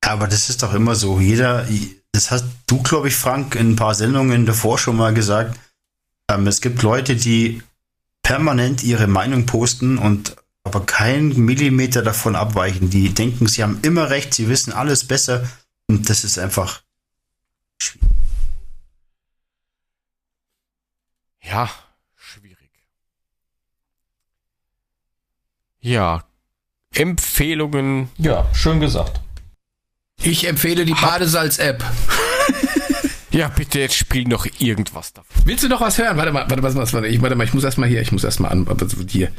Aber 0.00 0.28
das 0.28 0.50
ist 0.50 0.62
doch 0.62 0.74
immer 0.74 0.94
so. 0.94 1.20
Jeder, 1.20 1.66
das 2.12 2.30
hast 2.30 2.46
du, 2.66 2.82
glaube 2.82 3.08
ich, 3.08 3.16
Frank, 3.16 3.54
in 3.54 3.72
ein 3.72 3.76
paar 3.76 3.94
Sendungen 3.94 4.46
davor 4.46 4.78
schon 4.78 4.96
mal 4.96 5.12
gesagt. 5.12 5.58
Ähm, 6.30 6.46
es 6.46 6.60
gibt 6.60 6.82
Leute, 6.82 7.16
die 7.16 7.62
permanent 8.22 8.82
ihre 8.82 9.06
Meinung 9.06 9.46
posten 9.46 9.98
und 9.98 10.36
aber 10.64 10.84
keinen 10.84 11.44
Millimeter 11.44 12.02
davon 12.02 12.36
abweichen. 12.36 12.90
Die 12.90 13.14
denken, 13.14 13.46
sie 13.46 13.62
haben 13.62 13.80
immer 13.82 14.10
recht, 14.10 14.34
sie 14.34 14.48
wissen 14.48 14.72
alles 14.72 15.06
besser 15.06 15.48
und 15.86 16.10
das 16.10 16.24
ist 16.24 16.38
einfach 16.38 16.82
schwierig. 17.80 18.10
Ja, 21.42 21.70
schwierig. 22.16 22.70
Ja, 25.80 26.27
Empfehlungen. 26.98 28.08
Ja, 28.18 28.46
schön 28.52 28.80
gesagt. 28.80 29.20
Ich 30.22 30.46
empfehle 30.48 30.84
die 30.84 30.94
Badesalz-App. 30.94 31.84
Ja, 33.30 33.48
bitte 33.48 33.78
jetzt 33.78 33.94
spiel 33.94 34.24
noch 34.24 34.46
irgendwas 34.58 35.12
davon. 35.12 35.42
Willst 35.44 35.62
du 35.62 35.68
noch 35.68 35.82
was 35.82 35.98
hören? 35.98 36.16
Warte 36.16 36.32
mal, 36.32 36.48
warte 36.48 36.62
mal, 36.62 36.74
warte 36.74 36.96
mal, 36.96 37.04
ich, 37.04 37.20
warte 37.20 37.36
mal, 37.36 37.44
ich 37.44 37.52
muss 37.52 37.62
erstmal 37.62 37.88
hier, 37.88 38.00
ich 38.00 38.10
muss 38.10 38.24
erstmal 38.24 38.50
an, 38.50 38.66
aber 38.66 38.88
so 38.88 38.96
hier. 39.06 39.30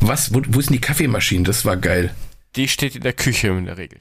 Was, 0.00 0.34
wo, 0.34 0.42
wo 0.48 0.58
ist 0.58 0.68
denn 0.70 0.74
die 0.74 0.80
Kaffeemaschine? 0.80 1.44
Das 1.44 1.64
war 1.64 1.76
geil. 1.76 2.14
Die 2.56 2.66
steht 2.66 2.96
in 2.96 3.02
der 3.02 3.12
Küche 3.12 3.48
in 3.48 3.66
der 3.66 3.78
Regel. 3.78 4.00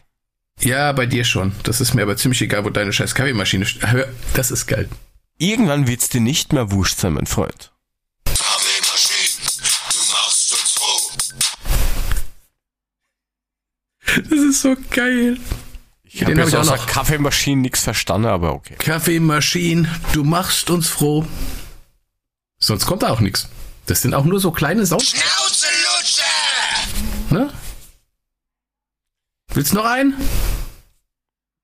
Ja, 0.60 0.92
bei 0.92 1.06
dir 1.06 1.24
schon. 1.24 1.52
Das 1.64 1.80
ist 1.82 1.94
mir 1.94 2.02
aber 2.02 2.18
ziemlich 2.18 2.42
egal, 2.42 2.66
wo 2.66 2.72
deine 2.72 2.92
scheiß 2.92 3.14
Kaffeemaschine 3.14 3.66
steht. 3.68 3.90
Hör, 3.90 4.08
Das 4.34 4.50
ist 4.50 4.66
geil. 4.66 4.90
Irgendwann 5.38 5.88
wird's 5.88 6.10
dir 6.10 6.20
nicht 6.22 6.52
mehr 6.52 6.72
wurscht 6.72 6.98
sein, 6.98 7.14
mein 7.14 7.28
Freund. 7.28 7.72
Das 14.24 14.40
ist 14.40 14.62
so 14.62 14.76
geil. 14.90 15.38
Ich 16.04 16.22
habe 16.24 16.32
hab 16.32 16.40
jetzt 16.40 16.56
auch 16.56 16.60
außer 16.62 16.76
noch. 16.78 16.88
Kaffeemaschinen 16.88 17.62
nichts 17.62 17.84
verstanden, 17.84 18.28
aber 18.28 18.54
okay. 18.54 18.76
Kaffeemaschine, 18.80 19.88
du 20.14 20.24
machst 20.24 20.70
uns 20.70 20.88
froh. 20.88 21.26
Sonst 22.60 22.86
kommt 22.86 23.04
da 23.04 23.10
auch 23.10 23.20
nichts. 23.20 23.48
Das 23.86 24.02
sind 24.02 24.14
auch 24.14 24.26
nur 24.26 24.40
so 24.40 24.52
kleine 24.52 24.86
Sau. 24.86 25.00
Schnauze 25.00 25.68
lutsche! 25.68 26.24
Ne? 27.30 27.54
Willst 29.54 29.72
du 29.74 29.76
noch 29.78 29.86
einen? 29.86 30.14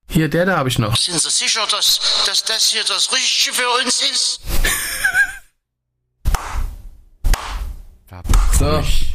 Hier, 0.10 0.30
der 0.30 0.46
da 0.46 0.58
habe 0.58 0.70
ich 0.70 0.78
noch. 0.78 0.96
Sind 0.96 1.20
Sie 1.20 1.30
sicher, 1.30 1.66
dass, 1.72 2.00
dass 2.28 2.44
das 2.44 2.70
hier 2.72 2.84
das 2.84 3.12
Richtige 3.12 3.56
für 3.56 3.70
uns 3.84 4.02
ist? 4.04 4.40
Da 8.10 8.22
So. 8.60 8.80
ich- 8.80 9.13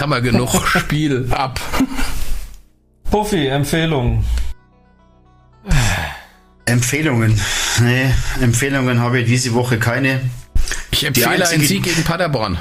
Jetzt 0.00 0.04
haben 0.04 0.12
wir 0.12 0.22
genug 0.22 0.66
Spiel 0.66 1.28
ab. 1.30 1.60
Puffy, 3.10 3.48
Empfehlung. 3.48 4.24
Empfehlungen. 6.64 7.38
Nee, 7.82 8.10
Empfehlungen 8.40 8.98
habe 9.00 9.20
ich 9.20 9.26
diese 9.26 9.52
Woche 9.52 9.78
keine. 9.78 10.22
Ich 10.90 11.04
empfehle 11.04 11.28
einen 11.28 11.42
einzige- 11.42 11.66
Sieg 11.66 11.82
gegen 11.82 12.02
Paderborn. 12.02 12.56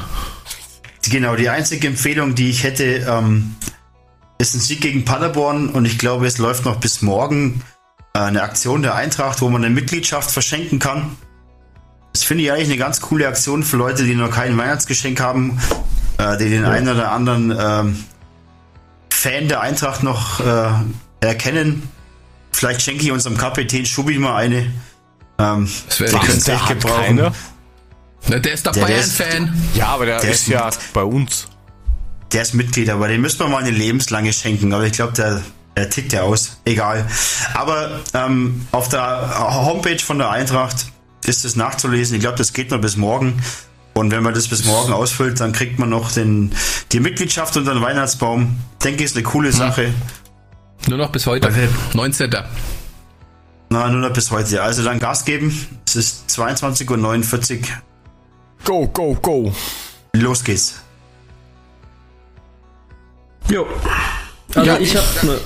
Genau, 1.10 1.38
die 1.38 1.48
einzige 1.48 1.88
Empfehlung, 1.88 2.36
die 2.36 2.50
ich 2.50 2.64
hätte, 2.64 2.84
ähm, 3.08 3.56
ist 4.38 4.54
ein 4.56 4.60
Sieg 4.60 4.82
gegen 4.82 5.06
Paderborn 5.06 5.70
und 5.70 5.86
ich 5.86 5.98
glaube, 5.98 6.28
es 6.28 6.40
läuft 6.40 6.66
noch 6.66 6.76
bis 6.82 7.02
morgen 7.02 7.62
äh, 8.16 8.20
eine 8.20 8.44
Aktion 8.44 8.82
der 8.82 8.96
Eintracht, 8.96 9.40
wo 9.40 9.48
man 9.48 9.64
eine 9.64 9.74
Mitgliedschaft 9.74 10.30
verschenken 10.30 10.80
kann. 10.80 11.16
Das 12.12 12.26
finde 12.26 12.44
ich 12.44 12.52
eigentlich 12.52 12.68
eine 12.68 12.78
ganz 12.78 13.00
coole 13.00 13.30
Aktion 13.30 13.64
für 13.64 13.78
Leute, 13.78 14.04
die 14.04 14.16
noch 14.16 14.30
kein 14.30 14.58
Weihnachtsgeschenk 14.58 15.22
haben, 15.22 15.58
äh, 16.20 16.38
die 16.38 16.50
den 16.50 16.66
einen 16.66 16.88
oder 16.90 17.12
anderen 17.12 17.52
ähm, 17.58 18.04
Fan 19.12 19.48
der 19.48 19.62
Eintracht 19.62 20.04
noch 20.04 20.40
äh, 20.40 20.70
erkennen. 21.22 21.90
Vielleicht 22.52 22.82
schenke 22.82 23.04
ich 23.04 23.12
unserem 23.12 23.38
Kapitän 23.38 23.86
Schubi 23.86 24.20
mal 24.20 24.36
eine. 24.36 24.72
Ähm, 25.40 25.70
Das 25.88 26.00
wäre 26.00 26.16
echt 26.18 26.68
gebrauchen. 26.68 27.32
Na, 28.28 28.40
der 28.40 28.54
ist 28.54 28.68
doch 28.68 28.74
Bayern-Fan. 28.74 29.54
Ja, 29.74 29.88
aber 29.88 30.06
der, 30.06 30.20
Der 30.20 30.32
ist 30.32 30.42
ist 30.42 30.48
ja 30.50 30.66
mit. 30.66 30.78
bei 30.94 31.04
uns. 31.04 31.48
Der 32.34 32.42
ist 32.42 32.54
Mitglied, 32.54 32.90
aber 32.90 33.08
den 33.08 33.22
müssen 33.22 33.40
wir 33.40 33.48
mal 33.48 33.60
eine 33.64 33.72
lebenslange 33.72 34.34
schenken. 34.34 34.74
Aber 34.74 34.84
ich 34.84 34.92
glaube, 34.92 35.14
der, 35.14 35.42
der 35.78 35.90
tickt 35.90 36.12
ja 36.14 36.24
aus. 36.24 36.58
Egal. 36.66 37.08
Aber 37.54 38.02
ähm, 38.14 38.68
auf 38.72 38.90
der 38.90 39.40
Homepage 39.66 40.00
von 40.00 40.18
der 40.20 40.30
Eintracht 40.30 40.88
ist 41.26 41.46
es 41.46 41.56
nachzulesen. 41.56 42.16
Ich 42.18 42.22
glaube, 42.22 42.38
das 42.38 42.52
geht 42.54 42.72
noch 42.72 42.82
bis 42.82 42.98
morgen. 42.98 43.42
Und 44.00 44.12
wenn 44.12 44.24
man 44.24 44.34
das 44.34 44.48
bis 44.48 44.64
morgen 44.66 44.94
ausfüllt, 44.94 45.40
dann 45.42 45.52
kriegt 45.52 45.78
man 45.78 45.90
noch 45.90 46.12
den, 46.12 46.52
die 46.94 47.00
Mitgliedschaft 47.02 47.58
unter 47.58 47.74
den 47.74 47.84
Weihnachtsbaum. 47.84 48.58
Denke 48.84 49.00
ich, 49.04 49.10
ist 49.12 49.16
eine 49.18 49.24
coole 49.24 49.52
Sache. 49.52 49.94
Nur 50.88 50.98
noch 50.98 51.12
bis 51.12 51.26
heute. 51.28 51.48
Okay. 51.50 51.68
19. 51.94 52.34
Na, 53.70 53.90
nur 53.90 54.00
noch 54.02 54.14
bis 54.14 54.32
heute. 54.32 54.64
Also 54.64 54.84
dann 54.84 55.00
Gas 55.00 55.26
geben. 55.26 55.54
Es 55.86 55.96
ist 55.98 56.30
22.49 56.30 57.60
Uhr. 57.60 57.68
Go, 58.64 58.88
go, 58.88 59.14
go. 59.16 59.54
Los 60.14 60.44
geht's. 60.44 60.76
Jo. 63.50 63.68
Also 64.56 64.68
Ja, 64.70 64.78
ich 64.78 64.94
ich- 64.94 64.98
hab 64.98 65.24
ne. 65.24 65.40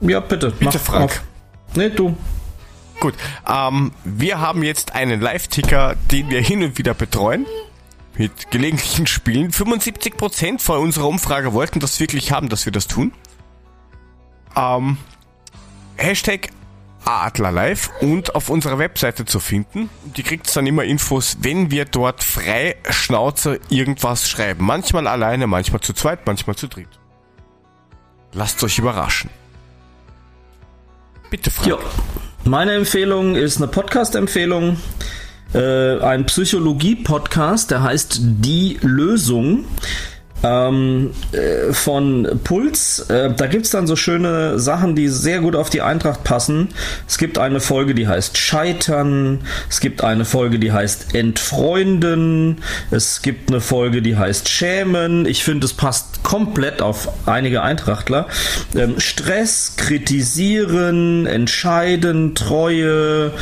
Ja, 0.00 0.20
bitte. 0.20 0.50
Bitte, 0.50 0.78
Frank. 0.78 1.04
Auf. 1.12 1.22
Nee, 1.74 1.90
du. 1.90 2.16
Gut, 3.00 3.14
ähm, 3.46 3.92
wir 4.04 4.40
haben 4.40 4.62
jetzt 4.64 4.94
einen 4.94 5.20
Live-Ticker, 5.20 5.94
den 6.10 6.30
wir 6.30 6.40
hin 6.40 6.62
und 6.64 6.78
wieder 6.78 6.94
betreuen. 6.94 7.46
Mit 8.18 8.50
gelegentlichen 8.50 9.06
Spielen. 9.06 9.50
75% 9.50 10.60
von 10.60 10.80
unserer 10.80 11.06
Umfrage 11.06 11.52
wollten 11.52 11.80
das 11.80 12.00
wirklich 12.00 12.32
haben, 12.32 12.48
dass 12.48 12.66
wir 12.66 12.72
das 12.72 12.88
tun. 12.88 13.12
Ähm, 14.56 14.98
Hashtag 15.96 16.50
Adlerlive 17.04 17.90
und 18.00 18.34
auf 18.34 18.50
unserer 18.50 18.78
Webseite 18.78 19.24
zu 19.24 19.40
finden. 19.40 19.88
Die 20.16 20.22
kriegt 20.22 20.54
dann 20.54 20.66
immer 20.66 20.84
Infos, 20.84 21.38
wenn 21.40 21.70
wir 21.70 21.84
dort 21.84 22.22
frei 22.22 22.76
Schnauze 22.90 23.60
irgendwas 23.70 24.28
schreiben. 24.28 24.66
Manchmal 24.66 25.06
alleine, 25.06 25.46
manchmal 25.46 25.80
zu 25.80 25.92
zweit, 25.94 26.26
manchmal 26.26 26.56
zu 26.56 26.68
dritt. 26.68 26.88
Lasst 28.32 28.62
euch 28.62 28.78
überraschen. 28.78 29.30
Bitte, 31.30 31.50
Frank. 31.50 31.68
Ja. 31.68 31.78
Meine 32.44 32.74
Empfehlung 32.74 33.36
ist 33.36 33.58
eine 33.58 33.68
Podcast-Empfehlung. 33.68 34.78
Äh, 35.54 35.98
ein 36.00 36.26
Psychologie-Podcast, 36.26 37.70
der 37.70 37.82
heißt 37.82 38.20
Die 38.22 38.78
Lösung. 38.82 39.64
Ähm, 40.44 41.10
äh, 41.32 41.72
von 41.72 42.38
Puls. 42.44 43.00
Äh, 43.08 43.32
da 43.34 43.46
gibt's 43.46 43.70
dann 43.70 43.86
so 43.88 43.96
schöne 43.96 44.58
Sachen, 44.58 44.94
die 44.94 45.08
sehr 45.08 45.40
gut 45.40 45.56
auf 45.56 45.68
die 45.68 45.82
Eintracht 45.82 46.22
passen. 46.22 46.68
Es 47.08 47.18
gibt 47.18 47.38
eine 47.38 47.60
Folge, 47.60 47.94
die 47.94 48.06
heißt 48.06 48.38
Scheitern. 48.38 49.40
Es 49.68 49.80
gibt 49.80 50.04
eine 50.04 50.24
Folge, 50.24 50.60
die 50.60 50.70
heißt 50.70 51.14
Entfreunden. 51.14 52.58
Es 52.90 53.22
gibt 53.22 53.50
eine 53.50 53.60
Folge, 53.60 54.00
die 54.00 54.16
heißt 54.16 54.48
Schämen. 54.48 55.26
Ich 55.26 55.42
finde, 55.42 55.64
es 55.64 55.72
passt 55.72 56.22
komplett 56.22 56.82
auf 56.82 57.08
einige 57.26 57.62
Eintrachtler. 57.62 58.28
Ähm, 58.76 59.00
Stress, 59.00 59.74
Kritisieren, 59.76 61.26
Entscheiden, 61.26 62.34
Treue. 62.34 63.32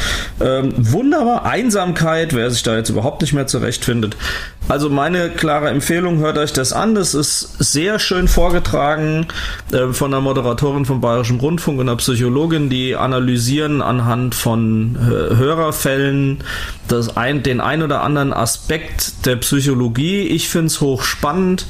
Ähm, 0.41 0.73
wunderbar. 0.77 1.45
Einsamkeit, 1.45 2.35
wer 2.35 2.51
sich 2.51 2.63
da 2.63 2.77
jetzt 2.77 2.89
überhaupt 2.89 3.21
nicht 3.21 3.35
mehr 3.35 3.47
zurechtfindet. 3.47 4.17
Also 4.69 4.91
meine 4.91 5.31
klare 5.31 5.69
Empfehlung, 5.69 6.19
hört 6.19 6.39
euch 6.39 6.53
das 6.53 6.73
an. 6.73 6.86
Das 6.95 7.15
ist 7.15 7.41
sehr 7.59 7.99
schön 7.99 8.29
vorgetragen 8.29 9.27
äh, 9.73 9.89
von 9.93 10.11
der 10.11 10.21
Moderatorin 10.21 10.85
vom 10.85 11.01
Bayerischen 11.01 11.41
Rundfunk 11.41 11.81
und 11.81 11.87
der 11.87 11.97
Psychologin, 11.97 12.71
die 12.71 12.97
analysieren 12.97 13.83
anhand 13.83 14.35
von 14.35 14.97
äh, 14.97 15.35
Hörerfällen 15.37 16.45
das 16.89 17.17
ein, 17.17 17.43
den 17.43 17.61
ein 17.61 17.83
oder 17.83 18.03
anderen 18.03 18.33
Aspekt 18.33 19.27
der 19.27 19.37
Psychologie. 19.37 20.23
Ich 20.23 20.49
finde 20.49 20.67
es 20.67 20.81
hochspannend. 20.81 21.67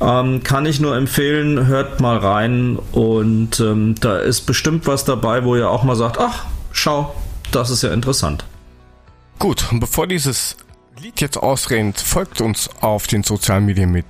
Ähm, 0.00 0.44
kann 0.44 0.64
ich 0.64 0.78
nur 0.78 0.96
empfehlen, 0.96 1.66
hört 1.66 2.00
mal 2.00 2.18
rein 2.18 2.78
und 2.92 3.58
ähm, 3.58 3.96
da 4.00 4.18
ist 4.18 4.42
bestimmt 4.42 4.86
was 4.86 5.04
dabei, 5.04 5.42
wo 5.42 5.56
ihr 5.56 5.68
auch 5.68 5.82
mal 5.82 5.96
sagt, 5.96 6.18
ach, 6.18 6.44
schau, 6.70 7.16
das 7.50 7.70
ist 7.70 7.82
ja 7.82 7.92
interessant. 7.92 8.44
Gut, 9.40 9.64
und 9.72 9.80
bevor 9.80 10.06
dieses 10.06 10.56
Lied 11.00 11.20
jetzt 11.20 11.36
ausrennt, 11.36 12.00
folgt 12.00 12.40
uns 12.40 12.70
auf 12.80 13.06
den 13.06 13.22
sozialen 13.22 13.66
Medien 13.66 13.90
mit 13.90 14.06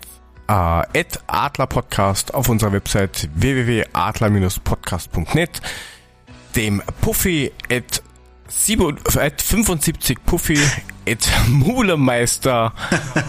äh, 0.48 0.82
@adlerpodcast 1.26 2.32
auf 2.34 2.48
unserer 2.48 2.72
Website 2.72 3.28
www.adler-podcast.net, 3.34 5.60
dem 6.56 6.82
Puffy 7.00 7.52
at, 7.70 8.02
7, 8.48 8.98
at 9.16 9.42
75 9.42 10.18
Puffy 10.24 10.58
at 11.06 11.28
Mulemeister 11.48 12.72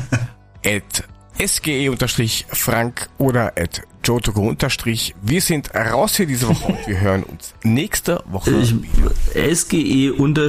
at 0.66 1.04
sge-frank 1.46 3.10
oder 3.18 3.54
at 3.58 3.82
jotogo 4.04 4.56
Wir 5.22 5.42
sind 5.42 5.74
raus 5.76 6.16
für 6.16 6.26
diese 6.26 6.48
Woche 6.50 6.66
und 6.68 6.88
wir 6.88 7.00
hören 7.02 7.24
uns 7.24 7.54
nächste 7.64 8.24
Woche. 8.28 8.52
Ich, 8.52 8.74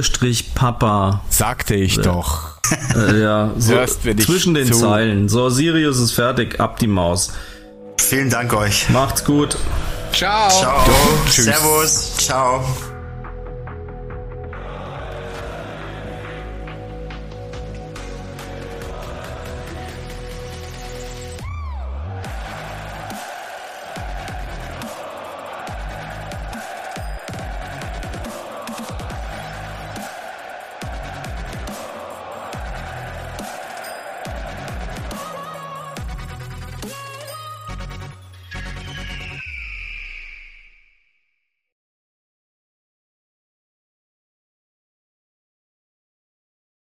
SGE-Papa. 0.01 1.21
Sagte 1.29 1.75
ich 1.75 1.97
doch. 1.99 2.51
Äh, 2.95 3.21
ja, 3.21 3.51
so 3.57 3.75
zwischen 3.85 4.53
den 4.53 4.67
zu- 4.71 4.79
Zeilen. 4.79 5.27
So, 5.29 5.49
Sirius 5.49 5.99
ist 5.99 6.11
fertig, 6.13 6.59
ab 6.59 6.79
die 6.79 6.87
Maus. 6.87 7.31
Vielen 7.99 8.29
Dank 8.29 8.53
euch. 8.53 8.89
Macht's 8.89 9.23
gut. 9.25 9.57
Ciao. 10.13 10.49
Ciao. 10.49 10.83
Tschüss. 11.29 11.45
Servus. 11.45 12.17
Ciao. 12.17 12.63